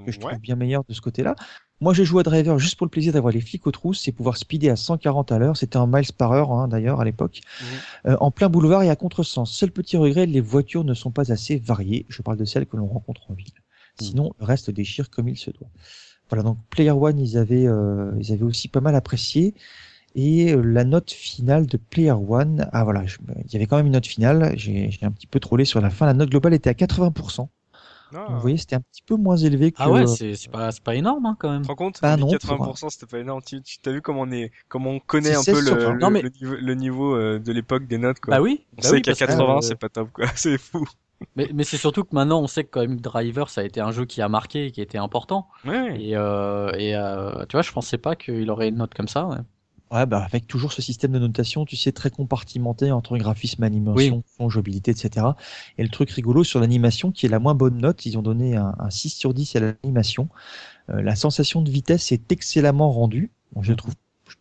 que 0.05 0.13
je 0.13 0.19
trouve 0.19 0.33
ouais. 0.33 0.39
bien 0.39 0.57
meilleur 0.57 0.85
de 0.87 0.93
ce 0.93 1.01
côté-là. 1.01 1.35
Moi, 1.83 1.95
je 1.95 2.05
joue 2.05 2.21
à 2.21 2.23
Driver 2.23 2.59
juste 2.61 2.77
pour 2.77 2.87
le 2.87 2.91
plaisir 2.91 3.13
d'avoir 3.13 3.33
les 3.33 3.41
flics 3.41 3.67
aux 3.67 3.73
trousses 3.73 4.07
et 4.07 4.13
pouvoir 4.13 4.37
speeder 4.37 4.71
à 4.71 4.77
140 4.77 5.33
à 5.33 5.39
l'heure. 5.39 5.57
C'était 5.57 5.79
en 5.79 5.89
miles 5.89 6.13
par 6.17 6.31
heure, 6.31 6.53
hein, 6.53 6.69
d'ailleurs, 6.69 7.01
à 7.01 7.05
l'époque. 7.05 7.41
Euh, 8.07 8.17
en 8.21 8.31
plein 8.31 8.49
boulevard 8.49 8.85
et 8.85 8.89
à 8.91 8.95
contresens. 8.95 9.51
Seul 9.51 9.73
petit 9.73 9.97
regret, 9.97 10.27
les 10.27 10.41
voitures 10.41 10.85
ne 10.85 10.95
sont 10.95 11.11
pas 11.11 11.33
assez 11.33 11.57
variées. 11.57 12.07
Je 12.09 12.23
parle 12.23 12.37
de 12.37 12.45
celles 12.45 12.67
que 12.67 12.77
l'on 12.77 12.87
rencontre 12.87 13.29
en 13.31 13.35
ville. 13.35 13.53
Sinon, 14.01 14.33
le 14.39 14.47
reste 14.47 14.71
déchire 14.71 15.11
comme 15.11 15.29
il 15.29 15.37
se 15.37 15.51
doit. 15.51 15.69
Voilà, 16.31 16.45
donc 16.45 16.59
Player 16.71 16.93
One, 16.93 17.19
ils 17.19 17.37
avaient, 17.37 17.67
euh, 17.67 18.13
ils 18.21 18.33
avaient 18.33 18.45
aussi 18.45 18.69
pas 18.69 18.81
mal 18.81 18.95
apprécié. 18.95 19.55
Et 20.15 20.53
euh, 20.53 20.63
la 20.63 20.85
note 20.85 21.11
finale 21.11 21.67
de 21.67 21.77
Player 21.79 22.13
One, 22.13 22.69
ah 22.73 22.85
voilà, 22.85 23.05
je- 23.07 23.19
il 23.45 23.53
y 23.53 23.57
avait 23.57 23.67
quand 23.67 23.77
même 23.77 23.87
une 23.87 23.93
note 23.95 24.07
finale. 24.07 24.53
J'ai 24.57 24.91
j'ai 24.91 25.05
un 25.05 25.11
petit 25.11 25.27
peu 25.27 25.41
trollé 25.41 25.65
sur 25.65 25.81
la 25.81 25.91
fin. 25.91 26.07
La 26.07 26.15
note 26.15 26.31
globale 26.31 26.55
était 26.55 26.71
à 26.71 26.75
80%. 26.75 27.49
Ah. 28.15 28.19
Donc, 28.27 28.31
vous 28.37 28.41
voyez, 28.41 28.57
c'était 28.57 28.77
un 28.77 28.81
petit 28.81 29.03
peu 29.03 29.17
moins 29.17 29.37
élevé 29.37 29.73
que. 29.73 29.77
Ah 29.81 29.91
ouais, 29.91 30.07
c'est 30.07 30.35
c'est 30.35 30.51
pas, 30.51 30.71
c'est 30.73 30.83
pas 30.83 30.95
énorme, 30.95 31.27
hein, 31.27 31.37
quand 31.39 31.51
même. 31.51 31.63
Tu 31.63 31.67
te 31.67 31.69
rends 31.73 31.77
compte? 31.77 32.01
Bah 32.03 32.17
non, 32.17 32.29
80% 32.29 32.91
c'était 32.91 33.07
pas 33.07 33.19
énorme. 33.19 33.41
Tu 33.43 33.63
tu- 33.63 33.79
t'as 33.81 33.93
vu 33.93 34.03
comment 34.03 34.23
on 34.23 34.31
est, 34.31 34.51
comment 34.69 34.91
on 34.91 35.01
connaît 35.01 35.35
un 35.35 35.39
peu 35.39 35.55
16 35.55 35.65
sur 35.67 35.75
le, 35.77 35.83
20. 35.85 35.93
le, 35.95 35.99
Non, 35.99 36.11
mais- 36.11 36.23
le 36.23 36.31
niveau, 36.31 36.55
le 36.57 36.75
niveau 36.75 37.15
euh, 37.17 37.39
de 37.39 37.53
l'époque 37.53 37.87
des 37.87 37.99
notes 37.99 38.21
quoi. 38.21 38.37
Bah 38.37 38.43
oui. 38.43 38.65
on 38.73 38.83
bah 38.83 38.89
sait 38.89 38.95
oui, 38.95 39.03
qu'à 39.03 39.13
parce 39.13 39.21
que, 39.21 39.25
80 39.27 39.57
euh, 39.57 39.61
c'est 39.63 39.77
pas 39.77 39.89
top 39.89 40.11
quoi. 40.13 40.27
C'est 40.37 40.59
fou. 40.59 40.87
Mais, 41.37 41.49
mais 41.55 41.63
c'est 41.63 41.77
surtout 41.77 42.03
que 42.03 42.15
maintenant, 42.17 42.41
on 42.41 42.49
sait 42.49 42.65
que 42.65 42.71
quand 42.71 42.81
même 42.81 43.01
Driver, 43.01 43.49
ça 43.49 43.61
a 43.61 43.65
été 43.65 43.81
un 43.81 43.93
jeu 43.93 44.05
qui 44.07 44.21
a 44.21 44.29
marqué, 44.29 44.67
et 44.67 44.73
qui 44.73 44.81
était 44.81 44.99
important. 44.99 45.47
Ouais. 45.65 45.97
Et, 46.03 46.17
euh, 46.17 46.73
et 46.77 46.97
euh, 46.97 47.45
tu 47.49 47.53
vois, 47.53 47.63
je 47.63 47.71
pensais 47.71 47.97
pas 47.97 48.17
qu'il 48.17 48.51
aurait 48.51 48.71
une 48.71 48.79
note 48.79 48.93
comme 48.93 49.07
ça. 49.07 49.27
ouais. 49.27 49.37
Ouais, 49.93 50.07
bah 50.07 50.23
avec 50.25 50.47
toujours 50.47 50.73
ce 50.73 50.81
système 50.81 51.13
de 51.13 51.19
notation, 51.19 51.67
tu 51.67 51.77
sais, 51.77 51.93
très 51.93 52.11
compartimenté 52.11 52.91
entre 52.91 53.19
graphisme, 53.19 53.63
animation, 53.63 54.23
son, 54.39 54.49
jouabilité, 54.49 54.91
etc. 54.91 55.27
Et 55.77 55.83
le 55.83 55.91
truc 55.91 56.11
rigolo 56.11 56.45
sur 56.45 56.61
l'animation, 56.61 57.13
qui 57.13 57.27
est 57.27 57.29
la 57.29 57.39
moins 57.39 57.55
bonne 57.55 57.77
note, 57.79 58.07
ils 58.07 58.17
ont 58.17 58.23
donné 58.23 58.57
un, 58.57 58.75
un 58.79 58.89
6 58.91 59.11
sur 59.11 59.35
10 59.35 59.55
à 59.57 59.61
l'animation. 59.61 60.29
Euh, 60.89 61.03
la 61.03 61.15
sensation 61.15 61.61
de 61.61 61.71
vitesse 61.71 62.11
est 62.11 62.33
excellemment 62.33 62.91
rendue. 62.91 63.31
Bon, 63.53 63.63
je 63.63 63.75
trouve, 63.75 63.93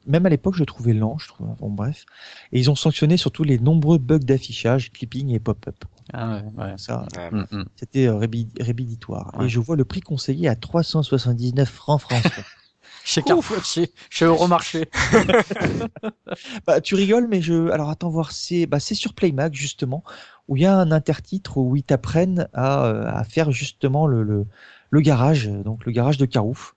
même 0.07 0.25
à 0.25 0.29
l'époque, 0.29 0.55
je 0.55 0.63
trouvais 0.63 0.93
lent, 0.93 1.17
je 1.17 1.27
trouve, 1.27 1.47
bon 1.59 1.69
bref. 1.69 2.05
Et 2.53 2.59
ils 2.59 2.71
ont 2.71 2.75
sanctionné 2.75 3.17
surtout 3.17 3.43
les 3.43 3.59
nombreux 3.59 3.97
bugs 3.97 4.19
d'affichage, 4.19 4.91
clipping 4.91 5.31
et 5.31 5.39
pop-up. 5.39 5.83
Ah 6.13 6.37
ouais, 6.37 6.63
ouais. 6.63 6.73
Ça, 6.77 7.05
Ouais. 7.17 7.29
Mm, 7.31 7.45
mm. 7.51 7.65
c'était 7.75 8.07
euh, 8.07 8.17
rébi- 8.17 8.49
rédhibitoire. 8.59 9.31
Ouais. 9.37 9.45
Et 9.45 9.49
je 9.49 9.59
vois 9.59 9.75
le 9.75 9.83
prix 9.85 10.01
conseillé 10.01 10.47
à 10.47 10.55
379 10.55 11.69
francs 11.69 12.01
français. 12.01 12.29
Chez 13.03 13.21
Carrefour, 13.23 13.63
chez, 13.63 13.91
chez 14.09 14.25
Euromarché. 14.25 14.89
Bah, 16.65 16.81
tu 16.81 16.95
rigoles, 16.95 17.27
mais 17.27 17.41
je. 17.41 17.69
Alors, 17.69 17.89
attends 17.89 18.09
voir. 18.09 18.31
C'est 18.31 18.65
bah, 18.65 18.79
c'est 18.79 18.95
sur 18.95 19.13
Playmac, 19.13 19.53
justement, 19.53 20.03
où 20.47 20.55
il 20.55 20.63
y 20.63 20.65
a 20.65 20.75
un 20.77 20.91
intertitre 20.91 21.57
où 21.57 21.75
ils 21.75 21.83
t'apprennent 21.83 22.47
à, 22.53 22.85
euh, 22.85 23.05
à 23.07 23.23
faire 23.23 23.51
justement 23.51 24.07
le, 24.07 24.23
le, 24.23 24.45
le 24.89 25.01
garage, 25.01 25.47
donc 25.47 25.85
le 25.85 25.91
garage 25.91 26.17
de 26.17 26.25
Carouf, 26.25 26.75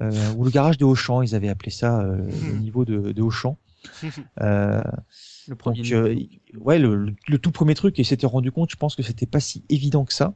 euh, 0.00 0.10
ou 0.36 0.44
le 0.44 0.50
garage 0.50 0.78
de 0.78 0.84
Auchan, 0.84 1.22
ils 1.22 1.34
avaient 1.34 1.48
appelé 1.48 1.70
ça 1.70 2.00
euh, 2.00 2.16
le 2.16 2.58
niveau 2.58 2.84
de, 2.84 3.12
de 3.12 3.22
Auchan. 3.22 3.56
Euh, 4.40 4.80
Le 5.48 5.56
premier 5.56 5.82
donc, 5.82 5.92
euh, 5.92 6.16
ouais, 6.56 6.78
le, 6.78 7.14
le, 7.26 7.38
tout 7.38 7.50
premier 7.50 7.74
truc, 7.74 7.98
et 7.98 8.04
s'était 8.04 8.26
rendu 8.28 8.52
compte, 8.52 8.70
je 8.70 8.76
pense 8.76 8.94
que 8.94 9.02
c'était 9.02 9.26
pas 9.26 9.40
si 9.40 9.64
évident 9.68 10.04
que 10.04 10.12
ça. 10.12 10.34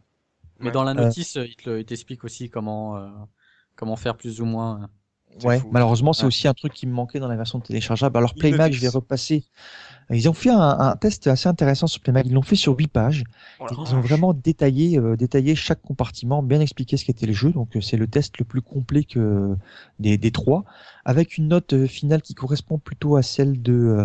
Mais 0.59 0.73
dans 0.73 0.82
la 0.82 0.94
notice, 0.94 1.36
il 1.36 1.55
te 1.55 1.82
t'explique 1.82 2.24
aussi 2.24 2.51
comment, 2.51 2.97
euh, 2.97 3.09
comment 3.77 3.94
faire 3.94 4.16
plus 4.16 4.40
ou 4.40 4.47
moins. 4.47 4.90
Ouais, 5.45 5.63
malheureusement, 5.71 6.13
c'est 6.13 6.27
aussi 6.27 6.49
un 6.49 6.55
truc 6.55 6.73
qui 6.73 6.87
me 6.87 6.93
manquait 6.93 7.19
dans 7.19 7.29
la 7.29 7.37
version 7.37 7.61
téléchargeable. 7.61 8.17
Alors 8.17 8.35
Playmac, 8.35 8.73
je 8.73 8.81
vais 8.81 8.89
repasser. 8.89 9.45
Ils 10.11 10.29
ont 10.29 10.33
fait 10.33 10.51
un, 10.51 10.97
test 11.01 11.27
assez 11.27 11.49
intéressant 11.49 11.89
sur 11.89 12.01
Playmac. 12.01 12.27
Ils 12.27 12.33
l'ont 12.33 12.43
fait 12.43 12.57
sur 12.57 12.77
8 12.77 12.87
pages. 12.87 13.25
ils 13.61 13.95
ont 13.95 14.01
vraiment 14.01 14.33
détaillé, 14.35 14.99
euh, 14.99 15.17
détaillé 15.17 15.57
chaque 15.57 15.83
compartiment, 15.83 16.43
bien 16.43 16.61
expliqué 16.61 16.97
ce 16.97 17.05
qu'était 17.05 17.27
le 17.27 17.33
jeu. 17.33 17.51
Donc 17.51 17.77
euh, 17.77 17.81
c'est 17.81 17.97
le 17.97 18.07
test 18.07 18.39
le 18.39 18.45
plus 18.45 18.63
complet 18.63 19.03
que 19.03 19.57
des, 19.99 20.17
des 20.17 20.31
trois, 20.31 20.65
avec 21.05 21.39
une 21.39 21.49
note 21.49 21.73
euh, 21.73 21.87
finale 21.87 22.23
qui 22.23 22.35
correspond 22.35 22.79
plutôt 22.79 23.17
à 23.17 23.23
celle 23.23 23.61
de 23.61 23.97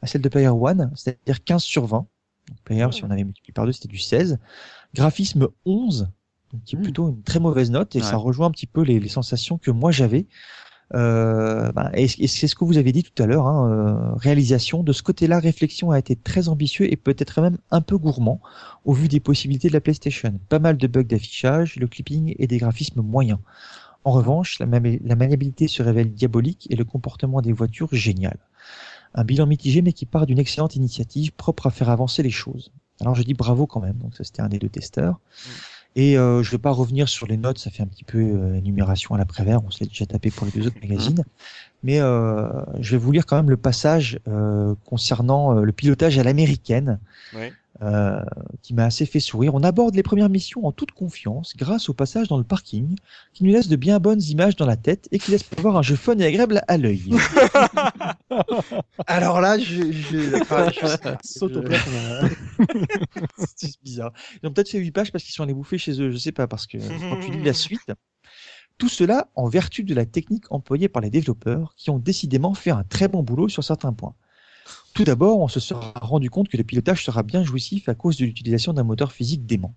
à 0.00 0.06
celle 0.06 0.20
de 0.20 0.28
Player 0.28 0.48
One, 0.48 0.92
c'est-à-dire 0.94 1.42
15 1.44 1.62
sur 1.62 1.86
20. 1.86 2.06
Donc, 2.48 2.58
Player, 2.64 2.86
si 2.92 3.04
on 3.04 3.10
avait 3.10 3.24
multiplié 3.24 3.52
par 3.52 3.66
deux, 3.66 3.72
c'était 3.72 3.88
du 3.88 3.98
16. 3.98 4.38
Graphisme 4.94 5.48
11, 5.64 6.08
donc 6.52 6.62
qui 6.64 6.76
est 6.76 6.78
hmm. 6.78 6.82
plutôt 6.82 7.08
une 7.08 7.22
très 7.22 7.40
mauvaise 7.40 7.70
note 7.70 7.96
et 7.96 8.00
ça 8.00 8.16
rejoint 8.16 8.46
un 8.46 8.50
petit 8.50 8.66
peu 8.66 8.82
les, 8.82 9.00
les 9.00 9.08
sensations 9.08 9.58
que 9.58 9.70
moi 9.70 9.90
j'avais. 9.90 10.26
Euh, 10.94 11.70
bah, 11.72 11.90
et, 11.94 12.08
c'est 12.08 12.48
ce 12.48 12.54
que 12.54 12.64
vous 12.64 12.78
avez 12.78 12.92
dit 12.92 13.02
tout 13.02 13.22
à 13.22 13.26
l'heure, 13.26 13.46
hein, 13.46 13.70
euh, 13.70 14.14
réalisation 14.14 14.82
de 14.82 14.92
ce 14.92 15.02
côté-là, 15.02 15.38
réflexion 15.38 15.90
a 15.90 15.98
été 15.98 16.16
très 16.16 16.48
ambitieux 16.48 16.90
et 16.90 16.96
peut-être 16.96 17.42
même 17.42 17.58
un 17.70 17.80
peu 17.80 17.98
gourmand 17.98 18.40
au 18.84 18.94
vu 18.94 19.08
des 19.08 19.20
possibilités 19.20 19.68
de 19.68 19.74
la 19.74 19.80
PlayStation. 19.80 20.38
Pas 20.48 20.58
mal 20.58 20.78
de 20.78 20.86
bugs 20.86 21.02
d'affichage, 21.02 21.76
le 21.76 21.86
clipping 21.86 22.34
et 22.38 22.46
des 22.46 22.58
graphismes 22.58 23.02
moyens. 23.02 23.38
En 24.04 24.12
revanche, 24.12 24.58
la, 24.60 24.66
la 24.66 25.16
maniabilité 25.16 25.68
se 25.68 25.82
révèle 25.82 26.12
diabolique 26.12 26.66
et 26.70 26.76
le 26.76 26.84
comportement 26.84 27.42
des 27.42 27.52
voitures 27.52 27.88
génial. 27.92 28.38
Un 29.14 29.24
bilan 29.24 29.46
mitigé 29.46 29.82
mais 29.82 29.92
qui 29.92 30.06
part 30.06 30.26
d'une 30.26 30.38
excellente 30.38 30.76
initiative 30.76 31.32
propre 31.32 31.66
à 31.66 31.70
faire 31.70 31.90
avancer 31.90 32.22
les 32.22 32.30
choses. 32.30 32.72
Alors 33.00 33.14
je 33.14 33.22
dis 33.22 33.34
bravo 33.34 33.66
quand 33.66 33.80
même, 33.80 33.98
donc 33.98 34.16
ça 34.16 34.24
c'était 34.24 34.42
un 34.42 34.48
des 34.48 34.58
deux 34.58 34.68
testeurs. 34.68 35.14
Mm. 35.14 35.50
Et 35.94 36.16
euh, 36.18 36.42
je 36.42 36.48
ne 36.48 36.52
vais 36.52 36.62
pas 36.62 36.70
revenir 36.70 37.08
sur 37.08 37.26
les 37.26 37.36
notes, 37.36 37.58
ça 37.58 37.70
fait 37.70 37.82
un 37.82 37.86
petit 37.86 38.04
peu 38.04 38.18
euh, 38.18 38.54
énumération 38.54 39.14
à 39.14 39.18
l'après-vert, 39.18 39.64
on 39.64 39.70
s'est 39.70 39.86
déjà 39.86 40.06
tapé 40.06 40.30
pour 40.30 40.46
les 40.46 40.52
deux 40.52 40.66
autres 40.66 40.80
magazines. 40.80 41.24
Mais 41.82 42.00
euh, 42.00 42.48
je 42.80 42.92
vais 42.92 42.98
vous 42.98 43.12
lire 43.12 43.26
quand 43.26 43.36
même 43.36 43.50
le 43.50 43.56
passage 43.56 44.18
euh, 44.28 44.74
concernant 44.84 45.54
le 45.54 45.72
pilotage 45.72 46.18
à 46.18 46.22
l'américaine. 46.22 46.98
Oui. 47.34 47.52
Euh, 47.80 48.20
qui 48.60 48.74
m'a 48.74 48.86
assez 48.86 49.06
fait 49.06 49.20
sourire. 49.20 49.54
On 49.54 49.62
aborde 49.62 49.94
les 49.94 50.02
premières 50.02 50.28
missions 50.28 50.66
en 50.66 50.72
toute 50.72 50.90
confiance 50.90 51.54
grâce 51.56 51.88
au 51.88 51.94
passage 51.94 52.26
dans 52.26 52.36
le 52.36 52.42
parking 52.42 52.96
qui 53.32 53.44
nous 53.44 53.52
laisse 53.52 53.68
de 53.68 53.76
bien 53.76 54.00
bonnes 54.00 54.20
images 54.20 54.56
dans 54.56 54.66
la 54.66 54.76
tête 54.76 55.06
et 55.12 55.20
qui 55.20 55.30
laisse 55.30 55.44
avoir 55.56 55.76
un 55.76 55.82
jeu 55.82 55.94
fun 55.94 56.18
et 56.18 56.24
agréable 56.24 56.60
à 56.66 56.76
l'œil. 56.76 57.14
Alors 59.06 59.40
là, 59.40 59.60
je, 59.60 59.92
je, 59.92 61.16
saute 61.22 61.56
au 61.56 61.62
plat. 61.62 61.78
C'est 63.54 63.80
bizarre. 63.84 64.12
Ils 64.42 64.48
ont 64.48 64.52
peut-être 64.52 64.70
fait 64.70 64.78
8 64.78 64.90
pages 64.90 65.12
parce 65.12 65.22
qu'ils 65.22 65.34
sont 65.34 65.44
allés 65.44 65.54
bouffer 65.54 65.78
chez 65.78 66.02
eux, 66.02 66.10
je 66.10 66.16
sais 66.16 66.32
pas, 66.32 66.48
parce 66.48 66.66
que 66.66 66.78
quand 66.78 67.20
tu 67.20 67.30
lis 67.30 67.44
la 67.44 67.52
suite, 67.52 67.92
tout 68.78 68.88
cela 68.88 69.28
en 69.34 69.48
vertu 69.48 69.82
de 69.82 69.94
la 69.94 70.06
technique 70.06 70.50
employée 70.50 70.88
par 70.88 71.02
les 71.02 71.10
développeurs 71.10 71.74
qui 71.76 71.90
ont 71.90 71.98
décidément 71.98 72.54
fait 72.54 72.70
un 72.70 72.84
très 72.84 73.08
bon 73.08 73.22
boulot 73.22 73.48
sur 73.48 73.64
certains 73.64 73.92
points. 73.92 74.14
Tout 74.94 75.04
d'abord, 75.04 75.40
on 75.40 75.48
se 75.48 75.60
sera 75.60 75.92
rendu 76.00 76.30
compte 76.30 76.48
que 76.48 76.56
le 76.56 76.64
pilotage 76.64 77.04
sera 77.04 77.22
bien 77.22 77.42
jouissif 77.42 77.88
à 77.88 77.94
cause 77.94 78.16
de 78.16 78.24
l'utilisation 78.24 78.72
d'un 78.72 78.84
moteur 78.84 79.12
physique 79.12 79.46
dément. 79.46 79.74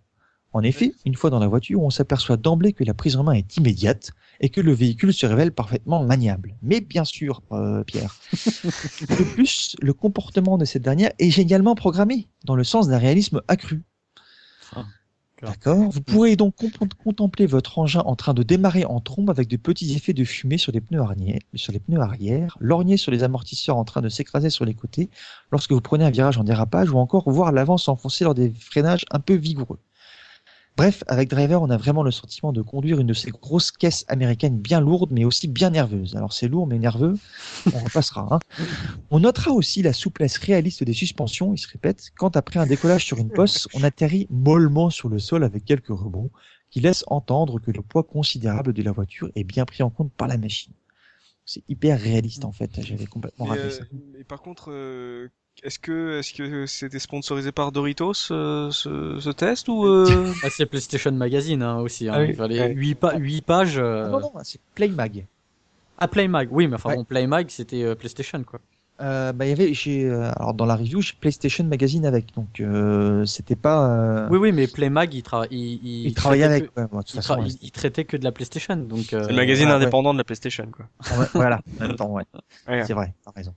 En 0.54 0.64
effet, 0.64 0.94
une 1.06 1.16
fois 1.16 1.30
dans 1.30 1.40
la 1.40 1.48
voiture, 1.48 1.82
on 1.82 1.90
s'aperçoit 1.90 2.36
d'emblée 2.36 2.74
que 2.74 2.84
la 2.84 2.94
prise 2.94 3.16
en 3.16 3.24
main 3.24 3.34
est 3.34 3.56
immédiate 3.56 4.12
et 4.42 4.50
que 4.50 4.60
le 4.60 4.74
véhicule 4.74 5.14
se 5.14 5.26
révèle 5.26 5.54
parfaitement 5.54 6.04
maniable. 6.04 6.58
Mais 6.62 6.82
bien 6.82 7.06
sûr, 7.06 7.42
euh, 7.54 7.84
Pierre. 7.86 8.18
De 8.34 9.34
plus, 9.34 9.78
le 9.82 9.94
comportement 9.94 10.58
de 10.58 10.66
cette 10.66 10.82
dernière 10.82 11.12
est 11.20 11.30
génialement 11.30 11.76
programmé, 11.76 12.28
dans 12.44 12.56
le 12.56 12.66
sens 12.66 12.90
d'un 12.90 12.98
réalisme 12.98 13.42
accru. 13.48 13.84
D'accord. 15.42 15.90
Vous 15.90 16.02
pourrez 16.02 16.36
donc 16.36 16.54
contempler 17.04 17.48
votre 17.48 17.80
engin 17.80 18.02
en 18.02 18.16
train 18.16 18.36
de 18.36 18.44
démarrer 18.44 18.86
en 18.86 19.00
trombe 19.00 19.30
avec 19.32 19.48
de 19.48 19.58
petits 19.58 19.96
effets 19.96 20.14
de 20.14 20.24
fumée 20.24 20.60
sur 20.60 20.72
les 20.72 20.82
pneus 20.82 21.02
arrière, 21.02 21.40
sur 21.56 21.74
les 21.74 21.80
pneus 21.80 22.00
arrière, 22.00 22.58
lorgner 22.60 22.96
sur 22.96 23.12
les 23.12 23.24
amortisseurs 23.24 23.78
en 23.78 23.84
train 23.84 24.02
de 24.02 24.10
s'écraser 24.10 24.52
sur 24.52 24.66
les 24.66 24.76
côtés 24.76 25.10
lorsque 25.52 25.72
vous 25.72 25.82
prenez 25.82 26.04
un 26.06 26.12
virage 26.12 26.38
en 26.38 26.44
dérapage 26.44 26.92
ou 26.92 26.98
encore 26.98 27.30
voir 27.30 27.52
l'avant 27.52 27.78
s'enfoncer 27.78 28.24
lors 28.24 28.36
des 28.36 28.52
freinages 28.54 29.06
un 29.10 29.20
peu 29.20 29.34
vigoureux. 29.34 29.80
Bref, 30.82 31.04
avec 31.06 31.30
Driver, 31.30 31.62
on 31.62 31.70
a 31.70 31.78
vraiment 31.78 32.02
le 32.02 32.10
sentiment 32.10 32.52
de 32.52 32.64
conduire 32.64 33.00
une 33.00 33.06
de 33.06 33.14
ces 33.14 33.30
grosses 33.30 33.70
caisses 33.70 34.04
américaines 34.08 34.58
bien 34.58 34.82
lourdes, 34.82 35.12
mais 35.12 35.26
aussi 35.26 35.48
bien 35.48 35.70
nerveuses. 35.70 36.16
Alors 36.16 36.34
c'est 36.34 36.48
lourd 36.48 36.66
mais 36.66 36.80
nerveux, 36.80 37.20
on 37.72 37.78
repassera. 37.78 38.28
Hein. 38.32 38.40
On 39.12 39.20
notera 39.20 39.52
aussi 39.52 39.84
la 39.84 39.94
souplesse 39.94 40.40
réaliste 40.40 40.84
des 40.84 40.94
suspensions, 40.94 41.54
il 41.54 41.60
se 41.60 41.68
répète, 41.68 42.10
quand 42.18 42.36
après 42.36 42.60
un 42.60 42.66
décollage 42.66 43.06
sur 43.06 43.20
une 43.20 43.30
poste, 43.30 43.68
on 43.76 43.84
atterrit 43.84 44.26
mollement 44.32 44.90
sur 44.90 45.08
le 45.08 45.20
sol 45.20 45.44
avec 45.44 45.66
quelques 45.66 45.90
rebonds, 45.90 46.32
qui 46.72 46.80
laissent 46.80 47.06
entendre 47.06 47.60
que 47.60 47.70
le 47.70 47.84
poids 47.84 48.02
considérable 48.02 48.74
de 48.74 48.82
la 48.82 48.92
voiture 48.92 49.30
est 49.36 49.44
bien 49.44 49.66
pris 49.66 49.84
en 49.84 49.92
compte 49.92 50.12
par 50.12 50.28
la 50.28 50.38
machine. 50.38 50.74
C'est 51.46 51.62
hyper 51.70 52.02
réaliste 52.02 52.44
en 52.44 52.52
fait, 52.52 52.72
j'avais 52.82 53.06
complètement 53.06 53.46
raté 53.46 53.70
ça. 53.70 53.84
Euh, 53.84 53.98
mais 54.18 54.24
par 54.24 54.42
contre, 54.42 54.72
euh, 54.72 55.28
est-ce 55.64 55.80
que 55.80 56.20
est-ce 56.20 56.34
que 56.34 56.66
c'était 56.66 57.00
sponsorisé 57.00 57.52
par 57.52 57.72
Doritos 57.72 58.14
ce, 58.14 58.70
ce, 58.72 59.30
test 59.32 59.68
ou 59.70 59.86
euh... 59.88 60.34
ah, 60.44 60.50
c'est 60.50 60.66
PlayStation 60.66 61.12
Magazine 61.12 61.62
hein, 61.62 61.78
aussi. 61.80 62.10
Hein. 62.10 62.14
Ah, 62.40 62.46
oui. 62.48 62.74
8, 62.76 62.96
pa 62.96 63.18
8, 63.18 63.42
pages. 63.42 63.78
Euh... 63.78 64.06
Ah, 64.06 64.10
non 64.10 64.20
non, 64.20 64.32
c'est 64.44 64.60
Playmag. 64.76 65.26
Ah 65.98 66.08
Playmag, 66.08 66.50
oui, 66.52 66.68
mais 66.68 66.76
enfin 66.76 66.90
ouais. 66.90 66.96
bon, 66.96 67.04
Playmag 67.04 67.50
c'était 67.50 67.84
euh, 67.84 67.96
PlayStation 67.96 68.44
quoi 68.44 68.60
euh, 69.02 69.34
bah, 69.34 69.46
y 69.46 69.52
avait, 69.52 69.74
j'ai, 69.74 70.06
euh, 70.06 70.32
alors 70.36 70.54
dans 70.54 70.66
la 70.66 70.76
review, 70.76 71.02
j'ai 71.02 71.14
PlayStation 71.20 71.64
Magazine 71.64 72.06
avec, 72.06 72.34
donc 72.36 72.60
euh, 72.60 73.26
c'était 73.26 73.56
pas. 73.56 73.90
Euh, 73.90 74.28
oui, 74.30 74.38
oui, 74.38 74.52
mais 74.52 74.68
Playmag, 74.68 75.14
il, 75.14 75.24
tra 75.24 75.46
il, 75.50 76.06
il, 76.06 76.14
travaillait 76.14 76.46
avec. 76.46 76.74
Que... 76.74 76.82
Ouais, 76.82 77.02
il, 77.08 77.14
façon, 77.16 77.44
il, 77.62 77.72
traitait 77.72 78.06
que 78.06 78.18
de 78.18 78.24
la 78.24 78.32
PlayStation, 78.32 78.76
donc. 78.76 79.14
Euh, 79.14 79.24
c'est 79.24 79.30
le 79.30 79.36
magazine 79.36 79.70
ah, 79.70 79.76
indépendant 79.76 80.10
ouais. 80.10 80.16
de 80.16 80.18
la 80.20 80.24
PlayStation, 80.24 80.68
quoi. 80.72 80.86
Ouais, 81.18 81.26
voilà, 81.34 81.62
temps, 81.98 82.12
ouais. 82.12 82.24
C'est 82.68 82.94
vrai, 82.94 83.14
t'as 83.26 83.32
raison. 83.32 83.54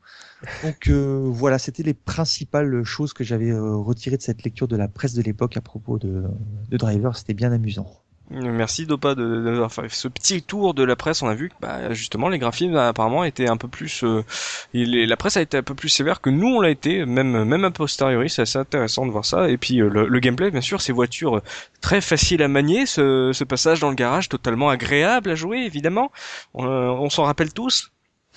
Donc 0.63 0.89
voilà, 0.89 1.59
c'était 1.59 1.83
les 1.83 1.95
principales 1.95 2.83
choses 2.85 3.13
que 3.13 3.25
j'avais 3.25 3.53
retirées 3.53 4.17
de 4.17 4.23
cette 4.23 4.43
lecture 4.45 4.69
de 4.69 4.77
la 4.77 4.89
presse 4.89 5.15
de 5.15 5.23
l'époque 5.23 5.57
à 5.57 5.61
propos 5.61 5.99
de, 5.99 6.25
de 6.69 6.77
Driver. 6.77 7.17
C'était 7.17 7.35
bien 7.35 7.53
amusant. 7.53 7.87
Merci 8.31 8.87
Dopa 8.87 9.15
d'avoir 9.15 9.71
fait 9.71 9.89
ce 9.91 10.09
petit 10.09 10.43
tour 10.43 10.73
de 10.73 10.83
la 10.83 10.97
presse. 10.97 11.21
On 11.23 11.29
a 11.29 11.35
vu 11.35 11.51
que 11.51 11.55
bah, 11.61 11.93
justement 11.93 12.29
les 12.29 12.39
graphismes 12.39 12.77
apparemment 12.77 13.23
étaient 13.23 13.49
un 13.49 13.59
peu 13.59 13.69
plus. 13.69 14.03
Euh, 14.03 14.25
la 14.73 15.17
presse 15.17 15.37
a 15.37 15.43
été 15.43 15.59
un 15.59 15.63
peu 15.63 15.75
plus 15.75 15.91
sévère 15.91 16.23
que 16.23 16.31
nous 16.31 16.49
on 16.49 16.61
l'a 16.61 16.71
été, 16.71 17.05
même 17.05 17.45
même 17.45 17.65
a 17.65 17.71
posteriori. 17.71 18.31
C'est 18.31 18.43
assez 18.43 18.59
intéressant 18.59 19.05
de 19.05 19.11
voir 19.11 19.27
ça. 19.27 19.51
Et 19.51 19.59
puis 19.59 19.81
euh, 19.83 19.91
le, 19.91 20.21
gameplay, 20.21 20.51
bien 20.51 20.63
sûr, 20.63 20.81
ces 20.81 20.93
voitures 20.93 21.37
euh, 21.37 21.43
très 21.83 22.01
faciles 22.01 22.43
à 22.43 22.49
manier, 22.49 22.87
ce, 22.87 23.31
ce, 23.35 23.45
passage 23.45 23.81
dans 23.81 23.91
le 23.91 23.95
garage 23.95 24.31
totalement 24.31 24.71
agréable 24.71 25.31
à 25.31 25.35
jouer, 25.35 25.59
évidemment. 25.59 26.11
On, 26.55 26.65
on 26.67 27.11
s'en 27.11 27.25
rappelle 27.25 27.53
tous. 27.53 27.93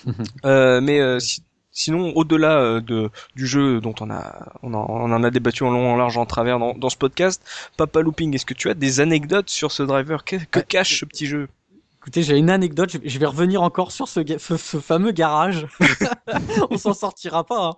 mais 0.44 1.20
si, 1.20 1.42
Sinon, 1.78 2.12
au-delà 2.16 2.60
euh, 2.60 2.82
de, 2.82 3.12
du 3.36 3.46
jeu 3.46 3.80
dont 3.82 3.94
on 4.02 4.10
a, 4.10 4.52
on, 4.64 4.74
en, 4.74 5.24
a 5.24 5.30
débattu 5.30 5.62
en 5.62 5.70
long, 5.70 5.94
en 5.94 5.96
large, 5.96 6.18
en 6.18 6.26
travers 6.26 6.58
dans, 6.58 6.74
dans 6.74 6.90
ce 6.90 6.98
podcast, 6.98 7.44
Papa 7.78 8.02
Looping, 8.02 8.34
est-ce 8.34 8.48
que 8.48 8.56
tu 8.56 8.72
as 8.72 8.74
des 8.74 9.00
anecdotes 9.00 9.52
sur 9.52 9.72
ce 9.72 9.84
driver? 9.84 10.24
Que, 10.26 10.38
que 10.38 10.60
cache 10.60 11.02
ce 11.02 11.06
petit 11.06 11.28
jeu? 11.28 11.48
Écoutez, 12.02 12.24
j'ai 12.24 12.36
une 12.36 12.50
anecdote. 12.50 12.98
Je 13.04 13.20
vais 13.20 13.28
revenir 13.28 13.62
encore 13.62 13.92
sur 13.92 14.08
ce, 14.08 14.22
ce, 14.40 14.80
fameux 14.80 15.12
garage. 15.12 15.68
on 16.70 16.78
s'en 16.78 16.94
sortira 16.94 17.46
pas. 17.46 17.70
Hein. 17.70 17.76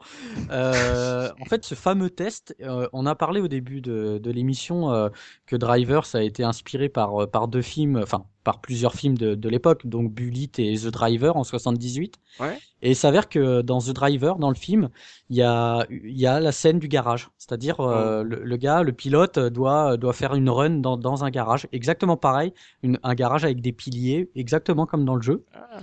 Euh, 0.51 1.29
en 1.39 1.45
fait, 1.45 1.65
ce 1.65 1.75
fameux 1.75 2.09
test, 2.09 2.55
euh, 2.61 2.87
on 2.93 3.05
a 3.05 3.15
parlé 3.15 3.41
au 3.41 3.47
début 3.47 3.81
de, 3.81 4.19
de 4.21 4.31
l'émission 4.31 4.91
euh, 4.91 5.09
que 5.45 5.55
Driver, 5.55 6.05
ça 6.05 6.19
a 6.19 6.21
été 6.21 6.43
inspiré 6.43 6.89
par, 6.89 7.29
par 7.29 7.47
deux 7.47 7.61
films, 7.61 7.99
enfin 8.01 8.25
par 8.43 8.61
plusieurs 8.61 8.93
films 8.93 9.17
de, 9.17 9.35
de 9.35 9.49
l'époque, 9.49 9.85
donc 9.85 10.11
Bullet 10.11 10.49
et 10.57 10.75
The 10.77 10.87
Driver 10.87 11.35
en 11.35 11.43
78. 11.43 12.15
Ouais. 12.39 12.57
Et 12.81 12.91
il 12.91 12.95
s'avère 12.95 13.27
que 13.29 13.61
dans 13.61 13.79
The 13.79 13.91
Driver, 13.91 14.37
dans 14.37 14.49
le 14.49 14.55
film, 14.55 14.89
il 15.29 15.35
y 15.35 15.43
a, 15.43 15.85
y 15.89 16.25
a 16.25 16.39
la 16.39 16.51
scène 16.51 16.79
du 16.79 16.87
garage. 16.87 17.29
C'est-à-dire, 17.37 17.79
euh, 17.81 18.23
le, 18.23 18.43
le, 18.43 18.57
gars, 18.57 18.81
le 18.83 18.93
pilote, 18.93 19.37
doit, 19.37 19.97
doit 19.97 20.13
faire 20.13 20.33
une 20.33 20.49
run 20.49 20.79
dans, 20.79 20.97
dans 20.97 21.23
un 21.23 21.29
garage. 21.29 21.67
Exactement 21.73 22.17
pareil, 22.17 22.53
une, 22.81 22.97
un 23.03 23.13
garage 23.13 23.43
avec 23.43 23.61
des 23.61 23.73
piliers, 23.73 24.31
exactement 24.35 24.85
comme 24.85 25.05
dans 25.05 25.15
le 25.15 25.21
jeu. 25.21 25.45
Ah. 25.53 25.81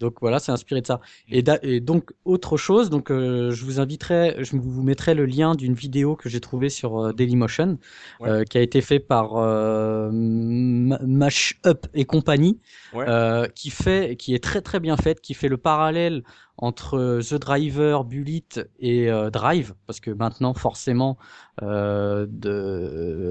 Donc 0.00 0.16
voilà, 0.20 0.38
c'est 0.38 0.52
inspiré 0.52 0.80
de 0.80 0.86
ça. 0.86 1.00
Et, 1.28 1.44
et, 1.62 1.80
donc 1.80 2.12
autre 2.24 2.56
chose, 2.56 2.90
donc 2.90 3.10
euh, 3.10 3.52
je 3.52 3.64
vous 3.64 3.78
inviterai, 3.78 4.36
je 4.40 4.56
vous 4.56 4.82
mettrai 4.82 5.14
le 5.14 5.24
lien 5.24 5.54
d'une 5.54 5.74
vidéo 5.74 6.16
que 6.16 6.28
j'ai 6.28 6.40
trouvée 6.40 6.68
sur 6.68 6.98
euh, 6.98 7.12
Dailymotion, 7.12 7.78
ouais. 8.20 8.28
euh, 8.28 8.44
qui 8.44 8.58
a 8.58 8.60
été 8.60 8.80
fait 8.80 8.98
par 8.98 9.36
euh, 9.36 10.10
Mashup 10.12 11.86
et 11.94 12.04
compagnie, 12.04 12.58
ouais. 12.92 13.04
Euh, 13.08 13.46
qui 13.54 13.70
fait, 13.70 14.16
qui 14.16 14.34
est 14.34 14.42
très 14.42 14.62
très 14.62 14.80
bien 14.80 14.96
faite, 14.96 15.20
qui 15.20 15.34
fait 15.34 15.48
le 15.48 15.58
parallèle 15.58 16.24
entre 16.56 17.20
The 17.20 17.34
Driver, 17.34 18.04
Bullet 18.04 18.44
et 18.78 19.10
euh, 19.10 19.30
Drive, 19.30 19.74
parce 19.86 20.00
que 20.00 20.10
maintenant 20.10 20.54
forcément, 20.54 21.18
euh, 21.62 22.26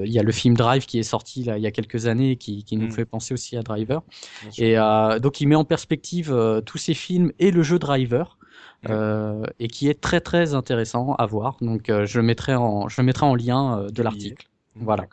il 0.04 0.12
y 0.12 0.18
a 0.18 0.22
le 0.22 0.32
film 0.32 0.56
Drive 0.56 0.86
qui 0.86 0.98
est 0.98 1.04
sorti 1.04 1.44
là 1.44 1.56
il 1.56 1.62
y 1.62 1.66
a 1.66 1.70
quelques 1.70 2.06
années, 2.06 2.36
qui, 2.36 2.64
qui 2.64 2.76
nous 2.76 2.88
mm. 2.88 2.92
fait 2.92 3.04
penser 3.04 3.34
aussi 3.34 3.56
à 3.56 3.62
Driver. 3.62 4.02
Et 4.58 4.78
euh, 4.78 5.18
donc 5.18 5.40
il 5.40 5.48
met 5.48 5.54
en 5.54 5.64
perspective 5.64 6.32
euh, 6.32 6.60
tous 6.60 6.78
ces 6.78 6.94
films 6.94 7.32
et 7.38 7.50
le 7.50 7.62
jeu 7.62 7.78
Driver. 7.78 8.38
Et 9.58 9.68
qui 9.68 9.88
est 9.88 9.98
très 9.98 10.20
très 10.20 10.52
intéressant 10.52 11.14
à 11.14 11.24
voir. 11.24 11.56
Donc 11.62 11.86
je 11.88 12.18
le 12.18 12.22
mettrai 12.22 12.54
en, 12.54 12.86
je 12.86 13.00
le 13.00 13.06
mettrai 13.06 13.24
en 13.24 13.34
lien 13.34 13.86
de 13.90 14.02
l'article. 14.02 14.46
Voilà. 14.74 15.06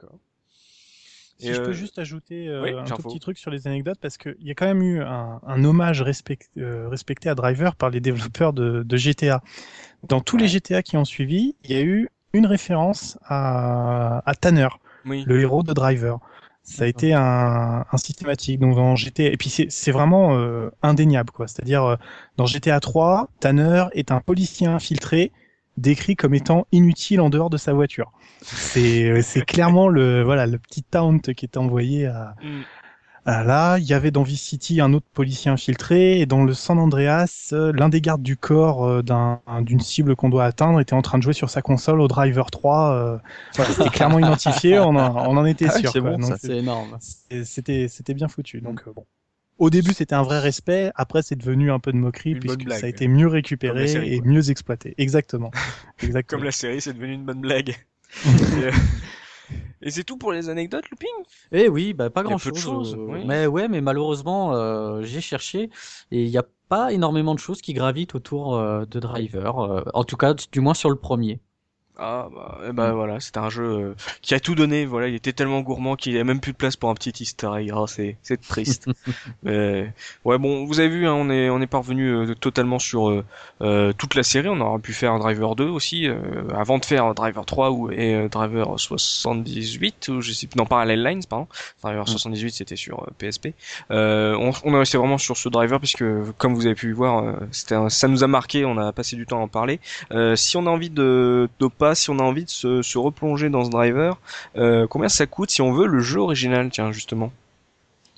Si 1.41 1.53
je 1.53 1.61
peux 1.61 1.73
juste 1.73 1.99
ajouter 1.99 2.47
un 2.49 2.83
tout 2.83 3.01
petit 3.03 3.19
truc 3.19 3.37
sur 3.37 3.51
les 3.51 3.67
anecdotes, 3.67 3.99
parce 3.99 4.17
qu'il 4.17 4.35
y 4.41 4.51
a 4.51 4.53
quand 4.55 4.65
même 4.67 4.81
eu 4.83 5.01
un, 5.01 5.39
un 5.45 5.63
hommage 5.63 6.01
respecté 6.01 7.29
à 7.29 7.35
Driver 7.35 7.75
par 7.75 7.89
les 7.89 7.99
développeurs 7.99 8.53
de, 8.53 8.83
de 8.83 8.97
GTA. 8.97 9.41
Dans 10.07 10.21
tous 10.21 10.37
les 10.37 10.47
GTA 10.47 10.83
qui 10.83 10.97
ont 10.97 11.05
suivi, 11.05 11.55
il 11.63 11.71
y 11.71 11.75
a 11.75 11.81
eu 11.81 12.09
une 12.33 12.45
référence 12.45 13.17
à, 13.25 14.21
à 14.29 14.35
Tanner, 14.35 14.69
le 15.05 15.41
héros 15.41 15.63
de 15.63 15.73
Driver. 15.73 16.19
Ça 16.63 16.83
a 16.83 16.87
été 16.87 17.13
un, 17.13 17.85
un 17.91 17.97
systématique. 17.97 18.59
Donc 18.59 18.75
dans 18.75 18.95
GTA, 18.95 19.23
et 19.23 19.37
puis 19.37 19.49
c'est 19.49 19.91
vraiment 19.91 20.37
euh, 20.37 20.69
indéniable 20.83 21.31
quoi. 21.31 21.47
C'est-à-dire 21.47 21.83
euh, 21.83 21.95
dans 22.37 22.45
GTA 22.45 22.79
3, 22.79 23.29
Tanner 23.39 23.85
est 23.93 24.11
un 24.11 24.21
policier 24.21 24.67
infiltré 24.67 25.31
décrit 25.81 26.15
comme 26.15 26.33
étant 26.33 26.67
inutile 26.71 27.21
en 27.21 27.29
dehors 27.29 27.49
de 27.49 27.57
sa 27.57 27.73
voiture. 27.73 28.11
C'est 28.41 29.09
euh, 29.09 29.21
c'est 29.21 29.45
clairement 29.45 29.87
le 29.87 30.23
voilà 30.23 30.47
le 30.47 30.57
petit 30.57 30.83
taunt 30.83 31.19
qui 31.19 31.45
est 31.45 31.57
envoyé 31.57 32.07
à, 32.07 32.35
mm. 32.43 32.61
Euh, 33.27 33.43
là, 33.43 33.77
il 33.77 33.83
y 33.83 33.93
avait 33.93 34.09
dans 34.09 34.23
Vice 34.23 34.41
City 34.41 34.81
un 34.81 34.93
autre 34.93 35.05
policier 35.13 35.51
infiltré, 35.51 36.19
et 36.19 36.25
dans 36.25 36.43
le 36.43 36.53
San 36.55 36.79
Andreas, 36.79 37.49
euh, 37.53 37.71
l'un 37.71 37.87
des 37.87 38.01
gardes 38.01 38.23
du 38.23 38.35
corps 38.35 38.87
euh, 38.87 39.03
d'une 39.61 39.79
cible 39.79 40.15
qu'on 40.15 40.29
doit 40.29 40.45
atteindre 40.45 40.79
était 40.79 40.95
en 40.95 41.03
train 41.03 41.19
de 41.19 41.23
jouer 41.23 41.33
sur 41.33 41.49
sa 41.49 41.61
console 41.61 42.01
au 42.01 42.07
Driver 42.07 42.49
3. 42.49 43.21
c'était 43.53 43.89
clairement 43.89 44.17
identifié, 44.17 44.79
on 44.79 44.95
en, 44.95 45.45
était 45.45 45.67
ah 45.69 45.77
sûr. 45.77 45.91
c'est 46.39 46.57
énorme. 46.57 46.97
C'était 47.43 48.13
bien 48.13 48.27
foutu. 48.27 48.61
Donc 48.61 48.83
bon. 48.93 49.05
Au 49.61 49.69
début, 49.69 49.93
c'était 49.93 50.15
un 50.15 50.23
vrai 50.23 50.39
respect. 50.39 50.91
Après, 50.95 51.21
c'est 51.21 51.35
devenu 51.35 51.71
un 51.71 51.77
peu 51.77 51.91
de 51.91 51.97
moquerie 51.97 52.33
puisque 52.33 52.67
ça 52.71 52.87
a 52.87 52.89
été 52.89 53.07
mieux 53.07 53.27
récupéré 53.27 53.91
et 54.11 54.19
mieux 54.21 54.49
exploité. 54.49 54.95
Exactement. 54.97 55.51
Exactement. 56.01 56.39
Comme 56.39 56.45
la 56.45 56.51
série, 56.51 56.81
c'est 56.81 56.93
devenu 56.93 57.13
une 57.13 57.25
bonne 57.25 57.41
blague. 57.41 57.75
Et 59.83 59.91
c'est 59.91 60.03
tout 60.03 60.17
pour 60.17 60.31
les 60.31 60.49
anecdotes, 60.49 60.89
Looping? 60.89 61.09
Eh 61.51 61.67
oui, 61.67 61.93
bah 61.93 62.09
pas 62.09 62.23
grand 62.23 62.37
chose. 62.39 62.95
Euh, 62.97 63.23
mais 63.25 63.45
ouais, 63.45 63.67
mais 63.67 63.81
malheureusement, 63.81 64.55
euh, 64.55 65.03
j'ai 65.03 65.21
cherché 65.21 65.69
et 66.11 66.23
il 66.23 66.29
n'y 66.29 66.37
a 66.37 66.45
pas 66.69 66.91
énormément 66.91 67.35
de 67.35 67.39
choses 67.39 67.61
qui 67.61 67.73
gravitent 67.73 68.15
autour 68.15 68.55
euh, 68.55 68.85
de 68.85 68.99
Driver. 68.99 69.83
en 69.93 70.03
tout 70.03 70.17
cas, 70.17 70.33
du 70.51 70.59
moins 70.59 70.73
sur 70.73 70.89
le 70.89 70.95
premier. 70.95 71.39
Ah 71.97 72.29
bah, 72.33 72.57
eh 72.67 72.71
bah 72.71 72.93
voilà, 72.93 73.19
c'était 73.19 73.39
un 73.39 73.49
jeu 73.49 73.63
euh, 73.63 73.95
qui 74.21 74.33
a 74.33 74.39
tout 74.39 74.55
donné. 74.55 74.85
Voilà, 74.85 75.07
il 75.09 75.15
était 75.15 75.33
tellement 75.33 75.59
gourmand 75.59 75.95
qu'il 75.95 76.15
avait 76.15 76.23
même 76.23 76.39
plus 76.39 76.53
de 76.53 76.57
place 76.57 76.75
pour 76.75 76.89
un 76.89 76.93
petit 76.93 77.11
Easter 77.21 77.49
egg. 77.57 77.71
Ah, 77.75 77.83
c'est 77.85 78.17
c'est 78.23 78.39
triste. 78.41 78.87
Mais 79.43 79.91
ouais, 80.23 80.37
bon, 80.37 80.65
vous 80.65 80.79
avez 80.79 80.89
vu, 80.89 81.05
hein, 81.05 81.13
on 81.13 81.29
est 81.29 81.49
on 81.49 81.61
est 81.61 81.67
parvenu 81.67 82.09
euh, 82.09 82.33
totalement 82.33 82.79
sur 82.79 83.23
euh, 83.61 83.93
toute 83.93 84.15
la 84.15 84.23
série. 84.23 84.47
On 84.47 84.61
aurait 84.61 84.79
pu 84.79 84.93
faire 84.93 85.19
Driver 85.19 85.55
2 85.55 85.65
aussi 85.65 86.07
avant 86.55 86.77
de 86.77 86.85
faire 86.85 87.13
Driver 87.13 87.45
3 87.45 87.71
ou 87.71 87.91
et 87.91 88.29
Driver 88.29 88.79
78 88.79 90.07
ou 90.09 90.21
je 90.21 90.31
sais 90.31 90.47
non 90.55 90.65
Parallel 90.65 91.03
Lines 91.03 91.23
pardon. 91.29 91.47
Driver 91.83 92.07
78 92.07 92.45
mm. 92.45 92.49
c'était 92.51 92.75
sur 92.75 93.05
PSP. 93.17 93.49
on 93.89 94.51
on 94.63 94.73
est 94.73 94.77
resté 94.77 94.97
vraiment 94.97 95.17
sur 95.17 95.35
ce 95.37 95.49
Driver 95.49 95.79
puisque 95.79 96.05
comme 96.37 96.55
vous 96.55 96.65
avez 96.65 96.75
pu 96.75 96.93
voir, 96.93 97.35
c'était 97.51 97.75
ça 97.89 98.07
nous 98.07 98.23
a 98.23 98.27
marqué. 98.27 98.63
On 98.65 98.77
a 98.77 98.93
passé 98.93 99.17
du 99.17 99.25
temps 99.25 99.39
à 99.39 99.43
en 99.43 99.47
parler. 99.47 99.79
si 100.35 100.57
on 100.57 100.65
a 100.65 100.69
envie 100.69 100.89
de 100.89 101.49
de 101.59 101.67
pas 101.81 101.95
si 101.95 102.11
on 102.11 102.19
a 102.19 102.21
envie 102.21 102.45
de 102.45 102.49
se, 102.49 102.97
replonger 102.99 103.49
dans 103.49 103.65
ce 103.65 103.71
driver. 103.71 104.21
Euh, 104.55 104.85
combien 104.85 105.09
ça 105.09 105.25
coûte 105.25 105.49
si 105.49 105.63
on 105.63 105.71
veut 105.73 105.87
le 105.87 105.99
jeu 105.99 106.19
original, 106.19 106.69
tiens, 106.71 106.91
justement? 106.91 107.31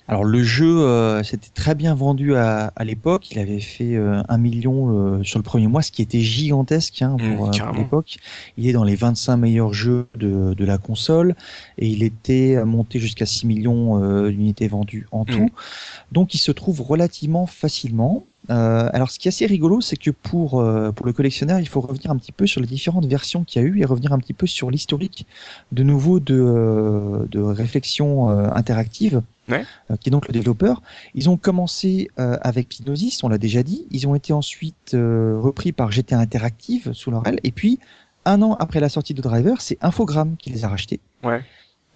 Alors 0.06 0.22
le 0.22 0.42
jeu, 0.42 0.82
euh, 0.82 1.22
c'était 1.22 1.48
très 1.48 1.74
bien 1.74 1.94
vendu 1.94 2.36
à, 2.36 2.70
l'époque. 2.84 3.30
Il 3.30 3.38
avait 3.38 3.60
fait 3.60 3.94
euh, 3.94 4.22
un 4.28 4.36
million 4.36 5.24
sur 5.24 5.38
le 5.38 5.42
premier 5.42 5.66
mois, 5.66 5.80
ce 5.80 5.92
qui 5.92 6.02
était 6.02 6.20
gigantesque 6.20 7.00
hein, 7.00 7.16
mmh, 7.18 7.36
pour, 7.36 7.50
l'époque. 7.74 8.18
Il 8.58 8.68
est 8.68 8.74
dans 8.74 8.84
les 8.84 8.96
25 8.96 9.38
meilleurs 9.38 9.72
jeux 9.72 10.08
de, 10.14 10.54
la 10.62 10.76
console 10.76 11.34
et 11.78 11.88
il 11.88 12.02
était 12.02 12.62
monté 12.66 12.98
jusqu'à 12.98 13.24
6 13.24 13.46
millions 13.46 14.28
d'unités 14.28 14.68
vendues 14.68 15.06
en 15.10 15.24
tout. 15.24 15.44
Mmh. 15.44 15.50
Donc 16.12 16.34
il 16.34 16.38
se 16.38 16.52
trouve 16.52 16.82
relativement 16.82 17.46
facilement. 17.46 18.26
Euh, 18.50 18.88
alors, 18.92 19.10
ce 19.10 19.18
qui 19.18 19.28
est 19.28 19.30
assez 19.30 19.46
rigolo, 19.46 19.80
c'est 19.80 19.96
que 19.96 20.10
pour, 20.10 20.60
euh, 20.60 20.92
pour 20.92 21.06
le 21.06 21.12
collectionneur, 21.12 21.60
il 21.60 21.68
faut 21.68 21.80
revenir 21.80 22.10
un 22.10 22.16
petit 22.16 22.32
peu 22.32 22.46
sur 22.46 22.60
les 22.60 22.66
différentes 22.66 23.06
versions 23.06 23.44
qu'il 23.44 23.62
y 23.62 23.64
a 23.64 23.68
eu 23.68 23.80
et 23.80 23.84
revenir 23.84 24.12
un 24.12 24.18
petit 24.18 24.34
peu 24.34 24.46
sur 24.46 24.70
l'historique 24.70 25.26
de 25.72 25.82
nouveau 25.82 26.20
de, 26.20 26.38
euh, 26.38 27.26
de 27.30 27.40
réflexion 27.40 28.28
interactive, 28.28 29.22
qui 29.48 30.08
est 30.08 30.10
donc 30.10 30.26
le 30.26 30.32
développeur. 30.32 30.82
Ils 31.14 31.28
ont 31.28 31.36
commencé 31.36 32.10
avec 32.16 32.78
Hypnosis, 32.78 33.22
on 33.22 33.28
l'a 33.28 33.38
déjà 33.38 33.62
dit. 33.62 33.86
Ils 33.90 34.06
ont 34.06 34.14
été 34.14 34.32
ensuite 34.32 34.92
repris 34.92 35.72
par 35.72 35.90
GTA 35.90 36.18
Interactive 36.18 36.92
sous 36.92 37.10
leur 37.10 37.26
aile. 37.26 37.40
Et 37.44 37.52
puis, 37.52 37.78
un 38.24 38.40
an 38.42 38.56
après 38.58 38.80
la 38.80 38.88
sortie 38.88 39.14
de 39.14 39.20
Driver, 39.20 39.60
c'est 39.60 39.78
Infogrames 39.82 40.36
qui 40.38 40.50
les 40.50 40.64
a 40.64 40.68
rachetés. 40.68 41.00
Ouais. 41.22 41.42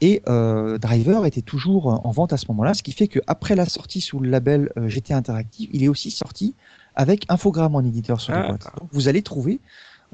Et 0.01 0.23
euh, 0.29 0.79
Driver 0.79 1.27
était 1.27 1.43
toujours 1.43 2.07
en 2.07 2.11
vente 2.11 2.33
à 2.33 2.37
ce 2.37 2.47
moment-là, 2.49 2.75
ce 2.75 2.83
qui 2.83 2.93
fait 2.93 3.09
qu'après 3.09 3.57
la 3.57 3.67
sortie 3.67 4.01
sous 4.01 4.21
le 4.21 4.31
label 4.31 4.71
euh, 4.77 4.89
GT 4.89 5.13
Interactive, 5.13 5.71
il 5.73 5.83
est 5.83 5.89
aussi 5.89 6.11
sorti 6.11 6.55
avec 6.95 7.25
Infogrames 7.29 7.75
en 7.75 7.81
éditeur 7.81 8.21
sur 8.21 8.33
la 8.33 8.45
ah, 8.45 8.49
boîte. 8.49 8.67
Donc 8.79 8.89
vous 8.93 9.09
allez 9.09 9.23
trouver 9.23 9.61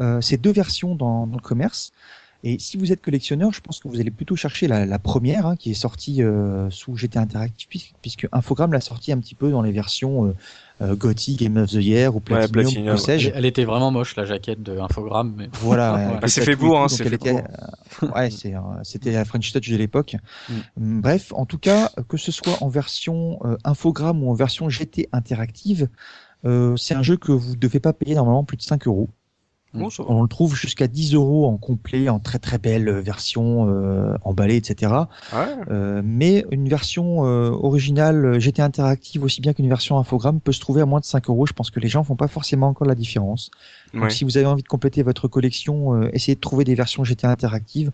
euh, 0.00 0.20
ces 0.20 0.36
deux 0.36 0.52
versions 0.52 0.94
dans, 0.94 1.26
dans, 1.26 1.36
le 1.36 1.42
commerce. 1.42 1.92
Et 2.46 2.58
si 2.58 2.76
vous 2.76 2.92
êtes 2.92 3.00
collectionneur, 3.00 3.52
je 3.54 3.60
pense 3.62 3.78
que 3.80 3.88
vous 3.88 4.00
allez 4.00 4.10
plutôt 4.10 4.36
chercher 4.36 4.68
la, 4.68 4.84
la 4.84 4.98
première, 4.98 5.46
hein, 5.46 5.56
qui 5.56 5.70
est 5.70 5.74
sortie 5.74 6.22
euh, 6.22 6.68
sous 6.68 6.94
GT 6.94 7.18
Interactive, 7.18 7.92
puisque 8.02 8.28
Infogrames 8.32 8.74
l'a 8.74 8.82
sortie 8.82 9.12
un 9.12 9.18
petit 9.18 9.34
peu 9.34 9.50
dans 9.50 9.62
les 9.62 9.72
versions 9.72 10.26
euh, 10.26 10.28
euh, 10.28 10.34
Gothic, 10.80 11.38
Game 11.38 11.56
of 11.56 11.70
the 11.70 11.74
Year 11.74 12.14
ou 12.14 12.20
Platinum, 12.20 12.88
ouais, 12.88 12.96
sais-je. 12.96 13.30
Elle, 13.32 13.44
était 13.44 13.64
vraiment 13.64 13.90
moche 13.90 14.16
la 14.16 14.24
jaquette 14.24 14.62
de 14.62 14.78
Infogrames. 14.78 15.34
Mais... 15.36 15.48
Voilà, 15.60 15.94
ouais, 15.94 16.20
bah, 16.20 16.28
c'est 16.28 16.44
fait 16.44 16.56
beau, 16.56 16.76
hein, 16.76 16.88
c'est 16.88 17.06
était, 17.06 17.36
euh, 18.02 18.08
ouais, 18.14 18.30
c'est, 18.30 18.54
euh, 18.54 18.60
c'était 18.82 19.12
la 19.12 19.24
French 19.24 19.52
Touch 19.52 19.70
de 19.70 19.76
l'époque. 19.76 20.16
Mm. 20.48 20.54
Mm, 20.76 21.00
bref, 21.00 21.32
en 21.34 21.46
tout 21.46 21.58
cas, 21.58 21.90
que 22.08 22.16
ce 22.16 22.32
soit 22.32 22.60
en 22.60 22.68
version 22.68 23.38
euh, 23.44 23.56
Infogrames 23.64 24.22
ou 24.22 24.30
en 24.30 24.34
version 24.34 24.68
GT 24.68 25.08
interactive, 25.12 25.88
c'est 26.76 26.94
un 26.94 27.02
jeu 27.02 27.16
que 27.16 27.32
vous 27.32 27.52
ne 27.52 27.56
devez 27.58 27.80
pas 27.80 27.94
payer 27.94 28.14
normalement 28.14 28.44
plus 28.44 28.58
de 28.58 28.62
5 28.62 28.86
euros. 28.86 29.08
On 29.74 30.22
le 30.22 30.28
trouve 30.28 30.54
jusqu'à 30.54 30.86
10 30.86 31.14
euros 31.14 31.46
en 31.46 31.56
complet, 31.56 32.08
en 32.08 32.18
très 32.18 32.38
très 32.38 32.58
belle 32.58 32.90
version 32.90 33.68
euh, 33.68 34.16
emballée, 34.22 34.56
etc. 34.56 34.92
Ouais. 35.32 35.38
Euh, 35.70 36.02
mais 36.04 36.44
une 36.50 36.68
version 36.68 37.26
euh, 37.26 37.50
originale 37.50 38.38
GT 38.38 38.62
interactive 38.62 39.24
aussi 39.24 39.40
bien 39.40 39.52
qu'une 39.52 39.68
version 39.68 39.98
infogramme 39.98 40.40
peut 40.40 40.52
se 40.52 40.60
trouver 40.60 40.82
à 40.82 40.86
moins 40.86 41.00
de 41.00 41.04
5 41.04 41.28
euros. 41.28 41.46
Je 41.46 41.52
pense 41.52 41.70
que 41.70 41.80
les 41.80 41.88
gens 41.88 42.04
font 42.04 42.16
pas 42.16 42.28
forcément 42.28 42.68
encore 42.68 42.86
la 42.86 42.94
différence. 42.94 43.50
Donc 43.92 44.10
si 44.10 44.24
vous 44.24 44.36
avez 44.36 44.46
envie 44.46 44.62
de 44.62 44.68
compléter 44.68 45.02
votre 45.04 45.28
collection, 45.28 46.02
essayez 46.10 46.34
de 46.34 46.40
trouver 46.40 46.64
des 46.64 46.74
versions 46.74 47.04
GT 47.04 47.26
interactives. 47.28 47.92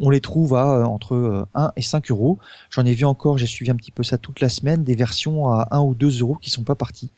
On 0.00 0.08
les 0.08 0.22
trouve 0.22 0.54
à 0.54 0.88
entre 0.88 1.46
1 1.54 1.72
et 1.76 1.82
5 1.82 2.10
euros. 2.10 2.38
J'en 2.70 2.86
ai 2.86 2.94
vu 2.94 3.04
encore, 3.04 3.36
j'ai 3.36 3.46
suivi 3.46 3.70
un 3.70 3.76
petit 3.76 3.90
peu 3.90 4.02
ça 4.02 4.16
toute 4.16 4.40
la 4.40 4.48
semaine, 4.48 4.82
des 4.82 4.94
versions 4.94 5.48
à 5.50 5.68
1 5.70 5.80
ou 5.80 5.94
2 5.94 6.20
euros 6.20 6.38
qui 6.40 6.48
sont 6.48 6.64
pas 6.64 6.74
parties. 6.74 7.10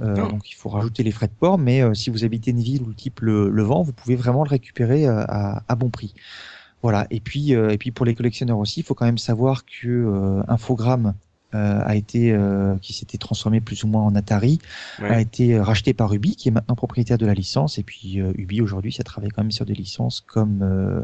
Euh, 0.00 0.14
donc 0.14 0.50
il 0.50 0.54
faut 0.54 0.68
rajouter 0.68 1.02
les 1.02 1.10
frais 1.10 1.28
de 1.28 1.32
port, 1.32 1.58
mais 1.58 1.82
euh, 1.82 1.94
si 1.94 2.10
vous 2.10 2.24
habitez 2.24 2.50
une 2.50 2.60
ville 2.60 2.82
où 2.82 2.86
le 2.86 2.94
type 2.94 3.20
le, 3.20 3.62
vend, 3.62 3.82
vous 3.82 3.92
pouvez 3.92 4.16
vraiment 4.16 4.44
le 4.44 4.48
récupérer 4.48 5.06
euh, 5.06 5.24
à, 5.26 5.74
bon 5.76 5.90
prix. 5.90 6.14
Voilà. 6.82 7.06
Et 7.10 7.20
puis 7.20 7.52
et 7.52 7.78
puis 7.78 7.92
pour 7.92 8.04
les 8.04 8.14
collectionneurs 8.14 8.58
aussi, 8.58 8.80
il 8.80 8.82
faut 8.82 8.94
quand 8.94 9.04
même 9.04 9.18
savoir 9.18 9.64
que 9.64 10.42
Infogrames 10.48 11.14
a 11.52 11.94
été 11.94 12.36
qui 12.80 12.92
s'était 12.92 13.18
transformé 13.18 13.60
plus 13.60 13.84
ou 13.84 13.86
moins 13.86 14.02
en 14.02 14.16
Atari, 14.16 14.58
a 14.98 15.20
été 15.20 15.60
racheté 15.60 15.94
par 15.94 16.12
Ubi, 16.12 16.34
qui 16.34 16.48
est 16.48 16.50
maintenant 16.50 16.74
propriétaire 16.74 17.18
de 17.18 17.26
la 17.26 17.34
licence. 17.34 17.78
Et 17.78 17.84
puis 17.84 18.16
Ubi 18.34 18.60
aujourd'hui, 18.60 18.90
ça 18.92 19.04
travaille 19.04 19.30
quand 19.30 19.42
même 19.42 19.52
sur 19.52 19.64
des 19.64 19.74
licences 19.74 20.20
comme 20.20 20.62
euh, 20.62 21.02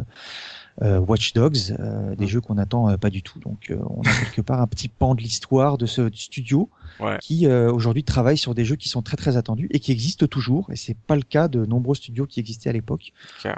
Watch 0.81 1.33
Dogs, 1.33 1.75
euh, 1.79 2.15
des 2.15 2.27
jeux 2.27 2.41
qu'on 2.41 2.59
attend 2.59 2.89
euh, 2.89 2.97
pas 2.97 3.11
du 3.11 3.23
tout. 3.23 3.39
Donc 3.41 3.73
on 3.89 4.03
a 4.03 4.13
quelque 4.25 4.41
part 4.41 4.61
un 4.61 4.67
petit 4.67 4.89
pan 4.89 5.15
de 5.15 5.21
l'histoire 5.21 5.79
de 5.79 5.87
ce 5.87 6.09
studio 6.13 6.69
qui 7.21 7.47
aujourd'hui 7.47 8.03
travaille 8.03 8.39
sur 8.39 8.55
des 8.55 8.65
jeux 8.65 8.75
qui 8.77 8.89
sont 8.89 9.03
très 9.03 9.17
très 9.17 9.37
attendus 9.37 9.69
et 9.71 9.79
qui 9.79 9.93
existent 9.93 10.27
toujours. 10.27 10.71
Et 10.71 10.77
c'est 10.77 10.97
pas 10.97 11.17
le 11.17 11.23
cas 11.23 11.49
de 11.49 11.65
nombreux 11.65 11.95
studios 11.95 12.27
qui 12.27 12.41
existaient 12.41 12.71
à 12.71 12.73
l'époque. 12.73 13.13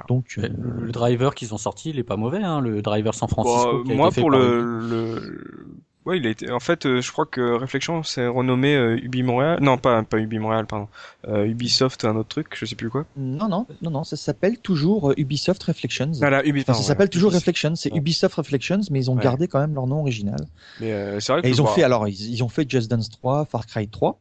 Donc 0.09 0.37
le, 0.37 0.93
driver 0.93 1.35
qu'ils 1.35 1.55
ont 1.55 1.59
sorti, 1.59 1.91
il 1.91 1.99
est 1.99 2.05
pas 2.05 2.17
mauvais. 2.17 2.43
Hein, 2.43 2.61
le 2.61 2.83
driver 2.83 3.15
San 3.15 3.29
Francisco. 3.29 3.85
Bah, 3.85 3.95
moi 3.95 4.11
pour 4.11 4.31
le, 4.31 4.81
le 4.81 5.81
Ouais, 6.07 6.17
il 6.17 6.27
a 6.27 6.31
été. 6.31 6.51
En 6.51 6.61
fait, 6.61 6.87
euh, 6.87 7.03
je 7.03 7.13
crois 7.13 7.27
que 7.27 7.41
Réflexion 7.41 8.03
s'est 8.03 8.27
renommé 8.27 8.75
euh, 8.75 8.97
Ubi 9.03 9.23
Montréal. 9.23 9.59
Non, 9.61 9.77
pas 9.77 10.03
pas 10.03 10.19
Ubi 10.19 10.39
Montréal, 10.39 10.67
pardon. 10.67 10.89
Euh, 11.29 11.45
Ubisoft, 11.45 12.07
un 12.07 12.17
autre 12.17 12.31
truc, 12.31 12.49
je 12.55 12.65
sais 12.65 12.75
plus 12.75 12.89
quoi. 12.89 13.05
Non, 13.17 13.49
non, 13.49 13.67
non, 13.83 13.91
non, 13.91 14.05
ça 14.05 14.17
s'appelle 14.17 14.59
toujours 14.59 15.13
Ubisoft 15.19 15.63
Reflections. 15.63 16.13
Voilà, 16.15 16.45
Ubisoft. 16.47 16.81
ça 16.81 16.87
s'appelle 16.87 17.11
toujours 17.11 17.33
Reflections. 17.33 17.77
C'est 17.77 17.95
Ubisoft 17.95 18.35
Reflections, 18.35 18.81
mais 18.91 19.01
ils 19.01 19.11
ont 19.11 19.17
gardé 19.17 19.47
quand 19.47 19.61
même 19.61 19.75
leur 19.75 19.87
nom 19.87 20.01
original. 20.01 20.41
Mais 20.81 21.21
c'est 21.21 21.33
vrai. 21.33 21.43
Que 21.43 21.47
Et 21.47 21.51
ils 21.51 21.61
ont 21.61 21.67
fait 21.67 21.83
alors, 21.83 22.09
ils, 22.09 22.43
ont 22.43 22.49
fait 22.49 22.69
Just 22.69 22.91
Dance 22.91 23.11
3, 23.11 23.45
Far 23.45 23.67
Cry 23.67 23.87
3, 23.87 24.19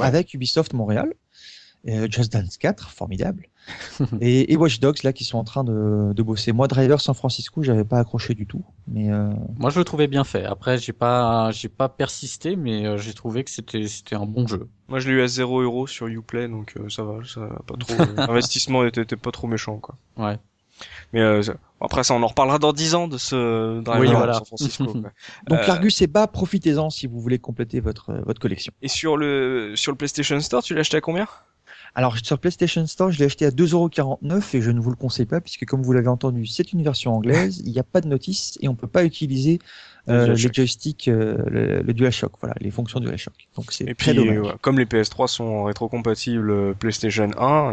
avec 0.00 0.32
Ubisoft 0.32 0.74
Montréal. 0.74 1.12
Just 1.84 2.32
Dance 2.32 2.56
4, 2.56 2.90
formidable. 2.90 3.48
et, 4.20 4.52
et, 4.52 4.56
Watch 4.56 4.80
Dogs 4.80 5.02
là 5.02 5.12
qui 5.12 5.24
sont 5.24 5.38
en 5.38 5.44
train 5.44 5.64
de, 5.64 6.12
de 6.12 6.22
bosser. 6.22 6.52
Moi 6.52 6.68
Driver 6.68 7.00
San 7.00 7.14
Francisco, 7.14 7.62
j'avais 7.62 7.84
pas 7.84 7.98
accroché 7.98 8.34
du 8.34 8.46
tout, 8.46 8.64
mais 8.88 9.10
euh... 9.10 9.30
moi 9.58 9.70
je 9.70 9.78
le 9.78 9.84
trouvais 9.84 10.06
bien 10.06 10.24
fait. 10.24 10.44
Après 10.44 10.78
j'ai 10.78 10.92
pas 10.92 11.50
j'ai 11.52 11.68
pas 11.68 11.88
persisté, 11.88 12.56
mais 12.56 12.86
euh, 12.86 12.96
j'ai 12.96 13.14
trouvé 13.14 13.44
que 13.44 13.50
c'était 13.50 13.86
c'était 13.86 14.16
un 14.16 14.26
bon 14.26 14.46
jeu. 14.46 14.68
Moi 14.88 14.98
je 14.98 15.08
l'ai 15.08 15.14
eu 15.14 15.22
à 15.22 15.26
0 15.26 15.60
euros 15.60 15.86
sur 15.86 16.06
Uplay, 16.06 16.48
donc 16.48 16.74
euh, 16.76 16.88
ça 16.88 17.04
va, 17.04 17.24
ça 17.24 17.48
pas 17.66 17.76
trop. 17.78 17.94
L'investissement 18.16 18.84
était, 18.84 19.02
était, 19.02 19.16
pas 19.16 19.30
trop 19.30 19.46
méchant 19.46 19.78
quoi. 19.78 19.96
Ouais. 20.16 20.38
Mais 21.12 21.20
euh, 21.20 21.42
Après 21.80 22.04
ça, 22.04 22.14
on 22.14 22.22
en 22.22 22.26
reparlera 22.26 22.58
dans 22.58 22.72
10 22.72 22.94
ans 22.94 23.08
de 23.08 23.18
ce 23.18 23.80
driver 23.80 24.00
Oui, 24.00 24.16
voilà. 24.16 24.34
San 24.34 24.44
Francisco. 24.44 24.84
Donc 24.94 25.04
Euh, 25.50 25.66
l'Argus 25.66 26.00
est 26.02 26.06
bas, 26.06 26.26
profitez-en 26.26 26.90
si 26.90 27.06
vous 27.06 27.20
voulez 27.20 27.38
compléter 27.38 27.80
votre 27.80 28.10
euh, 28.10 28.22
votre 28.24 28.40
collection. 28.40 28.72
Et 28.82 28.88
sur 28.88 29.16
le 29.16 29.72
sur 29.76 29.92
le 29.92 29.96
PlayStation 29.96 30.38
Store, 30.40 30.62
tu 30.62 30.74
l'as 30.74 30.80
acheté 30.80 30.96
à 30.96 31.00
combien? 31.00 31.26
Alors 31.94 32.16
sur 32.22 32.38
PlayStation 32.38 32.86
Store, 32.86 33.10
je 33.10 33.18
l'ai 33.18 33.24
acheté 33.26 33.46
à 33.46 33.50
2,49€ 33.50 34.56
et 34.56 34.62
je 34.62 34.70
ne 34.70 34.80
vous 34.80 34.90
le 34.90 34.96
conseille 34.96 35.26
pas 35.26 35.40
puisque 35.40 35.64
comme 35.66 35.82
vous 35.82 35.92
l'avez 35.92 36.08
entendu, 36.08 36.46
c'est 36.46 36.72
une 36.72 36.82
version 36.82 37.14
anglaise, 37.14 37.62
il 37.64 37.72
n'y 37.72 37.78
a 37.78 37.84
pas 37.84 38.00
de 38.00 38.08
notice 38.08 38.56
et 38.60 38.68
on 38.68 38.74
peut 38.74 38.86
pas 38.86 39.04
utiliser 39.04 39.58
Le 40.06 40.14
euh, 40.14 40.26
les 40.34 40.36
joysticks, 40.52 41.08
euh, 41.08 41.36
le, 41.46 41.82
le 41.82 41.92
DualShock, 41.92 42.32
voilà, 42.40 42.54
les 42.60 42.70
fonctions 42.70 43.00
DualShock. 43.00 43.34
Donc 43.56 43.72
c'est 43.72 43.88
Et 43.88 43.94
très 43.94 44.14
puis, 44.14 44.14
dommage. 44.14 44.54
comme 44.62 44.78
les 44.78 44.86
PS3 44.86 45.26
sont 45.28 45.64
rétrocompatibles 45.64 46.50
euh, 46.50 46.74
PlayStation 46.74 47.30
1, 47.38 47.70
euh, 47.70 47.72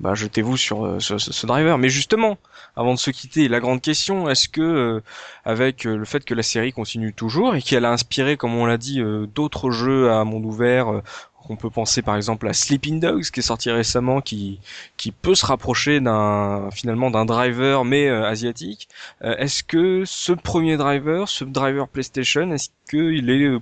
bah 0.00 0.14
jetez-vous 0.14 0.56
sur 0.56 0.84
euh, 0.84 0.98
ce, 1.00 1.18
ce- 1.18 1.46
driver. 1.46 1.78
Mais 1.78 1.88
justement, 1.88 2.38
avant 2.76 2.94
de 2.94 2.98
se 2.98 3.10
quitter, 3.10 3.48
la 3.48 3.60
grande 3.60 3.80
question 3.82 4.28
est-ce 4.28 4.48
que, 4.48 4.60
euh, 4.60 5.00
avec 5.44 5.86
euh, 5.86 5.96
le 5.96 6.04
fait 6.04 6.24
que 6.24 6.34
la 6.34 6.42
série 6.42 6.72
continue 6.72 7.12
toujours 7.12 7.54
et 7.54 7.62
qu'elle 7.62 7.84
a 7.84 7.92
inspiré, 7.92 8.36
comme 8.36 8.54
on 8.54 8.66
l'a 8.66 8.78
dit, 8.78 9.00
euh, 9.00 9.26
d'autres 9.26 9.70
jeux 9.70 10.10
à 10.10 10.24
monde 10.24 10.44
ouvert, 10.46 10.88
euh, 10.92 11.02
on 11.48 11.56
peut 11.56 11.70
penser 11.70 12.02
par 12.02 12.16
exemple 12.16 12.48
à 12.48 12.52
Sleeping 12.52 13.00
Dogs 13.00 13.30
qui 13.30 13.40
est 13.40 13.42
sorti 13.42 13.70
récemment, 13.70 14.20
qui 14.20 14.60
qui 14.96 15.10
peut 15.12 15.34
se 15.34 15.46
rapprocher 15.46 16.00
d'un 16.00 16.68
finalement 16.72 17.10
d'un 17.10 17.24
driver 17.24 17.84
mais 17.84 18.08
euh, 18.08 18.26
asiatique. 18.26 18.88
Euh, 19.22 19.36
est-ce 19.36 19.62
que 19.62 20.04
ce 20.04 20.32
premier 20.32 20.76
driver, 20.76 21.28
ce 21.28 21.44
driver 21.44 21.88
PlayStation, 21.88 22.50
est-ce 22.52 22.68
qu'il 22.88 23.30
est, 23.30 23.44
euh, 23.44 23.60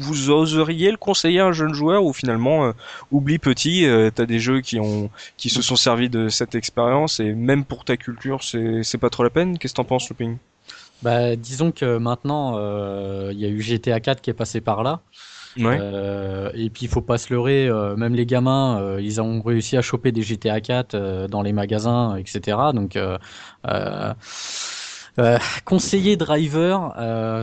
vous 0.00 0.30
oseriez 0.30 0.90
le 0.90 0.96
conseiller 0.96 1.40
à 1.40 1.46
un 1.46 1.52
jeune 1.52 1.74
joueur 1.74 2.04
ou 2.04 2.12
finalement 2.12 2.66
euh, 2.66 2.72
oublie 3.10 3.38
petit, 3.38 3.86
euh, 3.86 4.10
t'as 4.14 4.26
des 4.26 4.40
jeux 4.40 4.60
qui 4.60 4.80
ont 4.80 5.10
qui 5.36 5.48
se 5.50 5.62
sont 5.62 5.76
servis 5.76 6.08
de 6.08 6.28
cette 6.28 6.54
expérience 6.54 7.20
et 7.20 7.32
même 7.32 7.64
pour 7.64 7.84
ta 7.84 7.96
culture 7.96 8.42
c'est 8.42 8.82
c'est 8.82 8.98
pas 8.98 9.10
trop 9.10 9.22
la 9.22 9.30
peine? 9.30 9.58
Qu'est-ce 9.58 9.74
que 9.74 9.76
t'en 9.76 9.84
penses, 9.84 10.08
Looping? 10.08 10.38
Bah, 11.02 11.34
disons 11.34 11.72
que 11.72 11.98
maintenant, 11.98 12.54
euh, 12.56 13.30
il 13.32 13.40
y 13.40 13.44
a 13.44 13.48
eu 13.48 13.60
GTA 13.60 13.98
4 14.00 14.20
qui 14.22 14.30
est 14.30 14.34
passé 14.34 14.60
par 14.60 14.82
là. 14.84 15.00
Ouais. 15.56 15.78
Euh, 15.80 16.50
et 16.54 16.70
puis 16.70 16.86
il 16.86 16.88
faut 16.88 17.02
pas 17.02 17.18
se 17.18 17.32
leurrer, 17.32 17.68
euh, 17.68 17.96
même 17.96 18.14
les 18.14 18.26
gamins, 18.26 18.80
euh, 18.80 19.00
ils 19.00 19.20
ont 19.20 19.42
réussi 19.42 19.76
à 19.76 19.82
choper 19.82 20.12
des 20.12 20.22
GTA 20.22 20.60
4 20.60 20.94
euh, 20.94 21.28
dans 21.28 21.42
les 21.42 21.52
magasins, 21.52 22.16
etc. 22.16 22.72
Donc 22.72 22.96
conseiller 25.64 26.16
driver, 26.16 26.94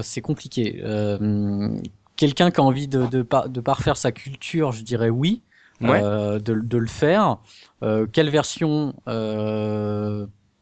c'est 0.03 0.22
compliqué. 0.22 0.81
Quelqu'un 2.15 2.52
qui 2.52 2.60
a 2.60 2.64
envie 2.64 2.88
de, 2.88 3.06
de, 3.07 3.22
par- 3.22 3.48
de 3.49 3.61
parfaire 3.61 3.95
sa 3.95 4.11
culture, 4.11 4.72
je 4.72 4.84
dirais 4.84 5.10
oui, 5.10 5.41
Ouais. 5.81 6.02
de, 6.02 6.40
de 6.40 6.77
le 6.77 6.88
faire. 6.88 7.38
Quelle 8.11 8.30
version 8.30 8.94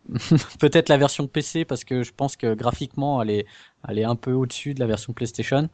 Peut-être 0.59 0.89
la 0.89 0.97
version 0.97 1.27
PC 1.27 1.65
parce 1.65 1.83
que 1.83 2.03
je 2.03 2.11
pense 2.15 2.37
que 2.37 2.53
graphiquement 2.53 3.21
elle 3.21 3.29
est, 3.29 3.45
elle 3.87 3.99
est 3.99 4.03
un 4.05 4.15
peu 4.15 4.31
au-dessus 4.33 4.73
de 4.73 4.79
la 4.79 4.87
version 4.87 5.13
PlayStation. 5.13 5.69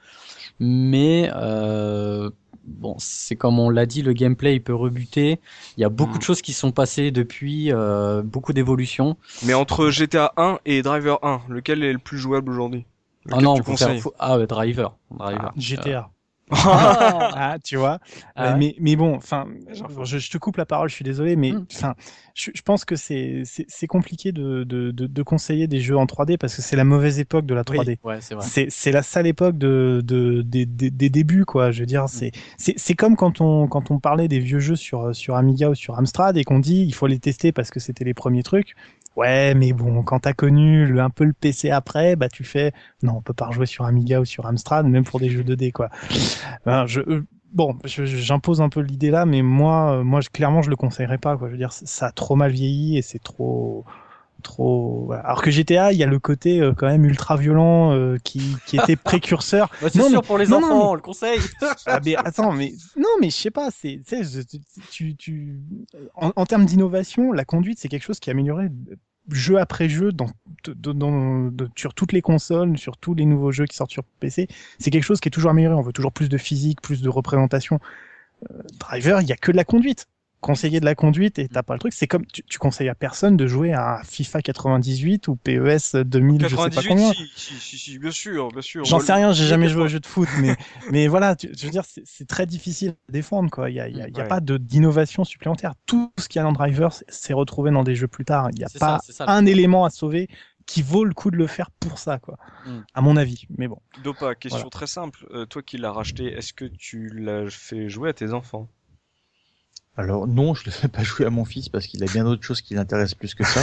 Mais 0.60 1.32
euh, 1.36 2.30
bon, 2.66 2.96
c'est 3.00 3.36
comme 3.36 3.60
on 3.60 3.70
l'a 3.70 3.86
dit, 3.86 4.02
le 4.02 4.14
gameplay 4.14 4.56
il 4.56 4.64
peut 4.64 4.76
rebuter. 4.76 5.40
Il 5.78 5.82
y 5.82 5.84
a 5.84 5.90
beaucoup 5.90 6.16
Mm. 6.16 6.20
de 6.20 6.24
choses 6.24 6.42
qui 6.42 6.54
sont 6.54 6.72
passées 6.72 7.12
depuis, 7.12 7.72
euh, 7.72 8.22
beaucoup 8.22 8.54
d'évolutions. 8.54 9.18
Mais 9.46 9.54
entre 9.54 9.90
GTA 9.90 10.34
1 10.38 10.60
et 10.66 10.82
Driver 10.82 11.20
1, 11.24 11.42
lequel 11.50 11.84
est 11.84 11.94
le 11.94 12.00
plus 12.00 12.18
jouable 12.18 12.52
aujourd'hui? 12.52 12.86
Ah 13.32 13.42
non, 13.42 13.56
tu 13.56 13.64
faut 13.64 13.78
faire, 13.78 14.00
faut- 14.02 14.14
ah 14.20 14.38
ouais, 14.38 14.48
Driver, 14.48 14.98
Driver. 15.12 15.54
GTA. 15.58 16.10
Ah. 16.52 17.32
Ah, 17.36 17.57
tu 17.64 17.78
vois. 17.78 17.99
Ah 18.36 18.52
ouais. 18.53 18.57
mais, 18.60 18.76
mais 18.80 18.95
bon, 18.95 19.15
enfin, 19.15 19.48
je, 20.03 20.18
je 20.18 20.30
te 20.32 20.38
coupe 20.38 20.57
la 20.57 20.65
parole, 20.65 20.90
je 20.90 20.95
suis 20.95 21.03
désolé, 21.06 21.36
mais 21.36 21.52
Hmm. 21.53 21.65
enfin, 21.72 21.95
je, 22.36 22.52
je 22.53 22.61
pense 22.61 22.86
que 22.86 22.95
c'est 22.95 23.44
c'est 23.45 23.88
compliqué 23.88 24.32
de, 24.32 24.64
de, 24.64 24.91
de, 24.91 25.07
de 25.07 25.24
conseiller 25.24 25.68
des 25.68 25.80
jeux 25.80 25.98
en 25.98 26.06
3D 26.06 26.38
parce 26.38 26.56
que 26.56 26.61
c'est 26.61 26.76
la 26.76 26.84
mauvaise 26.84 27.20
époque 27.20 27.45
de 27.45 27.53
la 27.53 27.64
3D. 27.64 27.98
Ouais, 28.03 28.20
c'est 28.70 28.91
la 28.91 29.03
sale 29.03 29.28
époque 29.28 29.57
de, 29.57 30.02
de, 30.03 30.41
des- 30.41 30.65
des- 30.65 30.91
des 30.91 31.10
débuts, 31.10 31.45
quoi. 31.45 31.72
Je 31.72 31.80
veux 31.82 31.86
dire, 31.86 32.07
c'est 32.10 32.32
c'est 32.57 32.74
c'est 32.78 32.95
comme 32.95 33.15
quand 33.15 33.41
on 33.41 33.68
quand 33.68 33.90
on 33.91 33.99
parlait 33.99 34.28
des 34.28 34.40
vieux 34.40 34.60
jeux 34.60 34.76
sur 34.76 35.15
sur 35.15 35.36
Amiga 35.36 35.70
ou 35.70 35.76
sur 35.76 35.98
Amstrad 35.98 36.38
et 36.38 36.44
qu'on 36.44 36.60
dit 36.60 36.84
il 36.84 36.94
faut 36.94 37.07
les 37.07 37.20
tester 37.20 37.52
parce 37.52 37.70
que 37.72 37.80
c'était 37.80 38.03
les 38.06 38.14
premiers 38.14 38.44
trucs. 38.44 38.76
Ouais, 39.15 39.53
mais 39.53 39.73
bon, 39.73 40.02
quand 40.03 40.22
t'as 40.22 40.34
connu 40.34 40.88
le, 40.88 40.99
un 40.99 41.11
peu 41.11 41.23
le 41.23 41.34
PC 41.34 41.69
après, 41.69 42.15
bah 42.15 42.30
tu 42.30 42.44
fais 42.44 42.73
non, 43.03 43.18
on 43.18 43.22
peut 43.22 43.34
pas 43.34 43.45
rejouer 43.48 43.68
sur 43.68 43.85
Amiga 43.85 44.19
ou 44.19 44.26
sur 44.26 44.48
Amstrad, 44.48 44.88
même 44.88 45.03
pour 45.03 45.19
des 45.19 45.30
jeux 45.30 45.44
2D, 45.44 45.72
quoi. 45.72 45.90
Ben, 46.65 46.88
je, 46.88 47.02
euh, 47.02 47.26
bon, 47.53 47.77
j'impose 47.85 48.61
un 48.61 48.69
peu 48.69 48.81
l'idée 48.81 49.11
là, 49.11 49.26
mais 49.26 49.41
moi, 49.44 49.99
euh, 49.99 50.03
moi, 50.03 50.22
clairement, 50.34 50.61
je 50.64 50.69
le 50.72 50.76
conseillerais 50.77 51.19
pas, 51.19 51.38
quoi. 51.38 51.48
Je 51.48 51.53
veux 51.53 51.57
dire, 51.60 51.73
ça 51.73 52.07
a 52.07 52.11
trop 52.11 52.35
mal 52.35 52.52
vieilli 52.52 52.98
et 52.98 53.02
c'est 53.03 53.19
trop, 53.23 53.85
trop. 54.44 55.06
voilà. 55.06 55.24
Alors 55.24 55.41
que 55.41 55.49
GTA, 55.49 55.91
il 55.94 55.98
y 55.98 56.03
a 56.03 56.07
le 56.07 56.20
côté 56.20 56.61
euh, 56.61 56.74
quand 56.78 56.88
même 56.88 57.03
ultra 57.06 57.36
violent 57.38 57.94
euh, 57.94 58.18
qui, 58.24 58.56
qui 58.68 58.78
était 58.78 58.95
précurseur. 58.95 59.70
Bah, 59.82 59.88
c'est 59.91 59.98
Non, 59.99 60.10
sûr 60.10 60.22
mais- 60.22 60.28
pour 60.28 60.38
les 60.38 60.45
non, 60.48 60.61
non, 60.61 60.68
enfants, 60.68 60.91
on 60.91 60.95
le 60.95 61.02
conseille. 61.02 61.40
Ah, 61.88 61.99
mais 62.06 62.15
attends, 62.15 62.52
mais 62.52 62.74
non, 62.98 63.10
mais 63.20 63.30
je 63.32 63.36
sais 63.36 63.52
pas, 63.52 63.70
c'est, 63.72 64.02
tu 64.07 64.60
tu, 64.91 65.15
tu, 65.15 65.60
en, 66.15 66.32
en 66.36 66.45
termes 66.45 66.65
d'innovation, 66.65 67.32
la 67.32 67.45
conduite, 67.45 67.80
c'est 67.80 67.88
quelque 67.90 68.03
chose 68.03 68.20
qui 68.20 68.30
est 68.30 68.34
amélioré 68.34 68.68
jeu 69.32 69.57
après 69.57 69.88
jeu 69.88 70.11
dans, 70.11 70.28
dans- 70.76 71.48
de- 71.49 71.70
sur 71.78 71.94
toutes 71.94 72.11
les 72.11 72.22
consoles, 72.22 72.78
sur 72.78 72.98
tous 72.98 73.14
les 73.15 73.26
nouveaux 73.26 73.52
jeux 73.53 73.65
qui 73.65 73.76
sortent 73.78 73.91
sur 73.91 74.03
PC. 74.20 74.49
C'est 74.80 74.91
quelque 74.91 75.03
chose 75.06 75.22
qui 75.22 75.30
est 75.30 75.32
toujours 75.32 75.52
amélioré. 75.52 75.76
On 75.76 75.82
veut 75.82 75.94
toujours 75.94 76.11
plus 76.11 76.28
de 76.28 76.38
physique, 76.38 76.82
plus 76.82 77.02
de 77.02 77.07
représentation. 77.07 77.80
Euh, 78.52 78.61
driver, 78.80 79.22
il 79.22 79.28
y 79.30 79.32
a 79.32 79.38
que 79.38 79.53
de 79.53 79.56
la 79.57 79.64
conduite. 79.64 80.07
Conseiller 80.44 80.82
de 80.82 80.86
la 80.86 80.94
conduite 80.94 81.40
et 81.40 81.48
t'as 81.48 81.64
pas 81.64 81.74
le 81.74 81.80
truc. 81.80 81.94
C'est 81.94 82.06
comme 82.06 82.26
tu, 82.26 82.44
tu 82.44 82.60
conseilles 82.60 82.90
à 82.90 82.95
personne 82.95 83.38
de 83.38 83.48
jouer 83.48 83.72
à 83.72 84.02
FIFA 84.03 84.41
98 84.41 85.30
ou 85.30 85.38
PES 85.38 85.95
2000, 86.06 86.41
je 86.44 86.48
sais 86.49 86.56
pas 86.57 86.70
98, 86.70 86.88
combien. 86.90 87.14
si, 87.14 87.30
si, 87.36 87.53
si, 87.60 87.78
si, 87.78 87.98
bien 87.98 88.11
sûr, 88.11 88.49
bien 88.49 88.61
sûr. 88.61 88.84
J'en 88.84 88.99
sais 88.99 89.14
rien, 89.14 89.32
j'ai 89.32 89.45
jamais 89.48 89.70
joué 89.70 89.84
au 89.84 89.88
jeu 89.88 90.02
de 90.02 90.06
foot, 90.06 90.28
mais, 90.41 90.56
mais 90.91 91.07
voilà, 91.07 91.38
tu- 91.38 91.49
je 91.57 91.64
veux 91.65 91.72
dire, 91.72 91.84
c'est 92.03 92.28
très 92.28 92.45
difficile 92.45 92.95
à 93.10 93.11
défendre, 93.14 93.49
quoi. 93.49 93.70
Il 93.70 93.76
y 93.78 93.80
a, 93.80 93.88
il 93.88 93.95
y 93.98 94.02
a, 94.02 94.10
y 94.10 94.20
a 94.20 94.24
Ouais. 94.24 94.28
pas 94.28 94.41
de- 94.41 94.57
d'innovation 94.57 95.24
supplémentaire. 95.24 95.76
Tout 95.86 96.11
ce 96.20 96.28
qu'il 96.28 96.40
y 96.40 96.41
a 96.41 96.44
dans 96.44 96.52
Driver 96.52 96.91
c'est- 96.91 97.10
s'est 97.10 97.34
retrouvé 97.34 97.72
dans 97.72 97.84
des 97.84 97.95
jeux 97.95 98.10
plus 98.10 98.26
tard. 98.26 98.49
Il 98.52 98.57
n'y 98.57 98.65
a 98.65 98.70
pas 98.80 98.99
ça, 99.02 99.14
ça, 99.14 99.26
un 99.32 99.45
élément 99.45 99.86
à 99.86 99.90
sauver 99.90 100.28
qui 100.65 100.82
vaut 100.82 101.06
le 101.06 101.14
coup 101.14 101.32
de 101.32 101.38
le 101.38 101.48
faire 101.48 101.72
pour 101.72 101.98
ça, 101.99 102.20
quoi. 102.20 102.38
Mm. 102.65 102.80
À 102.94 103.02
mon 103.02 103.15
avis, 103.18 103.45
mais 103.57 103.70
bon. 103.70 103.80
Dopa, 104.03 104.36
question 104.36 104.57
Voilà. 104.60 104.70
très 104.72 104.88
simple. 104.88 105.26
Euh, 105.34 105.45
toi 105.45 105.61
qui 105.61 105.78
l'as 105.78 105.91
racheté, 105.91 106.34
est-ce 106.34 106.52
que 106.53 106.65
tu 106.65 107.10
l'as 107.14 107.49
fait 107.49 107.88
jouer 107.90 108.10
à 108.10 108.14
tes 108.14 108.34
enfants? 108.34 108.68
Alors 109.95 110.28
non, 110.28 110.56
je 110.56 110.61
ne 110.61 110.65
le 110.65 110.72
fais 110.72 110.88
pas 110.88 111.03
jouer 111.03 111.26
à 111.28 111.30
mon 111.30 111.45
fils 111.45 111.70
parce 111.70 111.86
qu'il 111.86 112.03
a 112.03 112.07
bien 112.07 112.24
d'autres 112.24 112.44
choses 112.44 112.61
qui 112.61 112.74
l'intéressent 112.74 113.14
plus 113.14 113.36
que 113.36 113.44
ça. 113.44 113.61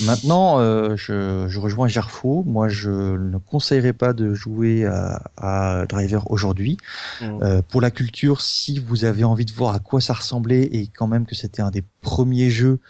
Maintenant, 0.04 0.58
euh, 0.58 0.96
je, 0.96 1.46
je 1.48 1.60
rejoins 1.60 1.86
Gerfo. 1.86 2.42
Moi, 2.46 2.68
je 2.68 2.90
ne 2.90 3.38
conseillerais 3.38 3.92
pas 3.92 4.12
de 4.12 4.34
jouer 4.34 4.84
à, 4.86 5.22
à 5.36 5.86
Driver 5.86 6.28
aujourd'hui. 6.32 6.78
Mm. 7.20 7.42
Euh, 7.42 7.62
pour 7.62 7.80
la 7.80 7.92
culture, 7.92 8.40
si 8.40 8.80
vous 8.80 9.04
avez 9.04 9.22
envie 9.22 9.44
de 9.44 9.52
voir 9.52 9.74
à 9.74 9.78
quoi 9.78 10.00
ça 10.00 10.14
ressemblait 10.14 10.62
et 10.62 10.88
quand 10.88 11.06
même 11.06 11.26
que 11.26 11.36
c'était 11.36 11.62
un 11.62 11.70
des 11.70 11.84
premiers 12.00 12.50
jeux 12.50 12.80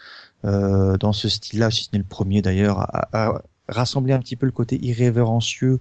euh, 0.43 0.97
dans 0.97 1.13
ce 1.13 1.29
style-là, 1.29 1.69
si 1.69 1.83
ce 1.83 1.89
n'est 1.93 1.99
le 1.99 2.05
premier 2.05 2.41
d'ailleurs, 2.41 2.79
à, 2.79 3.07
à 3.13 3.41
rassembler 3.67 4.13
un 4.13 4.19
petit 4.19 4.35
peu 4.35 4.45
le 4.47 4.51
côté 4.51 4.83
irrévérencieux 4.83 5.79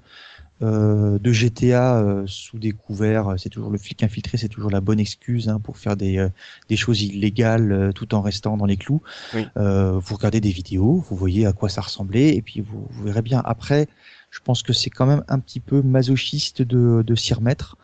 euh, 0.62 1.18
de 1.18 1.32
GTA 1.32 1.98
euh, 1.98 2.24
sous 2.26 2.58
des 2.58 2.72
couverts, 2.72 3.34
c'est 3.36 3.48
toujours 3.48 3.70
le 3.70 3.78
flic 3.78 4.02
infiltré, 4.02 4.38
c'est 4.38 4.48
toujours 4.48 4.70
la 4.70 4.80
bonne 4.80 5.00
excuse 5.00 5.48
hein, 5.48 5.60
pour 5.60 5.76
faire 5.76 5.96
des, 5.96 6.18
euh, 6.18 6.28
des 6.68 6.76
choses 6.76 7.02
illégales 7.02 7.72
euh, 7.72 7.92
tout 7.92 8.14
en 8.14 8.20
restant 8.20 8.56
dans 8.56 8.66
les 8.66 8.76
clous. 8.76 9.02
Oui. 9.34 9.46
Euh, 9.56 9.98
vous 9.98 10.14
regardez 10.14 10.40
des 10.40 10.50
vidéos, 10.50 11.04
vous 11.08 11.16
voyez 11.16 11.46
à 11.46 11.52
quoi 11.52 11.68
ça 11.68 11.80
ressemblait 11.80 12.34
et 12.34 12.42
puis 12.42 12.60
vous, 12.60 12.86
vous 12.90 13.04
verrez 13.04 13.22
bien. 13.22 13.42
Après, 13.44 13.88
je 14.30 14.40
pense 14.40 14.62
que 14.62 14.72
c'est 14.72 14.90
quand 14.90 15.06
même 15.06 15.24
un 15.28 15.38
petit 15.38 15.60
peu 15.60 15.82
masochiste 15.82 16.62
de, 16.62 17.02
de 17.06 17.14
s'y 17.14 17.34
remettre. 17.34 17.76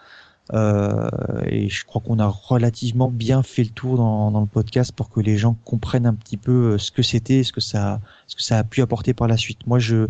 Euh, 0.54 1.08
et 1.46 1.68
je 1.68 1.84
crois 1.84 2.00
qu'on 2.00 2.18
a 2.18 2.26
relativement 2.26 3.10
bien 3.10 3.42
fait 3.42 3.64
le 3.64 3.70
tour 3.70 3.96
dans, 3.98 4.30
dans 4.30 4.40
le 4.40 4.46
podcast 4.46 4.92
pour 4.92 5.10
que 5.10 5.20
les 5.20 5.36
gens 5.36 5.54
comprennent 5.64 6.06
un 6.06 6.14
petit 6.14 6.38
peu 6.38 6.72
euh, 6.74 6.78
ce 6.78 6.90
que 6.90 7.02
c'était, 7.02 7.42
ce 7.44 7.52
que 7.52 7.60
ça, 7.60 8.00
ce 8.26 8.36
que 8.36 8.42
ça 8.42 8.58
a 8.58 8.64
pu 8.64 8.80
apporter 8.82 9.12
par 9.14 9.28
la 9.28 9.36
suite. 9.36 9.66
Moi, 9.66 9.78
je 9.78 10.08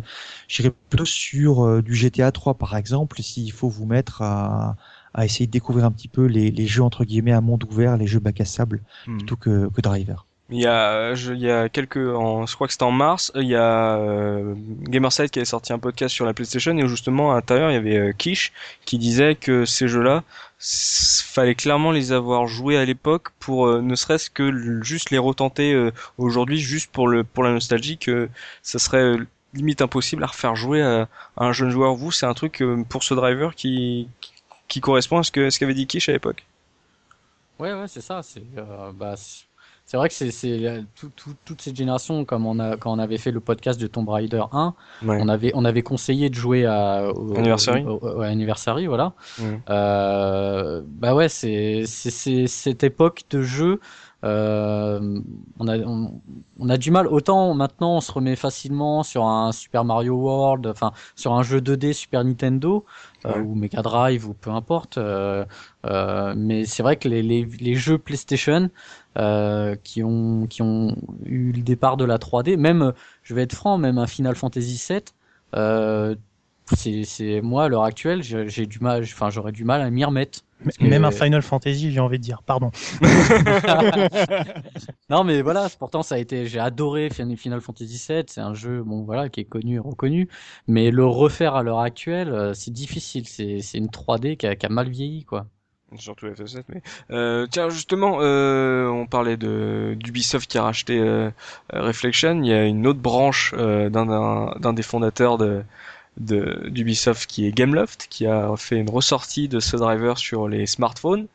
j'irais 0.48 0.72
plutôt 0.90 1.04
sur 1.04 1.64
euh, 1.66 1.82
du 1.82 1.94
GTA 1.94 2.30
3 2.32 2.54
par 2.54 2.76
exemple, 2.76 3.20
s'il 3.22 3.50
faut 3.52 3.68
vous 3.68 3.86
mettre 3.86 4.22
à, 4.22 4.76
à 5.14 5.24
essayer 5.24 5.46
de 5.46 5.50
découvrir 5.52 5.84
un 5.86 5.90
petit 5.92 6.08
peu 6.08 6.26
les, 6.26 6.50
les 6.52 6.66
jeux 6.68 6.82
entre 6.84 7.04
guillemets 7.04 7.32
à 7.32 7.40
monde 7.40 7.64
ouvert, 7.64 7.96
les 7.96 8.06
jeux 8.06 8.20
bac 8.20 8.40
à 8.40 8.44
sable, 8.44 8.82
Hmm. 9.06 9.16
plutôt 9.18 9.36
que, 9.36 9.68
que 9.70 9.80
Driver. 9.80 10.27
Il 10.50 10.60
y 10.60 10.66
a, 10.66 11.14
je, 11.14 11.34
il 11.34 11.40
y 11.40 11.50
a 11.50 11.68
quelques, 11.68 11.98
en, 11.98 12.46
je 12.46 12.54
crois 12.54 12.66
que 12.66 12.72
c'était 12.72 12.84
en 12.84 12.90
mars, 12.90 13.30
il 13.34 13.48
y 13.48 13.54
a 13.54 13.96
euh, 13.98 14.54
Gamerside 14.82 15.28
qui 15.28 15.38
avait 15.38 15.46
sorti 15.46 15.74
un 15.74 15.78
podcast 15.78 16.14
sur 16.14 16.24
la 16.24 16.32
PlayStation 16.32 16.76
et 16.78 16.88
justement 16.88 17.32
à 17.32 17.34
l'intérieur 17.34 17.70
il 17.70 17.74
y 17.74 17.76
avait 17.76 17.98
euh, 17.98 18.12
Kish 18.12 18.52
qui 18.86 18.96
disait 18.96 19.34
que 19.34 19.66
ces 19.66 19.88
jeux-là, 19.88 20.24
fallait 20.58 21.54
clairement 21.54 21.92
les 21.92 22.12
avoir 22.12 22.46
joués 22.46 22.76
à 22.76 22.84
l'époque 22.84 23.28
pour 23.38 23.66
euh, 23.66 23.80
ne 23.80 23.94
serait-ce 23.94 24.28
que 24.28 24.82
juste 24.82 25.10
les 25.10 25.18
retenter 25.18 25.72
euh, 25.72 25.92
aujourd'hui, 26.18 26.58
juste 26.58 26.90
pour 26.90 27.06
le 27.06 27.22
pour 27.22 27.44
la 27.44 27.52
nostalgie, 27.52 27.96
que 27.98 28.28
ça 28.62 28.78
serait 28.78 29.02
euh, 29.02 29.26
limite 29.54 29.82
impossible 29.82 30.24
à 30.24 30.26
refaire 30.26 30.56
jouer 30.56 30.82
à, 30.82 31.08
un 31.36 31.52
jeune 31.52 31.70
joueur. 31.70 31.94
Vous, 31.94 32.10
c'est 32.10 32.26
un 32.26 32.34
truc 32.34 32.60
euh, 32.60 32.82
pour 32.88 33.04
ce 33.04 33.14
driver 33.14 33.54
qui 33.54 34.08
qui 34.66 34.80
correspond 34.80 35.18
à 35.18 35.22
ce 35.22 35.30
que 35.30 35.48
ce 35.50 35.58
qu'avait 35.60 35.74
dit 35.74 35.86
Kish 35.86 36.08
à 36.08 36.12
l'époque. 36.12 36.44
Ouais, 37.60 37.72
ouais, 37.72 37.88
c'est 37.88 38.00
ça. 38.00 38.22
C'est 38.22 38.42
euh, 38.56 38.92
bah, 38.92 39.14
c'est- 39.88 39.96
vrai 39.96 40.08
que 40.08 40.14
c'est 40.14 40.84
tout, 40.94 41.10
tout, 41.16 41.34
toute 41.44 41.62
cette 41.62 41.76
génération, 41.76 42.24
comme 42.24 42.46
on 42.46 42.58
a 42.58 42.76
quand 42.76 42.92
on 42.92 42.98
avait 42.98 43.18
fait 43.18 43.30
le 43.30 43.40
podcast 43.40 43.80
de 43.80 43.86
Tomb 43.86 44.08
Raider 44.08 44.42
1, 44.52 44.74
on 45.06 45.28
avait 45.28 45.50
on 45.54 45.64
avait 45.64 45.82
conseillé 45.82 46.30
de 46.30 46.34
jouer 46.34 46.66
à 46.66 47.10
au, 47.14 47.36
Anniversary, 47.36 47.84
au, 47.84 48.20
Anniversary 48.20 48.86
voilà. 48.86 49.14
Euh, 49.70 50.82
bah 50.86 51.14
ouais, 51.14 51.28
c'est 51.28 51.84
c'est 51.86 52.46
cette 52.46 52.84
époque 52.84 53.22
de 53.30 53.42
jeu 53.42 53.80
euh, 54.24 55.20
on, 55.60 55.68
a, 55.68 55.78
on, 55.78 56.68
a 56.68 56.76
du 56.76 56.90
mal. 56.90 57.06
Autant 57.06 57.54
maintenant, 57.54 57.96
on 57.96 58.00
se 58.00 58.10
remet 58.10 58.34
facilement 58.34 59.04
sur 59.04 59.24
un 59.24 59.52
Super 59.52 59.84
Mario 59.84 60.14
World, 60.14 60.66
enfin 60.66 60.92
sur 61.14 61.34
un 61.34 61.42
jeu 61.42 61.60
2D 61.60 61.92
Super 61.92 62.24
Nintendo 62.24 62.84
euh, 63.26 63.40
ou 63.40 63.54
Mega 63.54 63.80
Drive 63.80 64.28
ou 64.28 64.34
peu 64.34 64.50
importe. 64.50 64.98
Euh, 64.98 65.44
euh 65.86 66.34
mais 66.36 66.64
c'est 66.64 66.82
vrai 66.82 66.96
que 66.96 67.08
les, 67.08 67.22
les, 67.22 67.44
les 67.60 67.74
jeux 67.74 67.98
PlayStation 67.98 68.70
euh, 69.16 69.76
qui 69.82 70.02
ont 70.02 70.46
qui 70.46 70.62
ont 70.62 70.94
eu 71.24 71.52
le 71.52 71.62
départ 71.62 71.96
de 71.96 72.04
la 72.04 72.18
3D, 72.18 72.56
même, 72.56 72.92
je 73.22 73.34
vais 73.34 73.42
être 73.42 73.54
franc, 73.54 73.78
même 73.78 73.98
un 73.98 74.06
Final 74.06 74.36
Fantasy 74.36 74.80
VII. 74.88 76.16
c'est 76.74 77.40
moi 77.40 77.64
à 77.64 77.68
l'heure 77.68 77.84
actuelle, 77.84 78.22
j'ai 78.22 78.66
du 78.66 78.80
mal, 78.80 79.02
enfin 79.02 79.30
j'aurais 79.30 79.52
du 79.52 79.64
mal 79.64 79.80
à 79.80 79.90
m'y 79.90 80.04
remettre. 80.04 80.40
Même 80.80 81.04
un 81.04 81.10
Final 81.10 81.42
Fantasy, 81.42 81.92
j'ai 81.92 82.00
envie 82.00 82.18
de 82.18 82.22
dire, 82.22 82.42
pardon. 82.42 82.70
non, 85.10 85.22
mais 85.22 85.40
voilà, 85.40 85.68
pourtant 85.78 86.02
ça 86.02 86.16
a 86.16 86.18
été, 86.18 86.46
j'ai 86.46 86.58
adoré 86.58 87.10
Final 87.10 87.60
Fantasy 87.60 88.04
VII, 88.08 88.24
c'est 88.26 88.40
un 88.40 88.54
jeu, 88.54 88.82
bon 88.82 89.04
voilà, 89.04 89.28
qui 89.28 89.40
est 89.40 89.44
connu 89.44 89.76
et 89.76 89.78
reconnu, 89.78 90.28
mais 90.66 90.90
le 90.90 91.06
refaire 91.06 91.54
à 91.54 91.62
l'heure 91.62 91.78
actuelle, 91.78 92.30
euh, 92.30 92.54
c'est 92.54 92.72
difficile, 92.72 93.28
c'est, 93.28 93.60
c'est 93.60 93.78
une 93.78 93.88
3D 93.88 94.36
qui 94.36 94.46
a, 94.46 94.56
qui 94.56 94.66
a, 94.66 94.68
mal 94.68 94.88
vieilli, 94.88 95.24
quoi. 95.24 95.46
Surtout 95.96 96.26
FF7, 96.26 96.64
mais 96.68 96.82
euh, 97.10 97.46
tiens 97.50 97.70
justement, 97.70 98.18
euh, 98.20 98.88
on 98.88 99.06
parlait 99.06 99.38
de 99.38 99.96
d'Ubisoft 99.98 100.50
qui 100.50 100.58
a 100.58 100.62
racheté 100.62 100.98
euh, 100.98 101.30
Reflection. 101.72 102.42
Il 102.42 102.46
y 102.46 102.52
a 102.52 102.66
une 102.66 102.86
autre 102.86 103.00
branche 103.00 103.54
euh, 103.56 103.88
d'un, 103.88 104.72
des 104.74 104.82
fondateurs 104.82 105.38
de 105.38 105.64
d'Ubisoft 106.18 107.26
qui 107.30 107.46
est 107.46 107.52
Gameloft, 107.52 108.06
qui 108.10 108.26
a 108.26 108.54
fait 108.56 108.76
une 108.76 108.90
ressortie 108.90 109.48
de 109.48 109.60
ce 109.60 109.76
driver 109.76 110.18
sur 110.18 110.48
les 110.48 110.66
smartphones. 110.66 111.26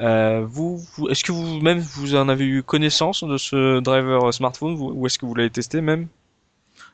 Euh, 0.00 0.44
vous, 0.46 0.84
est-ce 1.10 1.24
que 1.24 1.32
vous-même 1.32 1.78
vous 1.80 2.14
en 2.14 2.28
avez 2.28 2.44
eu 2.46 2.62
connaissance 2.62 3.24
de 3.24 3.38
ce 3.38 3.80
driver 3.80 4.32
smartphone? 4.32 4.76
Ou 4.78 5.06
est-ce 5.06 5.18
que 5.18 5.26
vous 5.26 5.34
l'avez 5.34 5.50
testé 5.50 5.80
même? 5.80 6.06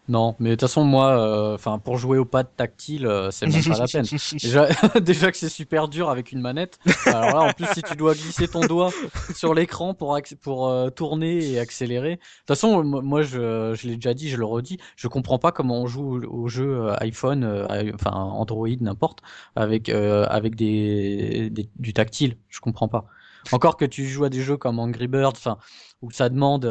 Non, 0.09 0.35
mais 0.41 0.51
de 0.51 0.55
toute 0.57 0.62
façon, 0.62 0.83
moi, 0.83 1.16
euh, 1.16 1.55
enfin, 1.55 1.79
pour 1.79 1.97
jouer 1.97 2.19
au 2.19 2.24
pad 2.24 2.49
tactile, 2.57 3.07
euh, 3.07 3.31
c'est 3.31 3.47
même 3.47 3.62
pas 3.62 3.79
la 3.79 3.87
peine. 3.87 4.05
Déjà, 4.33 4.69
déjà 5.01 5.31
que 5.31 5.37
c'est 5.37 5.49
super 5.49 5.87
dur 5.87 6.11
avec 6.11 6.33
une 6.33 6.41
manette. 6.41 6.81
Alors 7.07 7.27
là, 7.27 7.41
en 7.43 7.53
plus, 7.53 7.66
si 7.73 7.83
tu 7.83 7.95
dois 7.95 8.15
glisser 8.15 8.49
ton 8.49 8.61
doigt 8.66 8.91
sur 9.35 9.55
l'écran 9.55 9.95
pour 9.95 10.19
pour 10.41 10.69
euh, 10.69 10.91
tourner 10.91 11.53
et 11.53 11.61
accélérer. 11.61 12.16
De 12.16 12.16
toute 12.16 12.49
façon, 12.49 12.83
moi, 12.83 13.23
je, 13.23 13.74
je 13.74 13.87
l'ai 13.87 13.95
déjà 13.95 14.12
dit, 14.12 14.29
je 14.29 14.37
le 14.37 14.45
redis, 14.45 14.79
je 14.97 15.07
comprends 15.07 15.39
pas 15.39 15.53
comment 15.53 15.81
on 15.81 15.87
joue 15.87 16.20
au, 16.24 16.49
jeu 16.49 16.91
iPhone, 17.01 17.66
enfin 17.95 18.11
Android, 18.11 18.69
n'importe, 18.81 19.20
avec 19.55 19.89
avec 19.89 20.57
des, 20.57 21.49
des, 21.51 21.69
du 21.77 21.93
tactile. 21.93 22.37
Je 22.49 22.61
comprends 22.61 22.89
pas. 22.89 23.07
Encore 23.51 23.77
que 23.77 23.85
tu 23.85 24.06
joues 24.06 24.24
à 24.24 24.28
des 24.28 24.43
jeux 24.43 24.56
comme 24.56 24.78
Angry 24.78 25.09
Birds, 25.09 25.32
enfin, 25.36 25.59
où 26.01 26.10
ça 26.10 26.28
demande, 26.28 26.66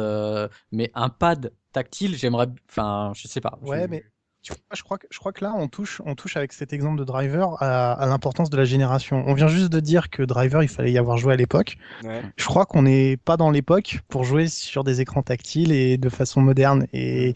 mais 0.72 0.90
un 0.94 1.08
pad 1.08 1.52
tactile, 1.72 2.16
j'aimerais, 2.16 2.48
enfin, 2.70 3.12
je 3.14 3.28
sais 3.28 3.40
pas. 3.40 3.58
Ouais, 3.62 3.86
mais 3.88 4.04
je 4.74 4.82
crois 4.82 4.98
que 4.98 5.06
je 5.10 5.18
crois 5.18 5.32
que 5.32 5.44
là 5.44 5.54
on 5.56 5.68
touche 5.68 6.02
on 6.04 6.14
touche 6.14 6.36
avec 6.36 6.52
cet 6.52 6.72
exemple 6.72 6.98
de 6.98 7.04
driver 7.04 7.62
à, 7.62 8.04
l'importance 8.06 8.50
de 8.50 8.56
la 8.56 8.64
génération. 8.64 9.22
On 9.26 9.34
vient 9.34 9.46
juste 9.46 9.70
de 9.70 9.80
dire 9.80 10.10
que 10.10 10.22
driver 10.22 10.62
il 10.62 10.68
fallait 10.68 10.92
y 10.92 10.98
avoir 10.98 11.16
joué 11.16 11.32
à 11.34 11.36
l'époque. 11.36 11.76
Je 12.02 12.44
crois 12.44 12.66
qu'on 12.66 12.82
n'est 12.82 13.16
pas 13.16 13.36
dans 13.36 13.50
l'époque 13.50 14.00
pour 14.08 14.24
jouer 14.24 14.48
sur 14.48 14.82
des 14.84 15.00
écrans 15.00 15.22
tactiles 15.22 15.72
et 15.72 15.96
de 15.96 16.08
façon 16.08 16.40
moderne 16.40 16.86
et 16.92 17.34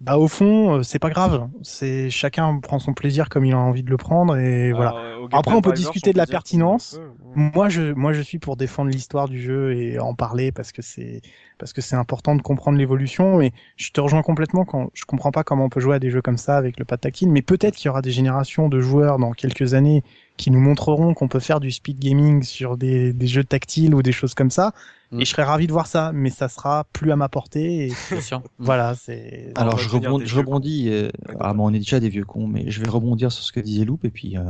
bah 0.00 0.18
au 0.18 0.28
fond, 0.28 0.74
euh, 0.74 0.82
c'est 0.82 0.98
pas 0.98 1.08
grave. 1.08 1.48
C'est 1.62 2.10
chacun 2.10 2.58
prend 2.60 2.78
son 2.78 2.92
plaisir 2.92 3.30
comme 3.30 3.46
il 3.46 3.54
a 3.54 3.58
envie 3.58 3.82
de 3.82 3.88
le 3.88 3.96
prendre 3.96 4.36
et 4.36 4.72
voilà. 4.72 4.94
Euh, 4.94 5.26
Après, 5.32 5.54
on 5.54 5.62
peut 5.62 5.72
discuter 5.72 6.12
de 6.12 6.18
la 6.18 6.26
pertinence. 6.26 7.00
Moi, 7.34 7.70
je 7.70 7.92
moi 7.94 8.12
je 8.12 8.20
suis 8.20 8.38
pour 8.38 8.56
défendre 8.56 8.90
l'histoire 8.90 9.26
du 9.26 9.40
jeu 9.40 9.74
et 9.74 9.98
en 9.98 10.14
parler 10.14 10.52
parce 10.52 10.70
que 10.70 10.82
c'est 10.82 11.22
parce 11.58 11.72
que 11.72 11.80
c'est 11.80 11.96
important 11.96 12.36
de 12.36 12.42
comprendre 12.42 12.76
l'évolution. 12.76 13.38
Mais 13.38 13.52
je 13.76 13.90
te 13.90 14.00
rejoins 14.00 14.22
complètement 14.22 14.66
quand 14.66 14.90
je 14.92 15.06
comprends 15.06 15.30
pas 15.30 15.44
comment 15.44 15.64
on 15.64 15.68
peut 15.70 15.80
jouer 15.80 15.96
à 15.96 15.98
des 15.98 16.10
jeux 16.10 16.22
comme 16.22 16.38
ça 16.38 16.58
avec 16.58 16.78
le 16.78 16.84
pad 16.84 17.00
tactile. 17.00 17.30
Mais 17.30 17.40
peut-être 17.42 17.76
qu'il 17.76 17.86
y 17.86 17.88
aura 17.88 18.02
des 18.02 18.12
générations 18.12 18.68
de 18.68 18.80
joueurs 18.80 19.18
dans 19.18 19.32
quelques 19.32 19.72
années 19.72 20.02
qui 20.36 20.50
nous 20.50 20.60
montreront 20.60 21.14
qu'on 21.14 21.28
peut 21.28 21.40
faire 21.40 21.60
du 21.60 21.70
speed 21.70 21.98
gaming 21.98 22.42
sur 22.42 22.76
des, 22.76 23.12
des 23.12 23.26
jeux 23.26 23.44
tactiles 23.44 23.94
ou 23.94 24.02
des 24.02 24.12
choses 24.12 24.34
comme 24.34 24.50
ça. 24.50 24.72
Et 25.12 25.24
je 25.24 25.30
serais 25.30 25.44
ravi 25.44 25.68
de 25.68 25.72
voir 25.72 25.86
ça, 25.86 26.10
mais 26.12 26.30
ça 26.30 26.48
sera 26.48 26.84
plus 26.92 27.12
à 27.12 27.16
ma 27.16 27.28
portée. 27.28 27.86
Et... 27.86 27.92
voilà, 28.58 28.94
c'est. 28.96 29.52
Alors 29.54 29.78
je 29.78 29.88
rebondis, 29.88 30.26
je 30.26 30.36
rebondis 30.36 30.88
euh, 30.90 31.10
ah, 31.40 31.54
bon, 31.54 31.70
on 31.70 31.72
est 31.72 31.78
déjà 31.78 32.00
des 32.00 32.08
vieux 32.08 32.24
cons, 32.24 32.48
mais 32.48 32.70
je 32.70 32.80
vais 32.82 32.88
rebondir 32.88 33.30
sur 33.30 33.44
ce 33.44 33.52
que 33.52 33.60
disait 33.60 33.84
Loop 33.84 34.04
et 34.04 34.10
puis 34.10 34.36
euh, 34.36 34.42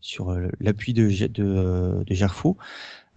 sur 0.00 0.30
euh, 0.30 0.48
l'appui 0.60 0.94
de 0.94 1.08
de, 1.26 2.02
de 2.04 2.14
Gerfo. 2.14 2.56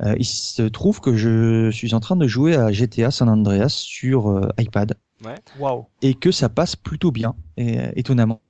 Euh, 0.01 0.15
il 0.17 0.25
se 0.25 0.63
trouve 0.63 0.99
que 0.99 1.15
je 1.15 1.69
suis 1.71 1.93
en 1.93 1.99
train 1.99 2.15
de 2.15 2.27
jouer 2.27 2.55
à 2.55 2.71
GTA 2.71 3.11
San 3.11 3.29
Andreas 3.29 3.69
sur 3.69 4.29
euh, 4.29 4.49
iPad. 4.59 4.95
Ouais. 5.23 5.35
Wow. 5.59 5.87
Et 6.01 6.15
que 6.15 6.31
ça 6.31 6.49
passe 6.49 6.75
plutôt 6.75 7.11
bien, 7.11 7.35
et, 7.57 7.77
étonnamment. 7.95 8.41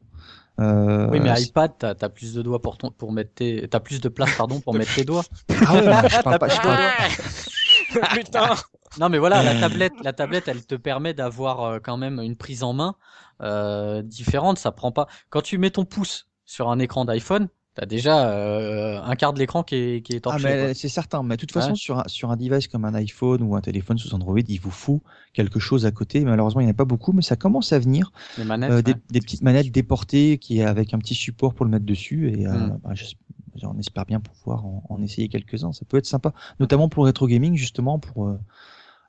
Euh, 0.60 1.08
oui, 1.10 1.20
mais 1.20 1.42
iPad, 1.42 1.72
t'as 1.78 1.96
as 2.00 2.10
plus 2.10 2.34
de 2.34 2.42
doigts 2.42 2.62
pour 2.62 2.78
ton, 2.78 2.92
pour 2.92 3.12
mettre 3.12 3.34
tes, 3.34 3.68
t'as 3.68 3.80
plus 3.80 4.00
de 4.02 4.10
place, 4.10 4.36
pardon, 4.38 4.60
pour 4.60 4.74
mettre 4.76 4.94
tes 4.94 5.04
doigts. 5.04 5.24
Ah 5.66 5.74
ouais, 5.74 6.10
je 6.10 6.22
parle 6.22 6.40
pas, 6.40 6.48
je 6.48 6.62
parle, 6.62 6.80
Putain. 8.14 8.56
Non, 9.00 9.10
mais 9.10 9.18
voilà, 9.18 9.42
la 9.42 9.60
tablette, 9.60 9.94
la 10.04 10.14
tablette, 10.14 10.48
elle 10.48 10.66
te 10.66 10.76
permet 10.76 11.14
d'avoir 11.14 11.64
euh, 11.64 11.80
quand 11.80 11.98
même 11.98 12.20
une 12.20 12.36
prise 12.36 12.64
en 12.64 12.74
main 12.74 12.96
euh, 13.42 14.02
différente. 14.04 14.60
Ça 14.60 14.72
prend 14.72 14.92
pas. 14.92 15.08
Quand 15.30 15.42
tu 15.42 15.58
mets 15.58 15.72
ton 15.72 15.86
pouce 15.86 16.28
sur 16.46 16.70
un 16.70 16.80
écran 16.80 17.06
d'iPhone, 17.06 17.50
T'as 17.76 17.88
déjà 17.88 18.30
euh, 18.30 19.02
un 19.02 19.16
quart 19.16 19.34
de 19.34 19.40
l'écran 19.40 19.64
qui 19.64 19.76
est, 19.76 20.02
qui 20.02 20.14
est 20.14 20.28
Ah, 20.28 20.38
mais 20.44 20.76
c'est 20.76 20.90
certain. 20.90 21.24
Mais 21.24 21.36
de 21.36 21.40
toute 21.40 21.52
façon, 21.52 21.74
sur, 21.74 22.00
un, 22.00 22.04
sur 22.08 22.30
un 22.30 22.38
device 22.38 22.68
comme 22.68 22.86
un 22.86 22.94
iPhone 22.94 23.42
ou 23.42 23.56
un 23.56 23.62
téléphone 23.62 23.98
sous 23.98 24.14
Android, 24.14 24.38
il 24.48 24.60
vous 24.60 24.70
faut 24.70 25.02
quelque 25.34 25.60
chose 25.60 25.88
à 25.88 25.92
côté. 25.92 26.20
Malheureusement, 26.22 26.62
il 26.62 26.66
n'y 26.66 26.70
en 26.70 26.74
a 26.74 26.76
pas 26.76 26.86
beaucoup, 26.86 27.14
mais 27.14 27.24
ça 27.24 27.36
commence 27.36 27.74
à 27.74 27.80
venir. 27.80 28.12
Les 28.38 28.44
manettes, 28.44 28.86
des, 28.86 28.94
des, 29.10 29.22
petites 29.22 29.42
manettes 29.42 29.72
déportées 29.72 30.38
qui 30.38 30.62
avec 30.62 30.94
un 30.94 31.00
petit 31.00 31.16
support 31.16 31.56
pour 31.56 31.66
le 31.66 31.72
mettre 31.72 31.86
dessus. 31.86 32.30
Et 32.30 32.46
hmm. 32.46 32.78
bah, 32.84 32.94
on 33.64 33.80
espère 33.80 34.06
bien 34.06 34.20
pouvoir 34.20 34.66
en, 34.66 35.02
essayer 35.02 35.28
quelques-uns. 35.28 35.74
Ça 35.74 35.86
peut 35.86 35.98
être 35.98 36.06
sympa, 36.06 36.34
notamment 36.60 36.90
pour 36.90 37.04
le 37.04 37.08
rétro 37.08 37.28
gaming, 37.28 37.56
justement, 37.56 38.00
pour 38.00 38.28
euh, 38.28 38.40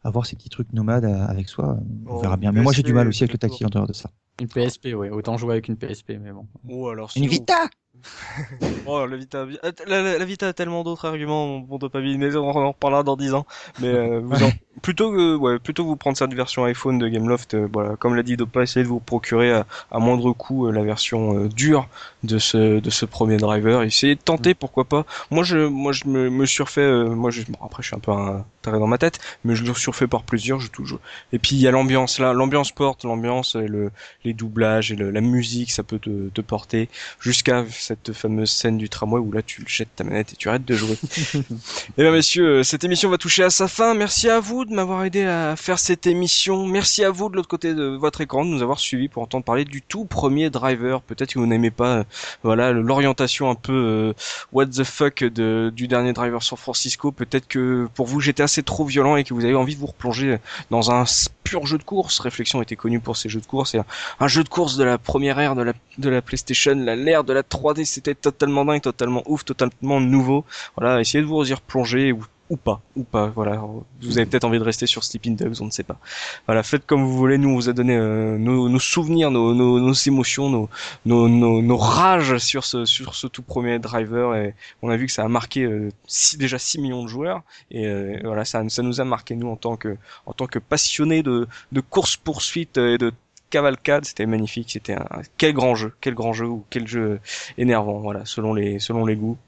avoir 0.03 0.27
ces 0.27 0.37
petits 0.37 0.49
trucs 0.49 0.73
nomades 0.73 1.05
euh, 1.05 1.27
avec 1.27 1.49
soi. 1.49 1.79
On 2.07 2.19
verra 2.19 2.37
bien. 2.37 2.53
Mais 2.53 2.63
moi, 2.63 2.73
j'ai 2.73 2.83
du 2.83 2.93
mal 2.93 3.09
aussi 3.09 3.25
avec 3.25 3.33
le 3.33 3.39
tactile 3.39 3.67
en 3.67 3.71
dehors 3.71 3.87
de 3.87 3.93
ça. 3.93 4.11
Une 4.41 4.49
PSP, 4.49 4.89
oui. 4.97 5.11
Autant 5.11 5.37
jouer 5.37 5.53
avec 5.53 5.69
une 5.69 5.77
PSP, 5.77 6.15
mais 6.21 6.33
bon. 6.33 6.47
Ou 6.65 6.89
alors 6.89 7.11
Une 7.17 7.27
Vita 7.27 7.69
oh, 8.87 9.07
la 9.07 9.17
Vita, 9.17 9.39
euh, 9.39 9.73
la, 9.87 10.25
Vita 10.25 10.49
a 10.49 10.53
tellement 10.53 10.83
d'autres 10.85 11.07
arguments, 11.07 11.61
bon 11.61 11.79
dopamine, 11.79 12.19
mais 12.19 12.35
on 12.37 12.49
en 12.49 12.73
reparlera 12.73 13.03
dans 13.03 13.17
10 13.17 13.35
ans. 13.35 13.47
Mais 13.81 13.89
euh, 13.89 14.21
vous 14.21 14.43
en... 14.43 14.51
plutôt 14.83 15.13
que, 15.13 15.37
ouais, 15.37 15.59
plutôt 15.59 15.85
vous 15.85 15.97
prendre 15.97 16.17
cette 16.17 16.35
version 16.35 16.65
iPhone 16.65 16.99
de 16.99 17.09
Gameloft, 17.09 17.55
euh, 17.55 17.69
voilà, 17.73 17.97
comme 17.97 18.15
l'a 18.15 18.23
dit 18.23 18.37
Dopa, 18.37 18.63
essayez 18.63 18.85
de 18.85 18.89
vous 18.89 19.01
procurer 19.01 19.53
à, 19.53 19.67
à 19.91 19.99
moindre 19.99 20.33
coût 20.33 20.71
la 20.71 20.83
version 20.83 21.47
dure 21.47 21.89
de 22.23 22.39
ce 22.39 22.81
de 22.81 22.91
ce 22.91 23.05
premier 23.05 23.37
driver. 23.37 23.83
Essayez 23.83 24.15
de 24.15 24.21
tenter, 24.21 24.51
mm. 24.51 24.55
pourquoi 24.55 24.85
pas. 24.85 25.05
Moi, 25.31 25.45
je, 25.45 25.59
moi, 25.59 25.93
je 25.93 26.07
me, 26.07 26.31
me 26.31 26.47
surfais, 26.47 26.91
moi, 27.05 27.31
je, 27.31 27.43
bon, 27.43 27.59
après, 27.65 27.83
je 27.83 27.89
suis 27.89 27.97
un 27.97 28.01
peu 28.01 28.13
un 28.13 28.45
taré 28.65 28.79
dans 28.79 28.87
ma 28.87 28.99
tête, 28.99 29.21
mais 29.45 29.55
je 29.55 29.63
le 29.63 29.75
surfais 29.75 30.07
par 30.07 30.23
plaisir, 30.23 30.59
je 30.59 30.69
toujours. 30.69 31.01
Et 31.33 31.39
puis 31.39 31.57
il 31.57 31.61
y 31.61 31.69
a 31.69 31.71
l'ambiance 31.71 32.19
là, 32.19 32.33
l'ambiance 32.33 32.73
porte, 32.73 33.05
l'ambiance, 33.05 33.55
le, 33.55 33.91
les 34.25 34.33
doublages 34.33 34.91
et 34.91 34.97
la 34.97 35.21
musique, 35.21 35.71
ça 35.71 35.83
peut 35.83 35.99
te, 35.99 36.29
te 36.31 36.41
porter 36.41 36.89
jusqu'à 37.21 37.65
cette 37.71 38.13
fameuse 38.13 38.51
scène 38.51 38.79
du 38.79 38.89
tramway 38.89 39.21
où 39.21 39.31
là 39.31 39.43
tu 39.43 39.63
jettes 39.67 39.95
ta 39.95 40.05
manette 40.05 40.33
et 40.33 40.37
tu 40.37 40.49
arrêtes 40.49 40.65
de 40.65 40.75
jouer. 40.75 40.99
et 41.35 41.39
eh 41.99 42.03
bien 42.03 42.11
messieurs, 42.11 42.47
euh, 42.47 42.63
cette 42.63 42.85
émission 42.85 43.11
va 43.11 43.19
toucher 43.19 43.45
à 43.45 43.51
sa 43.51 43.69
fin. 43.69 43.95
Merci 43.95 44.29
à 44.29 44.41
vous 44.41 44.64
de 44.65 44.75
m'avoir 44.75 45.05
aidé 45.05 45.25
à 45.25 45.57
faire 45.57 45.79
cette 45.79 46.07
émission. 46.07 46.67
Merci 46.67 47.05
à 47.05 47.11
vous 47.11 47.29
de 47.29 47.37
l'autre 47.37 47.49
côté 47.49 47.75
de 47.75 47.85
votre 47.85 48.21
écran 48.21 48.45
de 48.45 48.51
nous 48.51 48.63
avoir 48.63 48.79
suivis 48.79 49.09
pour 49.09 49.23
entendre 49.23 49.45
parler 49.45 49.65
du 49.65 49.83
tout 49.83 50.05
premier 50.05 50.51
driver. 50.51 51.03
Peut-être 51.03 51.35
que 51.35 51.39
vous 51.39 51.47
n'aimez 51.47 51.71
pas 51.71 51.99
euh, 51.99 52.05
voilà 52.43 52.73
l'orientation 52.73 53.51
un 53.51 53.55
peu 53.55 53.73
euh, 53.73 54.13
what 54.53 54.67
the 54.67 54.85
fuck 54.85 55.25
de, 55.25 55.73
du 55.75 55.89
dernier 55.89 56.13
driver 56.13 56.43
San 56.43 56.59
Francisco. 56.59 57.13
Peut-être 57.13 57.47
que 57.47 57.89
pour 57.95 58.07
vous 58.07 58.21
j'étais 58.21 58.43
assez 58.43 58.63
trop 58.63 58.85
violent 58.85 59.17
et 59.17 59.25
que 59.25 59.35
vous 59.35 59.45
avez 59.45 59.55
envie 59.55 59.75
de 59.75 59.81
vous 59.81 59.87
replonger 59.87 60.39
dans 60.71 60.91
un 60.91 61.05
pur 61.43 61.67
jeu 61.67 61.79
de 61.79 61.85
course. 61.85 62.21
Réflexion 62.21 62.63
était 62.63 62.77
connu 62.77 63.01
pour 63.01 63.17
ses 63.17 63.29
jeux 63.29 63.41
de 63.41 63.47
course. 63.47 63.75
Et 63.75 63.81
un, 64.21 64.29
jeu 64.29 64.45
de 64.45 64.49
course 64.49 64.77
de 64.77 64.85
la 64.85 64.99
première 64.99 65.39
ère 65.39 65.55
de 65.55 65.63
la, 65.63 65.73
de 65.99 66.09
la 66.09 66.23
PlayStation, 66.23 66.75
l'ère 66.75 67.25
de 67.25 67.33
la 67.33 67.43
3D 67.43 67.85
c'était 67.85 68.15
totalement 68.15 68.65
dingue, 68.65 68.81
totalement 68.81 69.23
ouf, 69.27 69.45
totalement 69.45 70.01
nouveau. 70.01 70.45
Voilà, 70.77 71.01
essayez 71.01 71.23
de 71.23 71.29
vous 71.29 71.49
y 71.49 71.55
replonger, 71.55 72.13
ou 72.13 72.25
ou 72.51 72.57
pas, 72.57 72.83
ou 72.95 73.05
pas. 73.05 73.29
Voilà, 73.29 73.63
vous 74.03 74.19
avez 74.19 74.27
peut-être 74.27 74.45
envie 74.45 74.59
de 74.59 74.65
rester 74.65 74.87
sur 74.87 75.03
Sleeping 75.03 75.37
Dogs, 75.37 75.57
on 75.61 75.67
ne 75.67 75.71
sait 75.71 75.83
pas. 75.83 75.99
Voilà, 76.47 76.63
faites 76.63 76.85
comme 76.87 77.03
vous 77.03 77.17
voulez. 77.17 77.39
Nous, 77.39 77.49
on 77.49 77.55
vous 77.55 77.69
a 77.69 77.73
donné 77.73 77.97
euh, 77.97 78.37
nos, 78.37 78.69
nos, 78.69 78.79
souvenirs, 78.79 79.31
nos, 79.31 79.55
nos, 79.55 79.81
nos 79.81 79.93
émotions, 79.93 80.69
nos, 81.07 81.29
nos, 81.29 81.77
rages 81.77 82.39
sur 82.39 82.65
ce 82.65 82.85
sur 82.85 83.15
ce 83.15 83.27
tout 83.27 83.43
premier 83.43 83.79
driver. 83.79 84.35
Et 84.37 84.55
on 84.83 84.91
a 84.91 84.97
vu 84.97 85.07
que 85.07 85.13
ça 85.13 85.25
a 85.25 85.29
marqué 85.29 85.63
euh, 85.63 85.91
déjà 86.39 86.59
6 86.59 86.81
millions 86.81 87.03
de 87.05 87.09
joueurs. 87.09 87.43
Et 87.71 87.87
euh, 87.87 88.19
voilà, 88.25 88.45
ça, 88.45 88.63
ça 88.69 88.83
nous 88.83 89.01
a 89.01 89.05
marqué 89.05 89.37
nous 89.37 89.49
en 89.49 89.57
tant 89.57 89.77
que 89.77 89.97
en 90.27 90.33
tant 90.33 90.47
que 90.47 90.59
passionnés 90.59 91.23
de, 91.23 91.49
de 91.73 91.81
course 91.81 92.17
poursuite 92.17 92.77
et 92.77 92.99
de 92.99 93.13
cavalcade, 93.49 94.05
c'était 94.05 94.27
magnifique, 94.27 94.73
c'était 94.73 94.95
un 94.95 95.23
quel 95.39 95.55
grand 95.55 95.75
jeu, 95.77 95.93
quel 96.01 96.15
grand 96.15 96.33
jeu 96.33 96.47
ou 96.47 96.65
quel 96.71 96.89
jeu 96.89 97.21
énervant, 97.57 98.01
voilà, 98.01 98.25
selon 98.25 98.53
les 98.53 98.81
selon 98.81 99.07
les 99.07 99.17
goûts 99.17 99.39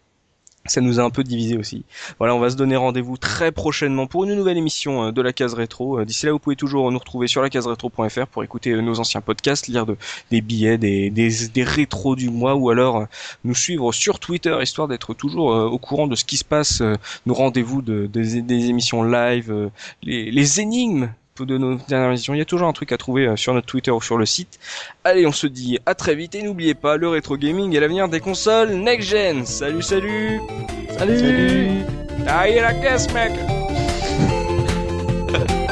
ça 0.70 0.80
nous 0.80 1.00
a 1.00 1.02
un 1.02 1.10
peu 1.10 1.24
divisé 1.24 1.56
aussi. 1.56 1.84
Voilà, 2.18 2.34
on 2.34 2.38
va 2.38 2.50
se 2.50 2.56
donner 2.56 2.76
rendez-vous 2.76 3.16
très 3.16 3.52
prochainement 3.52 4.06
pour 4.06 4.24
une 4.24 4.34
nouvelle 4.34 4.56
émission 4.56 5.04
euh, 5.04 5.12
de 5.12 5.22
la 5.22 5.32
case 5.32 5.54
rétro. 5.54 5.98
Euh, 5.98 6.04
d'ici 6.04 6.26
là, 6.26 6.32
vous 6.32 6.38
pouvez 6.38 6.56
toujours 6.56 6.90
nous 6.90 6.98
retrouver 6.98 7.26
sur 7.26 7.42
la 7.42 7.50
case 7.50 7.66
rétro.fr 7.66 8.26
pour 8.26 8.44
écouter 8.44 8.70
euh, 8.70 8.80
nos 8.80 9.00
anciens 9.00 9.20
podcasts, 9.20 9.68
lire 9.68 9.86
de, 9.86 9.96
des 10.30 10.40
billets, 10.40 10.78
des, 10.78 11.10
des, 11.10 11.64
rétros 11.64 12.16
du 12.16 12.30
mois 12.30 12.54
ou 12.54 12.70
alors 12.70 13.06
nous 13.44 13.54
suivre 13.54 13.92
sur 13.92 14.18
Twitter 14.18 14.56
histoire 14.62 14.88
d'être 14.88 15.14
toujours 15.14 15.46
au 15.46 15.78
courant 15.78 16.06
de 16.06 16.14
ce 16.14 16.24
qui 16.24 16.36
se 16.36 16.44
passe, 16.44 16.82
nos 17.26 17.34
rendez-vous 17.34 17.82
de, 17.82 18.06
des, 18.06 18.36
émissions 18.68 19.02
live, 19.02 19.70
les 20.02 20.60
énigmes 20.60 21.10
de 21.44 21.58
nos 21.58 21.74
dernières 21.88 22.08
émissions. 22.08 22.34
Il 22.34 22.38
y 22.38 22.42
a 22.42 22.46
toujours 22.46 22.68
un 22.68 22.72
truc 22.72 22.92
à 22.92 22.96
trouver 22.96 23.26
euh, 23.26 23.36
sur 23.36 23.52
notre 23.54 23.66
Twitter 23.66 23.90
ou 23.90 24.00
sur 24.00 24.16
le 24.16 24.26
site. 24.26 24.58
Allez, 25.04 25.26
on 25.26 25.32
se 25.32 25.46
dit 25.46 25.78
à 25.86 25.94
très 25.94 26.14
vite 26.14 26.34
et 26.34 26.42
n'oubliez 26.42 26.74
pas, 26.74 26.96
le 26.96 27.08
rétro 27.08 27.36
gaming 27.36 27.74
est 27.74 27.80
l'avenir 27.80 28.08
des 28.08 28.20
consoles 28.20 28.70
next-gen. 28.74 29.44
Salut, 29.44 29.82
salut 29.82 30.40
Salut, 30.98 31.18
salut. 31.18 32.60
la 32.60 32.74
caisse, 32.74 33.12
mec 33.12 33.32